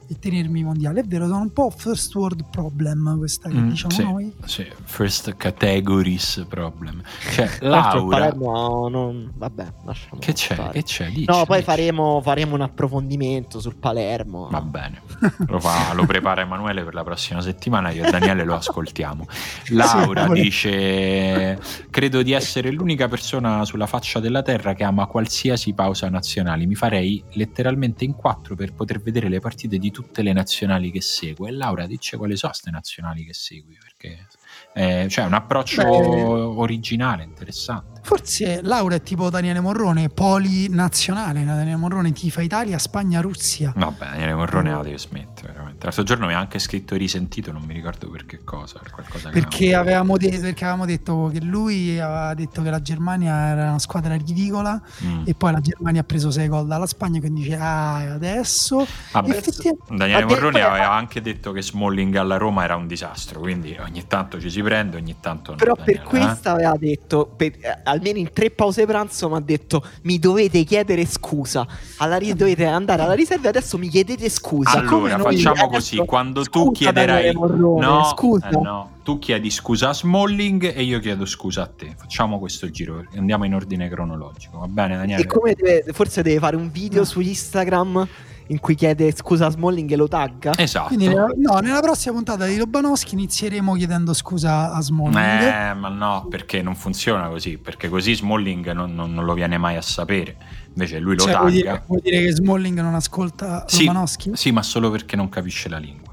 e 0.09 0.19
tenermi 0.19 0.63
mondiale. 0.63 1.01
È 1.01 1.05
vero, 1.05 1.27
sono 1.27 1.41
un 1.41 1.53
po' 1.53 1.71
first 1.71 2.15
world 2.15 2.45
problem 2.51 3.17
questa 3.19 3.49
che 3.49 3.57
mm, 3.57 3.69
diciamo 3.69 3.93
sì, 3.93 4.03
noi. 4.03 4.35
Sì, 4.45 4.67
first 4.85 5.37
categories 5.37 6.45
problem. 6.49 7.03
Cioè, 7.33 7.49
Laura... 7.63 8.19
Palermo, 8.19 8.89
non... 8.89 9.33
vabbè, 9.35 9.73
lasciamo 9.85 10.21
Che 10.21 10.33
c'è? 10.33 10.55
Fare. 10.55 10.73
Che 10.73 10.83
c'è? 10.83 11.09
Dici, 11.09 11.25
no, 11.27 11.45
poi 11.45 11.59
dici. 11.59 11.69
Faremo, 11.69 12.21
faremo, 12.23 12.55
un 12.55 12.61
approfondimento 12.61 13.61
sul 13.61 13.77
Palermo. 13.77 14.49
Va 14.51 14.61
bene, 14.61 15.03
lo, 15.47 15.61
fa, 15.61 15.93
lo, 15.95 16.05
prepara 16.07 16.43
Emanuele 16.43 16.85
per 16.85 16.95
la 16.95 17.05
prossima 17.05 17.41
settimana, 17.41 17.91
io 17.91 18.05
e 18.05 18.11
Daniele 18.11 18.45
lo 18.45 18.55
ascoltiamo. 18.55 19.27
Laura 19.71 20.27
sì, 20.27 20.33
dice, 20.33 21.61
credo 21.91 22.23
di 22.23 22.33
essere 22.33 22.71
l'unica 22.71 23.09
persona 23.09 23.65
sulla 23.65 23.87
faccia 23.87 24.21
della 24.21 24.43
terra 24.43 24.75
che 24.75 24.85
ama 24.85 25.07
qualsiasi 25.07 25.73
pausa 25.73 26.09
nazionale. 26.09 26.67
Mi 26.67 26.75
farei 26.75 27.23
letteralmente 27.33 28.05
in 28.05 28.15
quattro 28.15 28.55
per 28.55 28.73
poter 28.75 29.01
vedere 29.01 29.29
le 29.29 29.41
partite 29.41 29.79
di 29.79 29.91
tutte 29.95 30.23
le 30.23 30.33
nazionali 30.33 30.91
che 30.91 31.01
segue. 31.01 31.49
E 31.49 31.53
Laura 31.53 31.87
dice 31.87 32.17
quali 32.17 32.37
sono 32.37 32.51
queste 32.51 32.73
nazionali 32.73 33.25
che 33.25 33.33
segui, 33.33 33.79
perché 33.81 34.27
eh, 34.75 35.07
cioè 35.09 35.25
un 35.25 35.35
approccio 35.35 35.83
Beh, 35.83 35.89
originale, 35.89 37.23
interessante. 37.23 38.01
Forse 38.03 38.61
Laura 38.63 38.97
è 38.97 39.03
tipo 39.03 39.31
Daniele 39.31 39.61
Morrone, 39.61 40.09
polinazionale. 40.09 41.45
Daniele 41.45 41.77
Morrone 41.77 42.13
tifa 42.13 42.43
Italia, 42.43 42.79
Spagna, 42.79 43.21
Russia. 43.21 43.73
Vabbè, 43.75 44.07
Daniele 44.07 44.35
Morrone 44.35 44.71
la 44.73 44.83
deve 44.83 44.99
smettere, 44.99 45.53
veramente. 45.53 45.74
L'altro 45.85 46.03
giorno 46.03 46.27
mi 46.27 46.33
ha 46.33 46.39
anche 46.39 46.59
scritto 46.59 46.97
risentito, 46.97 47.53
non 47.53 47.63
mi 47.63 47.75
ricordo 47.75 48.09
per 48.09 48.25
che 48.25 48.43
cosa. 48.43 48.81
Per 48.81 49.31
perché, 49.31 49.75
avevamo 49.75 50.17
de- 50.17 50.31
perché, 50.41 50.65
avevamo 50.65 50.87
detto 50.87 51.31
che 51.31 51.41
lui 51.43 52.01
aveva 52.01 52.33
detto 52.33 52.63
che 52.63 52.71
la 52.71 52.81
Germania 52.81 53.49
era 53.49 53.69
una 53.69 53.79
squadra 53.79 54.15
ridicola 54.17 54.81
mm. 55.05 55.25
e 55.27 55.35
poi 55.35 55.53
la 55.53 55.61
Germania 55.61 56.01
ha 56.01 56.05
preso 56.05 56.31
6 56.31 56.49
gol 56.49 56.67
dalla 56.67 56.87
Spagna, 56.87 57.21
quindi 57.21 57.43
dice, 57.43 57.57
ah, 57.57 58.15
adesso... 58.15 58.87
Vabbè, 59.13 59.37
effettivamente... 59.37 59.95
Daniele 59.95 60.25
Morrone 60.25 60.63
aveva 60.63 60.93
anche 60.93 61.21
detto 61.21 61.53
che 61.53 61.61
Smalling 61.61 62.15
alla 62.17 62.39
Roma 62.39 62.65
era 62.65 62.77
un 62.77 62.87
disastro, 62.87 63.41
quindi 63.41 63.77
ogni 63.79 64.07
tanto 64.07 64.41
ci 64.41 64.49
si 64.49 64.63
prende, 64.63 64.97
ogni 64.97 65.17
tanto 65.21 65.51
no. 65.51 65.59
Però 65.59 65.75
Daniele, 65.75 66.01
per 66.01 66.09
questo 66.09 66.49
eh? 66.49 66.53
aveva 66.53 66.77
detto... 66.79 67.31
Per, 67.37 67.53
almeno 67.85 68.19
in 68.19 68.33
tre 68.33 68.51
pause 68.51 68.87
pranzo 68.87 69.29
mi 69.29 69.37
ha 69.37 69.41
detto 69.41 69.85
mi 70.03 70.19
dovete 70.19 70.65
chiedere 70.65 71.07
scusa 71.07 71.67
alla 71.99 72.17
ri- 72.17 72.35
dovete 72.35 72.65
andare 72.65 73.03
alla 73.03 73.15
riserva 73.15 73.47
e 73.47 73.49
adesso 73.49 73.79
mi 73.79 73.89
chiedete 73.89 74.29
scusa 74.29 74.71
allora 74.71 75.19
facciamo 75.19 75.69
così 75.75 75.97
quando 75.99 76.43
tu 76.45 76.71
chiederai 76.71 77.33
no, 77.33 78.05
scusa. 78.15 78.49
Eh, 78.49 78.61
no, 78.61 78.91
tu 79.03 79.19
chiedi 79.19 79.51
scusa 79.51 79.91
a 79.91 79.95
Smalling 79.95 80.73
e 80.75 80.83
io 80.83 80.99
chiedo 81.01 81.25
scusa 81.27 81.63
a 81.63 81.67
te 81.67 81.95
facciamo 81.97 82.39
questo 82.39 82.71
giro 82.71 83.05
andiamo 83.15 83.45
in 83.45 83.55
ordine 83.55 83.89
cronologico 83.89 84.59
va 84.59 84.69
bene 84.69 84.97
Daniele 84.97 85.23
e 85.23 85.27
come 85.27 85.55
deve, 85.55 85.93
forse 85.93 86.23
deve 86.23 86.39
fare 86.39 86.57
un 86.57 86.71
video 86.71 87.01
no. 87.01 87.05
su 87.07 87.21
Instagram 87.21 88.09
in 88.49 88.61
cui 88.61 88.75
chiede 88.75 89.13
scusa 89.15 89.47
a 89.47 89.51
Smalling 89.51 89.91
e 89.91 89.97
lo 89.97 90.09
tagga. 90.09 90.53
Esatto. 90.57 90.89
Quindi, 90.89 91.09
no, 91.09 91.59
nella 91.61 91.81
prossima 91.81 92.15
puntata 92.15 92.45
di 92.47 92.57
Lobanowski 92.57 93.15
inizieremo 93.15 93.75
chiedendo 93.75 94.13
scusa 94.13 94.73
a 94.73 94.81
Smalling. 94.81 95.17
Eh, 95.17 95.75
ma 95.75 95.89
no, 95.89 96.27
perché 96.29 96.61
non 96.61 96.75
funziona 96.75 97.29
così, 97.29 97.59
perché 97.59 97.89
così 97.89 98.15
Smalling 98.15 98.73
non, 98.73 98.95
non, 98.95 99.15
non 99.15 99.25
lo 99.25 99.35
viene 99.35 99.57
mai 99.57 99.77
a 99.77 99.83
sapere. 99.83 100.37
Invece 100.75 100.99
lui 100.99 101.15
lo 101.17 101.23
cioè, 101.23 101.33
tagga. 101.33 101.43
Vuol 101.43 101.53
dire, 101.53 101.83
vuol 101.87 102.01
dire 102.01 102.21
che 102.21 102.33
Smalling 102.33 102.81
non 102.81 102.95
ascolta 102.95 103.65
sì, 103.69 103.85
Lobanowski? 103.85 104.33
Sì, 104.35 104.51
ma 104.51 104.63
solo 104.63 104.91
perché 104.91 105.15
non 105.15 105.29
capisce 105.29 105.69
la 105.69 105.79
lingua. 105.79 106.13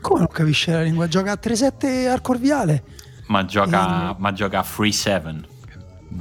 Come 0.00 0.20
non 0.20 0.28
capisce 0.28 0.72
la 0.72 0.82
lingua? 0.82 1.08
Gioca 1.08 1.32
a 1.32 1.38
3-7 1.42 2.08
al 2.08 2.20
Corviale. 2.20 2.84
Ma 3.26 3.44
gioca, 3.44 4.10
e... 4.10 4.14
ma 4.18 4.32
gioca 4.32 4.60
a 4.60 4.62
Free 4.62 4.92
7. 4.92 5.34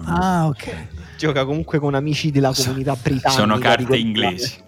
Ah, 0.06 0.48
ok. 0.48 0.88
Gioca 1.18 1.46
comunque 1.46 1.80
con 1.80 1.94
amici 1.94 2.32
della 2.32 2.52
comunità 2.54 2.94
britannica. 2.96 3.30
Sono 3.30 3.58
carte 3.60 3.98
inglesi. 3.98 4.66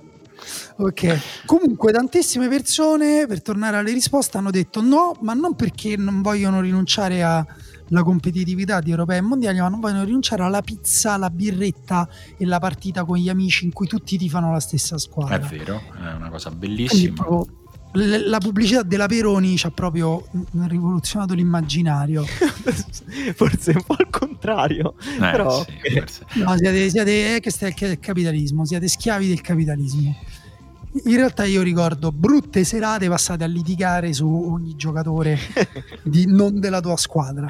Ok, 0.78 1.44
comunque 1.46 1.92
tantissime 1.92 2.48
persone, 2.48 3.26
per 3.28 3.42
tornare 3.42 3.78
alle 3.78 3.92
risposte, 3.92 4.38
hanno 4.38 4.50
detto 4.50 4.82
no, 4.82 5.18
ma 5.22 5.34
non 5.34 5.56
perché 5.56 5.98
non 5.98 6.22
vogliono 6.22 6.62
rinunciare 6.62 7.22
alla 7.90 8.04
competitività 8.04 8.80
di 8.80 8.92
europei 8.92 9.18
e 9.18 9.22
mondiali, 9.22 9.60
ma 9.60 9.68
non 9.68 9.80
vogliono 9.80 10.04
rinunciare 10.04 10.44
alla 10.44 10.62
pizza, 10.62 11.18
la 11.18 11.30
birretta 11.30 12.08
e 12.38 12.46
la 12.46 12.60
partita 12.60 13.04
con 13.04 13.18
gli 13.18 13.30
amici 13.30 13.66
in 13.66 13.74
cui 13.74 13.88
tutti 13.88 14.18
tifano 14.18 14.52
la 14.52 14.60
stessa 14.60 14.98
squadra. 14.98 15.36
È 15.36 15.40
vero, 15.40 15.82
è 15.96 16.14
una 16.14 16.30
cosa 16.30 16.52
bellissima. 16.52 17.26
La 17.94 18.38
pubblicità 18.38 18.84
della 18.84 19.08
Peroni 19.08 19.58
ci 19.58 19.66
ha 19.66 19.72
proprio 19.72 20.24
rivoluzionato 20.68 21.34
l'immaginario. 21.34 22.24
forse 23.34 23.72
un 23.72 23.84
po' 23.84 23.96
al 23.98 24.10
contrario. 24.12 24.94
Eh, 25.00 25.18
però... 25.18 25.64
sì, 25.64 26.40
no, 26.40 26.56
siete, 26.56 26.90
siete 26.90 27.36
eh, 27.36 27.42
questo 27.42 27.66
è 27.66 27.74
il 27.76 28.00
capitalismo, 28.00 28.66
siete 28.66 28.88
schiavi 28.88 29.28
del 29.28 29.42
capitalismo. 29.42 30.16
In 30.92 31.16
realtà 31.16 31.46
io 31.46 31.62
ricordo 31.62 32.12
brutte 32.12 32.64
serate 32.64 33.08
passate 33.08 33.44
a 33.44 33.48
litigare 33.48 34.12
su 34.12 34.28
ogni 34.28 34.76
giocatore 34.76 35.38
di, 36.04 36.26
non 36.26 36.60
della 36.60 36.82
tua 36.82 36.98
squadra. 36.98 37.48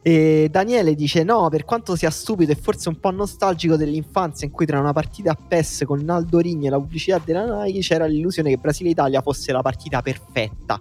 E 0.00 0.48
Daniele 0.50 0.94
dice: 0.94 1.24
No, 1.24 1.48
per 1.48 1.64
quanto 1.64 1.96
sia 1.96 2.10
stupido 2.10 2.52
e 2.52 2.54
forse 2.54 2.88
un 2.88 3.00
po' 3.00 3.10
nostalgico 3.10 3.76
dell'infanzia 3.76 4.46
in 4.46 4.52
cui 4.52 4.66
tra 4.66 4.78
una 4.78 4.92
partita 4.92 5.32
a 5.32 5.36
PES 5.36 5.82
con 5.84 6.00
Naldo 6.00 6.38
Rigni 6.38 6.66
e 6.66 6.70
la 6.70 6.78
pubblicità 6.78 7.20
della 7.24 7.64
Nike 7.64 7.80
c'era 7.80 8.06
l'illusione 8.06 8.50
che 8.50 8.56
Brasile-Italia 8.56 9.20
fosse 9.20 9.52
la 9.52 9.62
partita 9.62 10.00
perfetta 10.00 10.80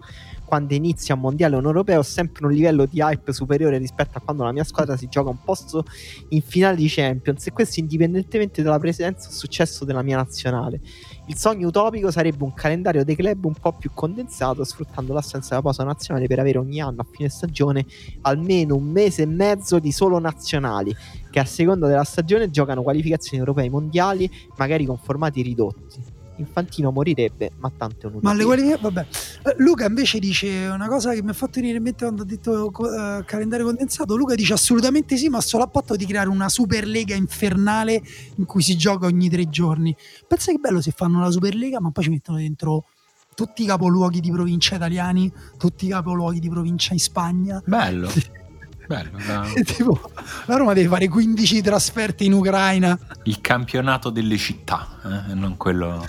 quando 0.52 0.73
inizia 0.73 1.15
un 1.15 1.22
mondiale 1.22 1.56
o 1.56 1.60
un 1.60 1.65
europeo 1.68 1.99
ho 1.99 2.03
sempre 2.03 2.45
un 2.45 2.52
livello 2.52 2.86
di 2.86 2.99
hype 2.99 3.32
superiore 3.32 3.78
rispetto 3.78 4.18
a 4.18 4.19
quando 4.22 4.44
la 4.44 4.52
mia 4.52 4.65
squadra 4.65 4.98
si 4.98 5.07
gioca 5.07 5.30
un 5.30 5.41
posto 5.41 5.86
in 6.28 6.41
finale 6.41 6.76
di 6.76 6.90
Champions 6.90 7.48
e 7.48 7.53
questo 7.53 7.80
indipendentemente 7.80 8.61
dalla 8.61 8.78
presenza 8.78 9.30
o 9.30 9.32
successo 9.32 9.86
della 9.86 10.02
mia 10.02 10.18
nazionale. 10.18 10.82
Il 11.28 11.38
sogno 11.38 11.69
utopico 11.69 12.11
sarebbe 12.11 12.44
un 12.44 12.53
calendario 12.53 13.06
dei 13.06 13.15
club 13.15 13.45
un 13.45 13.53
po' 13.53 13.72
più 13.72 13.91
condensato, 13.94 14.65
sfruttando 14.65 15.14
l'assenza 15.14 15.52
della 15.52 15.61
pausa 15.61 15.86
nazionale 15.86 16.28
per 16.28 16.40
avere 16.40 16.57
ogni 16.57 16.82
anno 16.82 16.99
a 16.99 17.06
fine 17.10 17.30
stagione 17.30 17.86
almeno 18.23 18.76
un 18.76 18.91
mese 18.91 19.22
e 19.22 19.28
mezzo 19.28 19.80
di 19.80 19.94
solo 19.94 20.19
nazionali, 20.19 20.94
che 21.30 21.40
a 21.40 21.45
seconda 21.45 21.88
della 21.88 22.03
stagione 22.03 22.49
giocano 22.49 22.84
qualificazioni 22.84 23.40
europee 23.40 23.69
mondiali, 23.69 24.30
magari 24.57 24.84
con 24.84 24.98
formati 24.98 25.41
ridotti. 25.41 26.11
Infantino 26.42 26.92
morirebbe, 26.92 27.52
ma 27.60 27.72
tanto 27.76 28.08
è 28.08 28.12
un 28.12 28.20
Ma 28.22 28.34
le 28.34 28.44
qualifiche, 28.44 28.78
vabbè. 28.80 29.06
Eh, 29.44 29.56
Luca 29.58 29.86
invece 29.86 30.20
dice 30.20 30.68
una 30.68 30.88
cosa 30.88 31.14
che 31.14 31.22
mi 31.22 31.30
ha 31.30 31.34
fatto 31.34 31.60
venire 31.60 31.78
in 31.78 31.84
mente 31.84 32.04
quando 32.04 32.24
ha 32.24 32.26
detto 32.26 32.72
uh, 32.74 33.24
calendario 33.26 33.66
condensato. 33.66 34.16
Luca 34.16 34.36
dice 34.36 34.54
assolutamente 34.54 35.18
sì, 35.18 35.30
ma 35.30 35.42
solo 35.42 35.64
a 35.64 35.68
patto 35.68 35.96
di 35.96 36.06
creare 36.06 36.30
una 36.30 36.50
Superlega 36.50 37.16
infernale 37.16 38.02
in 38.36 38.46
cui 38.46 38.62
si 38.62 38.76
gioca 38.76 39.06
ogni 39.06 39.30
tre 39.30 39.50
giorni. 39.50 39.96
Pensa 40.28 40.52
che 40.52 40.58
bello 40.58 40.82
se 40.82 40.92
fanno 40.92 41.20
la 41.20 41.32
Superlega, 41.32 41.80
ma 41.80 41.92
poi 41.92 42.04
ci 42.04 42.10
mettono 42.10 42.38
dentro 42.38 42.86
tutti 43.34 43.64
i 43.64 43.66
capoluoghi 43.66 44.20
di 44.20 44.32
provincia 44.32 44.76
italiani, 44.76 45.32
tutti 45.58 45.86
i 45.86 45.90
capoluoghi 45.90 46.40
di 46.40 46.50
provincia 46.50 46.94
in 46.94 47.00
Spagna. 47.00 47.62
Bello. 47.66 48.10
Bello, 48.88 49.10
tipo, 49.64 50.12
la 50.45 50.58
Roma 50.58 50.74
deve 50.74 50.90
fare 50.90 51.08
15 51.08 51.62
trasferte 51.62 52.24
in 52.24 52.34
Ucraina. 52.34 52.98
Il 53.24 53.40
campionato 53.41 54.10
delle 54.10 54.38
città, 54.38 54.88
eh? 55.30 55.34
non 55.34 55.58
quello. 55.58 56.06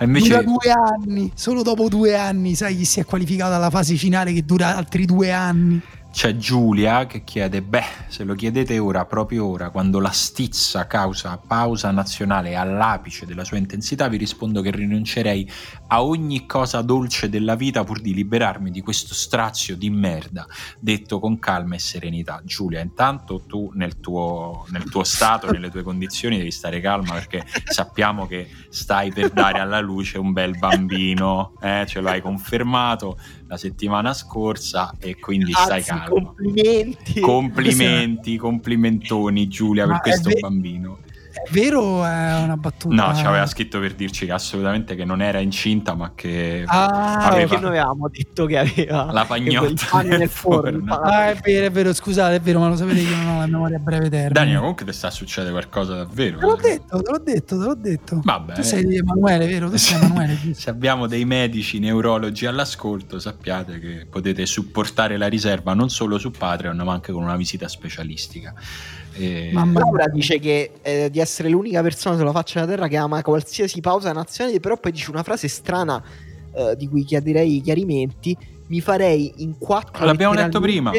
Invece... 0.00 0.28
Dura 0.28 0.42
due 0.42 0.70
anni, 0.70 1.32
solo 1.34 1.62
dopo 1.62 1.88
due 1.88 2.16
anni, 2.16 2.54
sai 2.54 2.76
chi 2.76 2.84
si 2.84 3.00
è 3.00 3.04
qualificato 3.04 3.54
alla 3.54 3.70
fase 3.70 3.96
finale 3.96 4.32
che 4.32 4.44
dura 4.44 4.76
altri 4.76 5.04
due 5.04 5.32
anni. 5.32 5.80
C'è 6.12 6.36
Giulia 6.36 7.06
che 7.06 7.22
chiede: 7.22 7.62
Beh, 7.62 7.84
se 8.08 8.24
lo 8.24 8.34
chiedete 8.34 8.78
ora, 8.78 9.06
proprio 9.06 9.46
ora, 9.46 9.70
quando 9.70 10.00
la 10.00 10.10
stizza 10.10 10.86
causa 10.86 11.38
pausa 11.38 11.92
nazionale 11.92 12.56
all'apice 12.56 13.26
della 13.26 13.44
sua 13.44 13.58
intensità, 13.58 14.08
vi 14.08 14.16
rispondo 14.16 14.60
che 14.60 14.70
rinuncerei 14.72 15.48
a 15.86 16.02
ogni 16.02 16.46
cosa 16.46 16.82
dolce 16.82 17.28
della 17.28 17.54
vita 17.54 17.84
pur 17.84 18.00
di 18.00 18.12
liberarmi 18.12 18.70
di 18.70 18.80
questo 18.80 19.14
strazio 19.14 19.76
di 19.76 19.88
merda, 19.88 20.46
detto 20.78 21.20
con 21.20 21.38
calma 21.38 21.76
e 21.76 21.78
serenità. 21.78 22.42
Giulia, 22.44 22.80
intanto 22.80 23.44
tu 23.46 23.70
nel 23.74 24.00
tuo, 24.00 24.66
nel 24.70 24.90
tuo 24.90 25.04
stato, 25.04 25.50
nelle 25.50 25.70
tue 25.70 25.82
condizioni, 25.82 26.36
devi 26.36 26.50
stare 26.50 26.80
calma 26.80 27.14
perché 27.14 27.46
sappiamo 27.64 28.26
che 28.26 28.48
stai 28.70 29.12
per 29.12 29.30
dare 29.30 29.58
alla 29.58 29.80
luce 29.80 30.16
un 30.16 30.32
bel 30.32 30.56
bambino, 30.56 31.52
eh? 31.60 31.84
ce 31.86 32.00
l'hai 32.00 32.22
confermato 32.22 33.18
la 33.48 33.56
settimana 33.56 34.14
scorsa 34.14 34.94
e 34.98 35.18
quindi 35.18 35.50
Grazie, 35.50 35.64
stai 35.64 35.82
calmo. 35.82 36.34
Complimenti. 36.34 37.20
Complimenti, 37.20 38.36
complimentoni 38.36 39.48
Giulia 39.48 39.86
Ma 39.86 39.94
per 39.94 40.02
questo 40.02 40.28
ve- 40.30 40.38
bambino. 40.40 40.98
È 41.42 41.50
vero 41.52 41.80
o 41.80 42.04
è 42.04 42.42
una 42.42 42.56
battuta? 42.56 42.94
No, 42.94 43.14
ci 43.14 43.24
aveva 43.24 43.46
scritto 43.46 43.80
per 43.80 43.94
dirci 43.94 44.26
che 44.26 44.32
assolutamente 44.32 44.94
che 44.94 45.04
non 45.04 45.22
era 45.22 45.38
incinta, 45.38 45.94
ma 45.94 46.12
che 46.14 46.64
ah, 46.66 47.28
aveva... 47.28 47.54
che 47.54 47.60
noi 47.60 47.78
avevamo 47.78 48.08
detto 48.08 48.44
che 48.44 48.58
aveva 48.58 49.10
la 49.10 49.24
pagnotta 49.24 50.02
nel, 50.02 50.18
nel 50.18 50.28
forno. 50.28 50.80
forno. 50.80 50.94
Ah, 50.94 51.30
è 51.30 51.36
vero, 51.36 51.66
è 51.66 51.70
vero, 51.70 51.94
scusate, 51.94 52.34
è 52.34 52.40
vero, 52.40 52.58
ma 52.58 52.68
lo 52.68 52.76
sapete 52.76 53.02
che 53.02 53.10
io 53.10 53.16
non 53.16 53.28
ho 53.28 53.38
la 53.38 53.46
memoria 53.46 53.76
a 53.76 53.80
breve 53.80 54.10
termine. 54.10 54.32
Daniel, 54.32 54.58
comunque 54.58 54.84
ti 54.84 54.92
sta 54.92 55.10
succedendo 55.10 55.56
qualcosa 55.56 55.94
davvero. 55.94 56.38
Te 56.38 56.46
l'ho 56.46 56.56
detto, 56.56 57.02
te 57.02 57.10
l'ho 57.10 57.18
detto, 57.18 57.58
te 57.58 57.64
l'ho 57.64 57.74
detto. 57.74 58.20
Vabbè. 58.22 58.54
Tu 58.54 58.62
sei 58.62 58.96
Emanuele, 58.96 59.46
vero? 59.46 59.70
Tu 59.70 59.76
sei 59.76 59.96
Emanuele. 59.96 60.38
Se 60.54 60.68
abbiamo 60.68 61.06
dei 61.06 61.24
medici 61.24 61.78
neurologi 61.78 62.44
all'ascolto, 62.44 63.18
sappiate 63.18 63.78
che 63.78 64.06
potete 64.08 64.44
supportare 64.44 65.16
la 65.16 65.26
riserva 65.26 65.72
non 65.72 65.88
solo 65.88 66.18
su 66.18 66.30
Patreon, 66.30 66.76
ma 66.76 66.92
anche 66.92 67.12
con 67.12 67.22
una 67.22 67.36
visita 67.36 67.66
specialistica. 67.66 68.54
E... 69.12 69.50
Laura 69.52 70.06
dice 70.06 70.38
che 70.38 70.72
eh, 70.82 71.08
di 71.10 71.18
essere 71.18 71.48
l'unica 71.48 71.82
persona 71.82 72.16
sulla 72.16 72.32
faccia 72.32 72.60
della 72.60 72.72
terra 72.72 72.88
che 72.88 72.96
ama 72.96 73.22
qualsiasi 73.22 73.80
pausa 73.80 74.12
nazionale, 74.12 74.60
però 74.60 74.76
poi 74.78 74.92
dice 74.92 75.10
una 75.10 75.22
frase 75.22 75.48
strana 75.48 76.02
eh, 76.52 76.74
di 76.76 76.88
cui 76.88 77.04
chiederei 77.04 77.60
chiarimenti. 77.60 78.36
Mi 78.68 78.80
farei 78.80 79.32
in 79.38 79.58
quattro. 79.58 80.04
L'abbiamo 80.04 80.34
detto 80.34 80.60
prima. 80.60 80.92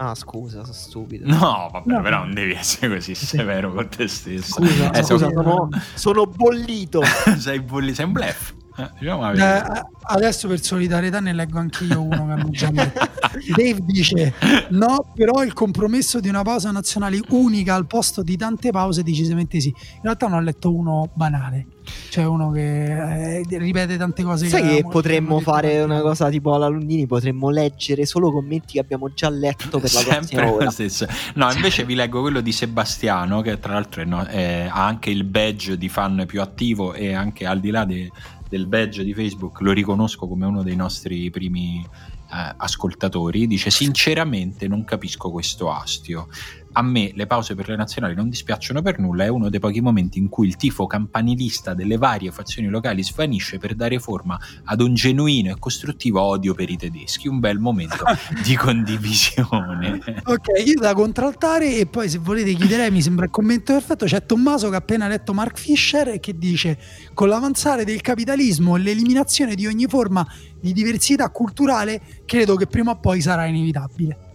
Ah, 0.00 0.14
scusa, 0.14 0.60
sono 0.60 0.72
stupido. 0.72 1.26
No, 1.26 1.70
vabbè, 1.72 1.90
no. 1.90 2.02
però 2.02 2.18
non 2.18 2.32
devi 2.32 2.52
essere 2.52 2.94
così 2.94 3.14
severo 3.16 3.72
con 3.72 3.88
te 3.88 4.06
stesso. 4.06 4.52
Scusa, 4.52 4.92
eh, 4.92 5.02
scusa 5.02 5.28
sono, 5.32 5.68
sono 5.94 6.26
bollito. 6.26 7.02
sei 7.38 7.60
bollito, 7.60 7.94
sei 7.94 8.04
un 8.04 8.12
blef. 8.12 8.54
Eh, 8.78 8.90
diciamo 9.00 9.32
eh, 9.32 9.62
adesso 10.02 10.46
per 10.46 10.62
solidarietà 10.62 11.18
ne 11.18 11.32
leggo 11.32 11.58
anche 11.58 11.84
io 11.84 12.00
uno 12.00 12.26
che 12.26 12.32
hanno 12.32 12.50
già 12.50 12.70
detto. 12.70 13.06
Dave 13.56 13.78
dice 13.80 14.34
no, 14.70 15.12
però 15.14 15.42
il 15.42 15.52
compromesso 15.52 16.20
di 16.20 16.28
una 16.28 16.42
pausa 16.42 16.70
nazionale 16.70 17.20
unica 17.30 17.74
al 17.74 17.86
posto 17.86 18.22
di 18.22 18.36
tante 18.36 18.70
pause 18.70 19.02
decisamente 19.02 19.60
sì. 19.60 19.68
In 19.68 20.02
realtà 20.02 20.28
non 20.28 20.38
ho 20.38 20.42
letto 20.42 20.72
uno 20.72 21.10
banale. 21.12 21.66
Cioè 22.10 22.24
uno 22.24 22.50
che 22.50 23.38
eh, 23.38 23.46
ripete 23.48 23.96
tante 23.96 24.22
cose. 24.22 24.48
Sai 24.48 24.62
che, 24.62 24.74
che 24.76 24.82
potremmo 24.82 25.40
fare 25.40 25.82
una 25.82 26.00
cosa 26.00 26.28
tipo 26.28 26.54
alla 26.54 26.66
Lundini? 26.66 27.06
Potremmo 27.06 27.50
leggere 27.50 28.04
solo 28.04 28.30
commenti 28.30 28.74
che 28.74 28.80
abbiamo 28.80 29.12
già 29.12 29.30
letto 29.30 29.78
per 29.80 29.92
la 29.92 30.02
prossima 30.02 30.52
ora. 30.52 30.70
Stesso. 30.70 31.06
No, 31.34 31.50
invece 31.50 31.84
vi 31.84 31.94
leggo 31.94 32.20
quello 32.20 32.40
di 32.40 32.52
Sebastiano, 32.52 33.40
che 33.40 33.58
tra 33.58 33.72
l'altro 33.72 34.02
è, 34.02 34.04
no, 34.04 34.22
è, 34.24 34.68
ha 34.70 34.86
anche 34.86 35.10
il 35.10 35.24
badge 35.24 35.78
di 35.78 35.88
fan 35.88 36.24
più 36.26 36.42
attivo 36.42 36.92
e 36.92 37.14
anche 37.14 37.46
al 37.46 37.60
di 37.60 37.70
là 37.70 37.84
di 37.84 38.10
del 38.48 38.66
badge 38.66 39.04
di 39.04 39.14
Facebook 39.14 39.60
lo 39.60 39.72
riconosco 39.72 40.26
come 40.26 40.46
uno 40.46 40.62
dei 40.62 40.76
nostri 40.76 41.30
primi 41.30 41.84
eh, 41.84 42.54
ascoltatori, 42.56 43.46
dice 43.46 43.70
sinceramente 43.70 44.68
non 44.68 44.84
capisco 44.84 45.30
questo 45.30 45.70
astio 45.70 46.28
a 46.72 46.82
me 46.82 47.12
le 47.14 47.26
pause 47.26 47.54
per 47.54 47.68
le 47.68 47.76
nazionali 47.76 48.14
non 48.14 48.28
dispiacciono 48.28 48.82
per 48.82 48.98
nulla, 48.98 49.24
è 49.24 49.28
uno 49.28 49.48
dei 49.48 49.60
pochi 49.60 49.80
momenti 49.80 50.18
in 50.18 50.28
cui 50.28 50.46
il 50.46 50.56
tifo 50.56 50.86
campanilista 50.86 51.74
delle 51.74 51.96
varie 51.96 52.30
fazioni 52.30 52.68
locali 52.68 53.02
svanisce 53.02 53.58
per 53.58 53.74
dare 53.74 53.98
forma 53.98 54.38
ad 54.64 54.80
un 54.80 54.94
genuino 54.94 55.50
e 55.50 55.58
costruttivo 55.58 56.20
odio 56.20 56.54
per 56.54 56.70
i 56.70 56.76
tedeschi, 56.76 57.28
un 57.28 57.40
bel 57.40 57.58
momento 57.58 58.04
di 58.44 58.56
condivisione. 58.56 60.00
Ok, 60.24 60.46
io 60.64 60.78
da 60.80 60.94
contraltare 60.94 61.76
e 61.76 61.86
poi 61.86 62.08
se 62.08 62.18
volete 62.18 62.52
chiederei, 62.52 62.90
mi 62.90 63.02
sembra 63.02 63.24
il 63.24 63.30
commento 63.30 63.72
perfetto, 63.72 64.04
c'è 64.04 64.24
Tommaso 64.24 64.68
che 64.68 64.74
ha 64.74 64.78
appena 64.78 65.08
letto 65.08 65.32
Mark 65.32 65.58
Fisher 65.58 66.08
e 66.08 66.20
che 66.20 66.36
dice 66.36 66.78
con 67.14 67.28
l'avanzare 67.28 67.84
del 67.84 68.00
capitalismo 68.00 68.76
e 68.76 68.80
l'eliminazione 68.80 69.54
di 69.54 69.66
ogni 69.66 69.86
forma 69.86 70.26
di 70.60 70.72
diversità 70.72 71.28
culturale, 71.30 72.00
credo 72.24 72.56
che 72.56 72.66
prima 72.66 72.92
o 72.92 72.98
poi 72.98 73.20
sarà 73.20 73.46
inevitabile. 73.46 74.27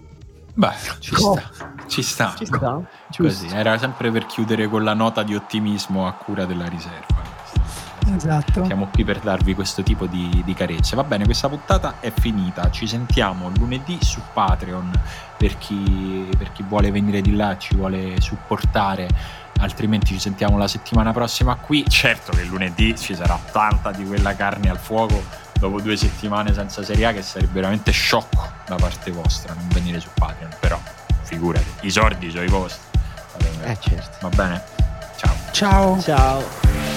Beh, 0.56 0.74
ci 1.00 1.16
sta. 1.16 1.50
Ci 1.88 2.02
sta. 2.04 2.34
Ci 2.38 2.46
sta. 2.46 2.82
Così, 3.18 3.48
era 3.48 3.78
sempre 3.78 4.12
per 4.12 4.26
chiudere 4.26 4.68
con 4.68 4.84
la 4.84 4.94
nota 4.94 5.24
di 5.24 5.36
ottimismo 5.36 6.08
a 6.08 6.12
cura 6.12 6.46
della 6.46 6.68
riserva. 6.68 7.22
Esatto. 8.16 8.66
Siamo 8.66 8.90
qui 8.92 9.04
per 9.04 9.20
darvi 9.20 9.56
questo 9.56 9.82
tipo 9.82 10.06
di, 10.06 10.42
di 10.46 10.54
carezze. 10.54 10.96
Va 10.96 11.04
bene, 11.04 11.26
questa 11.26 11.50
puntata 11.50 11.96
è 12.00 12.12
finita. 12.12 12.70
Ci 12.70 12.86
sentiamo 12.86 13.50
lunedì 13.58 13.98
su 14.02 14.22
Patreon 14.34 14.92
per 15.38 15.58
chi, 15.58 16.28
per 16.38 16.52
chi 16.52 16.64
vuole 16.68 16.92
venire 16.92 17.22
di 17.22 17.36
là, 17.36 17.58
ci 17.58 17.76
vuole 17.76 18.20
supportare. 18.20 19.08
Altrimenti 19.60 20.08
ci 20.08 20.20
sentiamo 20.20 20.58
la 20.58 20.68
settimana 20.68 21.14
prossima 21.14 21.56
qui. 21.56 21.86
Certo 21.88 22.32
che 22.32 22.44
lunedì 22.44 22.96
ci 22.98 23.16
sarà 23.16 23.40
tanta 23.52 23.92
di 23.92 24.06
quella 24.06 24.36
carne 24.36 24.70
al 24.70 24.80
fuoco 24.80 25.43
dopo 25.64 25.80
due 25.80 25.96
settimane 25.96 26.54
senza 26.54 26.84
Serie 26.84 27.06
A 27.06 27.14
che 27.14 27.22
sarebbe 27.22 27.54
veramente 27.54 27.92
sciocco 27.92 28.52
da 28.66 28.76
parte 28.76 29.12
vostra 29.12 29.54
non 29.54 29.68
venire 29.70 30.00
su 30.02 30.10
Patreon. 30.14 30.52
Però 30.60 30.78
figurati, 31.22 31.66
i 31.82 31.90
soldi 31.90 32.30
sono 32.30 32.44
i 32.44 32.50
vostri. 32.50 32.82
Eh 33.64 33.78
certo. 33.80 34.28
Va 34.28 34.36
bene? 34.36 34.62
Ciao. 35.16 35.36
Ciao. 35.52 36.02
Ciao. 36.02 36.93